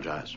apologize. 0.00 0.36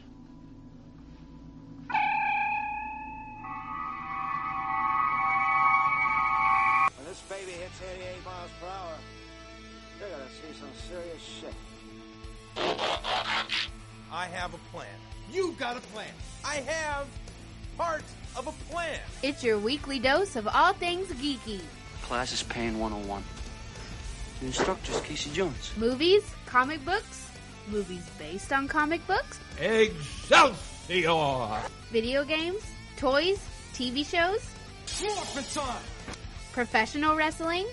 When 6.97 7.08
this 7.08 7.21
baby 7.29 7.52
hits 7.52 7.81
88 7.81 8.26
miles 8.26 8.52
per 8.60 8.68
hour, 8.68 8.97
you're 9.99 10.10
gonna 10.10 10.29
see 10.29 10.60
some 10.60 10.70
serious 10.89 11.21
shit. 11.21 11.54
I 14.12 14.26
have 14.26 14.54
a 14.54 14.60
plan. 14.72 14.88
You've 15.31 15.58
got 15.58 15.78
a 15.78 15.82
plan. 15.82 16.11
I 16.45 16.55
have 16.55 17.07
part 17.77 18.04
of 18.36 18.48
a 18.48 18.52
plan. 18.71 19.00
It's 19.23 19.43
your 19.43 19.57
weekly 19.57 20.00
dose 20.00 20.36
of 20.36 20.48
all 20.48 20.73
things 20.73 21.07
geeky. 21.14 21.61
Class 22.04 22.34
is 22.34 22.43
paying 22.43 22.80
101. 22.80 23.23
The 24.39 24.45
instructor's 24.48 25.00
Casey 25.02 25.32
Jones. 25.32 25.71
Movies, 25.77 26.23
comic 26.45 26.84
books, 26.86 27.23
movies 27.68 28.04
based 28.20 28.52
on 28.52 28.68
comic 28.68 29.05
books, 29.07 29.39
Excelsior! 29.59 30.57
video 31.91 32.23
games, 32.25 32.63
toys, 32.98 33.39
TV 33.73 34.05
shows, 34.05 34.41
Morphin 35.02 35.43
time! 35.53 35.81
professional 36.52 37.16
wrestling, 37.16 37.66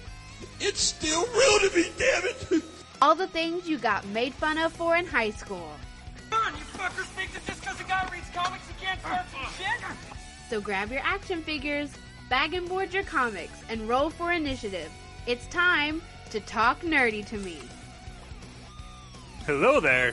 It's 0.61 0.81
still 0.81 1.23
real 1.27 1.71
to 1.71 1.77
me, 1.77 1.91
damn 1.99 2.25
it! 2.25 2.63
all 3.03 3.15
the 3.15 3.27
things 3.27 3.69
you 3.69 3.79
got 3.79 4.07
made 4.09 4.35
fun 4.35 4.59
of 4.59 4.73
for 4.73 4.97
in 4.97 5.07
high 5.07 5.31
school. 5.31 5.71
on, 6.33 6.53
you 6.55 6.61
fuckers 6.65 7.07
think 7.17 7.33
that 7.33 7.47
just 7.47 7.61
because 7.61 7.81
a 7.81 7.85
guy 7.85 8.07
reads 8.13 8.29
comics 8.35 8.65
he 8.69 8.85
can't 8.85 9.01
start 9.01 9.25
some 9.31 9.47
shit? 9.57 9.81
So 10.51 10.61
grab 10.61 10.91
your 10.91 11.01
action 11.03 11.43
figures, 11.43 11.91
bag 12.29 12.53
and 12.55 12.69
board 12.69 12.93
your 12.93 13.05
comics, 13.05 13.63
and 13.71 13.89
roll 13.89 14.11
for 14.11 14.33
initiative. 14.33 14.91
It's 15.27 15.47
time 15.47 16.03
to 16.31 16.41
talk 16.41 16.81
nerdy 16.83 17.25
to 17.27 17.39
me. 17.39 17.59
Hello 19.47 19.81
there. 19.81 20.13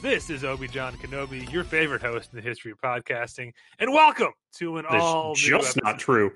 This 0.00 0.30
is 0.30 0.44
Obi 0.44 0.68
John 0.68 0.94
Kenobi, 0.96 1.50
your 1.52 1.64
favorite 1.64 2.02
host 2.02 2.30
in 2.32 2.36
the 2.36 2.42
history 2.42 2.70
of 2.70 2.78
podcasting, 2.80 3.50
and 3.80 3.92
welcome 3.92 4.32
to 4.58 4.76
an 4.76 4.86
all 4.86 5.30
That's 5.30 5.40
just 5.40 5.66
episode, 5.76 5.84
not 5.84 5.98
true. 5.98 6.32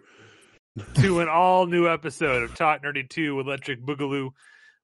to 0.97 1.21
an 1.21 1.29
all 1.29 1.67
new 1.67 1.87
episode 1.89 2.43
of 2.43 2.57
Talk 2.57 2.83
Nerdy 2.83 3.09
Two 3.09 3.39
Electric 3.39 3.81
Boogaloo. 3.81 4.31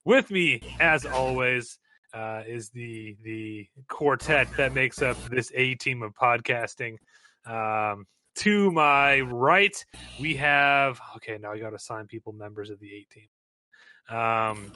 With 0.05 0.31
me, 0.31 0.61
as 0.79 1.05
always, 1.05 1.81
uh, 2.15 2.43
is 2.47 2.71
the 2.71 3.17
the 3.25 3.67
quartet 3.89 4.47
that 4.57 4.73
makes 4.75 5.03
up 5.03 5.17
this 5.25 5.51
A 5.57 5.75
team 5.75 6.05
of 6.05 6.15
podcasting. 6.15 6.99
Um, 7.47 8.07
to 8.37 8.71
my 8.71 9.21
right, 9.23 9.75
we 10.21 10.37
have 10.37 11.01
okay. 11.17 11.37
Now 11.41 11.51
I 11.51 11.59
got 11.59 11.71
to 11.71 11.77
assign 11.77 12.07
people 12.07 12.33
members 12.33 12.71
of 12.71 12.79
the 12.79 12.95
A 12.95 13.07
team. 13.13 13.29
Um, 14.17 14.73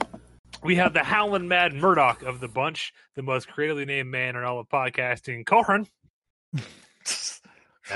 we 0.63 0.75
have 0.75 0.93
the 0.93 1.03
Howlin' 1.03 1.47
Mad 1.47 1.73
Murdock 1.73 2.23
of 2.23 2.39
the 2.39 2.47
bunch, 2.47 2.93
the 3.15 3.21
most 3.21 3.47
creatively 3.47 3.85
named 3.85 4.09
man 4.09 4.35
in 4.35 4.43
all 4.43 4.59
of 4.59 4.69
podcasting, 4.69 5.45
Corin. 5.45 5.87
Uh, 6.55 6.61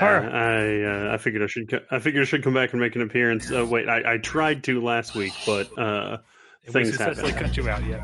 I 0.00 0.82
uh, 0.82 1.14
I 1.14 1.16
figured 1.18 1.42
I 1.42 1.46
should 1.46 1.70
co- 1.70 1.84
I 1.90 1.98
figured 1.98 2.22
I 2.22 2.26
should 2.26 2.42
come 2.42 2.54
back 2.54 2.72
and 2.72 2.80
make 2.80 2.94
an 2.96 3.02
appearance. 3.02 3.50
Uh, 3.50 3.66
wait, 3.66 3.88
I, 3.88 4.14
I 4.14 4.18
tried 4.18 4.64
to 4.64 4.82
last 4.82 5.14
week, 5.14 5.32
but 5.46 5.76
uh, 5.78 6.18
things 6.66 6.90
successfully 6.90 7.32
happen. 7.32 7.48
cut 7.48 7.56
you 7.56 7.68
out 7.68 7.84
yet. 7.84 8.02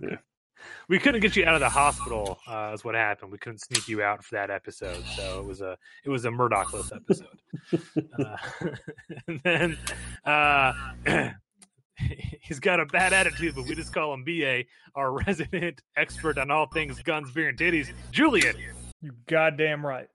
Yeah. 0.00 0.16
We 0.88 0.98
couldn't 0.98 1.20
get 1.20 1.36
you 1.36 1.44
out 1.44 1.54
of 1.54 1.60
the 1.60 1.68
hospital. 1.68 2.38
Uh, 2.46 2.72
is 2.74 2.82
what 2.82 2.94
happened. 2.94 3.30
We 3.30 3.36
couldn't 3.38 3.58
sneak 3.58 3.88
you 3.88 4.02
out 4.02 4.24
for 4.24 4.36
that 4.36 4.50
episode, 4.50 5.04
so 5.16 5.40
it 5.40 5.44
was 5.44 5.60
a 5.60 5.76
it 6.04 6.08
was 6.08 6.24
a 6.24 6.30
Murdockless 6.30 6.94
episode. 6.96 7.38
uh, 8.18 8.36
and 9.26 9.40
then 9.44 9.78
uh, 10.24 10.72
he's 12.40 12.60
got 12.60 12.80
a 12.80 12.86
bad 12.86 13.12
attitude, 13.12 13.54
but 13.54 13.66
we 13.66 13.74
just 13.74 13.92
call 13.92 14.14
him 14.14 14.24
BA, 14.24 14.64
our 14.94 15.12
resident 15.26 15.82
expert 15.96 16.38
on 16.38 16.50
all 16.50 16.66
things 16.66 17.02
guns, 17.02 17.30
beer, 17.30 17.48
and 17.48 17.58
titties, 17.58 17.92
Julian. 18.10 18.56
You 19.00 19.12
goddamn 19.26 19.84
right. 19.84 20.08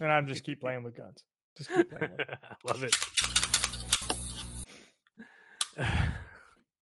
And 0.00 0.10
I'm 0.10 0.26
just 0.26 0.44
keep 0.44 0.60
playing 0.60 0.82
with 0.82 0.96
guns. 0.96 1.22
Just 1.56 1.70
keep 1.70 1.90
playing 1.90 2.12
with. 2.18 2.28
Love 2.64 2.84
it. 2.84 2.96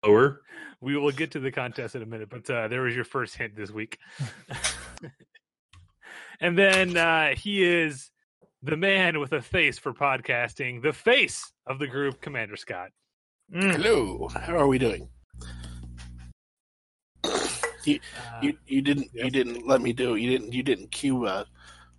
Lower. 0.04 0.42
We 0.80 0.96
will 0.96 1.10
get 1.10 1.30
to 1.32 1.40
the 1.40 1.50
contest 1.50 1.94
in 1.94 2.02
a 2.02 2.06
minute, 2.06 2.28
but 2.28 2.48
uh, 2.50 2.68
there 2.68 2.82
was 2.82 2.94
your 2.94 3.04
first 3.04 3.34
hint 3.34 3.56
this 3.56 3.70
week. 3.70 3.98
and 6.40 6.56
then 6.56 6.96
uh, 6.96 7.34
he 7.34 7.64
is 7.64 8.10
the 8.66 8.76
man 8.76 9.20
with 9.20 9.32
a 9.32 9.40
face 9.40 9.78
for 9.78 9.94
podcasting, 9.94 10.82
the 10.82 10.92
face 10.92 11.52
of 11.66 11.78
the 11.78 11.86
group, 11.86 12.20
Commander 12.20 12.56
Scott. 12.56 12.90
Hello, 13.52 14.28
how 14.28 14.56
are 14.58 14.66
we 14.66 14.78
doing? 14.78 15.08
You, 17.84 18.00
Uh, 18.18 18.40
you, 18.42 18.58
you 18.66 18.82
didn't 18.82 19.10
you 19.14 19.30
didn't 19.30 19.64
let 19.66 19.80
me 19.80 19.92
do 19.92 20.14
it. 20.14 20.20
you 20.20 20.30
didn't 20.30 20.52
you 20.52 20.62
didn't 20.64 20.90
cue 20.90 21.26
a 21.26 21.46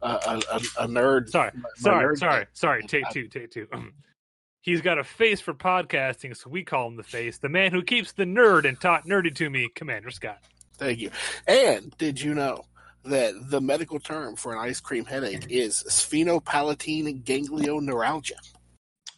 a, 0.02 0.08
a, 0.08 0.42
a- 0.52 0.84
a 0.84 0.88
nerd. 0.88 1.30
sorry, 1.30 1.52
my 1.56 1.70
sorry, 1.78 2.06
nerd- 2.16 2.20
sorry, 2.20 2.46
sorry. 2.54 2.84
Take 2.84 3.10
two, 3.12 3.28
take 3.30 3.50
two. 3.52 3.68
He's 4.62 4.82
got 4.82 4.98
a 5.00 5.04
face 5.06 5.40
for 5.40 5.54
podcasting, 5.54 6.36
so 6.36 6.50
we 6.50 6.66
call 6.66 6.88
him 6.88 6.98
the 6.98 7.04
face, 7.04 7.38
the 7.38 7.48
man 7.48 7.72
who 7.72 7.82
keeps 7.82 8.12
the 8.12 8.26
nerd 8.26 8.68
and 8.68 8.78
taught 8.80 9.06
nerdy 9.06 9.34
to 9.36 9.50
me, 9.50 9.70
Commander 9.74 10.12
Scott. 10.12 10.40
Thank 10.78 11.00
you. 11.00 11.10
And 11.48 11.98
did 11.98 12.20
you 12.22 12.34
know 12.34 12.66
that 13.09 13.50
the 13.50 13.62
medical 13.62 14.00
term 14.00 14.35
for 14.35 14.53
an 14.53 14.59
ice 14.59 14.79
cream 14.79 15.06
headache 15.06 15.45
is 15.50 15.84
sphenopalatine 15.88 17.23
ganglioneuralgia? 17.23 18.34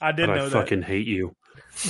I 0.02 0.12
did 0.12 0.28
But 0.28 0.36
know 0.36 0.46
I 0.46 0.50
that. 0.50 0.52
fucking 0.52 0.82
hate 0.84 1.08
you. 1.08 1.34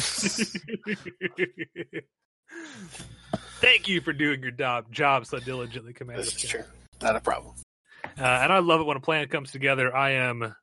Thank 3.61 3.87
you 3.87 4.01
for 4.01 4.13
doing 4.13 4.41
your 4.41 4.51
job, 4.51 4.91
job 4.91 5.25
so 5.25 5.39
diligently, 5.39 5.93
Commander 5.93 6.23
This 6.23 6.35
is 6.35 6.49
true. 6.49 6.63
Not 7.01 7.15
a 7.15 7.19
problem. 7.19 7.55
Uh, 8.03 8.23
and 8.23 8.51
I 8.51 8.59
love 8.59 8.81
it 8.81 8.85
when 8.85 8.97
a 8.97 9.01
plan 9.01 9.27
comes 9.27 9.51
together. 9.51 9.95
I 9.95 10.11
am, 10.11 10.55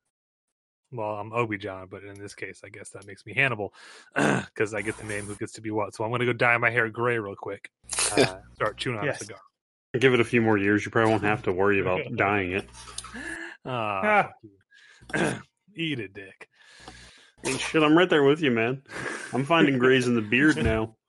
well, 0.91 1.14
I'm 1.16 1.32
Obi 1.32 1.58
John, 1.58 1.88
but 1.91 2.03
in 2.04 2.14
this 2.18 2.34
case, 2.34 2.62
I 2.64 2.68
guess 2.68 2.91
that 2.91 3.06
makes 3.06 3.24
me 3.26 3.34
Hannibal 3.34 3.72
because 4.14 4.74
I 4.74 4.82
get 4.82 4.97
the 4.98 5.04
name 5.04 5.24
who 5.26 5.34
gets 5.36 5.53
to 5.53 5.60
be 5.60 5.70
what. 5.70 5.94
So 5.94 6.04
I'm 6.04 6.10
going 6.10 6.20
to 6.20 6.26
go 6.26 6.32
dye 6.32 6.56
my 6.58 6.70
hair 6.70 6.88
gray 6.88 7.18
real 7.18 7.36
quick. 7.36 7.68
Uh, 8.12 8.36
start 8.54 8.76
chewing 8.76 8.97
on 8.98 9.04
Yes. 9.04 9.16
a 9.20 9.24
cigar. 9.24 9.38
Give 9.99 10.15
it 10.15 10.21
a 10.21 10.25
few 10.25 10.41
more 10.41 10.59
years, 10.59 10.84
you 10.84 10.91
probably 10.91 11.11
won't 11.11 11.25
have 11.25 11.43
to 11.45 11.53
worry 11.53 11.81
about 11.81 12.01
dying 12.17 12.53
it. 12.53 12.69
Ah. 13.65 14.31
Eat 15.77 16.01
it, 16.01 16.15
dick. 16.15 16.49
Hey, 17.43 17.57
shit, 17.59 17.83
I'm 17.83 17.97
right 17.97 18.09
there 18.09 18.23
with 18.23 18.41
you, 18.41 18.51
man. 18.51 18.83
I'm 19.33 19.45
finding 19.45 19.79
grays 19.79 20.07
in 20.07 20.15
the 20.15 20.23
beard 20.23 20.62
now. 20.62 20.95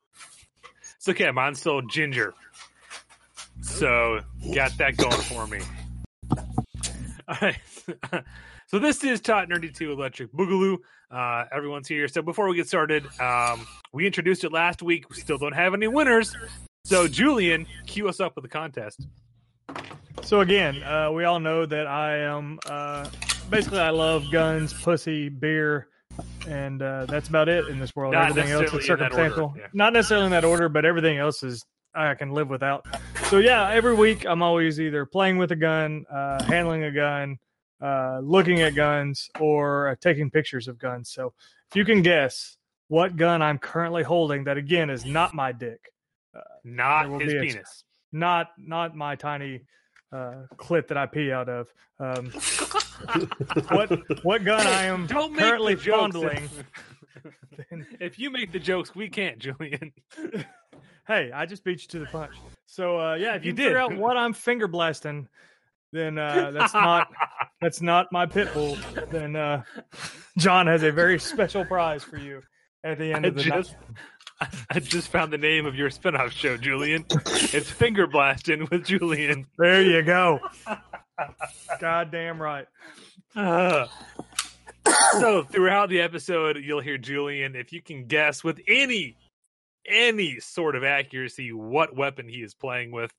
It's 0.97 1.07
okay. 1.07 1.31
Mine's 1.31 1.59
still 1.59 1.81
ginger. 1.83 2.33
So 3.61 4.19
got 4.53 4.77
that 4.77 4.97
going 4.97 5.11
for 5.13 5.47
me. 5.47 5.59
All 7.27 7.37
right. 7.41 7.57
so 8.67 8.79
this 8.79 9.03
is 9.03 9.21
Talk 9.21 9.47
Nerdy 9.47 9.73
2 9.73 9.91
Electric 9.91 10.33
Boogaloo. 10.33 10.77
Uh, 11.09 11.45
everyone's 11.51 11.87
here. 11.87 12.07
So 12.07 12.21
before 12.21 12.49
we 12.49 12.55
get 12.57 12.67
started, 12.67 13.05
um, 13.21 13.65
we 13.93 14.05
introduced 14.05 14.43
it 14.43 14.51
last 14.51 14.81
week. 14.81 15.09
We 15.09 15.15
still 15.17 15.37
don't 15.37 15.55
have 15.55 15.73
any 15.73 15.87
winners. 15.87 16.35
So 16.87 17.05
Julian, 17.05 17.67
cue 17.85 18.07
us 18.07 18.21
up 18.21 18.37
with 18.37 18.43
the 18.43 18.49
contest. 18.49 19.07
So 20.23 20.39
again, 20.39 20.81
uh, 20.83 21.11
we 21.11 21.25
all 21.25 21.37
know 21.41 21.65
that 21.65 21.85
I 21.85 22.19
am 22.19 22.59
uh, 22.65 23.09
basically 23.49 23.79
I 23.79 23.89
love 23.89 24.31
guns, 24.31 24.71
pussy, 24.71 25.27
beer, 25.27 25.89
and 26.47 26.81
uh, 26.81 27.05
that's 27.05 27.27
about 27.27 27.49
it 27.49 27.67
in 27.67 27.77
this 27.77 27.93
world. 27.93 28.13
Not 28.13 28.29
everything 28.29 28.53
else 28.53 28.67
is 28.67 28.73
necessarily 28.73 29.03
in 29.03 29.09
that 29.09 29.19
order, 29.19 29.29
circumstantial. 29.33 29.55
yeah. 29.57 29.67
Not 29.73 29.91
necessarily 29.91 30.27
in 30.27 30.31
that 30.31 30.45
order, 30.45 30.69
but 30.69 30.85
everything 30.85 31.17
else 31.17 31.43
is 31.43 31.65
I 31.93 32.15
can 32.15 32.31
live 32.31 32.47
without. 32.47 32.85
So 33.25 33.39
yeah, 33.39 33.69
every 33.69 33.93
week 33.93 34.25
I'm 34.25 34.41
always 34.41 34.79
either 34.79 35.05
playing 35.05 35.37
with 35.39 35.51
a 35.51 35.57
gun, 35.57 36.05
uh, 36.09 36.41
handling 36.43 36.83
a 36.83 36.91
gun, 36.93 37.37
uh, 37.81 38.19
looking 38.23 38.61
at 38.61 38.75
guns, 38.75 39.29
or 39.41 39.89
uh, 39.89 39.95
taking 39.99 40.31
pictures 40.31 40.69
of 40.69 40.79
guns. 40.79 41.11
So 41.11 41.33
if 41.69 41.75
you 41.75 41.83
can 41.83 42.01
guess 42.01 42.55
what 42.87 43.17
gun 43.17 43.41
I'm 43.41 43.57
currently 43.57 44.03
holding, 44.03 44.45
that 44.45 44.55
again 44.55 44.89
is 44.89 45.03
not 45.03 45.33
my 45.33 45.51
dick, 45.51 45.91
Not 46.63 47.21
his 47.21 47.33
penis. 47.33 47.83
not 48.11 48.49
not 48.57 48.95
my 48.95 49.15
tiny 49.15 49.61
uh, 50.11 50.43
clit 50.55 50.87
that 50.87 50.97
I 50.97 51.05
pee 51.05 51.31
out 51.31 51.49
of. 51.49 51.73
Um, 51.99 52.31
what 53.69 54.23
what 54.23 54.43
gun 54.43 54.65
I 54.65 54.83
am 54.83 55.07
Don't 55.07 55.31
make 55.33 55.41
currently 55.41 55.75
the 55.75 55.81
jokes. 55.81 56.13
fondling. 56.15 56.49
if 57.99 58.19
you 58.19 58.29
make 58.29 58.51
the 58.51 58.59
jokes, 58.59 58.95
we 58.95 59.09
can't, 59.09 59.39
Julian. 59.39 59.91
hey, 61.07 61.31
I 61.33 61.45
just 61.45 61.63
beat 61.63 61.81
you 61.81 61.87
to 61.89 61.99
the 61.99 62.05
punch. 62.05 62.35
So 62.65 62.99
uh, 62.99 63.15
yeah, 63.15 63.35
if 63.35 63.43
you, 63.43 63.51
You 63.51 63.57
figure 63.57 63.73
did. 63.73 63.77
out 63.77 63.97
what 63.97 64.17
I'm 64.17 64.33
finger 64.33 64.67
blasting, 64.67 65.27
then 65.91 66.17
uh, 66.17 66.51
that's 66.51 66.73
not 66.73 67.07
that's 67.61 67.81
not 67.81 68.11
my 68.11 68.25
pit 68.25 68.53
bull. 68.53 68.77
Then 69.11 69.35
uh, 69.35 69.63
John 70.37 70.67
has 70.67 70.83
a 70.83 70.91
very 70.91 71.19
special 71.19 71.65
prize 71.65 72.03
for 72.03 72.17
you 72.17 72.41
at 72.83 72.97
the 72.99 73.11
end 73.13 73.25
I 73.25 73.29
of 73.29 73.35
the 73.35 73.43
just, 73.43 73.71
night. 73.71 73.79
I 74.69 74.79
just 74.79 75.09
found 75.09 75.33
the 75.33 75.37
name 75.37 75.65
of 75.65 75.75
your 75.75 75.89
spinoff 75.89 76.31
show, 76.31 76.57
Julian. 76.57 77.05
It's 77.09 77.69
Finger 77.69 78.07
Blasting 78.07 78.67
with 78.71 78.85
Julian. 78.85 79.47
There 79.57 79.81
you 79.81 80.03
go. 80.03 80.39
Goddamn 81.79 82.41
right. 82.41 82.67
Uh, 83.35 83.87
so 85.19 85.43
throughout 85.43 85.89
the 85.89 86.01
episode, 86.01 86.57
you'll 86.57 86.81
hear 86.81 86.97
Julian. 86.97 87.55
If 87.55 87.73
you 87.73 87.81
can 87.81 88.05
guess 88.05 88.43
with 88.43 88.59
any 88.67 89.17
any 89.87 90.37
sort 90.41 90.75
of 90.75 90.83
accuracy 90.83 91.53
what 91.53 91.95
weapon 91.95 92.27
he 92.27 92.37
is 92.37 92.53
playing 92.53 92.91
with, 92.91 93.11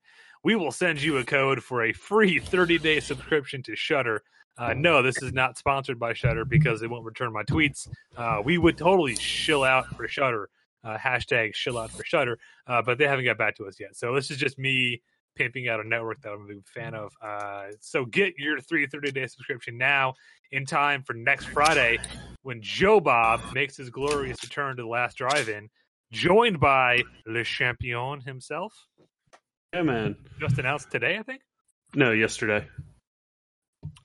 we 0.44 0.54
will 0.54 0.70
send 0.70 1.00
you 1.00 1.16
a 1.16 1.24
code 1.24 1.62
for 1.62 1.82
a 1.84 1.92
free 1.92 2.38
30 2.38 2.78
day 2.78 3.00
subscription 3.00 3.62
to 3.64 3.74
Shudder. 3.74 4.22
Uh, 4.56 4.74
no, 4.76 5.02
this 5.02 5.22
is 5.22 5.32
not 5.32 5.56
sponsored 5.56 5.98
by 5.98 6.12
Shudder 6.12 6.44
because 6.44 6.80
they 6.80 6.88
won't 6.88 7.04
return 7.04 7.32
my 7.32 7.44
tweets. 7.44 7.88
Uh, 8.16 8.42
we 8.44 8.58
would 8.58 8.76
totally 8.76 9.14
shill 9.16 9.62
out 9.62 9.86
for 9.96 10.08
Shudder. 10.08 10.50
Uh, 10.84 10.96
hashtag 10.96 11.54
shill 11.54 11.76
out 11.76 11.90
for 11.90 12.04
Shudder, 12.04 12.38
uh, 12.66 12.80
but 12.82 12.98
they 12.98 13.06
haven't 13.06 13.24
got 13.24 13.36
back 13.36 13.56
to 13.56 13.66
us 13.66 13.80
yet. 13.80 13.96
So 13.96 14.14
this 14.14 14.30
is 14.30 14.36
just 14.36 14.58
me 14.58 15.02
pimping 15.38 15.68
out 15.68 15.80
a 15.80 15.88
network 15.88 16.20
that 16.22 16.32
I'm 16.32 16.42
a 16.42 16.46
big 16.46 16.66
fan 16.66 16.94
of. 16.94 17.12
Uh, 17.22 17.66
so 17.80 18.04
get 18.04 18.34
your 18.38 18.60
three 18.60 18.86
30 18.86 19.12
day 19.12 19.26
subscription 19.26 19.78
now 19.78 20.14
in 20.50 20.66
time 20.66 21.02
for 21.02 21.14
next 21.14 21.46
Friday 21.46 21.98
when 22.42 22.60
Joe 22.60 23.00
Bob 23.00 23.40
makes 23.54 23.76
his 23.76 23.90
glorious 23.90 24.42
return 24.42 24.76
to 24.76 24.82
the 24.82 24.88
last 24.88 25.16
drive 25.16 25.48
in, 25.48 25.68
joined 26.12 26.60
by 26.60 27.02
Le 27.26 27.44
Champion 27.44 28.20
himself. 28.20 28.72
Yeah, 29.72 29.82
man. 29.82 30.16
Just 30.40 30.58
announced 30.58 30.90
today, 30.90 31.18
I 31.18 31.22
think. 31.22 31.42
No, 31.94 32.12
yesterday. 32.12 32.66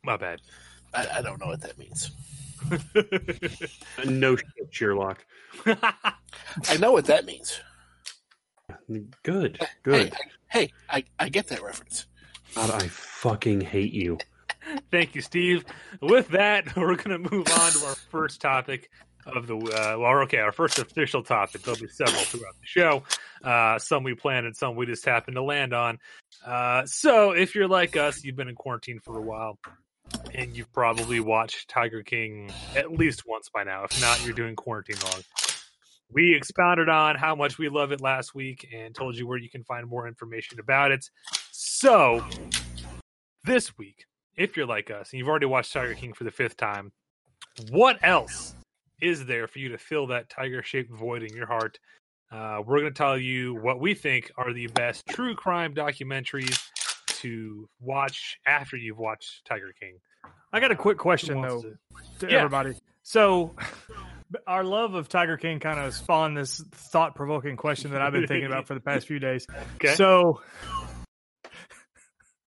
My 0.04 0.18
bad. 0.18 0.42
I, 0.94 1.08
I 1.16 1.22
don't 1.22 1.40
know 1.40 1.48
what 1.48 1.62
that 1.62 1.78
means. 1.78 2.12
no 4.06 4.36
shit, 4.36 4.48
Sherlock. 4.72 5.26
I 5.66 6.78
know 6.80 6.92
what 6.92 7.06
that 7.06 7.26
means. 7.26 7.60
Good, 9.24 9.58
Hey, 9.60 9.68
good. 9.84 10.14
I, 10.14 10.18
hey, 10.50 10.74
I, 10.90 11.04
I 11.20 11.30
get 11.30 11.48
that 11.48 11.62
reference. 11.64 12.08
God, 12.56 12.70
I 12.72 12.88
fucking 12.88 13.62
hate 13.62 13.94
you. 13.94 14.18
Thank 14.92 15.16
you, 15.16 15.22
Steve. 15.22 15.66
With 16.02 16.30
that, 16.30 16.76
we're 16.76 16.96
going 16.96 17.24
to 17.24 17.30
move 17.32 17.48
on 17.48 17.72
to 17.72 17.86
our 17.86 17.96
first 17.96 18.42
topic 18.42 18.90
of 19.26 19.48
the 19.48 19.56
uh, 19.56 19.98
well, 19.98 20.20
okay, 20.24 20.40
our 20.40 20.52
first 20.52 20.80
official 20.80 21.24
topic. 21.24 21.62
There'll 21.62 21.80
be 21.80 21.88
several 21.88 22.22
throughout 22.24 22.56
the 22.60 22.66
show. 22.66 23.04
Uh, 23.44 23.80
some 23.80 24.04
we 24.04 24.16
planned 24.16 24.46
and 24.46 24.56
some 24.56 24.76
we 24.76 24.86
just 24.86 25.06
happened 25.06 25.36
to 25.36 25.44
land 25.44 25.74
on. 25.74 26.00
Uh, 26.46 26.86
so, 26.86 27.32
if 27.32 27.56
you're 27.56 27.68
like 27.68 27.96
us, 27.96 28.24
you've 28.24 28.36
been 28.36 28.50
in 28.50 28.56
quarantine 28.56 29.00
for 29.00 29.18
a 29.18 29.22
while, 29.22 29.58
and 30.36 30.56
you've 30.56 30.72
probably 30.74 31.20
watched 31.20 31.70
Tiger 31.70 32.04
King 32.04 32.52
at 32.76 32.92
least 32.92 33.24
once 33.26 33.50
by 33.50 33.64
now. 33.64 33.84
If 33.84 34.02
not, 34.02 34.24
you're 34.26 34.34
doing 34.34 34.56
quarantine 34.56 34.98
wrong. 35.04 35.22
We 36.12 36.36
expounded 36.36 36.90
on 36.90 37.16
how 37.16 37.36
much 37.36 37.58
we 37.58 37.70
love 37.70 37.92
it 37.92 38.02
last 38.02 38.36
week 38.36 38.68
and 38.74 38.94
told 38.94 39.16
you 39.16 39.28
where 39.28 39.38
you 39.38 39.50
can 39.50 39.64
find 39.64 39.88
more 39.88 40.08
information 40.08 40.60
about 40.60 40.92
it. 40.92 41.10
So, 41.52 42.24
this 43.44 43.78
week, 43.78 44.06
if 44.36 44.56
you're 44.56 44.66
like 44.66 44.92
us 44.92 45.12
and 45.12 45.20
you've 45.20 45.28
already 45.28 45.46
watched 45.46 45.74
Tiger 45.74 45.94
King 45.96 46.14
for 46.14 46.24
the 46.24 46.32
fifth 46.32 46.58
time, 46.58 46.92
what 47.72 47.98
else 48.04 48.56
is 49.02 49.26
there 49.26 49.48
for 49.48 49.60
you 49.60 49.70
to 49.70 49.78
fill 49.78 50.08
that 50.08 50.30
tiger 50.30 50.64
shaped 50.64 50.92
void 50.92 51.24
in 51.24 51.36
your 51.36 51.48
heart? 51.48 51.80
Uh, 52.32 52.62
we're 52.66 52.80
going 52.80 52.92
to 52.92 52.98
tell 52.98 53.18
you 53.18 53.54
what 53.56 53.80
we 53.80 53.94
think 53.94 54.32
are 54.38 54.54
the 54.54 54.68
best 54.68 55.06
true 55.08 55.36
crime 55.36 55.74
documentaries 55.76 56.60
to 57.24 57.68
watch 57.82 58.38
after 58.46 58.78
you've 58.78 59.00
watched 59.00 59.44
Tiger 59.46 59.74
King. 59.80 59.98
I 60.54 60.60
got 60.60 60.72
a 60.72 60.76
quick 60.76 60.98
question 60.98 61.42
though 61.42 61.64
wants 61.92 62.10
to 62.20 62.30
Yeah. 62.30 62.38
everybody. 62.38 62.76
So, 63.02 63.56
our 64.48 64.64
love 64.64 64.94
of 64.94 65.10
Tiger 65.10 65.36
King 65.36 65.60
kind 65.60 65.80
of 65.80 65.94
spawned 65.94 66.38
this 66.38 66.64
thought 66.72 67.16
provoking 67.16 67.58
question 67.58 67.92
that 67.92 68.02
I've 68.02 68.14
been 68.14 68.28
thinking 68.28 68.46
about 68.46 68.68
for 68.68 68.76
the 68.76 68.80
past 68.80 69.08
few 69.08 69.20
days. 69.20 69.46
Okay. 69.76 69.96
So, 69.96 70.42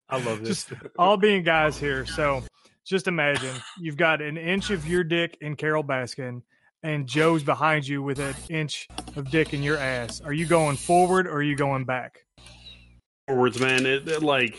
I 0.08 0.22
love 0.24 0.44
this. 0.44 0.66
all 0.98 1.16
being 1.16 1.42
guys 1.42 1.78
here. 1.78 2.06
So, 2.06 2.44
just 2.84 3.08
imagine 3.08 3.56
you've 3.80 3.96
got 3.96 4.22
an 4.22 4.36
inch 4.36 4.70
of 4.70 4.86
your 4.86 5.02
dick 5.02 5.36
in 5.40 5.56
Carole 5.56 5.82
Baskin, 5.82 6.42
and 6.84 7.08
Joe's 7.08 7.42
behind 7.42 7.88
you 7.88 8.00
with 8.02 8.20
an 8.20 8.34
inch 8.48 8.86
of 9.16 9.28
dick 9.30 9.52
in 9.54 9.62
your 9.64 9.78
ass. 9.78 10.20
Are 10.20 10.32
you 10.32 10.46
going 10.46 10.76
forward 10.76 11.26
or 11.26 11.38
are 11.38 11.42
you 11.42 11.56
going 11.56 11.84
back? 11.84 12.24
Forwards, 13.26 13.58
man. 13.58 13.86
It, 13.86 14.06
it, 14.06 14.22
like, 14.22 14.56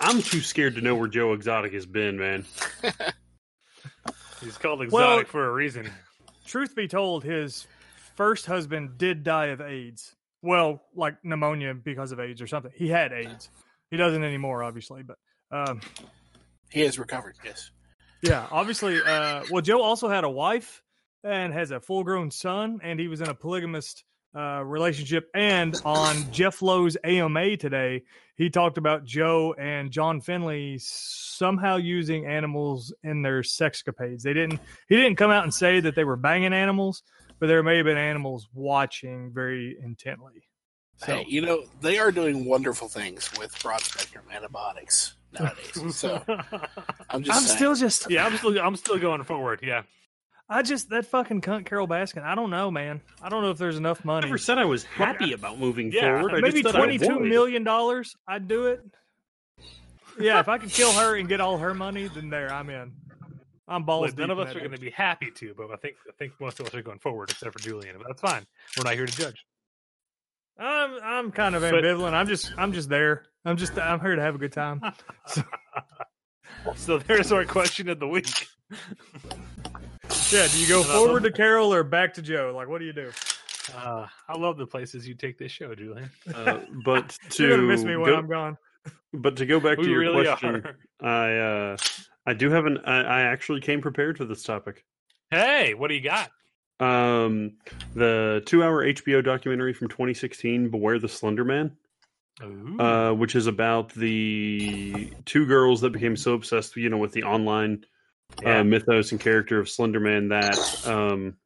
I'm 0.00 0.20
too 0.20 0.40
scared 0.40 0.74
to 0.74 0.82
know 0.82 0.94
where 0.94 1.08
Joe 1.08 1.32
Exotic 1.32 1.72
has 1.72 1.86
been, 1.86 2.18
man. 2.18 2.44
He's 4.40 4.58
called 4.58 4.82
exotic 4.82 4.92
Well- 4.92 5.24
for 5.24 5.46
a 5.48 5.52
reason. 5.52 5.90
Truth 6.44 6.76
be 6.76 6.86
told, 6.86 7.24
his 7.24 7.66
first 8.14 8.46
husband 8.46 8.98
did 8.98 9.24
die 9.24 9.46
of 9.46 9.60
AIDS. 9.60 10.14
Well, 10.42 10.82
like 10.94 11.16
pneumonia 11.24 11.74
because 11.74 12.12
of 12.12 12.20
AIDS 12.20 12.40
or 12.40 12.46
something. 12.46 12.70
He 12.76 12.88
had 12.88 13.12
AIDS. 13.12 13.48
He 13.90 13.96
doesn't 13.96 14.22
anymore, 14.22 14.62
obviously, 14.62 15.02
but 15.02 15.16
um, 15.50 15.80
He 16.70 16.82
has 16.82 16.98
recovered, 17.00 17.34
yes. 17.44 17.70
yeah, 18.22 18.46
obviously. 18.52 19.00
Uh, 19.02 19.42
well, 19.50 19.62
Joe 19.62 19.80
also 19.82 20.08
had 20.08 20.22
a 20.22 20.30
wife 20.30 20.82
and 21.24 21.52
has 21.52 21.72
a 21.72 21.80
full-grown 21.80 22.30
son, 22.30 22.78
and 22.82 23.00
he 23.00 23.08
was 23.08 23.20
in 23.20 23.28
a 23.28 23.34
polygamist 23.34 24.04
uh, 24.36 24.62
relationship. 24.64 25.30
And 25.34 25.74
on 25.84 26.30
Jeff 26.30 26.60
Lowe's 26.60 26.96
AMA 27.02 27.56
today, 27.56 28.02
he 28.36 28.50
talked 28.50 28.76
about 28.76 29.04
Joe 29.04 29.54
and 29.58 29.90
John 29.90 30.20
Finlay 30.20 30.76
somehow 30.78 31.76
using 31.76 32.26
animals 32.26 32.92
in 33.02 33.22
their 33.22 33.40
sexcapades. 33.40 34.22
They 34.22 34.34
didn't. 34.34 34.60
He 34.88 34.96
didn't 34.96 35.16
come 35.16 35.30
out 35.30 35.44
and 35.44 35.54
say 35.54 35.80
that 35.80 35.94
they 35.94 36.04
were 36.04 36.16
banging 36.16 36.52
animals, 36.52 37.02
but 37.38 37.46
there 37.46 37.62
may 37.62 37.76
have 37.76 37.86
been 37.86 37.96
animals 37.96 38.48
watching 38.52 39.32
very 39.32 39.76
intently. 39.82 40.48
So 40.98 41.06
Hey, 41.06 41.24
you 41.28 41.40
know, 41.40 41.64
they 41.80 41.98
are 41.98 42.10
doing 42.10 42.44
wonderful 42.44 42.88
things 42.88 43.30
with 43.38 43.58
broad 43.62 43.80
spectrum 43.82 44.24
antibiotics 44.32 45.14
nowadays. 45.38 45.94
So 45.96 46.22
I'm 47.10 47.22
just 47.22 47.36
I'm 47.38 47.42
saying. 47.46 47.56
still 47.56 47.74
just. 47.74 48.10
Yeah, 48.10 48.26
I'm 48.26 48.36
still 48.36 48.58
I'm 48.58 48.76
still 48.76 48.98
going 48.98 49.24
forward. 49.24 49.60
Yeah. 49.62 49.82
I 50.48 50.62
just 50.62 50.90
that 50.90 51.06
fucking 51.06 51.40
cunt 51.40 51.66
Carole 51.66 51.88
Baskin. 51.88 52.22
I 52.22 52.34
don't 52.36 52.50
know, 52.50 52.70
man. 52.70 53.00
I 53.20 53.28
don't 53.28 53.42
know 53.42 53.50
if 53.50 53.58
there's 53.58 53.76
enough 53.76 54.04
money. 54.04 54.18
I 54.18 54.20
money. 54.20 54.26
never 54.28 54.38
said 54.38 54.58
I 54.58 54.64
was 54.64 54.84
happy 54.84 55.32
about 55.32 55.58
moving 55.58 55.90
Yeah, 55.92 56.20
forward. 56.20 56.34
I 56.34 56.40
Maybe 56.40 56.62
just 56.62 56.72
said 56.72 56.76
I 56.76 56.78
twenty-two 56.84 57.18
would. 57.18 57.28
million 57.28 57.64
dollars. 57.64 58.14
I'd 58.28 58.46
do 58.46 58.66
it. 58.66 58.80
Yeah, 60.20 60.38
if 60.40 60.48
I 60.48 60.58
could 60.58 60.70
kill 60.70 60.92
her 60.92 61.16
and 61.16 61.28
get 61.28 61.40
all 61.40 61.58
her 61.58 61.74
money, 61.74 62.08
then 62.08 62.30
there 62.30 62.52
I'm 62.52 62.70
in. 62.70 62.92
I'm 63.68 63.82
balls 63.82 64.06
Look, 64.10 64.18
none 64.18 64.30
of 64.30 64.38
us 64.38 64.54
are 64.54 64.60
going 64.60 64.70
to 64.70 64.78
be 64.78 64.90
happy 64.90 65.30
to, 65.32 65.52
but 65.56 65.70
I 65.72 65.76
think 65.76 65.96
I 66.08 66.12
think 66.16 66.32
most 66.40 66.60
of 66.60 66.66
us 66.66 66.74
are 66.74 66.82
going 66.82 67.00
forward, 67.00 67.30
except 67.30 67.52
for 67.52 67.58
Julian. 67.58 67.96
But 67.98 68.06
that's 68.06 68.20
fine. 68.20 68.46
We're 68.78 68.84
not 68.84 68.94
here 68.94 69.06
to 69.06 69.12
judge. 69.16 69.44
I'm 70.58 70.92
I'm 71.02 71.32
kind 71.32 71.56
of 71.56 71.62
But- 71.62 71.74
ambivalent. 71.82 72.12
I'm 72.12 72.28
just 72.28 72.52
I'm 72.56 72.72
just 72.72 72.88
there. 72.88 73.24
I'm 73.44 73.56
just 73.56 73.76
I'm 73.78 73.98
here 74.00 74.14
to 74.14 74.22
have 74.22 74.36
a 74.36 74.38
good 74.38 74.52
time. 74.52 74.80
So 76.74 76.98
there's 76.98 77.30
our 77.30 77.44
question 77.44 77.88
of 77.88 78.00
the 78.00 78.08
week. 78.08 78.26
Yeah, 80.30 80.48
do 80.48 80.58
you 80.58 80.66
go 80.68 80.82
forward 80.82 81.22
to 81.22 81.30
Carole 81.32 81.72
or 81.72 81.82
back 81.84 82.14
to 82.14 82.22
Joe? 82.22 82.52
Like, 82.54 82.68
what 82.68 82.78
do 82.80 82.84
you 82.84 82.92
do? 82.92 83.10
Uh, 83.74 84.06
I 84.28 84.36
love 84.36 84.56
the 84.56 84.66
places 84.66 85.06
you 85.06 85.14
take 85.14 85.38
this 85.38 85.52
show, 85.52 85.74
Julian. 85.74 86.10
Uh, 86.34 86.60
but 86.84 87.16
to 87.30 87.42
You're 87.46 87.56
gonna 87.56 87.68
miss 87.68 87.84
me 87.84 87.96
when 87.96 88.10
go, 88.10 88.16
I'm 88.16 88.28
gone. 88.28 88.56
but 89.12 89.36
to 89.36 89.46
go 89.46 89.60
back 89.60 89.78
We 89.78 89.84
to 89.84 89.90
your 89.90 90.00
really 90.00 90.24
question, 90.24 90.64
are. 91.00 91.06
I 91.08 91.38
uh, 91.38 91.76
I 92.26 92.34
do 92.34 92.50
have 92.50 92.66
an. 92.66 92.78
I, 92.84 93.02
I 93.02 93.20
actually 93.22 93.60
came 93.60 93.80
prepared 93.80 94.18
for 94.18 94.24
this 94.24 94.42
topic. 94.42 94.84
Hey, 95.30 95.74
what 95.74 95.88
do 95.88 95.94
you 95.94 96.00
got? 96.02 96.30
Um, 96.78 97.54
the 97.94 98.42
two-hour 98.46 98.84
HBO 98.84 99.24
documentary 99.24 99.72
from 99.72 99.88
2016, 99.88 100.70
"Beware 100.70 100.98
the 100.98 101.08
Slender 101.08 101.44
Man," 101.44 101.76
uh, 102.78 103.12
which 103.12 103.34
is 103.34 103.46
about 103.46 103.92
the 103.94 105.12
two 105.24 105.46
girls 105.46 105.80
that 105.80 105.90
became 105.90 106.16
so 106.16 106.34
obsessed, 106.34 106.76
you 106.76 106.88
know, 106.90 106.98
with 106.98 107.12
the 107.12 107.22
online 107.24 107.84
Yeah. 108.42 108.60
uh, 108.60 108.64
mythos 108.64 109.12
and 109.12 109.20
character 109.20 109.58
of 109.58 109.66
Slenderman 109.66 110.28
that 110.28 110.88
um, 110.90 111.36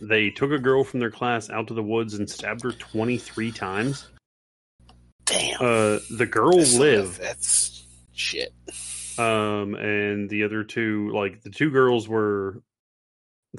they 0.00 0.30
took 0.30 0.50
a 0.50 0.58
girl 0.58 0.82
from 0.84 1.00
their 1.00 1.10
class 1.10 1.48
out 1.50 1.68
to 1.68 1.74
the 1.74 1.82
woods 1.82 2.14
and 2.14 2.28
stabbed 2.28 2.62
her 2.62 2.72
23 2.72 3.52
times. 3.52 4.08
Damn. 5.26 5.54
Uh, 5.60 5.98
the 6.16 6.26
girl 6.30 6.52
That's- 6.52 6.74
lived, 6.76 7.20
That's 7.20 7.86
shit. 8.14 8.52
um, 9.18 9.74
and 9.74 10.28
the 10.30 10.44
other 10.44 10.64
two, 10.64 11.10
like 11.12 11.42
the 11.42 11.50
two 11.50 11.70
girls, 11.70 12.08
were 12.08 12.62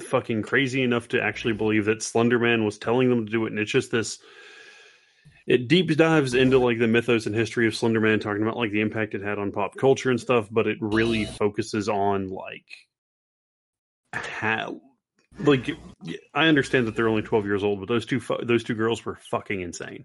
fucking 0.02 0.42
crazy 0.42 0.82
enough 0.82 1.08
to 1.08 1.22
actually 1.22 1.54
believe 1.54 1.84
that 1.86 1.98
Slenderman 2.00 2.64
was 2.64 2.78
telling 2.78 3.08
them 3.08 3.24
to 3.26 3.32
do 3.32 3.46
it. 3.46 3.50
And 3.52 3.58
it's 3.58 3.70
just 3.72 3.90
this. 3.90 4.18
It 5.46 5.68
deep 5.68 5.96
dives 5.96 6.34
into 6.34 6.58
like 6.58 6.78
the 6.78 6.86
mythos 6.86 7.26
and 7.26 7.34
history 7.34 7.66
of 7.66 7.72
Slenderman, 7.72 8.20
talking 8.20 8.42
about 8.42 8.56
like 8.56 8.70
the 8.70 8.80
impact 8.80 9.14
it 9.14 9.22
had 9.22 9.38
on 9.38 9.52
pop 9.52 9.76
culture 9.76 10.10
and 10.10 10.20
stuff. 10.20 10.48
But 10.50 10.66
it 10.66 10.78
really 10.80 11.24
focuses 11.24 11.88
on 11.88 12.28
like 12.28 12.66
how, 14.12 14.80
like, 15.38 15.70
I 16.34 16.46
understand 16.46 16.86
that 16.86 16.96
they're 16.96 17.08
only 17.08 17.22
twelve 17.22 17.46
years 17.46 17.64
old, 17.64 17.80
but 17.80 17.88
those 17.88 18.06
two 18.06 18.20
fu- 18.20 18.44
those 18.44 18.64
two 18.64 18.74
girls 18.74 19.04
were 19.04 19.18
fucking 19.30 19.60
insane. 19.60 20.04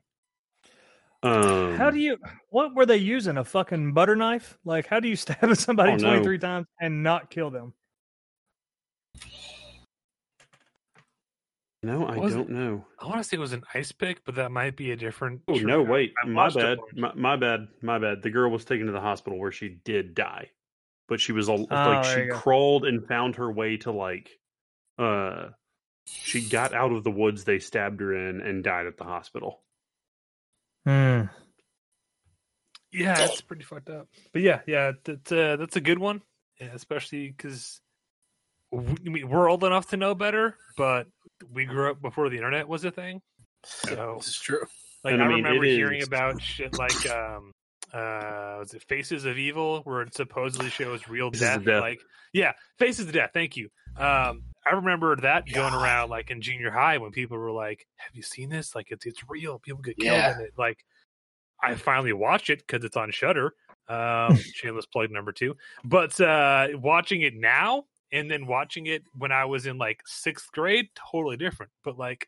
Um, 1.24 1.76
How 1.76 1.90
do 1.90 1.98
you? 2.00 2.18
What 2.50 2.76
were 2.76 2.86
they 2.86 2.98
using? 2.98 3.38
A 3.38 3.44
fucking 3.44 3.94
butter 3.94 4.16
knife? 4.16 4.58
Like, 4.64 4.86
how 4.88 5.00
do 5.00 5.08
you 5.08 5.16
stab 5.16 5.56
somebody 5.58 5.94
Oh, 5.94 5.96
no. 5.96 6.10
23 6.10 6.38
times 6.38 6.68
and 6.80 7.02
not 7.04 7.30
kill 7.32 7.50
them? 7.50 7.74
No, 11.86 12.08
I 12.08 12.16
don't 12.16 12.50
know. 12.50 12.84
I 13.00 13.06
want 13.06 13.20
to 13.20 13.24
say 13.24 13.38
it 13.38 13.40
was 13.40 13.54
an 13.54 13.64
ice 13.72 13.92
pick, 13.92 14.26
but 14.26 14.36
that 14.36 14.52
might 14.52 14.76
be 14.76 14.90
a 14.90 14.96
different. 14.96 15.42
Oh 15.48 15.54
no! 15.54 15.84
Wait, 15.84 16.14
I 16.24 16.28
my 16.28 16.50
bad. 16.50 16.80
My, 16.96 17.14
my 17.14 17.36
bad. 17.36 17.68
My 17.84 18.00
bad. 18.00 18.24
The 18.24 18.32
girl 18.32 18.50
was 18.50 18.66
taken 18.66 18.88
to 18.88 18.92
the 18.92 19.00
hospital 19.00 19.38
where 19.38 19.52
she 19.52 19.70
did 19.70 20.16
die, 20.16 20.50
but 21.08 21.20
she 21.20 21.32
was 21.32 21.48
Oh, 21.48 21.68
like 21.70 22.06
she 22.06 22.28
crawled 22.32 22.86
and 22.86 23.08
found 23.08 23.36
her 23.36 23.52
way 23.52 23.78
to 23.78 23.92
like, 23.92 24.32
uh, 24.98 25.50
She 26.06 26.50
got 26.50 26.74
out 26.74 26.92
of 26.92 27.04
the 27.04 27.12
woods 27.12 27.44
they 27.44 27.60
stabbed 27.60 28.02
her 28.02 28.16
in 28.16 28.42
and 28.42 28.64
died 28.64 28.88
at 28.88 28.98
the 28.98 29.04
hospital. 29.04 29.62
Hmm. 30.88 31.26
Yeah, 32.92 33.26
it's 33.26 33.42
pretty 33.48 33.64
fucked 33.64 33.92
up. 33.92 34.08
But 34.34 34.42
yeah, 34.42 34.62
yeah, 34.66 34.94
that's 35.04 35.32
uh, 35.32 35.58
that's 35.58 35.76
a 35.76 35.82
good 35.82 36.00
one, 36.00 36.24
yeah, 36.60 36.72
especially 36.74 37.28
because 37.28 37.80
we, 38.76 38.96
I 39.06 39.10
mean, 39.10 39.30
we're 39.30 39.50
old 39.50 39.64
enough 39.64 39.88
to 39.90 39.98
know 39.98 40.16
better, 40.16 40.58
but 40.78 41.08
we 41.52 41.66
grew 41.66 41.92
up 41.92 42.02
before 42.02 42.30
the 42.30 42.36
internet 42.38 42.68
was 42.68 42.86
a 42.86 42.92
thing. 42.92 43.22
So, 43.66 44.16
This 44.18 44.28
is 44.30 44.40
true. 44.40 44.66
like, 45.04 45.14
And 45.14 45.22
I, 45.24 45.26
I 45.26 45.30
mean, 45.30 45.44
remember 45.44 45.66
hearing 45.66 46.02
is- 46.02 46.08
about 46.08 46.42
shit 46.42 46.78
like, 46.78 47.10
um, 47.10 47.52
uh, 47.94 48.58
was 48.60 48.74
it 48.74 48.84
Faces 48.84 49.26
of 49.26 49.38
Evil, 49.38 49.82
where 49.84 50.02
it 50.02 50.14
supposedly 50.14 50.70
shows 50.70 51.08
real 51.08 51.30
death? 51.32 51.64
Death. 51.64 51.82
Like, 51.82 52.02
yeah, 52.34 52.54
Faces 52.78 53.08
of 53.08 53.14
Death. 53.14 53.32
Thank 53.34 53.56
you. 53.58 53.70
Um, 53.98 54.44
I 54.66 54.74
remember 54.74 55.16
that 55.18 55.46
going 55.48 55.72
God. 55.72 55.82
around 55.84 56.10
like 56.10 56.30
in 56.32 56.42
junior 56.42 56.70
high 56.72 56.98
when 56.98 57.12
people 57.12 57.38
were 57.38 57.52
like, 57.52 57.86
"Have 57.98 58.14
you 58.14 58.24
seen 58.24 58.50
this? 58.50 58.76
Like, 58.76 58.88
it's 58.90 59.06
it's 59.06 59.22
real. 59.30 59.60
People 59.60 59.82
get 59.82 59.96
killed 59.98 60.18
Yeah. 60.18 60.36
in 60.36 60.42
it." 60.42 60.52
Like, 60.58 60.84
I 61.64 61.76
finally 61.76 62.12
watched 62.12 62.50
it 62.50 62.60
because 62.68 62.84
it's 62.84 62.98
on 62.98 63.12
Shudder. 63.12 63.54
Um, 63.88 64.36
shameless 64.56 64.88
plug 64.88 65.12
number 65.12 65.32
two. 65.32 65.56
But 65.86 66.20
uh, 66.20 66.68
watching 66.74 67.22
it 67.22 67.36
now 67.36 67.86
and 68.12 68.30
then 68.30 68.48
watching 68.48 68.86
it 68.88 69.04
when 69.18 69.32
I 69.32 69.46
was 69.46 69.66
in 69.66 69.78
like 69.78 70.02
sixth 70.06 70.52
grade, 70.52 70.88
totally 71.12 71.38
different. 71.38 71.72
But 71.84 71.98
like, 71.98 72.28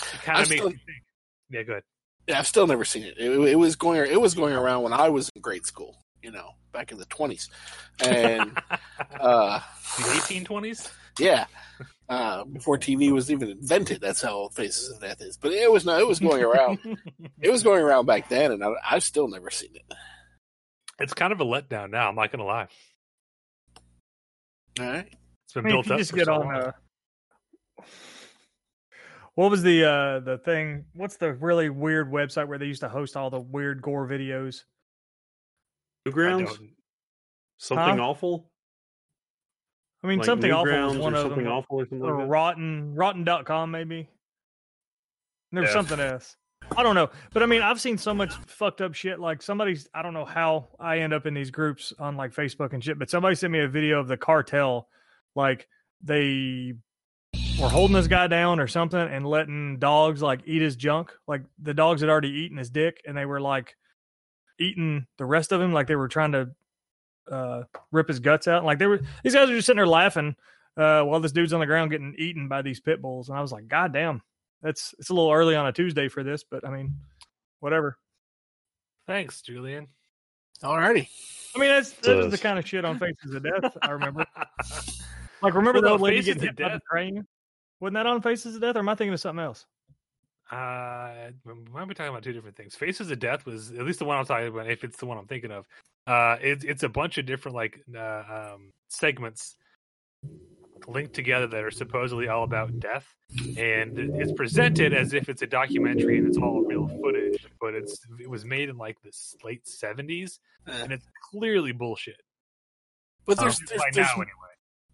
it 0.00 0.22
kind 0.22 0.42
of 0.42 0.48
makes 0.48 0.60
still- 0.60 0.70
me 0.70 0.76
think. 0.86 1.02
Yeah, 1.50 1.62
good. 1.62 1.82
Yeah, 2.28 2.38
I've 2.38 2.46
still 2.46 2.66
never 2.68 2.84
seen 2.84 3.02
it. 3.02 3.14
it. 3.18 3.30
It 3.32 3.56
was 3.58 3.74
going. 3.76 3.98
It 4.10 4.20
was 4.20 4.34
going 4.34 4.54
around 4.54 4.82
when 4.84 4.92
I 4.92 5.08
was 5.08 5.28
in 5.34 5.42
grade 5.42 5.66
school. 5.66 5.96
You 6.22 6.30
know, 6.30 6.50
back 6.72 6.92
in 6.92 6.98
the 6.98 7.04
twenties, 7.06 7.50
and 8.04 8.56
uh, 9.20 9.58
the 9.98 10.02
1820s. 10.04 10.88
yeah, 11.18 11.46
uh, 12.08 12.44
before 12.44 12.78
TV 12.78 13.10
was 13.10 13.28
even 13.28 13.50
invented. 13.50 14.00
That's 14.00 14.22
how 14.22 14.30
old 14.34 14.54
Faces 14.54 14.88
of 14.90 15.00
Death 15.00 15.20
is. 15.20 15.36
But 15.36 15.50
it 15.52 15.70
was 15.70 15.84
no. 15.84 15.98
It 15.98 16.06
was 16.06 16.20
going 16.20 16.44
around. 16.44 16.78
it 17.40 17.50
was 17.50 17.64
going 17.64 17.82
around 17.82 18.06
back 18.06 18.28
then, 18.28 18.52
and 18.52 18.62
I, 18.62 18.72
I've 18.88 19.02
still 19.02 19.26
never 19.26 19.50
seen 19.50 19.70
it. 19.74 19.82
it's 21.00 21.12
kind 21.12 21.32
of 21.32 21.40
a 21.40 21.44
letdown 21.44 21.90
now. 21.90 22.08
I'm 22.08 22.14
not 22.14 22.30
gonna 22.30 22.44
lie. 22.44 22.68
All 24.80 24.86
right. 24.86 25.08
It's 25.44 25.52
been 25.54 25.64
I 25.66 25.68
mean, 25.68 25.74
built 25.76 25.86
you 25.86 25.92
up. 25.92 25.98
just 25.98 26.10
for 26.10 26.16
get 26.16 26.26
so 26.26 26.34
on. 26.34 26.40
long. 26.46 26.54
Uh, 26.56 26.72
what 29.34 29.50
was 29.50 29.62
the 29.62 29.84
uh 29.84 30.20
the 30.20 30.38
thing? 30.38 30.84
What's 30.94 31.16
the 31.16 31.32
really 31.34 31.70
weird 31.70 32.10
website 32.10 32.48
where 32.48 32.58
they 32.58 32.66
used 32.66 32.80
to 32.80 32.88
host 32.88 33.16
all 33.16 33.30
the 33.30 33.40
weird 33.40 33.82
gore 33.82 34.06
videos? 34.06 34.64
Newgrounds? 36.06 36.58
Something 37.58 37.98
Huh? 37.98 38.04
awful? 38.04 38.50
I 40.02 40.08
mean, 40.08 40.18
Like 40.18 40.26
something 40.26 40.50
awful 40.50 40.72
was 40.72 40.98
one 40.98 41.14
or 41.14 41.16
of 41.18 41.22
something 41.22 41.44
them. 41.44 41.52
awful 41.52 41.80
or 41.80 41.84
something 41.86 42.02
or 42.02 42.14
like 42.16 42.24
that? 42.24 42.28
rotten 42.28 42.94
rotten.com 42.94 43.70
maybe. 43.70 43.98
And 44.00 44.08
there 45.52 45.62
was 45.62 45.70
Yeah. 45.70 45.74
something 45.82 46.00
else. 46.00 46.36
I 46.76 46.82
don't 46.82 46.94
know. 46.94 47.10
But 47.32 47.42
I 47.42 47.46
mean, 47.46 47.62
I've 47.62 47.80
seen 47.80 47.98
so 47.98 48.14
much 48.14 48.34
fucked 48.46 48.80
up 48.80 48.94
shit. 48.94 49.20
Like 49.20 49.42
somebody's 49.42 49.88
I 49.94 50.02
don't 50.02 50.14
know 50.14 50.24
how 50.24 50.68
I 50.80 50.98
end 50.98 51.12
up 51.12 51.26
in 51.26 51.34
these 51.34 51.50
groups 51.50 51.92
on 51.98 52.16
like 52.16 52.32
Facebook 52.32 52.72
and 52.72 52.82
shit, 52.82 52.98
but 52.98 53.10
somebody 53.10 53.34
sent 53.34 53.52
me 53.52 53.60
a 53.60 53.68
video 53.68 54.00
of 54.00 54.08
the 54.08 54.16
cartel. 54.16 54.88
Like 55.34 55.68
they 56.02 56.74
were 57.60 57.68
holding 57.68 57.94
this 57.94 58.08
guy 58.08 58.26
down 58.26 58.60
or 58.60 58.66
something 58.66 59.00
and 59.00 59.26
letting 59.26 59.78
dogs 59.78 60.22
like 60.22 60.40
eat 60.46 60.62
his 60.62 60.76
junk. 60.76 61.12
Like 61.26 61.42
the 61.60 61.74
dogs 61.74 62.00
had 62.00 62.10
already 62.10 62.30
eaten 62.30 62.58
his 62.58 62.70
dick 62.70 63.02
and 63.06 63.16
they 63.16 63.26
were 63.26 63.40
like 63.40 63.76
eating 64.58 65.06
the 65.18 65.24
rest 65.24 65.52
of 65.52 65.60
him, 65.60 65.72
like 65.72 65.86
they 65.86 65.96
were 65.96 66.08
trying 66.08 66.32
to 66.32 66.50
uh 67.30 67.62
rip 67.90 68.08
his 68.08 68.20
guts 68.20 68.48
out. 68.48 68.64
Like 68.64 68.78
they 68.78 68.86
were 68.86 69.00
these 69.22 69.34
guys 69.34 69.48
are 69.48 69.54
just 69.54 69.66
sitting 69.66 69.78
there 69.78 69.86
laughing 69.86 70.36
uh 70.76 71.02
while 71.02 71.20
this 71.20 71.32
dude's 71.32 71.52
on 71.52 71.60
the 71.60 71.66
ground 71.66 71.90
getting 71.90 72.14
eaten 72.18 72.48
by 72.48 72.62
these 72.62 72.80
pit 72.80 73.02
bulls. 73.02 73.28
And 73.28 73.36
I 73.36 73.42
was 73.42 73.52
like, 73.52 73.68
God 73.68 73.92
damn, 73.92 74.22
that's 74.62 74.94
it's 74.98 75.10
a 75.10 75.14
little 75.14 75.32
early 75.32 75.54
on 75.56 75.66
a 75.66 75.72
Tuesday 75.72 76.08
for 76.08 76.22
this, 76.22 76.44
but 76.48 76.66
I 76.66 76.70
mean, 76.70 76.96
whatever. 77.60 77.96
Thanks, 79.06 79.42
Julian. 79.42 79.88
Alrighty. 80.62 81.08
I 81.54 81.58
mean, 81.58 81.68
that's 81.70 81.90
that 81.92 82.16
was 82.16 82.30
the 82.30 82.38
kind 82.38 82.58
of 82.58 82.66
shit 82.66 82.84
on 82.84 82.98
Faces 82.98 83.34
of 83.34 83.42
Death. 83.42 83.76
I 83.82 83.90
remember. 83.90 84.24
Like, 85.42 85.54
remember 85.54 85.80
Well, 85.80 85.82
the 85.82 85.90
old 85.90 86.00
no, 86.02 86.04
lady 86.04 86.22
getting 86.22 86.40
hit 86.44 86.54
by 86.56 86.62
the 86.68 86.68
Death- 86.74 86.82
train? 86.88 87.26
Wasn't 87.80 87.94
that 87.94 88.06
on 88.06 88.22
Faces 88.22 88.54
of 88.54 88.60
Death, 88.60 88.76
or 88.76 88.78
am 88.78 88.88
I 88.88 88.94
thinking 88.94 89.12
of 89.12 89.18
something 89.18 89.44
else? 89.44 89.66
Uh, 90.52 91.30
we 91.44 91.52
might 91.72 91.88
be 91.88 91.94
talking 91.94 92.10
about 92.10 92.22
two 92.22 92.32
different 92.32 92.56
things. 92.56 92.76
Faces 92.76 93.10
of 93.10 93.18
Death 93.18 93.44
was 93.44 93.72
at 93.72 93.84
least 93.84 93.98
the 93.98 94.04
one 94.04 94.18
I'm 94.18 94.24
talking 94.24 94.46
about. 94.46 94.70
If 94.70 94.84
it's 94.84 94.98
the 94.98 95.06
one 95.06 95.18
I'm 95.18 95.26
thinking 95.26 95.50
of, 95.50 95.66
uh, 96.06 96.36
it's 96.40 96.64
it's 96.64 96.84
a 96.84 96.88
bunch 96.88 97.18
of 97.18 97.26
different 97.26 97.56
like 97.56 97.80
uh, 97.92 98.52
um, 98.54 98.70
segments 98.88 99.56
linked 100.88 101.14
together 101.14 101.46
that 101.46 101.62
are 101.64 101.70
supposedly 101.70 102.28
all 102.28 102.44
about 102.44 102.78
death, 102.80 103.06
and 103.56 103.98
it's 103.98 104.32
presented 104.32 104.92
as 104.92 105.12
if 105.14 105.28
it's 105.28 105.42
a 105.42 105.46
documentary 105.46 106.18
and 106.18 106.26
it's 106.26 106.36
all 106.38 106.62
real 106.62 106.88
footage, 106.88 107.46
but 107.60 107.74
it's 107.74 107.98
it 108.20 108.28
was 108.28 108.44
made 108.44 108.68
in 108.68 108.76
like 108.76 108.96
the 109.02 109.10
late 109.44 109.64
'70s, 109.64 110.38
Eh. 110.68 110.72
and 110.82 110.92
it's 110.92 111.06
clearly 111.30 111.72
bullshit. 111.72 112.20
But 113.26 113.38
Um, 113.38 113.44
there's 113.44 113.58
there's, 113.68 113.96
now, 113.96 114.12
anyway. 114.14 114.26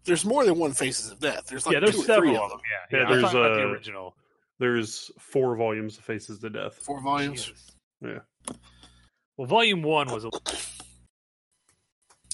there's 0.05 0.23
more 0.25 0.45
than 0.45 0.57
one 0.59 0.73
Faces 0.73 1.11
of 1.11 1.19
Death. 1.19 1.47
There's 1.47 1.65
like 1.65 1.73
yeah, 1.73 1.79
there's 1.79 1.95
two 1.95 2.01
or 2.01 2.05
three 2.05 2.33
several 2.33 2.43
of 2.43 2.49
them. 2.51 2.59
Yeah, 2.91 2.97
Yeah, 2.99 3.03
yeah. 3.03 3.09
There's, 3.09 3.21
talking 3.23 3.39
about 3.39 3.55
the 3.55 3.63
uh, 3.63 3.67
original. 3.67 4.15
There's 4.59 5.11
four 5.19 5.55
volumes 5.55 5.97
of 5.97 6.03
Faces 6.03 6.39
to 6.39 6.49
Death. 6.49 6.75
Four 6.75 7.01
volumes. 7.01 7.45
Jesus. 7.45 7.71
Yeah. 8.01 8.19
Well, 9.37 9.47
volume 9.47 9.81
one 9.83 10.11
was 10.11 10.25
a 10.25 10.29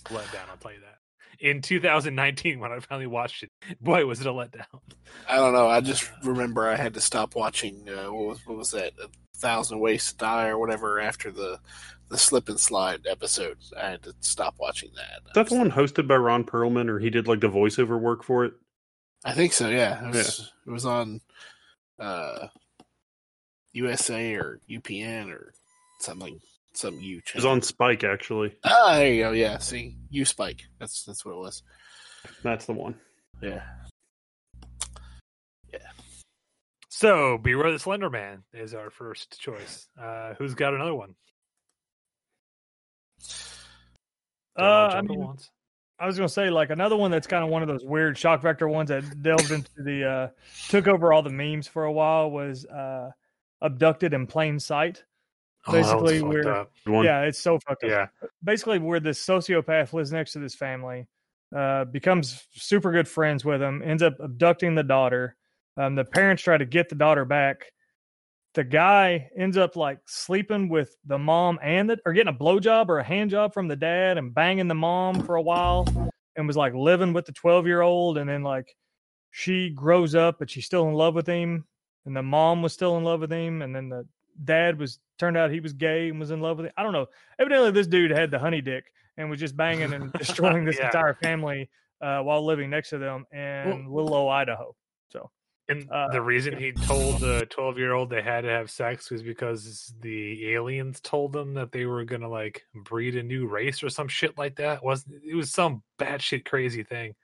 letdown. 0.10 0.50
I'll 0.50 0.58
tell 0.60 0.74
you 0.74 0.80
that. 0.82 0.95
In 1.40 1.62
2019, 1.62 2.60
when 2.60 2.72
I 2.72 2.80
finally 2.80 3.08
watched 3.08 3.44
it, 3.44 3.52
boy, 3.82 4.06
was 4.06 4.22
it 4.22 4.28
a 4.28 4.32
letdown. 4.32 4.66
I 5.28 5.36
don't 5.36 5.54
know. 5.54 5.68
I 5.68 5.82
just 5.82 6.10
remember 6.24 6.68
I 6.68 6.76
had 6.76 6.94
to 6.96 7.02
stop 7.02 7.36
watching. 7.36 7.88
Uh, 7.90 8.12
what 8.12 8.28
was 8.28 8.46
what 8.46 8.58
was 8.58 8.72
that? 8.72 8.94
A 9.04 9.08
Thousand 9.38 9.80
Ways 9.80 10.12
to 10.12 10.18
Die 10.18 10.48
or 10.48 10.58
whatever 10.58 11.00
after 11.00 11.32
the 11.32 11.60
the 12.10 12.18
slip 12.18 12.50
and 12.50 12.60
slide 12.60 13.06
episode. 13.10 13.58
I 13.80 13.92
had 13.92 14.04
to 14.04 14.14
stop 14.20 14.56
watching 14.60 14.92
that. 14.96 15.20
Is 15.20 15.24
that. 15.26 15.34
That's 15.34 15.50
the 15.50 15.58
one 15.58 15.72
hosted 15.72 16.08
by 16.08 16.16
Ron 16.16 16.44
Perlman, 16.44 16.90
or 16.90 17.00
he 17.00 17.10
did 17.10 17.28
like 17.28 17.42
the 17.42 17.50
voiceover 17.50 18.00
work 18.00 18.24
for 18.24 18.46
it. 18.46 18.54
I 19.24 19.34
think 19.34 19.54
so. 19.54 19.70
Yeah, 19.70 20.08
it 20.08 20.14
was, 20.14 20.52
it 20.68 20.70
was 20.70 20.86
on 20.86 21.20
uh, 22.00 22.48
USA 23.74 24.36
or 24.36 24.60
UPN 24.70 25.32
or 25.32 25.54
something. 26.00 26.40
Some 26.78 27.00
U 27.00 27.18
It 27.18 27.36
was 27.36 27.46
on 27.46 27.62
Spike, 27.62 28.04
actually. 28.04 28.54
Ah, 28.64 28.96
there 28.98 29.14
you 29.14 29.24
go. 29.24 29.32
Yeah, 29.32 29.58
see, 29.58 29.98
U 30.10 30.26
Spike. 30.26 30.64
That's 30.80 31.04
that's 31.04 31.26
what 31.26 31.34
it 31.34 31.40
was. 31.40 31.64
That's 32.44 32.66
the 32.66 32.74
one. 32.74 32.96
Yeah. 33.42 33.64
Yeah. 35.72 35.80
So, 36.90 37.38
Beware 37.38 37.72
the 37.72 37.80
Slender 37.80 38.10
Man 38.10 38.44
is 38.54 38.74
our 38.74 38.90
first 38.90 39.40
choice. 39.40 39.88
Uh, 40.02 40.34
who's 40.38 40.54
got 40.54 40.74
another 40.74 40.96
one? 40.96 41.16
Uh, 44.58 44.62
I 44.62 45.02
mean, 45.02 45.20
once. 45.20 45.50
I 46.00 46.08
was 46.08 46.18
gonna 46.18 46.30
say 46.30 46.50
like 46.50 46.70
another 46.72 46.98
one 46.98 47.12
that's 47.12 47.28
kind 47.28 47.44
of 47.44 47.50
one 47.50 47.62
of 47.62 47.68
those 47.68 47.84
weird 47.84 48.18
shock 48.18 48.42
vector 48.42 48.68
ones 48.68 48.90
that 48.90 49.22
delved 49.22 49.52
into 49.52 49.70
the 49.78 50.10
uh 50.10 50.28
took 50.68 50.88
over 50.88 51.14
all 51.14 51.22
the 51.22 51.30
memes 51.30 51.68
for 51.68 51.86
a 51.86 51.92
while 51.92 52.30
was 52.30 52.66
uh 52.66 53.12
abducted 53.62 54.14
in 54.14 54.28
plain 54.28 54.60
sight. 54.60 55.04
Oh, 55.68 55.72
basically, 55.72 56.20
fucked 56.20 56.34
we're- 56.34 56.48
up. 56.52 56.72
Good 56.86 56.94
one. 56.94 57.06
Yeah, 57.06 57.22
it's 57.22 57.40
so 57.40 57.60
fucked 57.60 57.84
up. 57.84 57.90
Yeah. 57.90 58.08
Basically, 58.44 58.80
where 58.80 59.00
this 59.00 59.24
sociopath 59.26 59.94
lives 59.94 60.12
next 60.12 60.34
to 60.34 60.40
this 60.40 60.56
family, 60.56 61.08
uh, 61.56 61.86
becomes 61.86 62.46
super 62.54 62.92
good 62.92 63.08
friends 63.08 63.44
with 63.46 63.62
him, 63.62 63.82
ends 63.84 64.04
up 64.04 64.16
abducting 64.20 64.76
the 64.76 64.84
daughter. 64.84 65.36
Um, 65.78 65.96
the 65.96 66.06
parents 66.06 66.44
try 66.44 66.58
to 66.58 66.66
get 66.66 66.90
the 66.90 66.96
daughter 66.96 67.26
back. 67.26 67.72
The 68.54 68.64
guy 68.64 69.30
ends 69.38 69.58
up 69.58 69.76
like 69.76 70.00
sleeping 70.06 70.70
with 70.70 70.96
the 71.06 71.18
mom 71.18 71.60
and 71.62 71.90
the, 71.90 71.98
or 72.06 72.14
getting 72.14 72.34
a 72.34 72.38
blowjob 72.38 72.88
or 72.88 73.00
a 73.00 73.04
hand 73.04 73.30
job 73.32 73.54
from 73.54 73.68
the 73.68 73.76
dad 73.76 74.18
and 74.18 74.34
banging 74.34 74.70
the 74.70 74.76
mom 74.76 75.24
for 75.26 75.36
a 75.36 75.42
while 75.42 75.86
and 76.38 76.48
was 76.48 76.56
like 76.56 76.74
living 76.74 77.12
with 77.12 77.26
the 77.26 77.34
12 77.34 77.68
year 77.68 77.82
old. 77.82 78.18
And 78.18 78.30
then 78.30 78.44
like 78.44 78.74
she 79.32 79.70
grows 79.72 80.16
up, 80.16 80.40
but 80.40 80.50
she's 80.50 80.66
still 80.66 80.88
in 80.88 80.94
love 80.94 81.16
with 81.16 81.28
him. 81.28 81.66
And 82.06 82.16
the 82.16 82.24
mom 82.24 82.62
was 82.62 82.72
still 82.72 82.96
in 82.98 83.04
love 83.04 83.20
with 83.20 83.32
him. 83.34 83.62
And 83.62 83.76
then 83.76 83.90
the 83.90 84.08
dad 84.44 84.80
was 84.80 85.00
turned 85.18 85.38
out 85.38 85.52
he 85.52 85.60
was 85.60 85.74
gay 85.74 86.10
and 86.10 86.20
was 86.20 86.32
in 86.32 86.42
love 86.42 86.58
with 86.58 86.68
it. 86.68 86.74
I 86.78 86.84
don't 86.84 86.94
know. 86.94 87.08
Evidently, 87.40 87.72
this 87.72 87.88
dude 87.88 88.12
had 88.12 88.32
the 88.32 88.40
honey 88.40 88.62
dick 88.62 88.92
and 89.18 89.30
was 89.30 89.40
just 89.40 89.56
banging 89.56 89.94
and 89.94 90.12
destroying 90.18 90.66
this 90.66 90.78
Yeah. 90.78 90.88
entire 90.88 91.14
family 91.14 91.70
uh, 92.02 92.20
while 92.22 92.46
living 92.46 92.70
next 92.70 92.90
to 92.90 92.98
them 92.98 93.26
in 93.32 93.88
little 93.90 94.14
old 94.14 94.32
Idaho. 94.32 94.76
So 95.10 95.32
And 95.70 95.90
Uh, 95.90 96.10
the 96.12 96.22
reason 96.22 96.58
he 96.58 96.74
told 96.74 97.22
the 97.22 97.46
12 97.50 97.78
year 97.78 97.94
old 97.94 98.10
they 98.10 98.22
had 98.22 98.42
to 98.42 98.50
have 98.50 98.70
sex 98.70 99.10
was 99.10 99.24
because 99.24 99.94
the 100.02 100.54
aliens 100.54 101.00
told 101.00 101.32
them 101.34 101.54
that 101.56 101.72
they 101.72 101.86
were 101.86 102.04
gonna 102.04 102.30
like 102.30 102.64
breed 102.74 103.16
a 103.16 103.24
new 103.24 103.48
race 103.48 103.82
or 103.82 103.90
some 103.90 104.08
shit 104.10 104.38
like 104.38 104.58
that. 104.58 104.84
Wasn't 104.84 105.24
it 105.24 105.36
was 105.36 105.52
some 105.52 105.82
batshit 105.98 106.46
crazy 106.46 106.84
thing. 106.84 107.16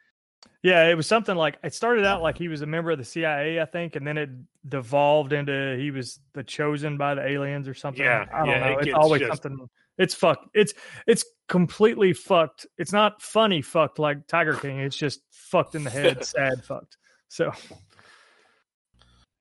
Yeah, 0.64 0.88
it 0.90 0.96
was 0.96 1.08
something 1.08 1.36
like 1.36 1.58
it 1.64 1.74
started 1.74 2.06
out 2.06 2.22
like 2.22 2.38
he 2.38 2.48
was 2.48 2.62
a 2.62 2.66
member 2.68 2.92
of 2.92 2.98
the 3.00 3.04
CIA, 3.06 3.60
I 3.60 3.66
think, 3.66 3.96
and 3.96 4.06
then 4.06 4.18
it 4.18 4.30
devolved 4.70 5.34
into 5.34 5.76
he 5.80 5.90
was 5.92 6.20
the 6.34 6.44
chosen 6.44 6.98
by 6.98 7.16
the 7.16 7.28
aliens 7.28 7.68
or 7.68 7.74
something. 7.74 8.04
Yeah, 8.04 8.26
I 8.32 8.40
don't 8.40 8.48
yeah, 8.50 8.60
know. 8.60 8.78
it 8.80 8.88
It's 8.88 8.96
always 8.96 9.22
just- 9.22 9.42
something. 9.44 9.68
It's 9.98 10.14
fucked. 10.16 10.48
It's 10.54 10.74
it's 11.06 11.26
completely 11.48 12.14
fucked. 12.14 12.66
It's 12.78 12.94
not 12.94 13.22
funny 13.22 13.62
fucked 13.62 14.00
like 14.00 14.26
Tiger 14.28 14.54
King. 14.54 14.80
It's 14.80 14.96
just 14.96 15.22
fucked 15.32 15.76
in 15.76 15.84
the 15.84 15.90
head, 15.90 16.24
sad 16.26 16.64
fucked. 16.64 16.98
So 17.28 17.52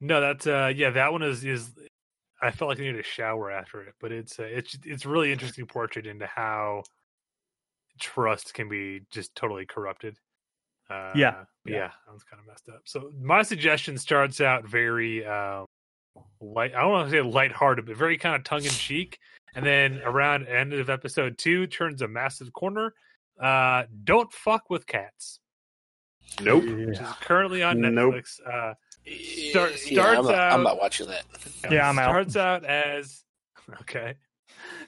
No, 0.00 0.21
that's 0.21 0.47
uh 0.47 0.73
yeah, 0.75 0.90
that 0.90 1.12
one 1.12 1.23
is 1.23 1.45
is 1.45 1.71
I 2.42 2.50
felt 2.50 2.69
like 2.71 2.78
I 2.78 2.83
needed 2.83 3.00
a 3.00 3.04
shower 3.04 3.50
after 3.50 3.83
it, 3.83 3.95
but 4.00 4.12
it's 4.12 4.38
uh, 4.38 4.45
it's 4.45 4.76
it's 4.85 5.07
really 5.07 5.30
interesting 5.33 5.66
portrait 5.66 6.07
into 6.07 6.26
how 6.26 6.83
trust 8.00 8.54
can 8.54 8.69
be 8.69 9.02
just 9.11 9.35
totally 9.35 9.66
corrupted. 9.66 10.16
Uh, 10.90 11.12
Yeah, 11.14 11.44
yeah, 11.64 11.75
yeah. 11.75 11.90
that 12.06 12.12
was 12.12 12.25
kind 12.25 12.40
of 12.40 12.47
messed 12.47 12.68
up. 12.68 12.82
So 12.85 13.12
my 13.20 13.42
suggestion 13.42 13.97
starts 13.99 14.40
out 14.40 14.66
very 14.66 15.25
um, 15.25 15.66
light. 16.40 16.75
I 16.75 16.80
don't 16.80 16.90
want 16.90 17.11
to 17.11 17.16
say 17.16 17.23
lighthearted, 17.23 17.87
but 17.87 17.97
very 17.97 18.18
kind 18.18 18.35
of 18.37 18.44
tongue 18.44 18.64
in 18.64 18.70
cheek, 18.70 19.18
and 19.54 19.64
then 19.64 20.00
around 20.04 20.47
end 20.49 20.73
of 20.73 20.90
episode 20.90 21.38
two 21.38 21.66
turns 21.66 22.02
a 22.02 22.09
massive 22.09 22.52
corner. 22.52 22.94
Uh, 23.40 23.85
don't 24.04 24.30
fuck 24.32 24.68
with 24.68 24.87
cats, 24.87 25.38
Nope. 26.42 26.64
which 26.64 26.99
is 26.99 27.09
currently 27.23 27.62
on 27.62 27.80
Nope. 27.80 28.14
Netflix. 28.14 28.40
Uh, 28.47 28.75
Start- 29.50 29.73
yeah, 29.90 30.02
I'm 30.02 30.14
starts 30.25 30.28
not, 30.28 30.35
I'm 30.52 30.62
not 30.62 30.78
watching 30.78 31.06
that. 31.09 31.25
Yeah, 31.70 31.88
I'm 31.88 31.99
out. 31.99 32.11
starts 32.11 32.37
out 32.37 32.64
as 32.66 33.25
okay. 33.80 34.14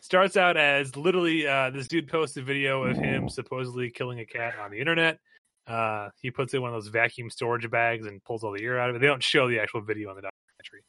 Starts 0.02 0.36
out 0.36 0.56
as 0.58 0.96
literally 0.96 1.46
uh, 1.46 1.70
this 1.70 1.88
dude 1.88 2.08
posts 2.08 2.36
a 2.36 2.42
video 2.42 2.82
of 2.84 2.96
him 2.98 3.28
supposedly 3.30 3.90
killing 3.90 4.20
a 4.20 4.26
cat 4.26 4.54
on 4.62 4.70
the 4.70 4.78
internet. 4.78 5.18
Uh, 5.66 6.08
he 6.20 6.30
puts 6.30 6.52
it 6.52 6.56
in 6.56 6.62
one 6.62 6.74
of 6.74 6.82
those 6.82 6.88
vacuum 6.90 7.30
storage 7.30 7.70
bags 7.70 8.06
and 8.06 8.22
pulls 8.24 8.42
all 8.42 8.52
the 8.52 8.64
air 8.64 8.80
out 8.80 8.90
of 8.90 8.96
it. 8.96 8.98
They 9.00 9.06
don't 9.06 9.22
show 9.22 9.48
the 9.48 9.60
actual 9.60 9.80
video 9.80 10.10
on 10.10 10.16
the 10.16 10.22
documentary. 10.22 10.82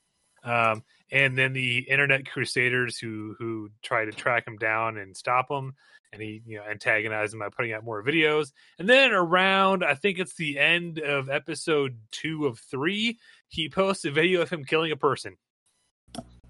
Um, 0.43 0.83
and 1.11 1.37
then 1.37 1.53
the 1.53 1.79
internet 1.79 2.29
crusaders 2.29 2.97
who 2.97 3.35
who 3.37 3.69
try 3.81 4.05
to 4.05 4.11
track 4.11 4.47
him 4.47 4.57
down 4.57 4.97
and 4.97 5.15
stop 5.15 5.49
him, 5.49 5.75
and 6.11 6.21
he 6.21 6.41
you 6.45 6.57
know 6.57 6.63
antagonize 6.69 7.33
him 7.33 7.39
by 7.39 7.49
putting 7.49 7.71
out 7.71 7.83
more 7.83 8.03
videos. 8.03 8.51
And 8.77 8.89
then 8.89 9.11
around, 9.11 9.85
I 9.85 9.95
think 9.95 10.19
it's 10.19 10.35
the 10.35 10.59
end 10.59 10.99
of 10.99 11.29
episode 11.29 11.97
two 12.11 12.45
of 12.45 12.59
three, 12.59 13.19
he 13.47 13.69
posts 13.69 14.05
a 14.05 14.11
video 14.11 14.41
of 14.41 14.49
him 14.49 14.65
killing 14.65 14.91
a 14.91 14.97
person. 14.97 15.37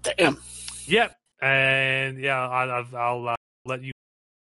Damn. 0.02 0.38
Yep. 0.86 1.16
And 1.40 2.18
yeah, 2.18 2.40
I'll, 2.40 2.70
I'll, 2.70 2.96
I'll 2.96 3.28
uh, 3.28 3.34
let 3.64 3.82
you 3.82 3.92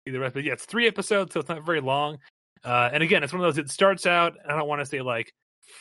see 0.06 0.12
the 0.12 0.20
rest. 0.20 0.34
But 0.34 0.44
yeah, 0.44 0.54
it's 0.54 0.66
three 0.66 0.88
episodes, 0.88 1.34
so 1.34 1.40
it's 1.40 1.50
not 1.50 1.66
very 1.66 1.82
long. 1.82 2.18
Uh, 2.64 2.90
and 2.94 3.04
again, 3.04 3.24
it's 3.24 3.34
one 3.34 3.44
of 3.44 3.54
those. 3.54 3.58
It 3.64 3.70
starts 3.70 4.06
out. 4.06 4.38
I 4.48 4.56
don't 4.56 4.68
want 4.68 4.82
to 4.82 4.86
say 4.86 5.02
like 5.02 5.34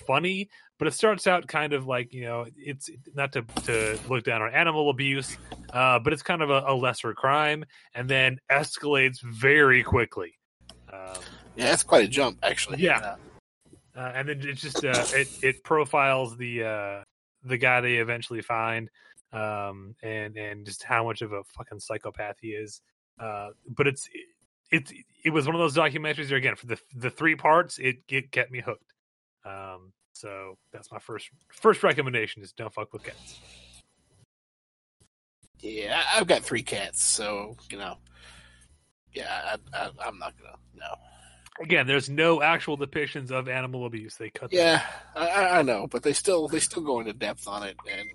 funny, 0.07 0.49
but 0.79 0.89
it 0.89 0.95
starts 0.95 1.27
out 1.27 1.47
kind 1.47 1.73
of 1.73 1.87
like 1.87 2.12
you 2.12 2.23
know, 2.25 2.47
it's 2.57 2.91
not 3.15 3.33
to 3.33 3.43
to 3.65 3.99
look 4.09 4.25
down 4.25 4.43
on 4.43 4.53
animal 4.53 4.91
abuse, 4.91 5.37
uh, 5.73 5.99
but 5.99 6.12
it's 6.12 6.23
kind 6.23 6.43
of 6.43 6.51
a, 6.51 6.65
a 6.67 6.75
lesser 6.75 7.15
crime, 7.15 7.65
and 7.95 8.09
then 8.09 8.39
escalates 8.51 9.21
very 9.23 9.83
quickly. 9.83 10.35
Um, 10.93 11.21
Yeah, 11.57 11.67
that's 11.67 11.83
quite 11.83 12.05
a 12.05 12.09
jump, 12.09 12.39
actually. 12.43 12.79
Yeah. 12.79 13.17
uh, 13.97 14.12
and 14.15 14.29
then 14.29 14.41
it 14.41 14.55
just 14.55 14.85
uh, 14.85 15.05
it 15.15 15.29
it 15.43 15.65
profiles 15.65 16.37
the 16.37 16.65
uh, 16.65 17.05
the 17.45 17.59
guy 17.59 17.81
they 17.81 17.97
eventually 17.97 18.43
find, 18.43 18.91
um, 19.33 19.95
and 20.03 20.37
and 20.37 20.67
just 20.67 20.83
how 20.83 21.05
much 21.05 21.23
of 21.23 21.33
a 21.33 21.45
fucking 21.57 21.81
psychopath 21.81 22.37
he 22.41 22.49
is. 22.49 22.81
Uh, 23.21 23.51
but 23.69 23.87
it's 23.87 24.09
it's 24.73 24.93
it 25.25 25.31
was 25.31 25.47
one 25.47 25.55
of 25.55 25.61
those 25.61 25.76
documentaries 25.76 26.29
where 26.31 26.38
again 26.38 26.57
for 26.57 26.67
the 26.67 26.79
the 26.97 27.11
three 27.11 27.37
parts 27.37 27.79
it 27.79 27.99
it 28.09 28.33
kept 28.33 28.50
me 28.50 28.61
hooked. 28.61 28.93
Um, 29.45 29.93
so 30.14 30.57
that's 30.73 30.91
my 30.91 30.99
first 30.99 31.31
first 31.52 31.83
recommendation 31.83 32.43
is 32.43 32.52
don't 32.52 32.73
fuck 32.75 32.93
with 32.93 33.05
cats. 33.05 33.38
Yeah, 35.61 36.02
I've 36.14 36.26
got 36.26 36.43
three 36.43 36.62
cats, 36.62 37.05
so 37.05 37.57
you 37.71 37.79
know. 37.79 37.99
Yeah, 39.12 39.57
I, 39.75 39.79
I, 39.79 39.91
I'm 40.07 40.19
not 40.19 40.35
gonna. 40.38 40.57
No. 40.75 40.87
Again, 41.61 41.87
there's 41.87 42.09
no 42.09 42.43
actual 42.43 42.79
depictions 42.79 43.31
of 43.31 43.47
animal 43.49 43.85
abuse. 43.87 44.17
They 44.17 44.31
cut. 44.31 44.52
Yeah, 44.52 44.83
I, 45.14 45.29
I- 45.29 45.59
I 45.59 45.62
know, 45.62 45.87
but 45.87 46.02
they 46.02 46.14
still 46.14 46.49
they 46.49 46.59
still 46.61 46.83
go 46.83 46.99
into 47.00 47.12
depth 47.12 47.47
on 47.47 47.62
it, 47.62 47.76
and 47.91 48.09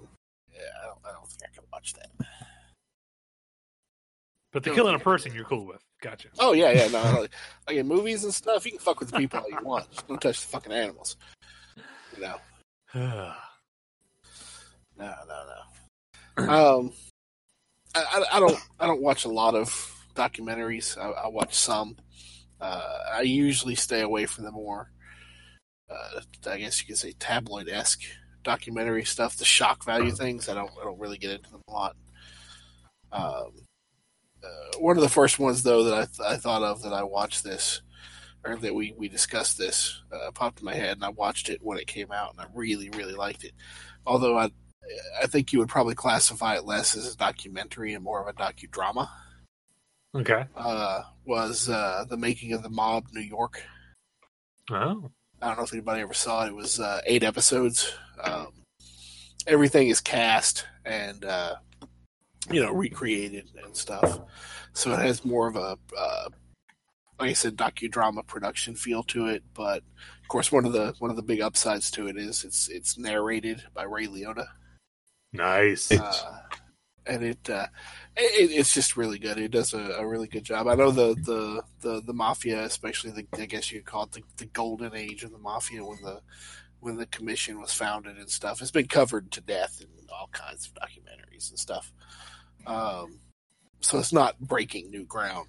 yeah, 0.52 0.60
I 0.84 0.88
don't, 0.88 1.00
I 1.06 1.12
don't 1.14 1.28
think 1.30 1.44
I 1.46 1.56
can 1.56 1.64
watch 1.72 1.94
that. 1.94 2.10
But 4.52 4.64
the 4.64 4.72
killing 4.72 4.96
a 4.96 5.00
person 5.00 5.34
you're 5.34 5.46
cool 5.46 5.68
with. 5.68 5.82
Gotcha. 6.02 6.30
Oh 6.40 6.54
yeah, 6.54 6.72
yeah, 6.72 6.88
no, 6.90 7.02
like, 7.22 7.32
like 7.68 7.78
in 7.78 7.88
movies 7.88 8.24
and 8.24 8.34
stuff, 8.34 8.66
you 8.66 8.72
can 8.72 8.80
fuck 8.80 9.00
with 9.00 9.12
the 9.12 9.18
people 9.18 9.40
all 9.40 9.50
you 9.50 9.66
want. 9.66 9.90
Just 9.92 10.08
don't 10.08 10.22
touch 10.22 10.42
the 10.42 10.48
fucking 10.48 10.72
animals. 10.72 11.18
You 12.16 12.22
know, 12.24 12.36
no, 12.96 13.34
no, 14.98 15.14
no. 15.28 15.58
Um, 16.38 16.94
I, 17.96 18.04
I, 18.04 18.38
I 18.38 18.40
don't 18.40 18.60
I 18.80 18.88
don't 18.88 19.02
watch 19.02 19.26
a 19.26 19.30
lot 19.30 19.56
of 19.56 19.70
documentaries. 20.16 20.98
I, 20.98 21.10
I 21.10 21.28
watch 21.28 21.56
some. 21.56 21.98
Uh, 22.62 23.00
I 23.14 23.22
usually 23.22 23.76
stay 23.76 24.02
away 24.02 24.26
from 24.26 24.44
the 24.44 24.52
more, 24.52 24.92
uh, 25.90 26.22
I 26.50 26.58
guess 26.58 26.82
you 26.82 26.88
could 26.88 26.98
say 26.98 27.14
tabloid 27.20 27.70
esque 27.70 28.02
documentary 28.44 29.04
stuff, 29.04 29.36
the 29.38 29.46
shock 29.46 29.84
value 29.86 30.12
things. 30.12 30.50
I 30.50 30.54
don't 30.54 30.72
I 30.80 30.84
don't 30.84 31.00
really 31.00 31.18
get 31.18 31.32
into 31.32 31.52
them 31.52 31.62
a 31.68 31.72
lot. 31.72 31.96
Um, 33.12 33.67
uh, 34.48 34.78
one 34.80 34.98
of 34.98 35.04
the 35.04 35.10
first 35.10 35.40
ones 35.40 35.64
though 35.64 35.84
that 35.84 35.94
I, 35.94 36.06
th- 36.06 36.30
I 36.36 36.38
thought 36.38 36.64
of 36.64 36.84
that 36.84 36.94
I 36.94 37.04
watched 37.04 37.44
this 37.44 37.82
or 38.46 38.56
that 38.58 38.74
we 38.74 38.94
we 38.98 39.10
discussed 39.10 39.58
this 39.58 40.02
uh, 40.12 40.32
popped 40.32 40.60
in 40.60 40.66
my 40.66 40.76
head 40.76 40.98
and 40.98 41.06
I 41.06 41.10
watched 41.10 41.50
it 41.50 41.60
when 41.62 41.78
it 41.78 41.88
came 41.88 42.12
out 42.12 42.32
and 42.32 42.42
I 42.42 42.46
really 42.54 42.90
really 42.90 43.16
liked 43.16 43.44
it. 43.44 43.54
Although 44.06 44.38
I 44.38 44.52
I 45.22 45.28
think 45.28 45.52
you 45.52 45.60
would 45.60 45.70
probably 45.70 45.96
classify 45.96 46.56
it 46.56 46.66
less 46.66 46.96
as 46.96 47.14
a 47.14 47.18
documentary 47.18 47.94
and 47.94 48.04
more 48.04 48.22
of 48.22 48.28
a 48.28 48.34
docudrama. 48.34 49.10
Okay. 50.16 50.46
Uh, 50.56 51.04
was 51.26 51.70
uh, 51.70 52.06
the 52.10 52.18
making 52.18 52.54
of 52.54 52.64
the 52.64 52.70
mob 52.70 53.06
New 53.12 53.22
York. 53.22 53.62
Oh. 54.72 55.12
I 55.42 55.48
don't 55.48 55.58
know 55.58 55.64
if 55.64 55.74
anybody 55.74 56.02
ever 56.02 56.14
saw 56.14 56.46
it. 56.46 56.50
It 56.50 56.56
was 56.56 56.80
uh, 56.80 57.02
eight 57.06 57.24
episodes. 57.24 57.94
Um, 58.24 58.48
everything 59.46 59.90
is 59.90 60.00
cast 60.02 60.66
and 60.86 61.24
uh, 61.24 61.56
you 62.52 62.62
know 62.62 62.72
recreated 62.72 63.50
and 63.64 63.76
stuff. 63.76 64.20
So 64.74 64.94
it 64.94 65.00
has 65.00 65.26
more 65.26 65.48
of 65.48 65.56
a 65.56 65.78
uh, 65.98 66.30
like 67.20 67.32
I 67.32 67.34
said, 67.34 67.56
docudrama 67.56 68.26
production 68.26 68.76
feel 68.76 69.04
to 69.04 69.28
it. 69.28 69.44
But 69.54 69.78
of 70.22 70.28
course, 70.28 70.52
one 70.52 70.66
of 70.66 70.74
the 70.74 70.94
one 71.00 71.10
of 71.10 71.18
the 71.18 71.24
big 71.24 71.42
upsides 71.42 71.90
to 71.92 72.08
it 72.08 72.18
is 72.18 72.44
it's 72.44 72.70
it's 72.70 72.98
narrated 72.98 73.64
by 73.74 73.84
Ray 73.84 74.08
Liotta. 74.08 74.48
Nice. 75.34 75.92
Uh, 75.92 76.42
and 77.06 77.24
it, 77.24 77.50
uh, 77.50 77.68
it 78.16 78.52
it's 78.52 78.74
just 78.74 78.98
really 78.98 79.18
good. 79.20 79.38
It 79.38 79.52
does 79.52 79.74
a, 79.74 79.80
a 79.80 80.08
really 80.08 80.28
good 80.28 80.44
job. 80.44 80.68
I 80.68 80.76
know 80.76 80.92
the 80.92 81.16
the 81.16 81.64
the, 81.82 82.02
the 82.02 82.14
mafia, 82.14 82.64
especially 82.64 83.12
the 83.12 83.28
I 83.42 83.46
guess 83.46 83.72
you 83.72 83.80
could 83.80 83.88
call 83.88 84.04
it 84.04 84.12
the, 84.12 84.24
the 84.38 84.46
golden 84.48 84.96
age 84.96 85.24
of 85.24 85.32
the 85.32 85.38
mafia 85.38 85.84
when 85.84 86.02
the 86.04 86.22
when 86.80 86.98
the 86.98 87.08
commission 87.08 87.60
was 87.60 87.74
founded 87.74 88.18
and 88.18 88.30
stuff. 88.30 88.62
It's 88.62 88.72
been 88.72 88.88
covered 88.88 89.32
to 89.32 89.42
death 89.42 89.82
in 89.82 89.88
all 90.10 90.30
kinds 90.32 90.68
of 90.68 90.74
documentaries 90.76 91.50
and 91.50 91.58
stuff. 91.58 91.92
Um, 92.68 93.20
so 93.80 93.98
it's 94.00 94.14
not 94.14 94.40
breaking 94.40 94.90
new 94.90 95.06
ground, 95.06 95.48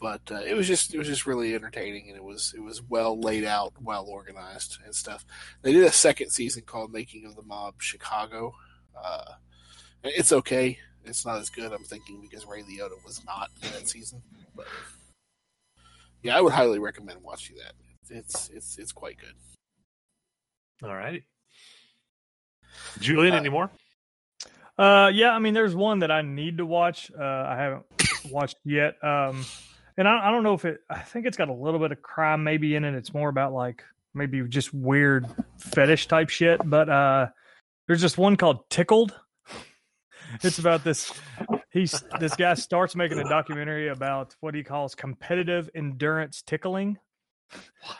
but 0.00 0.22
uh, 0.30 0.40
it 0.40 0.54
was 0.54 0.66
just 0.66 0.94
it 0.94 0.98
was 0.98 1.06
just 1.06 1.26
really 1.26 1.54
entertaining 1.54 2.08
and 2.08 2.16
it 2.16 2.24
was 2.24 2.52
it 2.56 2.60
was 2.60 2.82
well 2.82 3.18
laid 3.18 3.44
out, 3.44 3.72
well 3.80 4.06
organized 4.06 4.78
and 4.84 4.94
stuff. 4.94 5.24
They 5.62 5.72
did 5.72 5.84
a 5.84 5.92
second 5.92 6.30
season 6.30 6.62
called 6.66 6.92
Making 6.92 7.24
of 7.26 7.36
the 7.36 7.42
Mob 7.42 7.74
Chicago. 7.78 8.54
Uh, 9.00 9.34
it's 10.02 10.32
okay. 10.32 10.78
It's 11.04 11.24
not 11.24 11.38
as 11.40 11.48
good, 11.50 11.72
I'm 11.72 11.84
thinking, 11.84 12.20
because 12.20 12.44
Ray 12.46 12.62
Liotta 12.62 13.02
was 13.04 13.24
not 13.24 13.50
in 13.62 13.70
that 13.70 13.88
season. 13.88 14.22
But 14.54 14.66
yeah, 16.22 16.36
I 16.36 16.40
would 16.40 16.52
highly 16.52 16.78
recommend 16.78 17.22
watching 17.22 17.56
that. 17.56 17.72
It's 18.10 18.50
it's 18.50 18.78
it's 18.78 18.92
quite 18.92 19.16
good. 19.18 19.34
All 20.82 20.94
righty. 20.94 21.24
Julian, 23.00 23.34
Uh, 23.34 23.38
any 23.38 23.48
more? 23.48 23.70
Uh, 24.78 25.10
yeah, 25.12 25.30
I 25.32 25.38
mean, 25.40 25.54
there's 25.54 25.74
one 25.74 25.98
that 26.00 26.10
I 26.10 26.22
need 26.22 26.58
to 26.58 26.66
watch. 26.66 27.10
Uh, 27.18 27.22
I 27.22 27.56
haven't 27.56 27.86
watched 28.30 28.58
yet. 28.64 28.94
Um, 29.02 29.44
and 29.96 30.06
I, 30.06 30.28
I 30.28 30.30
don't 30.30 30.44
know 30.44 30.54
if 30.54 30.64
it. 30.64 30.80
I 30.88 31.00
think 31.00 31.26
it's 31.26 31.36
got 31.36 31.48
a 31.48 31.52
little 31.52 31.80
bit 31.80 31.90
of 31.90 32.00
crime 32.00 32.44
maybe 32.44 32.76
in 32.76 32.84
it. 32.84 32.94
It's 32.94 33.12
more 33.12 33.28
about 33.28 33.52
like 33.52 33.82
maybe 34.14 34.40
just 34.42 34.72
weird 34.72 35.26
fetish 35.58 36.06
type 36.06 36.28
shit. 36.30 36.60
But 36.64 36.88
uh, 36.88 37.26
there's 37.88 38.00
just 38.00 38.18
one 38.18 38.36
called 38.36 38.68
Tickled. 38.70 39.18
It's 40.42 40.58
about 40.58 40.84
this. 40.84 41.10
He's 41.70 42.04
this 42.20 42.36
guy 42.36 42.52
starts 42.52 42.94
making 42.94 43.18
a 43.18 43.24
documentary 43.24 43.88
about 43.88 44.36
what 44.40 44.54
he 44.54 44.62
calls 44.62 44.94
competitive 44.94 45.70
endurance 45.74 46.42
tickling, 46.42 46.98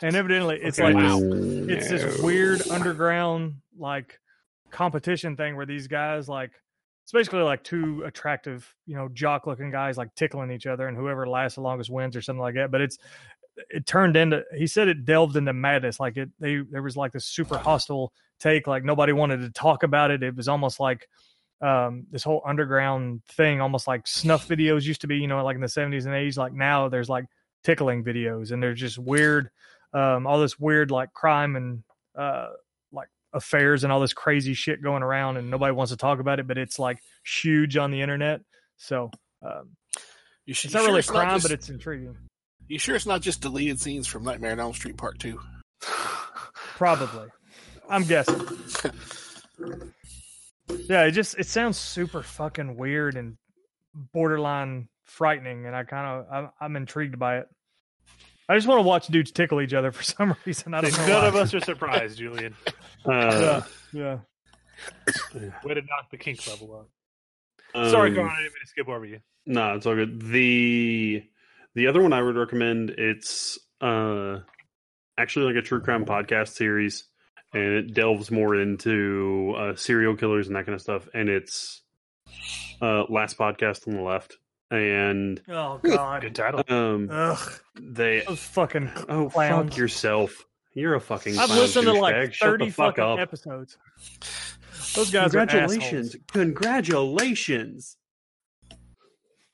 and 0.03 0.15
evidently 0.15 0.59
it's 0.61 0.79
Okay. 0.79 0.93
like 0.93 1.03
Wow. 1.03 1.19
it's 1.23 1.89
this 1.89 2.21
weird 2.21 2.61
underground 2.69 3.55
like 3.79 4.19
competition 4.69 5.37
thing 5.37 5.55
where 5.55 5.65
these 5.65 5.87
guys 5.87 6.29
like 6.29 6.51
it's 7.09 7.13
basically 7.13 7.41
like 7.41 7.63
two 7.63 8.03
attractive 8.05 8.71
you 8.85 8.95
know 8.95 9.09
jock 9.11 9.47
looking 9.47 9.71
guys 9.71 9.97
like 9.97 10.13
tickling 10.13 10.51
each 10.51 10.67
other 10.67 10.87
and 10.87 10.95
whoever 10.95 11.27
lasts 11.27 11.55
the 11.55 11.61
longest 11.61 11.89
wins 11.89 12.15
or 12.15 12.21
something 12.21 12.39
like 12.39 12.53
that 12.53 12.69
but 12.69 12.81
it's 12.81 12.99
it 13.69 13.87
turned 13.87 14.15
into 14.15 14.43
he 14.55 14.67
said 14.67 14.87
it 14.87 15.05
delved 15.05 15.35
into 15.35 15.51
madness 15.51 15.99
like 15.99 16.17
it 16.17 16.29
they 16.39 16.57
there 16.69 16.83
was 16.83 16.95
like 16.95 17.11
this 17.11 17.25
super 17.25 17.57
hostile 17.57 18.13
take 18.39 18.67
like 18.67 18.83
nobody 18.83 19.11
wanted 19.11 19.41
to 19.41 19.49
talk 19.49 19.81
about 19.81 20.11
it 20.11 20.21
it 20.21 20.35
was 20.35 20.47
almost 20.47 20.79
like 20.79 21.09
um 21.61 22.05
this 22.11 22.21
whole 22.21 22.43
underground 22.45 23.23
thing 23.25 23.59
almost 23.59 23.87
like 23.87 24.05
snuff 24.05 24.47
videos 24.47 24.83
used 24.83 25.01
to 25.01 25.07
be 25.07 25.17
you 25.17 25.27
know 25.27 25.43
like 25.43 25.55
in 25.55 25.61
the 25.61 25.67
70s 25.67 26.05
and 26.05 26.13
80s 26.13 26.37
like 26.37 26.53
now 26.53 26.89
there's 26.89 27.09
like 27.09 27.25
tickling 27.63 28.03
videos 28.03 28.51
and 28.51 28.61
there's 28.61 28.79
just 28.79 28.99
weird 28.99 29.49
um 29.93 30.27
all 30.27 30.39
this 30.39 30.59
weird 30.59 30.91
like 30.91 31.11
crime 31.13 31.55
and 31.55 31.83
uh 32.15 32.49
affairs 33.33 33.83
and 33.83 33.93
all 33.93 33.99
this 33.99 34.13
crazy 34.13 34.53
shit 34.53 34.81
going 34.81 35.03
around, 35.03 35.37
and 35.37 35.49
nobody 35.51 35.71
wants 35.73 35.91
to 35.91 35.97
talk 35.97 36.19
about 36.19 36.39
it, 36.39 36.47
but 36.47 36.57
it's 36.57 36.79
like 36.79 36.99
huge 37.41 37.77
on 37.77 37.91
the 37.91 38.01
internet. 38.01 38.41
So 38.77 39.11
um, 39.45 39.75
You 40.45 40.53
should, 40.53 40.69
it's 40.69 40.73
not 40.73 40.81
sure 40.81 40.87
really 40.89 40.99
it's 40.99 41.09
crime, 41.09 41.35
just- 41.37 41.43
but 41.43 41.51
it's 41.51 41.69
intriguing. 41.69 42.15
You 42.67 42.77
sure 42.77 42.95
it's 42.95 43.05
not 43.07 43.21
just 43.21 43.41
deleted 43.41 43.79
scenes 43.79 44.05
from 44.05 44.23
Nightmare 44.23 44.51
on 44.51 44.59
Elm 44.59 44.73
Street 44.73 44.95
Part 44.95 45.17
Two? 45.17 45.39
Probably. 46.75 47.27
I'm 47.89 48.03
guessing. 48.03 48.41
Yeah, 50.87 51.03
it 51.05 51.11
just 51.11 51.37
it 51.39 51.47
sounds 51.47 51.77
super 51.77 52.21
fucking 52.21 52.77
weird 52.77 53.15
and 53.15 53.37
borderline 54.13 54.87
frightening, 55.03 55.65
and 55.65 55.75
I 55.75 55.83
kind 55.83 56.07
of 56.07 56.25
I'm, 56.31 56.49
I'm 56.61 56.75
intrigued 56.75 57.17
by 57.17 57.39
it. 57.39 57.47
I 58.49 58.55
just 58.55 58.67
want 58.67 58.79
to 58.79 58.83
watch 58.83 59.07
dudes 59.07 59.31
tickle 59.31 59.61
each 59.61 59.73
other 59.73 59.91
for 59.91 60.03
some 60.17 60.35
reason. 60.45 60.73
I 60.73 60.81
don't 60.81 60.97
know. 60.97 61.07
None 61.07 61.21
why. 61.21 61.27
of 61.27 61.35
us 61.35 61.53
are 61.53 61.59
surprised, 61.61 62.17
Julian. 62.17 62.55
Uh, 63.05 63.61
Yeah, 63.93 64.19
yeah. 65.33 65.49
Way 65.63 65.73
to 65.73 65.81
knock 65.81 66.11
the 66.11 66.17
kink 66.17 66.45
level 66.47 66.85
up. 67.73 67.89
Sorry, 67.89 68.11
go 68.11 68.21
um, 68.21 68.27
on. 68.27 68.33
I 68.33 68.41
didn't 68.41 68.53
mean 68.53 68.61
to 68.61 68.67
skip 68.67 68.89
over 68.89 69.05
you. 69.05 69.19
No, 69.45 69.75
it's 69.75 69.85
all 69.85 69.95
good. 69.95 70.21
The 70.21 71.23
the 71.75 71.87
other 71.87 72.01
one 72.01 72.11
I 72.11 72.21
would 72.21 72.35
recommend 72.35 72.89
it's 72.91 73.57
uh 73.79 74.39
actually 75.17 75.45
like 75.45 75.55
a 75.55 75.65
true 75.65 75.79
crime 75.79 76.05
podcast 76.05 76.49
series 76.49 77.05
and 77.53 77.63
it 77.63 77.93
delves 77.93 78.31
more 78.31 78.53
into 78.55 79.53
uh 79.57 79.75
serial 79.75 80.17
killers 80.17 80.47
and 80.47 80.55
that 80.57 80.65
kind 80.65 80.75
of 80.75 80.81
stuff 80.81 81.07
and 81.13 81.29
it's 81.29 81.81
uh 82.81 83.03
last 83.09 83.37
podcast 83.37 83.87
on 83.87 83.95
the 83.95 84.01
left 84.01 84.37
and 84.71 85.41
Oh 85.49 85.79
god. 85.83 86.21
Good 86.21 86.35
title. 86.35 86.63
um 86.67 87.09
Ugh. 87.11 87.51
they 87.79 88.23
Those 88.27 88.39
fucking. 88.43 88.89
oh 89.09 89.29
clowns. 89.29 89.69
fuck 89.71 89.77
yourself. 89.77 90.45
You're 90.73 90.95
a 90.95 91.01
fucking 91.01 91.37
I've 91.37 91.47
clown 91.47 91.59
listened 91.59 91.85
to 91.87 91.93
like 91.93 92.15
douchebag. 92.15 92.33
Shut 92.33 92.49
thirty 92.49 92.65
the 92.65 92.71
fuck 92.71 92.95
fucking 92.97 93.03
up. 93.13 93.19
episodes. 93.19 93.77
Those 94.95 95.11
guys 95.11 95.35
are 95.35 95.45
Congratulations. 95.45 96.09
assholes. 96.09 96.23
Congratulations. 96.31 97.97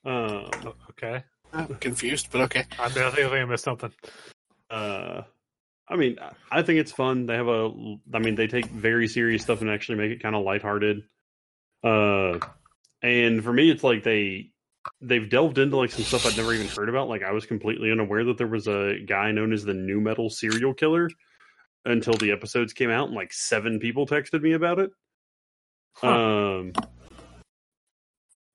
Um 0.06 0.50
Okay. 0.92 1.24
I'm 1.54 1.76
confused, 1.80 2.28
but 2.32 2.42
okay. 2.42 2.66
I 2.80 2.90
think 2.90 3.06
I 3.06 3.12
think 3.12 3.32
I 3.34 3.46
missed 3.46 3.64
something. 3.64 3.92
uh 4.70 5.22
i 5.88 5.96
mean 5.96 6.18
i 6.52 6.64
think 6.64 6.80
it's 6.80 6.92
fun 6.92 7.28
they 7.28 7.36
have 7.36 7.48
a 7.48 7.70
i 8.16 8.18
mean 8.18 8.34
they 8.34 8.48
take 8.48 8.66
very 8.72 9.08
serious 9.08 9.44
stuff 9.44 9.62
and 9.62 9.70
actually 9.70 9.96
make 10.00 10.10
it 10.10 10.20
kind 10.24 10.36
of 10.36 10.44
lighthearted 10.44 11.04
uh 11.84 12.40
and 13.04 13.44
for 13.44 13.54
me 13.54 13.70
it's 13.70 13.84
like 13.84 14.04
they 14.04 14.50
they've 15.02 15.30
delved 15.30 15.58
into 15.58 15.78
like 15.78 15.92
some 15.92 16.04
stuff 16.04 16.26
i'd 16.26 16.38
never 16.38 16.54
even 16.54 16.68
heard 16.68 16.90
about. 16.90 17.10
Like 17.10 17.24
i 17.24 17.32
was 17.32 17.46
completely 17.46 17.92
unaware 17.92 18.24
that 18.26 18.38
there 18.38 18.48
was 18.48 18.68
a 18.68 19.00
guy 19.06 19.32
known 19.32 19.54
as 19.54 19.64
the 19.64 19.74
new 19.74 20.00
metal 20.00 20.30
serial 20.30 20.74
killer 20.74 21.10
until 21.86 22.14
the 22.16 22.32
episodes 22.32 22.74
came 22.74 22.90
out 22.90 23.08
and 23.08 23.16
like 23.16 23.32
seven 23.32 23.80
people 23.80 24.08
texted 24.08 24.42
me 24.42 24.54
about 24.54 24.80
it. 24.80 24.92
Um 26.02 26.74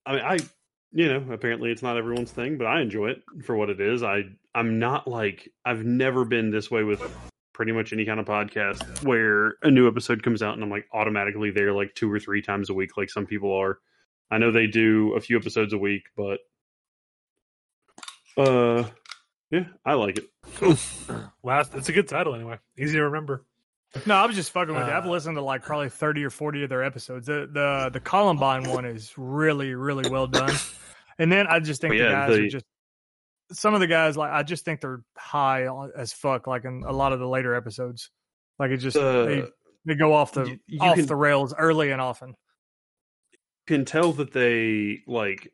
i 0.06 0.12
mean 0.12 0.24
i 0.24 0.38
you 0.92 1.06
know 1.06 1.32
apparently 1.32 1.70
it's 1.70 1.82
not 1.82 1.96
everyone's 1.96 2.32
thing 2.32 2.58
but 2.58 2.66
i 2.66 2.80
enjoy 2.80 3.08
it 3.08 3.22
for 3.44 3.56
what 3.56 3.70
it 3.70 3.80
is. 3.80 4.02
I 4.02 4.24
i'm 4.54 4.78
not 4.78 5.06
like 5.06 5.48
i've 5.64 5.84
never 5.84 6.24
been 6.24 6.50
this 6.50 6.70
way 6.70 6.82
with 6.82 7.02
pretty 7.52 7.72
much 7.72 7.92
any 7.92 8.04
kind 8.04 8.18
of 8.18 8.26
podcast 8.26 9.04
where 9.04 9.56
a 9.62 9.70
new 9.70 9.86
episode 9.86 10.22
comes 10.22 10.42
out 10.42 10.54
and 10.54 10.62
i'm 10.62 10.70
like 10.70 10.86
automatically 10.92 11.50
there 11.50 11.72
like 11.72 11.94
two 11.94 12.10
or 12.10 12.18
three 12.18 12.40
times 12.40 12.70
a 12.70 12.74
week 12.74 12.96
like 12.96 13.10
some 13.10 13.26
people 13.26 13.52
are 13.52 13.78
i 14.30 14.38
know 14.38 14.50
they 14.52 14.66
do 14.66 15.14
a 15.14 15.20
few 15.20 15.36
episodes 15.36 15.72
a 15.72 15.78
week 15.78 16.02
but 16.16 16.38
uh 18.36 18.84
yeah 19.50 19.64
i 19.84 19.94
like 19.94 20.18
it 20.18 20.26
Last. 21.42 21.74
It's 21.74 21.88
a 21.88 21.92
good 21.92 22.06
title 22.08 22.34
anyway. 22.34 22.58
Easy 22.78 22.96
to 22.98 23.04
remember. 23.04 23.44
No, 24.04 24.14
I 24.14 24.26
was 24.26 24.36
just 24.36 24.50
fucking 24.50 24.74
with 24.74 24.86
you. 24.86 24.92
I've 24.92 25.06
Uh, 25.06 25.10
listened 25.10 25.36
to 25.36 25.42
like 25.42 25.62
probably 25.62 25.88
thirty 25.88 26.22
or 26.24 26.28
forty 26.30 26.62
of 26.64 26.68
their 26.68 26.82
episodes. 26.84 27.26
The 27.26 27.48
the 27.50 27.90
the 27.92 28.00
Columbine 28.00 28.68
one 28.68 28.84
is 28.84 29.12
really 29.16 29.74
really 29.74 30.08
well 30.10 30.26
done. 30.26 30.54
And 31.18 31.30
then 31.32 31.46
I 31.46 31.60
just 31.60 31.80
think 31.80 31.94
Oh, 31.94 31.98
the 31.98 32.04
guys 32.04 32.36
the- 32.36 32.44
are 32.44 32.48
just 32.48 32.64
some 33.52 33.74
of 33.74 33.80
the 33.80 33.86
guys 33.86 34.16
like 34.16 34.32
I 34.32 34.42
just 34.42 34.64
think 34.64 34.80
they're 34.80 35.02
high 35.16 35.66
as 35.96 36.12
fuck. 36.12 36.46
Like 36.46 36.64
in 36.64 36.82
a 36.86 36.92
lot 36.92 37.12
of 37.12 37.20
the 37.20 37.28
later 37.28 37.54
episodes, 37.54 38.10
like 38.58 38.70
it 38.70 38.78
just 38.78 38.96
they 38.96 39.42
Uh, 39.42 39.46
they 39.86 39.94
go 39.94 40.12
off 40.12 40.32
the 40.32 40.44
you- 40.44 40.60
you 40.66 40.80
off 40.80 40.96
can- 40.96 41.06
the 41.06 41.16
rails 41.16 41.54
early 41.56 41.90
and 41.90 42.00
often. 42.00 42.34
Can 43.70 43.84
tell 43.84 44.12
that 44.12 44.32
they 44.32 44.98
like 45.06 45.52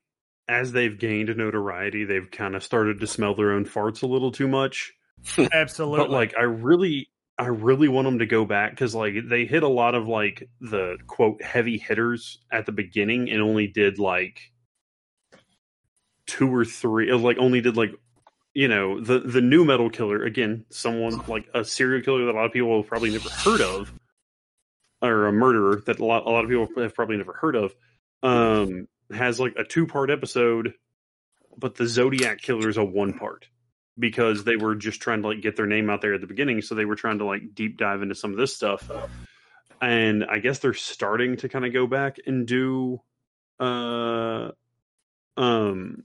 as 0.49 0.73
they've 0.73 0.99
gained 0.99 1.37
notoriety 1.37 2.07
they've 2.07 2.31
kind 2.31 2.57
of 2.57 2.65
started 2.65 2.99
to 2.99 3.07
smell 3.07 3.35
their 3.35 3.53
own 3.53 3.67
farts 3.67 4.03
a 4.03 4.07
little 4.07 4.33
too 4.33 4.49
much 4.49 4.95
Absolutely. 5.53 5.99
but 5.99 6.11
like 6.11 6.35
i 6.39 6.43
really 6.43 7.11
i 7.39 7.47
really 7.47 7.89
want 7.89 8.07
them 8.07 8.21
to 8.21 8.27
go 8.27 8.47
back 8.47 8.71
because 8.71 8.95
like 8.95 9.15
they 9.29 9.45
hit 9.45 9.63
a 9.63 9.69
lot 9.69 9.95
of 9.95 10.09
like 10.09 10.49
the 10.63 10.97
quote 11.07 11.43
heavy 11.43 11.77
hitters 11.77 12.39
at 12.51 12.65
the 12.65 12.73
beginning 12.73 13.31
and 13.31 13.43
only 13.43 13.67
did 13.67 13.99
like 13.99 14.41
two 16.27 16.49
or 16.55 16.65
three 16.65 17.11
uh, 17.11 17.19
like 17.19 17.37
only 17.37 17.61
did 17.61 17.77
like 17.77 17.91
you 18.55 18.67
know 18.67 18.99
the 18.99 19.19
the 19.19 19.43
new 19.43 19.63
metal 19.63 19.91
killer 19.91 20.25
again 20.25 20.65
someone 20.71 21.21
like 21.29 21.47
a 21.53 21.63
serial 21.63 22.03
killer 22.03 22.25
that 22.25 22.33
a 22.33 22.39
lot 22.39 22.47
of 22.47 22.53
people 22.53 22.75
have 22.79 22.89
probably 22.89 23.11
never 23.11 23.29
heard 23.29 23.61
of 23.61 23.93
or 25.03 25.27
a 25.27 25.33
murderer 25.33 25.83
that 25.85 26.01
a 26.01 26.05
lot, 26.05 26.25
a 26.25 26.31
lot 26.31 26.45
of 26.45 26.49
people 26.51 26.67
have 26.83 26.95
probably 26.95 27.19
never 27.19 27.35
heard 27.35 27.55
of 27.55 27.75
um 28.23 28.89
has 29.13 29.39
like 29.39 29.55
a 29.57 29.65
two 29.65 29.87
part 29.87 30.11
episode 30.11 30.75
but 31.57 31.75
the 31.75 31.87
zodiac 31.87 32.41
killer 32.41 32.69
is 32.69 32.77
a 32.77 32.85
one 32.85 33.15
part 33.15 33.47
because 33.99 34.45
they 34.45 34.57
were 34.57 34.75
just 34.75 35.01
trying 35.01 35.23
to 35.23 35.29
like 35.29 35.41
get 35.41 35.57
their 35.57 35.67
name 35.67 35.89
out 35.89 36.01
there 36.01 36.15
at 36.15 36.21
the 36.21 36.27
beginning 36.27 36.61
so 36.61 36.75
they 36.75 36.85
were 36.85 36.97
trying 36.97 37.19
to 37.19 37.25
like 37.25 37.55
deep 37.55 37.79
dive 37.79 38.03
into 38.03 38.15
some 38.15 38.33
of 38.33 38.37
this 38.37 38.55
stuff. 38.55 38.91
And 39.81 40.25
i 40.25 40.39
guess 40.39 40.59
they're 40.59 40.75
starting 40.75 41.37
to 41.39 41.49
kind 41.49 41.65
of 41.65 41.73
go 41.73 41.87
back 41.87 42.17
and 42.27 42.47
do 42.47 43.01
uh 43.61 44.51
um 45.37 46.05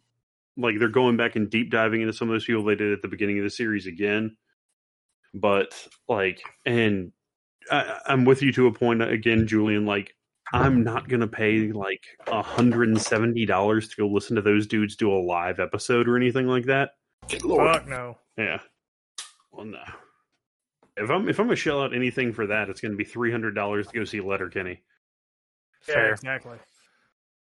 like 0.57 0.75
they're 0.77 0.89
going 0.89 1.17
back 1.17 1.35
and 1.35 1.49
deep 1.49 1.71
diving 1.71 2.01
into 2.01 2.13
some 2.13 2.29
of 2.29 2.33
those 2.33 2.45
people 2.45 2.63
they 2.63 2.75
did 2.75 2.93
at 2.93 3.01
the 3.01 3.07
beginning 3.07 3.39
of 3.39 3.43
the 3.43 3.49
series 3.49 3.87
again. 3.87 4.35
But 5.33 5.87
like 6.07 6.43
and 6.65 7.13
I, 7.69 7.99
i'm 8.05 8.25
with 8.25 8.41
you 8.41 8.51
to 8.53 8.67
a 8.67 8.73
point 8.73 9.01
again 9.01 9.47
julian 9.47 9.85
like 9.85 10.15
i'm 10.53 10.83
not 10.83 11.07
gonna 11.07 11.27
pay 11.27 11.71
like 11.71 12.03
hundred 12.27 12.89
and 12.89 13.01
seventy 13.01 13.45
dollars 13.45 13.87
to 13.89 13.95
go 13.97 14.07
listen 14.07 14.35
to 14.35 14.41
those 14.41 14.67
dudes 14.67 14.95
do 14.95 15.11
a 15.11 15.15
live 15.21 15.59
episode 15.59 16.07
or 16.07 16.17
anything 16.17 16.47
like 16.47 16.65
that 16.65 16.91
Good 17.29 17.43
lord. 17.45 17.73
fuck 17.73 17.87
no. 17.87 18.17
yeah. 18.37 18.59
Well, 19.51 19.65
no. 19.65 19.79
If 20.97 21.09
I'm 21.09 21.29
if 21.29 21.39
I'm 21.39 21.45
gonna 21.45 21.55
shell 21.55 21.81
out 21.83 21.93
anything 21.95 22.33
for 22.33 22.47
that, 22.47 22.67
it's 22.69 22.81
gonna 22.81 22.95
be 22.95 23.03
three 23.03 23.31
hundred 23.31 23.53
dollars 23.53 23.87
to 23.87 23.93
go 23.93 24.03
see 24.05 24.21
Letterkenny. 24.21 24.81
Yeah, 25.87 25.93
Fair. 25.93 26.11
exactly. 26.13 26.57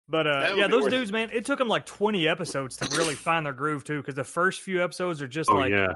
But 0.09 0.27
uh, 0.27 0.55
yeah, 0.57 0.67
those 0.69 0.85
worth 0.85 0.93
it. 0.93 0.97
dudes, 0.97 1.13
man, 1.13 1.31
it 1.33 1.45
took 1.47 1.59
them 1.59 1.69
like 1.69 1.87
20 1.87 2.29
episodes 2.29 2.77
to 2.79 2.97
really 2.97 3.15
find 3.15 3.47
their 3.47 3.53
groove 3.53 3.83
too. 3.85 3.99
Because 3.99 4.15
the 4.15 4.25
first 4.25 4.61
few 4.61 4.83
episodes 4.85 5.23
are 5.23 5.29
just 5.29 5.49
Oh 5.49 5.55
like, 5.55 5.71
yeah, 5.71 5.93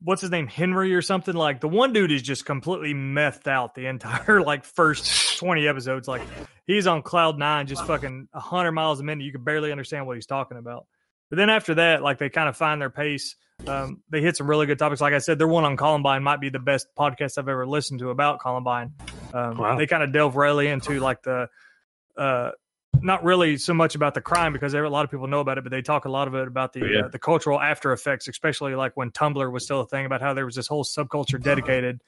what's 0.00 0.20
his 0.22 0.30
name, 0.30 0.48
Henry 0.48 0.94
or 0.94 1.02
something. 1.02 1.34
Like 1.34 1.60
the 1.60 1.68
one 1.68 1.92
dude 1.92 2.10
is 2.12 2.22
just 2.22 2.44
completely 2.44 2.92
methed 2.92 3.46
out 3.46 3.74
the 3.74 3.86
entire 3.86 4.42
like 4.44 4.64
first 4.64 5.31
20 5.42 5.66
episodes. 5.68 6.08
Like 6.08 6.22
he's 6.66 6.86
on 6.86 7.02
cloud 7.02 7.38
nine, 7.38 7.66
just 7.66 7.84
fucking 7.86 8.28
100 8.32 8.72
miles 8.72 9.00
a 9.00 9.02
minute. 9.02 9.24
You 9.24 9.32
can 9.32 9.42
barely 9.44 9.72
understand 9.72 10.06
what 10.06 10.16
he's 10.16 10.26
talking 10.26 10.56
about. 10.56 10.86
But 11.30 11.36
then 11.36 11.50
after 11.50 11.74
that, 11.76 12.02
like 12.02 12.18
they 12.18 12.28
kind 12.30 12.48
of 12.48 12.56
find 12.56 12.80
their 12.80 12.90
pace. 12.90 13.36
Um, 13.66 14.02
they 14.10 14.20
hit 14.20 14.36
some 14.36 14.48
really 14.48 14.66
good 14.66 14.78
topics. 14.78 15.00
Like 15.00 15.14
I 15.14 15.18
said, 15.18 15.38
their 15.38 15.48
one 15.48 15.64
on 15.64 15.76
Columbine 15.76 16.22
might 16.22 16.40
be 16.40 16.48
the 16.50 16.58
best 16.58 16.88
podcast 16.98 17.38
I've 17.38 17.48
ever 17.48 17.66
listened 17.66 18.00
to 18.00 18.10
about 18.10 18.40
Columbine. 18.40 18.92
Um, 19.32 19.56
Wow. 19.58 19.76
They 19.76 19.86
kind 19.86 20.02
of 20.02 20.12
delve 20.12 20.36
really 20.36 20.68
into 20.68 21.00
like 21.00 21.22
the, 21.22 21.48
uh, 22.16 22.50
not 23.00 23.24
really 23.24 23.56
so 23.56 23.72
much 23.72 23.94
about 23.94 24.12
the 24.14 24.20
crime 24.20 24.52
because 24.52 24.72
there, 24.72 24.84
a 24.84 24.90
lot 24.90 25.04
of 25.04 25.10
people 25.10 25.26
know 25.26 25.40
about 25.40 25.56
it, 25.58 25.64
but 25.64 25.70
they 25.70 25.80
talk 25.80 26.04
a 26.04 26.10
lot 26.10 26.28
of 26.28 26.34
it 26.34 26.46
about 26.46 26.72
the 26.74 26.80
Yeah. 26.80 27.00
uh, 27.06 27.08
the 27.08 27.18
cultural 27.18 27.58
after 27.60 27.92
effects, 27.92 28.28
especially 28.28 28.74
like 28.74 28.92
when 28.96 29.10
Tumblr 29.10 29.50
was 29.50 29.64
still 29.64 29.80
a 29.80 29.86
thing 29.86 30.04
about 30.06 30.20
how 30.20 30.34
there 30.34 30.44
was 30.44 30.54
this 30.54 30.66
whole 30.66 30.84
subculture 30.84 31.42
dedicated 31.42 32.00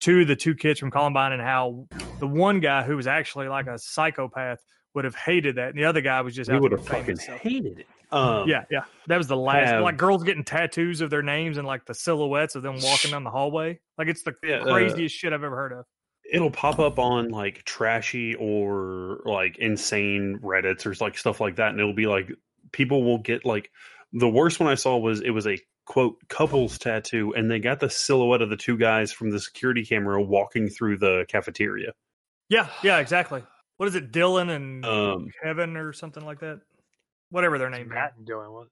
to 0.00 0.24
the 0.24 0.36
two 0.36 0.54
kids 0.54 0.78
from 0.80 0.90
Columbine 0.90 1.32
and 1.32 1.42
how 1.42 1.86
the 2.20 2.26
one 2.26 2.60
guy 2.60 2.82
who 2.84 2.96
was 2.96 3.06
actually 3.06 3.48
like 3.48 3.66
a 3.66 3.78
psychopath 3.78 4.58
would 4.94 5.04
have 5.04 5.14
hated 5.14 5.56
that, 5.56 5.70
and 5.70 5.78
the 5.78 5.84
other 5.84 6.00
guy 6.00 6.20
was 6.22 6.34
just 6.34 6.50
out 6.50 6.60
would 6.62 6.72
have 6.72 6.86
fucking 6.86 7.16
So- 7.16 7.36
hated 7.36 7.80
it. 7.80 7.86
Um, 8.10 8.48
yeah, 8.48 8.64
yeah, 8.70 8.84
that 9.08 9.18
was 9.18 9.26
the 9.26 9.36
last. 9.36 9.68
have- 9.68 9.82
like 9.82 9.98
girls 9.98 10.24
getting 10.24 10.42
tattoos 10.44 11.02
of 11.02 11.10
their 11.10 11.20
names 11.22 11.58
and 11.58 11.66
like 11.66 11.84
the 11.84 11.92
silhouettes 11.94 12.54
of 12.54 12.62
them 12.62 12.76
walking 12.80 13.10
down 13.10 13.22
the 13.22 13.30
hallway. 13.30 13.80
Like 13.98 14.08
it's 14.08 14.22
the 14.22 14.34
Yeah, 14.42 14.60
uh, 14.60 14.72
craziest 14.72 15.14
shit 15.14 15.32
I've 15.34 15.44
ever 15.44 15.54
heard 15.56 15.72
of. 15.72 15.84
it'll 16.32 16.50
pop 16.50 16.78
up 16.78 16.98
on 16.98 17.28
like 17.28 17.64
trashy 17.64 18.34
or 18.34 19.20
like 19.26 19.58
insane 19.58 20.38
Reddits 20.42 20.86
or 20.86 20.94
like 21.04 21.18
stuff 21.18 21.38
like 21.40 21.56
that, 21.56 21.68
and 21.70 21.80
it'll 21.80 21.92
be 21.94 22.06
like 22.06 22.30
people 22.72 23.02
will 23.04 23.18
get 23.18 23.44
like 23.44 23.70
the 24.14 24.28
worst 24.28 24.58
one 24.58 24.70
I 24.70 24.74
saw 24.76 24.96
was 24.96 25.20
it 25.20 25.30
was 25.30 25.46
a 25.46 25.58
quote 25.88 26.16
couples 26.28 26.76
tattoo, 26.78 27.32
and 27.34 27.50
they 27.50 27.58
got 27.58 27.80
the 27.80 27.88
silhouette 27.88 28.42
of 28.42 28.50
the 28.50 28.56
two 28.56 28.76
guys 28.76 29.10
from 29.10 29.30
the 29.30 29.40
security 29.40 29.82
camera 29.84 30.22
walking 30.22 30.68
through 30.68 30.98
the 30.98 31.24
cafeteria. 31.28 31.92
Yeah, 32.50 32.68
yeah, 32.82 32.98
exactly. 32.98 33.42
What 33.78 33.88
is 33.88 33.94
it, 33.94 34.12
Dylan 34.12 34.50
and 34.54 34.84
Um, 34.84 35.30
Kevin 35.42 35.76
or 35.78 35.92
something 35.94 36.24
like 36.24 36.40
that? 36.40 36.60
Whatever 37.30 37.58
their 37.58 37.70
name. 37.70 37.86
Is. 37.86 37.88
Matt 37.88 38.14
and 38.18 38.26
Dylan. 38.28 38.52
What? 38.52 38.68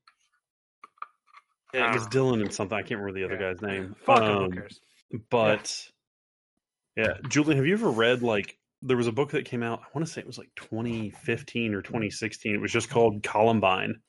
yeah, 1.75 1.91
it 1.91 1.95
was 1.95 2.05
Ah. 2.07 2.11
Dylan 2.11 2.41
and 2.43 2.53
something. 2.53 2.77
I 2.77 2.83
can't 2.83 3.01
remember 3.01 3.19
the 3.19 3.25
other 3.25 3.35
Yeah. 3.43 3.53
guy's 3.53 3.63
name. 3.63 3.95
Fuck 4.05 4.23
it, 4.23 4.27
who 4.27 4.45
Um, 4.45 4.53
cares? 4.53 4.81
but 5.31 5.91
Yeah, 6.97 7.19
Julian, 7.29 7.57
have 7.59 7.67
you 7.67 7.75
ever 7.75 7.91
read 7.91 8.23
like 8.23 8.59
there 8.83 8.97
was 8.97 9.07
a 9.07 9.13
book 9.13 9.31
that 9.33 9.45
came 9.45 9.63
out? 9.63 9.81
I 9.81 9.87
want 9.95 10.07
to 10.07 10.13
say 10.13 10.21
it 10.23 10.27
was 10.27 10.39
like 10.39 10.51
2015 10.57 11.75
or 11.75 11.83
2016. 11.83 12.55
It 12.55 12.61
was 12.61 12.73
just 12.73 12.89
called 12.89 13.23
Columbine, 13.23 14.01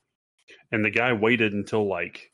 and 0.71 0.83
the 0.85 0.89
guy 0.89 1.11
waited 1.13 1.51
until 1.53 1.87
like 1.87 2.31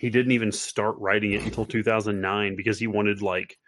he 0.00 0.10
didn't 0.10 0.32
even 0.32 0.50
start 0.52 0.96
writing 0.98 1.32
it 1.32 1.42
until 1.42 1.64
2009 1.64 2.56
because 2.56 2.78
he 2.78 2.86
wanted 2.86 3.22
like 3.22 3.58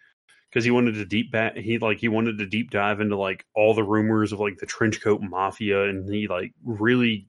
because 0.51 0.65
he 0.65 0.71
wanted 0.71 0.95
to 0.95 1.05
deep 1.05 1.31
back 1.31 1.57
he 1.57 1.79
like 1.79 1.99
he 1.99 2.09
wanted 2.09 2.39
to 2.39 2.47
deep 2.47 2.71
dive 2.71 3.01
into 3.01 3.17
like 3.17 3.45
all 3.55 3.75
the 3.75 3.85
rumors 3.85 4.33
of 4.33 4.41
like 4.41 4.59
the 4.59 4.67
trench 4.67 5.01
coat 5.01 5.21
mafia 5.21 5.89
and 5.89 6.13
he 6.13 6.29
like 6.29 6.53
really 6.65 7.29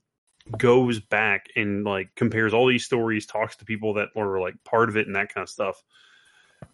goes 0.57 0.99
back 0.99 1.47
and 1.55 1.83
like 1.83 2.13
compares 2.15 2.53
all 2.53 2.67
these 2.67 2.85
stories 2.85 3.25
talks 3.25 3.55
to 3.57 3.65
people 3.65 3.95
that 3.95 4.09
were 4.15 4.39
like 4.39 4.55
part 4.63 4.89
of 4.89 4.97
it 4.97 5.07
and 5.07 5.15
that 5.15 5.33
kind 5.33 5.43
of 5.43 5.49
stuff. 5.49 5.81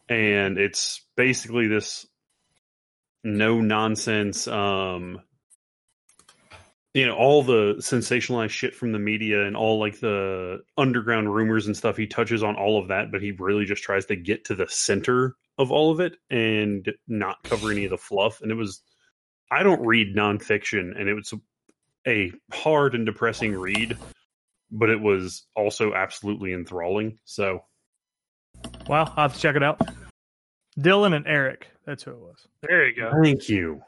And 0.08 0.58
it's 0.58 1.06
basically 1.16 1.68
this 1.68 2.06
no 3.24 3.60
nonsense 3.62 4.48
um 4.48 5.22
you 6.94 7.06
know 7.06 7.16
all 7.16 7.44
the 7.44 7.76
sensationalized 7.80 8.50
shit 8.50 8.74
from 8.76 8.92
the 8.92 9.00
media 9.00 9.46
and 9.46 9.56
all 9.56 9.80
like 9.80 10.00
the 10.00 10.60
underground 10.78 11.34
rumors 11.34 11.68
and 11.68 11.78
stuff 11.78 11.96
he 11.98 12.08
touches 12.08 12.44
on 12.44 12.56
all 12.56 12.80
of 12.82 12.88
that 12.88 13.12
but 13.12 13.22
he 13.22 13.32
really 13.34 13.66
just 13.66 13.84
tries 13.84 14.06
to 14.06 14.16
get 14.16 14.44
to 14.46 14.56
the 14.56 14.68
center 14.68 15.36
of 15.58 15.72
all 15.72 15.92
of 15.92 16.00
it 16.00 16.16
and 16.30 16.92
not 17.08 17.38
cover 17.44 17.72
any 17.72 17.86
of 17.86 17.92
the 17.92 17.98
fluff 17.98 18.42
and 18.42 18.52
it 18.52 18.56
was 18.56 18.82
i 19.52 19.62
don't 19.62 19.86
read 19.86 20.16
nonfiction 20.16 21.00
and 21.00 21.08
it 21.08 21.14
was 21.14 21.34
a 22.08 22.32
hard 22.52 22.96
and 22.96 23.06
depressing 23.06 23.54
read 23.56 23.96
but 24.72 24.90
it 24.90 25.00
was 25.00 25.46
also 25.56 25.94
absolutely 25.94 26.54
enthralling 26.54 27.18
so 27.26 27.60
Well, 28.88 29.06
I'll 29.16 29.24
have 29.30 29.34
to 29.36 29.40
check 29.40 29.56
it 29.56 29.64
out. 29.64 29.80
Dylan 30.80 31.16
and 31.16 31.26
Eric. 31.28 31.68
That's 31.86 32.04
who 32.04 32.12
it 32.12 32.20
was. 32.20 32.48
There 32.62 32.88
you 32.88 32.96
go. 32.96 33.12
thank 33.22 33.50
you 33.50 33.82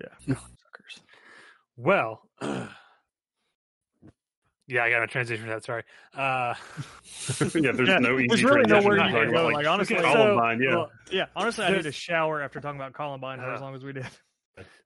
Yeah. 0.00 0.34
Suckers. 0.34 1.00
Well, 1.76 2.22
yeah, 4.68 4.84
I 4.84 4.90
got 4.90 5.02
a 5.02 5.06
transition 5.06 5.44
for 5.44 5.50
that. 5.50 5.64
Sorry. 5.64 5.82
Uh, 6.16 6.54
yeah 7.54 7.72
there's 7.72 7.88
Yeah, 7.88 7.98
no 7.98 8.18
easy 8.18 8.28
There's 8.28 8.44
really 8.44 8.64
transition 8.64 8.82
nowhere 8.82 8.96
to 8.98 9.04
you 9.08 9.24
can 9.26 9.32
go. 9.32 9.46
Like, 9.48 9.66
honestly, 9.66 9.96
so- 9.96 10.02
Columbine, 10.02 10.60
yeah. 10.62 10.70
well, 10.76 10.90
yeah. 11.10 11.26
Honestly, 11.34 11.64
I 11.64 11.72
need 11.72 11.82
to 11.82 11.92
shower 11.92 12.40
after 12.42 12.60
talking 12.60 12.78
about 12.80 12.92
Columbine 12.92 13.38
for 13.38 13.52
as 13.52 13.60
Uh, 13.60 13.64
long 13.64 13.74
as 13.74 13.84
we 13.84 13.92
did. 13.92 14.06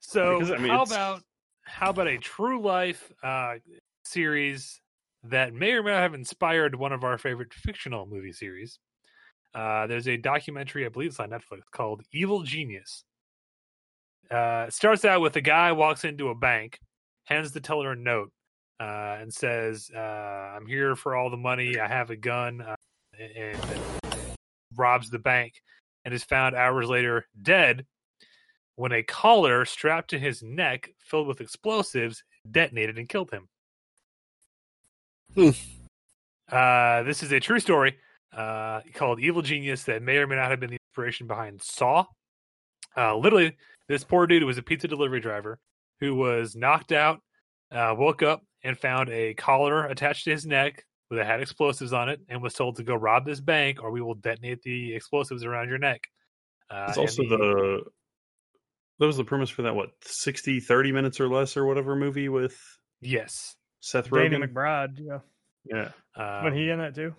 so 0.01 0.39
Because, 0.39 0.53
I 0.53 0.59
mean, 0.59 0.69
how 0.71 0.83
it's- 0.83 0.91
about 0.93 1.23
how 1.67 1.91
about 1.91 2.09
a 2.09 2.19
true 2.19 2.61
life 2.61 3.11
uh, 3.23 3.55
series 4.05 4.81
that 5.25 5.55
may 5.55 5.73
or 5.73 5.83
may 5.83 5.93
not 5.93 6.01
have 6.03 6.13
inspired 6.15 6.75
one 6.75 6.93
of 6.93 7.05
our 7.05 7.17
favorite 7.17 7.53
fictional 7.55 8.05
movie 8.07 8.33
series? 8.33 8.79
Uh, 9.55 9.87
there's 9.87 10.09
a 10.09 10.17
documentary, 10.19 10.85
I 10.85 10.89
believe 10.91 11.11
it's 11.11 11.21
on 11.21 11.31
Netflix, 11.31 11.61
called 11.73 12.03
Evil 12.13 12.43
Genius. 12.43 13.05
Uh, 14.31 14.67
it 14.69 14.73
starts 14.73 15.05
out 15.05 15.21
with 15.21 15.37
a 15.37 15.41
guy 15.41 15.73
walks 15.73 16.05
into 16.05 16.29
a 16.29 16.35
bank, 16.35 16.79
hands 17.25 17.53
the 17.53 17.61
teller 17.61 17.93
a 17.93 17.97
note, 17.97 18.33
uh, 18.81 19.19
and 19.21 19.33
says, 19.33 19.91
uh, 19.95 19.99
"I'm 19.99 20.67
here 20.67 20.97
for 20.97 21.15
all 21.15 21.31
the 21.31 21.37
money. 21.37 21.79
I 21.79 21.89
have 21.89 22.11
a 22.11 22.17
gun," 22.17 22.61
uh, 22.61 22.77
and, 23.19 23.57
and 23.57 24.17
robs 24.75 25.11
the 25.11 25.19
bank, 25.19 25.63
and 26.05 26.13
is 26.15 26.25
found 26.25 26.55
hours 26.55 26.89
later 26.89 27.27
dead 27.41 27.87
when 28.77 28.93
a 28.93 29.03
collar 29.03 29.65
strapped 29.65 30.11
to 30.11 30.19
his 30.19 30.43
neck, 30.43 30.91
filled 30.99 31.29
with 31.29 31.41
explosives, 31.41 32.25
detonated 32.51 32.99
and 32.99 33.09
killed 33.09 33.31
him. 33.31 33.49
Hmm. 35.35 35.51
Uh, 36.51 37.03
this 37.05 37.23
is 37.23 37.33
a 37.33 37.41
true 37.41 37.61
story 37.61 37.97
uh, 38.37 38.81
called 38.95 39.21
Evil 39.21 39.43
Genius 39.43 39.85
that 39.85 40.03
may 40.03 40.17
or 40.19 40.27
may 40.27 40.37
not 40.37 40.51
have 40.51 40.61
been 40.61 40.71
the 40.71 40.79
inspiration 40.89 41.27
behind 41.27 41.63
Saw. 41.63 42.05
Uh, 42.97 43.17
literally, 43.17 43.57
this 43.89 44.05
poor 44.05 44.27
dude 44.27 44.45
was 44.45 44.59
a 44.59 44.63
pizza 44.63 44.89
delivery 44.89 45.21
driver 45.21 45.59
who 46.01 46.15
was 46.15 46.55
knocked 46.57 46.93
out, 46.93 47.21
uh, 47.71 47.95
woke 47.97 48.23
up, 48.23 48.43
and 48.63 48.79
found 48.79 49.11
a 49.11 49.35
collar 49.35 49.87
attached 49.87 50.25
to 50.25 50.31
his 50.31 50.47
neck 50.47 50.85
that 51.11 51.27
had 51.27 51.41
explosives 51.41 51.93
on 51.93 52.09
it, 52.09 52.21
and 52.29 52.43
was 52.43 52.55
told 52.55 52.77
to 52.77 52.83
go 52.83 52.95
rob 52.95 53.25
this 53.27 53.41
bank 53.41 53.83
or 53.83 53.91
we 53.91 54.01
will 54.01 54.15
detonate 54.15 54.63
the 54.63 54.95
explosives 54.95 55.45
around 55.45 55.69
your 55.69 55.79
neck. 55.79 56.09
Uh, 56.71 56.87
It's 56.89 56.99
also 56.99 57.23
he- 57.23 57.29
the 57.29 57.83
that 59.01 59.07
was 59.07 59.17
the 59.17 59.25
premise 59.25 59.51
for 59.51 59.63
that 59.63 59.75
what 59.75 59.91
60 60.03 60.61
30 60.61 60.93
minutes 60.93 61.21
or 61.21 61.29
less 61.29 61.57
or 61.57 61.67
whatever 61.67 61.95
movie 61.97 62.29
with 62.29 62.57
yes. 63.01 63.57
Seth 63.81 64.09
Danny 64.11 64.37
Rogen. 64.37 64.45
McBride. 64.53 64.99
Yeah. 65.01 65.19
Yeah. 65.65 65.91
Um, 66.17 66.45
When 66.45 66.55
he 66.55 66.71
in 66.71 66.79
that 66.79 66.95
too? 66.95 67.15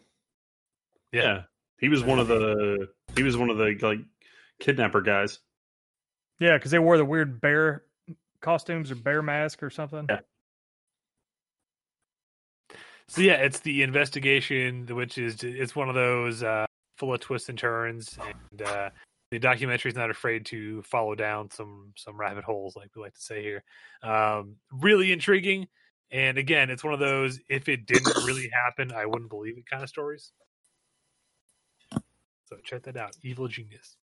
Yeah. 1.11 1.43
He 1.79 1.89
was 1.89 2.03
one 2.03 2.19
of 2.19 2.27
the 2.27 2.87
he 3.15 3.23
was 3.23 3.37
one 3.37 3.49
of 3.49 3.57
the 3.57 3.77
like 3.81 3.99
kidnapper 4.59 5.01
guys. 5.01 5.39
Yeah, 6.39 6.57
because 6.57 6.71
they 6.71 6.79
wore 6.79 6.97
the 6.97 7.05
weird 7.05 7.39
bear 7.39 7.83
costumes 8.41 8.91
or 8.91 8.95
bear 8.95 9.21
mask 9.21 9.63
or 9.63 9.69
something. 9.69 10.05
Yeah. 10.09 10.19
So 13.07 13.21
yeah, 13.21 13.35
it's 13.35 13.59
the 13.59 13.83
investigation, 13.83 14.87
which 14.87 15.17
is 15.17 15.43
it's 15.43 15.75
one 15.75 15.89
of 15.89 15.95
those 15.95 16.41
uh, 16.41 16.65
full 16.97 17.13
of 17.13 17.19
twists 17.19 17.49
and 17.49 17.57
turns, 17.57 18.17
and 18.49 18.61
uh, 18.63 18.89
the 19.29 19.39
documentary 19.39 19.91
is 19.91 19.97
not 19.97 20.09
afraid 20.09 20.45
to 20.47 20.81
follow 20.81 21.13
down 21.13 21.51
some 21.51 21.93
some 21.95 22.17
rabbit 22.17 22.43
holes, 22.43 22.75
like 22.75 22.89
we 22.95 23.01
like 23.01 23.13
to 23.13 23.21
say 23.21 23.43
here. 23.43 23.63
Um, 24.01 24.55
really 24.71 25.11
intriguing, 25.11 25.67
and 26.09 26.37
again, 26.39 26.71
it's 26.71 26.83
one 26.83 26.93
of 26.93 26.99
those 26.99 27.39
if 27.47 27.69
it 27.69 27.85
didn't 27.85 28.25
really 28.25 28.49
happen, 28.51 28.91
I 28.91 29.05
wouldn't 29.05 29.29
believe 29.29 29.57
it 29.57 29.69
kind 29.69 29.83
of 29.83 29.89
stories. 29.89 30.31
So 32.47 32.57
check 32.63 32.83
that 32.83 32.97
out, 32.97 33.15
Evil 33.21 33.47
Genius. 33.47 33.97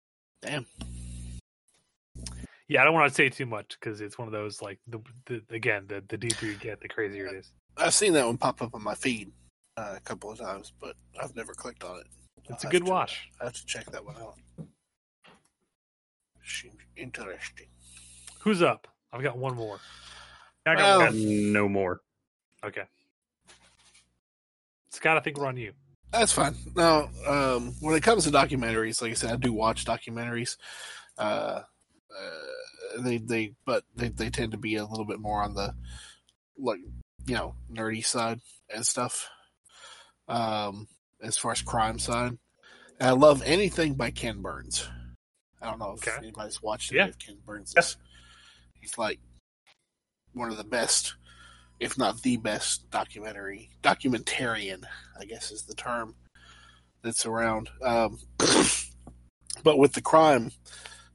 Damn. 0.42 0.66
Yeah, 2.70 2.82
I 2.82 2.84
don't 2.84 2.94
want 2.94 3.08
to 3.08 3.14
say 3.14 3.28
too 3.28 3.46
much 3.46 3.76
because 3.80 4.00
it's 4.00 4.16
one 4.16 4.28
of 4.28 4.32
those 4.32 4.62
like 4.62 4.78
the, 4.86 5.00
the 5.26 5.42
again 5.50 5.86
the 5.88 6.04
the 6.08 6.16
deeper 6.16 6.46
you 6.46 6.54
get, 6.54 6.80
the 6.80 6.86
crazier 6.86 7.26
it 7.26 7.34
is. 7.34 7.50
I've 7.76 7.92
seen 7.94 8.12
that 8.12 8.24
one 8.24 8.36
pop 8.38 8.62
up 8.62 8.76
on 8.76 8.82
my 8.84 8.94
feed 8.94 9.32
uh, 9.76 9.94
a 9.96 10.00
couple 10.00 10.30
of 10.30 10.38
times, 10.38 10.72
but 10.80 10.94
I've 11.20 11.34
never 11.34 11.52
clicked 11.52 11.82
on 11.82 11.98
it. 11.98 12.06
It's 12.48 12.62
a 12.62 12.68
I'll 12.68 12.70
good 12.70 12.82
have 12.82 12.86
to- 12.86 12.90
watch. 12.92 13.28
I 13.40 13.44
have 13.46 13.54
to 13.54 13.66
check 13.66 13.86
that 13.90 14.04
one 14.04 14.14
out. 14.18 14.34
Seems 16.44 16.76
interesting. 16.96 17.66
Who's 18.40 18.62
up? 18.62 18.86
I've 19.12 19.22
got 19.22 19.36
one 19.36 19.56
more. 19.56 19.80
I 20.64 20.76
got 20.76 20.82
Well, 20.82 21.00
Got 21.06 21.14
no 21.16 21.68
more. 21.68 22.00
Okay. 22.64 22.82
Scott, 24.92 25.16
I 25.16 25.20
think 25.20 25.38
we're 25.38 25.46
on 25.46 25.56
you. 25.56 25.72
That's 26.12 26.32
fine. 26.32 26.54
Now, 26.76 27.10
um, 27.26 27.74
when 27.80 27.96
it 27.96 28.02
comes 28.04 28.24
to 28.24 28.30
documentaries, 28.30 29.02
like 29.02 29.10
I 29.10 29.14
said, 29.14 29.32
I 29.32 29.36
do 29.36 29.52
watch 29.52 29.84
documentaries. 29.84 30.56
Uh, 31.18 31.62
uh, 32.18 33.02
they 33.02 33.18
they 33.18 33.54
but 33.64 33.84
they 33.94 34.08
they 34.08 34.30
tend 34.30 34.52
to 34.52 34.58
be 34.58 34.76
a 34.76 34.84
little 34.84 35.04
bit 35.04 35.20
more 35.20 35.42
on 35.42 35.54
the 35.54 35.74
like 36.58 36.80
you 37.26 37.34
know 37.34 37.54
nerdy 37.72 38.04
side 38.04 38.40
and 38.72 38.86
stuff. 38.86 39.28
Um, 40.28 40.86
as 41.22 41.36
far 41.36 41.52
as 41.52 41.60
crime 41.62 41.98
side, 41.98 42.38
and 42.98 43.08
I 43.08 43.12
love 43.12 43.42
anything 43.44 43.94
by 43.94 44.10
Ken 44.10 44.40
Burns. 44.42 44.88
I 45.60 45.66
don't 45.68 45.78
know 45.78 45.92
if 45.92 46.06
Okay. 46.06 46.16
anybody's 46.18 46.62
watched 46.62 46.92
Yeah. 46.92 47.02
any 47.02 47.10
of 47.10 47.18
Ken 47.18 47.38
Burns. 47.44 47.74
He's 48.80 48.96
like 48.96 49.20
one 50.32 50.50
of 50.50 50.56
the 50.56 50.64
best, 50.64 51.16
if 51.80 51.98
not 51.98 52.22
the 52.22 52.36
best, 52.38 52.88
documentary 52.90 53.70
documentarian. 53.82 54.84
I 55.18 55.24
guess 55.26 55.50
is 55.50 55.64
the 55.64 55.74
term 55.74 56.14
that's 57.02 57.26
around. 57.26 57.68
Um, 57.82 58.18
but 59.62 59.78
with 59.78 59.92
the 59.92 60.02
crime 60.02 60.52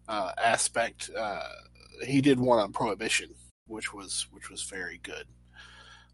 uh, 0.08 0.32
aspect, 0.38 1.10
uh, 1.18 1.40
he 2.06 2.22
did 2.22 2.40
one 2.40 2.60
on 2.60 2.72
prohibition, 2.72 3.30
which 3.68 3.94
was 3.94 4.28
which 4.32 4.50
was 4.50 4.64
very 4.64 5.00
good. 5.04 5.26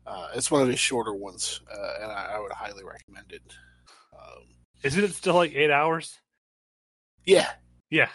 Uh, 0.05 0.27
it's 0.35 0.49
one 0.49 0.61
of 0.61 0.67
his 0.67 0.79
shorter 0.79 1.13
ones, 1.13 1.61
uh, 1.71 1.93
and 2.03 2.11
I, 2.11 2.33
I 2.35 2.39
would 2.39 2.51
highly 2.51 2.83
recommend 2.83 3.31
it. 3.31 3.43
Um, 4.13 4.43
Isn't 4.83 5.03
it 5.03 5.13
still 5.13 5.35
like 5.35 5.53
eight 5.53 5.71
hours? 5.71 6.17
yeah, 7.25 7.49
Yeah. 7.89 8.09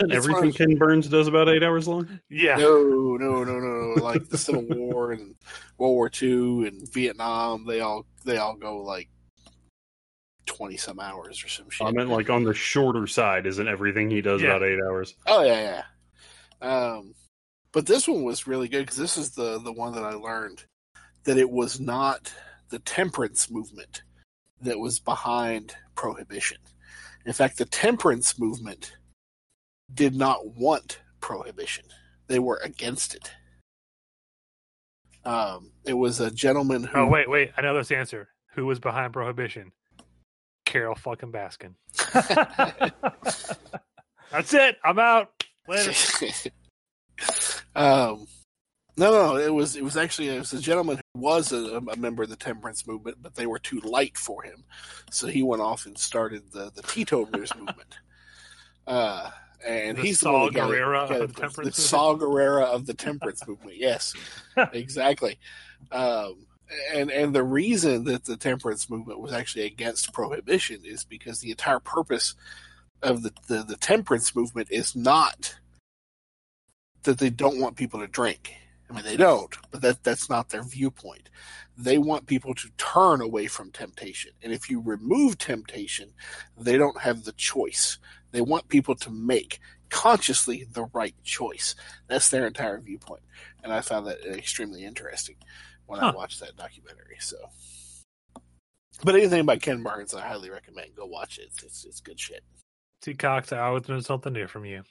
And 0.00 0.12
everything 0.12 0.52
fine. 0.52 0.68
Ken 0.68 0.76
Burns 0.76 1.08
does 1.08 1.28
about 1.28 1.50
eight 1.50 1.62
hours 1.62 1.86
long. 1.86 2.20
Yeah. 2.30 2.56
no, 2.56 3.16
no, 3.18 3.44
no, 3.44 3.58
no, 3.58 3.94
no. 3.94 4.02
Like 4.02 4.28
the 4.30 4.38
Civil 4.38 4.64
War 4.70 5.12
and 5.12 5.34
World 5.76 5.94
War 5.94 6.10
II 6.22 6.66
and 6.68 6.90
Vietnam, 6.90 7.66
they 7.66 7.80
all 7.80 8.06
they 8.24 8.38
all 8.38 8.56
go 8.56 8.78
like 8.78 9.10
twenty 10.50 10.76
some 10.76 10.98
hours 10.98 11.44
or 11.44 11.48
some 11.48 11.70
shit. 11.70 11.86
I 11.86 11.92
meant 11.92 12.10
like 12.10 12.28
on 12.28 12.42
the 12.42 12.52
shorter 12.52 13.06
side, 13.06 13.46
isn't 13.46 13.68
everything 13.68 14.10
he 14.10 14.20
does 14.20 14.42
Yeah. 14.42 14.48
about 14.56 14.64
eight 14.64 14.80
hours? 14.84 15.14
Oh 15.26 15.42
yeah, 15.44 15.82
yeah. 16.60 16.68
Um, 16.68 17.14
but 17.72 17.86
this 17.86 18.08
one 18.08 18.24
was 18.24 18.46
really 18.48 18.68
good 18.68 18.80
because 18.80 18.96
this 18.96 19.16
is 19.16 19.30
the 19.30 19.60
the 19.60 19.72
one 19.72 19.94
that 19.94 20.04
I 20.04 20.14
learned 20.14 20.64
that 21.24 21.38
it 21.38 21.48
was 21.50 21.78
not 21.78 22.32
the 22.70 22.80
temperance 22.80 23.50
movement 23.50 24.02
that 24.60 24.78
was 24.78 24.98
behind 24.98 25.74
prohibition. 25.94 26.58
In 27.24 27.32
fact, 27.32 27.58
the 27.58 27.64
temperance 27.64 28.38
movement 28.38 28.96
did 29.94 30.14
not 30.16 30.54
want 30.56 31.00
prohibition; 31.20 31.84
they 32.26 32.38
were 32.40 32.60
against 32.64 33.14
it. 33.14 33.30
Um, 35.24 35.72
it 35.84 35.92
was 35.94 36.18
a 36.20 36.30
gentleman 36.30 36.82
who 36.84 36.98
Oh 36.98 37.06
wait, 37.06 37.28
wait. 37.30 37.52
I 37.56 37.60
know 37.62 37.74
this 37.74 37.92
answer. 37.92 38.28
Who 38.54 38.66
was 38.66 38.80
behind 38.80 39.12
prohibition? 39.12 39.70
Carole 40.70 40.94
fucking 40.94 41.32
Baskin. 41.32 41.74
That's 44.30 44.54
it. 44.54 44.76
I'm 44.84 44.98
out. 45.00 45.44
Later. 45.68 45.92
um, 47.74 48.26
no, 48.96 49.10
no, 49.12 49.36
it 49.36 49.52
was 49.52 49.74
it 49.76 49.82
was 49.82 49.96
actually 49.96 50.28
it 50.28 50.38
was 50.38 50.52
a 50.52 50.60
gentleman 50.60 51.00
who 51.14 51.20
was 51.20 51.50
a, 51.52 51.76
a 51.78 51.96
member 51.96 52.22
of 52.22 52.28
the 52.30 52.36
temperance 52.36 52.86
movement, 52.86 53.16
but 53.20 53.34
they 53.34 53.46
were 53.46 53.58
too 53.58 53.80
light 53.80 54.16
for 54.16 54.42
him, 54.44 54.62
so 55.10 55.26
he 55.26 55.42
went 55.42 55.60
off 55.62 55.86
and 55.86 55.98
started 55.98 56.52
the 56.52 56.70
the 56.74 56.82
teetotalers 56.82 57.52
movement. 57.56 57.98
Uh, 58.86 59.30
and 59.66 59.98
The 59.98 60.02
he's 60.02 60.20
Saul 60.20 60.32
the 60.32 60.38
one 60.38 60.52
that 60.54 60.60
got 60.60 60.70
it- 60.70 60.78
got 60.78 61.12
of 61.12 61.18
the 61.20 61.26
the, 61.26 61.32
temperance 61.32 61.56
the 61.56 61.60
movement? 61.62 61.74
Saul 61.74 62.16
Guerrero 62.16 62.64
of 62.66 62.86
the 62.86 62.94
temperance 62.94 63.46
movement. 63.46 63.76
Yes, 63.76 64.14
exactly. 64.72 65.36
Um, 65.90 66.46
and 66.92 67.10
and 67.10 67.34
the 67.34 67.42
reason 67.42 68.04
that 68.04 68.24
the 68.24 68.36
temperance 68.36 68.88
movement 68.88 69.20
was 69.20 69.32
actually 69.32 69.66
against 69.66 70.12
prohibition 70.12 70.82
is 70.84 71.04
because 71.04 71.40
the 71.40 71.50
entire 71.50 71.80
purpose 71.80 72.34
of 73.02 73.22
the, 73.22 73.32
the, 73.48 73.62
the 73.62 73.76
temperance 73.76 74.34
movement 74.36 74.68
is 74.70 74.94
not 74.94 75.56
that 77.04 77.18
they 77.18 77.30
don't 77.30 77.60
want 77.60 77.76
people 77.76 78.00
to 78.00 78.06
drink. 78.06 78.54
I 78.88 78.92
mean, 78.92 79.04
they 79.04 79.16
don't, 79.16 79.56
but 79.70 79.82
that 79.82 80.02
that's 80.02 80.28
not 80.28 80.48
their 80.48 80.64
viewpoint. 80.64 81.30
They 81.78 81.96
want 81.96 82.26
people 82.26 82.54
to 82.54 82.68
turn 82.76 83.20
away 83.20 83.46
from 83.46 83.70
temptation, 83.70 84.32
and 84.42 84.52
if 84.52 84.68
you 84.68 84.80
remove 84.80 85.38
temptation, 85.38 86.12
they 86.58 86.76
don't 86.76 87.00
have 87.00 87.24
the 87.24 87.32
choice. 87.32 87.98
They 88.32 88.40
want 88.40 88.68
people 88.68 88.96
to 88.96 89.10
make 89.10 89.60
consciously 89.88 90.66
the 90.70 90.86
right 90.92 91.14
choice. 91.24 91.74
That's 92.08 92.30
their 92.30 92.46
entire 92.46 92.80
viewpoint, 92.80 93.22
and 93.62 93.72
I 93.72 93.80
found 93.80 94.06
that 94.08 94.26
extremely 94.26 94.84
interesting 94.84 95.36
when 95.90 96.00
I 96.00 96.06
Huh. 96.06 96.12
watched 96.16 96.38
that 96.40 96.56
documentary. 96.56 97.16
So, 97.18 97.36
but 99.02 99.16
anything 99.16 99.44
by 99.44 99.56
Ken 99.58 99.82
Burns, 99.82 100.14
I 100.14 100.20
highly 100.20 100.48
recommend. 100.48 100.94
Go 100.94 101.04
watch 101.06 101.38
it. 101.38 101.48
It's 101.48 101.62
it's, 101.64 101.84
it's 101.84 102.00
good 102.00 102.18
shit. 102.18 102.44
See, 103.02 103.14
Cox, 103.14 103.52
I 103.52 103.58
always 103.58 103.88
learn 103.88 104.02
something 104.02 104.32
new 104.32 104.46
from 104.46 104.64
you. 104.64 104.84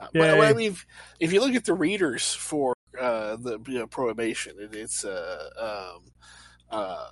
Uh, 0.00 0.08
well, 0.14 0.42
I 0.42 0.52
mean, 0.52 0.72
if, 0.72 0.86
if 1.20 1.32
you 1.32 1.40
look 1.40 1.54
at 1.54 1.64
the 1.64 1.74
readers 1.74 2.34
for 2.34 2.74
uh, 3.00 3.36
the 3.36 3.60
you 3.68 3.78
know, 3.78 3.86
prohibition, 3.86 4.56
it, 4.58 4.74
it's 4.74 5.04
uh, 5.04 5.94
um, 5.96 6.10
uh, 6.70 7.08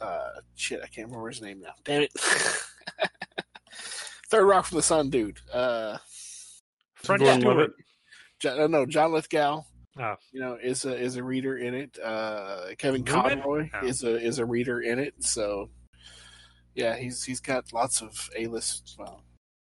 uh, 0.00 0.30
shit. 0.56 0.80
I 0.82 0.86
can't 0.88 1.08
remember 1.08 1.28
his 1.28 1.40
name 1.42 1.60
now. 1.60 1.74
Damn 1.84 2.02
it. 2.02 2.12
Third 4.28 4.46
Rock 4.46 4.64
from 4.66 4.76
the 4.76 4.82
Sun, 4.82 5.10
dude. 5.10 5.38
Uh, 5.52 5.98
French 6.94 7.20
Gordon 7.22 7.40
Stewart. 7.40 7.72
John, 8.40 8.60
uh, 8.60 8.66
no, 8.66 8.84
John 8.84 9.12
Lithgow. 9.12 9.64
Oh. 9.98 10.16
You 10.32 10.40
know, 10.40 10.58
is 10.60 10.84
a 10.84 10.96
is 10.96 11.16
a 11.16 11.22
reader 11.22 11.56
in 11.56 11.74
it. 11.74 11.98
Uh, 12.02 12.74
Kevin? 12.78 13.04
Conroy 13.04 13.70
Oh. 13.74 13.86
is 13.86 14.02
a 14.02 14.16
is 14.20 14.38
a 14.38 14.44
reader 14.44 14.80
in 14.80 14.98
it. 14.98 15.14
So, 15.22 15.70
yeah, 16.74 16.96
he's 16.96 17.22
he's 17.22 17.40
got 17.40 17.72
lots 17.72 18.02
of 18.02 18.28
A 18.36 18.46
list, 18.48 18.96
well, 18.98 19.22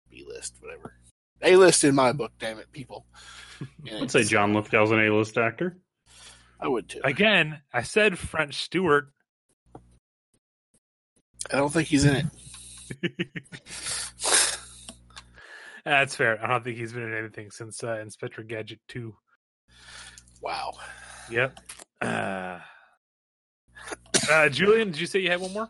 B 0.09 0.25
list, 0.27 0.55
whatever. 0.59 0.95
A 1.41 1.55
list 1.55 1.85
in 1.85 1.95
my 1.95 2.11
book. 2.11 2.33
Damn 2.39 2.59
it, 2.59 2.71
people. 2.71 3.05
And 3.89 4.03
I'd 4.03 4.11
say 4.11 4.23
John 4.23 4.53
Lithgow's 4.53 4.91
an 4.91 4.99
A-list 5.01 5.37
actor. 5.37 5.77
I 6.61 6.69
would 6.69 6.87
too. 6.87 7.01
Again, 7.03 7.59
I 7.73 7.81
said 7.83 8.17
French 8.17 8.55
Stewart. 8.55 9.09
I 11.51 11.57
don't 11.57 11.71
think 11.71 11.89
he's 11.89 12.05
in 12.05 12.15
it. 12.15 12.25
That's 15.85 16.15
fair. 16.15 16.41
I 16.43 16.47
don't 16.47 16.63
think 16.63 16.77
he's 16.77 16.93
been 16.93 17.03
in 17.03 17.13
anything 17.17 17.51
since 17.51 17.83
uh, 17.83 17.99
Inspector 17.99 18.41
Gadget 18.43 18.79
2. 18.89 19.13
Wow. 20.41 20.73
Yep. 21.29 21.59
Uh, 22.01 22.59
uh, 24.31 24.49
Julian, 24.49 24.91
did 24.91 24.99
you 24.99 25.07
say 25.07 25.19
you 25.19 25.29
had 25.29 25.41
one 25.41 25.53
more? 25.53 25.69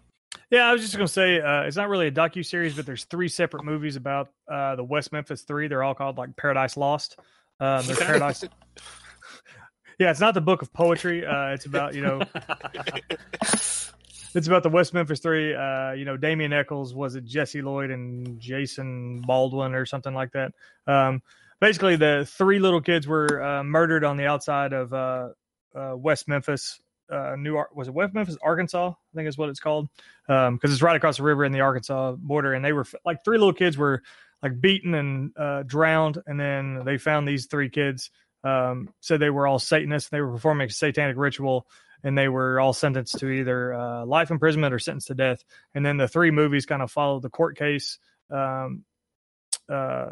Yeah, 0.51 0.67
I 0.67 0.73
was 0.73 0.81
just 0.81 0.95
gonna 0.95 1.07
say 1.07 1.39
uh, 1.39 1.61
it's 1.63 1.77
not 1.77 1.89
really 1.89 2.07
a 2.07 2.11
docu 2.11 2.45
series, 2.45 2.75
but 2.75 2.85
there's 2.85 3.05
three 3.05 3.27
separate 3.27 3.63
movies 3.63 3.95
about 3.95 4.29
uh, 4.47 4.75
the 4.75 4.83
West 4.83 5.11
Memphis 5.11 5.43
Three. 5.43 5.67
They're 5.67 5.83
all 5.83 5.93
called 5.93 6.17
like 6.17 6.35
Paradise 6.35 6.75
Lost. 6.75 7.19
Um, 7.59 7.85
there's 7.85 7.99
Paradise. 7.99 8.43
yeah, 9.99 10.09
it's 10.09 10.19
not 10.19 10.33
the 10.33 10.41
book 10.41 10.61
of 10.61 10.73
poetry. 10.73 11.25
Uh, 11.25 11.49
it's 11.49 11.65
about 11.65 11.93
you 11.93 12.01
know, 12.01 12.21
it's 14.33 14.47
about 14.47 14.63
the 14.63 14.69
West 14.69 14.93
Memphis 14.93 15.19
Three. 15.19 15.53
Uh, 15.53 15.91
you 15.91 16.05
know, 16.05 16.17
Damien 16.17 16.51
Echols 16.51 16.95
was 16.95 17.15
it 17.15 17.25
Jesse 17.25 17.61
Lloyd 17.61 17.91
and 17.91 18.39
Jason 18.39 19.21
Baldwin 19.21 19.75
or 19.75 19.85
something 19.85 20.15
like 20.15 20.31
that. 20.31 20.53
Um, 20.87 21.21
basically, 21.59 21.95
the 21.95 22.27
three 22.29 22.59
little 22.59 22.81
kids 22.81 23.07
were 23.07 23.41
uh, 23.41 23.63
murdered 23.63 24.03
on 24.03 24.17
the 24.17 24.25
outside 24.25 24.73
of 24.73 24.93
uh, 24.93 25.29
uh, 25.75 25.93
West 25.95 26.27
Memphis. 26.27 26.79
Uh, 27.11 27.35
New 27.37 27.57
Ar- 27.57 27.69
was 27.73 27.87
it 27.87 27.93
West 27.93 28.13
Memphis, 28.13 28.37
Arkansas? 28.41 28.89
I 28.89 29.15
think 29.15 29.27
is 29.27 29.37
what 29.37 29.49
it's 29.49 29.59
called 29.59 29.89
because 30.27 30.71
it's 30.71 30.81
right 30.81 30.95
across 30.95 31.17
the 31.17 31.23
river 31.23 31.43
in 31.43 31.51
the 31.51 31.61
Arkansas 31.61 32.13
border. 32.13 32.53
And 32.53 32.63
they 32.63 32.73
were 32.73 32.85
like 33.03 33.23
three 33.23 33.39
little 33.39 33.53
kids 33.53 33.77
were 33.77 34.03
like 34.43 34.59
beaten 34.61 34.93
and 34.93 35.31
uh, 35.37 35.63
drowned, 35.63 36.21
and 36.25 36.39
then 36.39 36.83
they 36.85 36.97
found 36.97 37.27
these 37.27 37.47
three 37.47 37.69
kids. 37.69 38.11
Um, 38.41 38.89
said 39.01 39.19
they 39.19 39.29
were 39.29 39.47
all 39.47 39.59
Satanists. 39.59 40.09
They 40.09 40.21
were 40.21 40.31
performing 40.31 40.67
a 40.67 40.71
satanic 40.71 41.17
ritual, 41.17 41.67
and 42.03 42.17
they 42.17 42.29
were 42.29 42.59
all 42.59 42.71
sentenced 42.71 43.19
to 43.19 43.27
either 43.27 43.73
uh, 43.73 44.05
life 44.05 44.31
imprisonment 44.31 44.73
or 44.73 44.79
sentenced 44.79 45.07
to 45.07 45.15
death. 45.15 45.43
And 45.75 45.85
then 45.85 45.97
the 45.97 46.07
three 46.07 46.31
movies 46.31 46.65
kind 46.65 46.81
of 46.81 46.89
followed 46.89 47.21
the 47.21 47.29
court 47.29 47.57
case. 47.57 47.99
Um, 48.29 48.85
uh, 49.67 50.11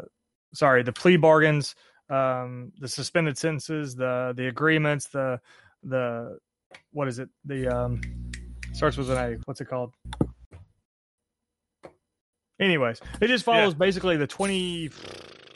sorry, 0.54 0.82
the 0.82 0.92
plea 0.92 1.16
bargains, 1.16 1.74
um, 2.10 2.72
the 2.78 2.88
suspended 2.88 3.36
sentences, 3.38 3.94
the 3.94 4.32
the 4.36 4.48
agreements, 4.48 5.06
the 5.06 5.40
the 5.82 6.38
what 6.92 7.08
is 7.08 7.18
it? 7.18 7.28
The 7.44 7.68
um, 7.68 8.00
starts 8.72 8.96
with 8.96 9.10
an 9.10 9.16
A. 9.18 9.36
What's 9.44 9.60
it 9.60 9.66
called? 9.66 9.94
Anyways, 12.60 13.00
it 13.20 13.28
just 13.28 13.44
follows 13.44 13.74
basically 13.74 14.16
the 14.16 14.26
twenty, 14.26 14.90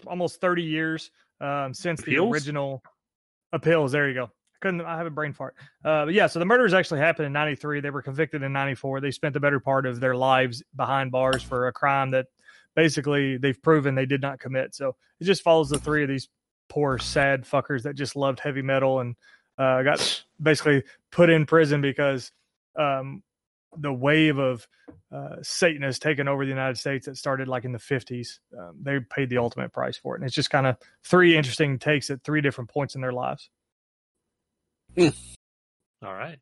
almost 0.06 0.40
thirty 0.40 0.62
years 0.62 1.10
um, 1.40 1.74
since 1.74 2.00
Appeals? 2.00 2.28
the 2.28 2.32
original 2.32 2.82
appeals. 3.52 3.92
There 3.92 4.08
you 4.08 4.14
go. 4.14 4.30
Couldn't 4.60 4.82
I 4.82 4.96
have 4.96 5.06
a 5.06 5.10
brain 5.10 5.32
fart? 5.32 5.56
Uh, 5.84 6.04
but 6.04 6.14
yeah, 6.14 6.28
so 6.28 6.38
the 6.38 6.44
murders 6.44 6.72
actually 6.72 7.00
happened 7.00 7.26
in 7.26 7.32
'93. 7.32 7.80
They 7.80 7.90
were 7.90 8.02
convicted 8.02 8.44
in 8.44 8.52
'94. 8.52 9.00
They 9.00 9.10
spent 9.10 9.34
the 9.34 9.40
better 9.40 9.58
part 9.58 9.86
of 9.86 9.98
their 9.98 10.14
lives 10.14 10.62
behind 10.76 11.10
bars 11.10 11.42
for 11.42 11.66
a 11.66 11.72
crime 11.72 12.12
that 12.12 12.26
basically 12.74 13.36
they've 13.36 13.60
proven 13.60 13.94
they 13.94 14.06
did 14.06 14.22
not 14.22 14.40
commit. 14.40 14.74
So 14.74 14.96
it 15.20 15.24
just 15.24 15.42
follows 15.42 15.70
the 15.70 15.78
three 15.78 16.02
of 16.02 16.08
these 16.08 16.28
poor, 16.68 16.98
sad 16.98 17.44
fuckers 17.44 17.82
that 17.82 17.94
just 17.94 18.16
loved 18.16 18.40
heavy 18.40 18.62
metal 18.62 19.00
and 19.00 19.16
uh, 19.58 19.82
got 19.82 20.24
basically 20.40 20.82
put 21.10 21.30
in 21.30 21.46
prison 21.46 21.80
because 21.80 22.32
um, 22.76 23.22
the 23.76 23.92
wave 23.92 24.38
of 24.38 24.66
uh, 25.12 25.36
has 25.80 25.98
taken 25.98 26.28
over 26.28 26.44
the 26.44 26.50
United 26.50 26.78
States 26.78 27.06
that 27.06 27.16
started 27.16 27.48
like 27.48 27.64
in 27.64 27.72
the 27.72 27.78
50s, 27.78 28.38
um, 28.58 28.76
they 28.80 28.98
paid 29.00 29.28
the 29.28 29.38
ultimate 29.38 29.72
price 29.72 29.96
for 29.96 30.14
it. 30.14 30.20
And 30.20 30.26
it's 30.26 30.34
just 30.34 30.50
kind 30.50 30.66
of 30.66 30.76
three 31.04 31.36
interesting 31.36 31.78
takes 31.78 32.10
at 32.10 32.22
three 32.24 32.40
different 32.40 32.70
points 32.70 32.94
in 32.94 33.00
their 33.00 33.12
lives. 33.12 33.50
All 36.04 36.14
right. 36.14 36.38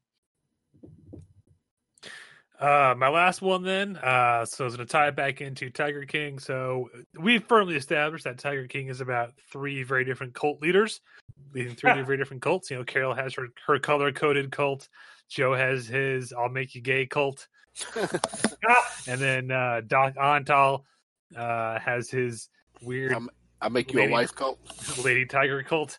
Uh, 2.61 2.95
my 2.97 3.09
last 3.09 3.41
one 3.41 3.63
then. 3.63 3.97
Uh, 3.97 4.45
so 4.45 4.65
I 4.65 4.67
was 4.67 4.77
going 4.77 4.87
to 4.87 4.93
tie 4.93 5.09
it 5.09 5.17
back 5.17 5.41
into 5.41 5.71
Tiger 5.71 6.05
King. 6.05 6.39
So 6.39 6.91
we've 7.19 7.43
firmly 7.45 7.75
established 7.75 8.25
that 8.25 8.39
Tiger 8.39 8.67
King 8.67 8.89
is 8.89 9.01
about 9.01 9.33
three 9.51 9.83
very 9.83 10.05
different 10.05 10.35
cult 10.35 10.61
leaders, 10.61 11.01
leading 11.55 11.75
three 11.75 12.03
very 12.03 12.19
different 12.19 12.43
cults. 12.43 12.71
You 12.71 12.77
know, 12.77 12.85
Carole 12.85 13.15
has 13.15 13.35
her 13.35 13.49
her 13.67 13.79
color 13.79 14.13
coded 14.13 14.53
cult. 14.53 14.89
Joe 15.31 15.55
has 15.55 15.87
his 15.87 16.35
"I'll 16.35 16.51
make 16.51 16.75
you 16.75 16.83
gay" 16.83 17.07
cult, 17.07 17.49
and 17.97 19.21
then 19.21 19.51
uh, 19.51 19.81
Doc 19.87 20.17
Antle 20.17 20.83
uh, 21.35 21.79
has 21.79 22.11
his 22.11 22.51
weird 22.83 23.13
I'm- 23.13 23.31
I 23.63 23.69
make 23.69 23.93
you 23.93 24.01
a 24.01 24.09
wife 24.09 24.35
cult. 24.35 24.59
Lady 25.05 25.27
Tiger 25.27 25.63
cult. 25.63 25.99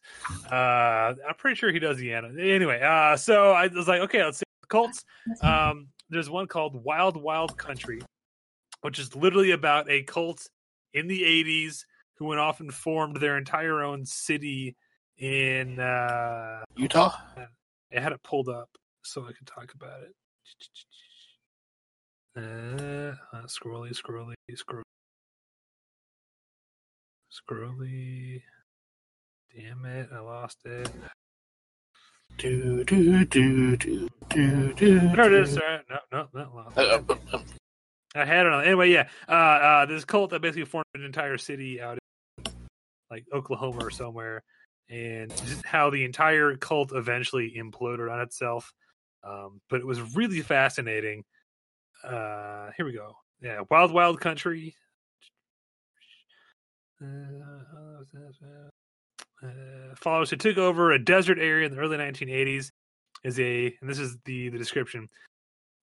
Uh, 0.52 1.14
I'm 1.28 1.36
pretty 1.38 1.56
sure 1.56 1.72
he 1.72 1.78
does 1.80 1.98
the 1.98 2.14
anime. 2.14 2.40
Anyway, 2.40 2.82
uh, 2.82 3.16
so 3.18 3.52
I 3.52 3.68
was 3.68 3.88
like, 3.88 4.02
okay, 4.02 4.24
let's 4.24 4.40
see 4.40 4.44
the 4.62 4.68
cults. 4.68 5.06
Um, 5.44 5.88
there's 6.12 6.30
one 6.30 6.48
called 6.48 6.84
Wild 6.84 7.18
Wild 7.18 7.58
Country, 7.58 8.02
which 8.82 9.00
is 9.00 9.16
literally 9.16 9.52
about 9.52 9.90
a 9.90 10.04
cult 10.04 10.48
in 10.94 11.08
the 11.08 11.24
80s 11.24 11.86
who 12.18 12.26
went 12.26 12.42
off 12.42 12.60
and 12.60 12.72
formed 12.74 13.18
their 13.18 13.38
entire 13.38 13.82
own 13.82 14.06
city 14.06 14.76
in 15.18 15.80
uh, 15.80 16.64
Utah. 16.76 17.14
I 17.96 18.00
had 18.00 18.12
it 18.12 18.22
pulled 18.24 18.50
up 18.50 18.70
so 19.04 19.24
I 19.24 19.32
could 19.32 19.48
talk 19.48 19.74
about 19.74 20.02
it. 20.04 20.14
Uh, 22.38 23.16
uh, 23.36 23.46
scrolly, 23.48 23.94
scrolly, 23.94 24.36
scrolly, 24.52 24.84
scrolly. 27.32 28.42
Damn 29.54 29.86
it! 29.86 30.10
I 30.14 30.20
lost 30.20 30.60
it. 30.64 30.90
Do, 32.38 32.84
do, 32.84 33.26
do, 33.26 33.78
do, 33.78 34.10
do, 34.30 34.74
do, 34.74 35.00
There 35.00 35.34
it 35.34 35.34
is. 35.34 35.50
do. 35.54 35.56
Sorry. 35.60 35.80
No, 35.90 35.98
no, 36.12 36.28
not 36.34 36.56
lost. 36.56 36.78
Uh, 36.78 37.02
uh, 37.10 37.16
uh, 37.34 37.40
I 38.16 38.26
had 38.26 38.46
it 38.46 38.52
on. 38.52 38.66
Anyway, 38.66 38.90
yeah. 38.90 39.08
Uh, 39.30 39.32
uh, 39.32 39.86
this 39.86 40.06
cult 40.06 40.32
that 40.32 40.42
basically 40.42 40.66
formed 40.66 40.86
an 40.96 41.04
entire 41.04 41.38
city 41.38 41.80
out 41.82 41.98
in 42.38 42.54
like 43.10 43.26
Oklahoma 43.34 43.86
or 43.86 43.92
somewhere, 43.92 44.44
and 44.90 45.30
just 45.46 45.66
how 45.66 45.90
the 45.90 46.04
entire 46.04 46.58
cult 46.58 46.92
eventually 46.94 47.54
imploded 47.58 48.12
on 48.12 48.22
itself. 48.22 48.74
Um, 49.24 49.62
but 49.70 49.82
it 49.82 49.86
was 49.86 50.16
really 50.16 50.42
fascinating 50.42 51.24
uh, 52.04 52.72
here 52.76 52.86
we 52.86 52.94
go. 52.94 53.16
Yeah, 53.42 53.62
Wild 53.70 53.92
Wild 53.92 54.20
Country. 54.20 54.76
Uh, 57.02 57.06
uh, 59.44 59.96
follows 59.96 60.30
who 60.30 60.36
took 60.36 60.58
over 60.58 60.92
a 60.92 61.04
desert 61.04 61.40
area 61.40 61.66
in 61.66 61.74
the 61.74 61.82
early 61.82 61.98
1980s 61.98 62.72
is 63.24 63.40
a 63.40 63.76
and 63.82 63.90
this 63.90 64.00
is 64.00 64.18
the 64.26 64.50
the 64.50 64.58
description 64.58 65.08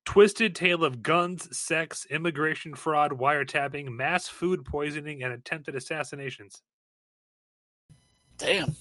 twisted 0.04 0.54
tale 0.54 0.84
of 0.84 1.02
guns 1.02 1.56
sex 1.56 2.06
immigration 2.10 2.74
fraud 2.74 3.12
wiretapping 3.12 3.88
mass 3.88 4.28
food 4.28 4.64
poisoning 4.64 5.22
and 5.22 5.32
attempted 5.32 5.74
assassinations 5.74 6.62
Damn. 8.38 8.74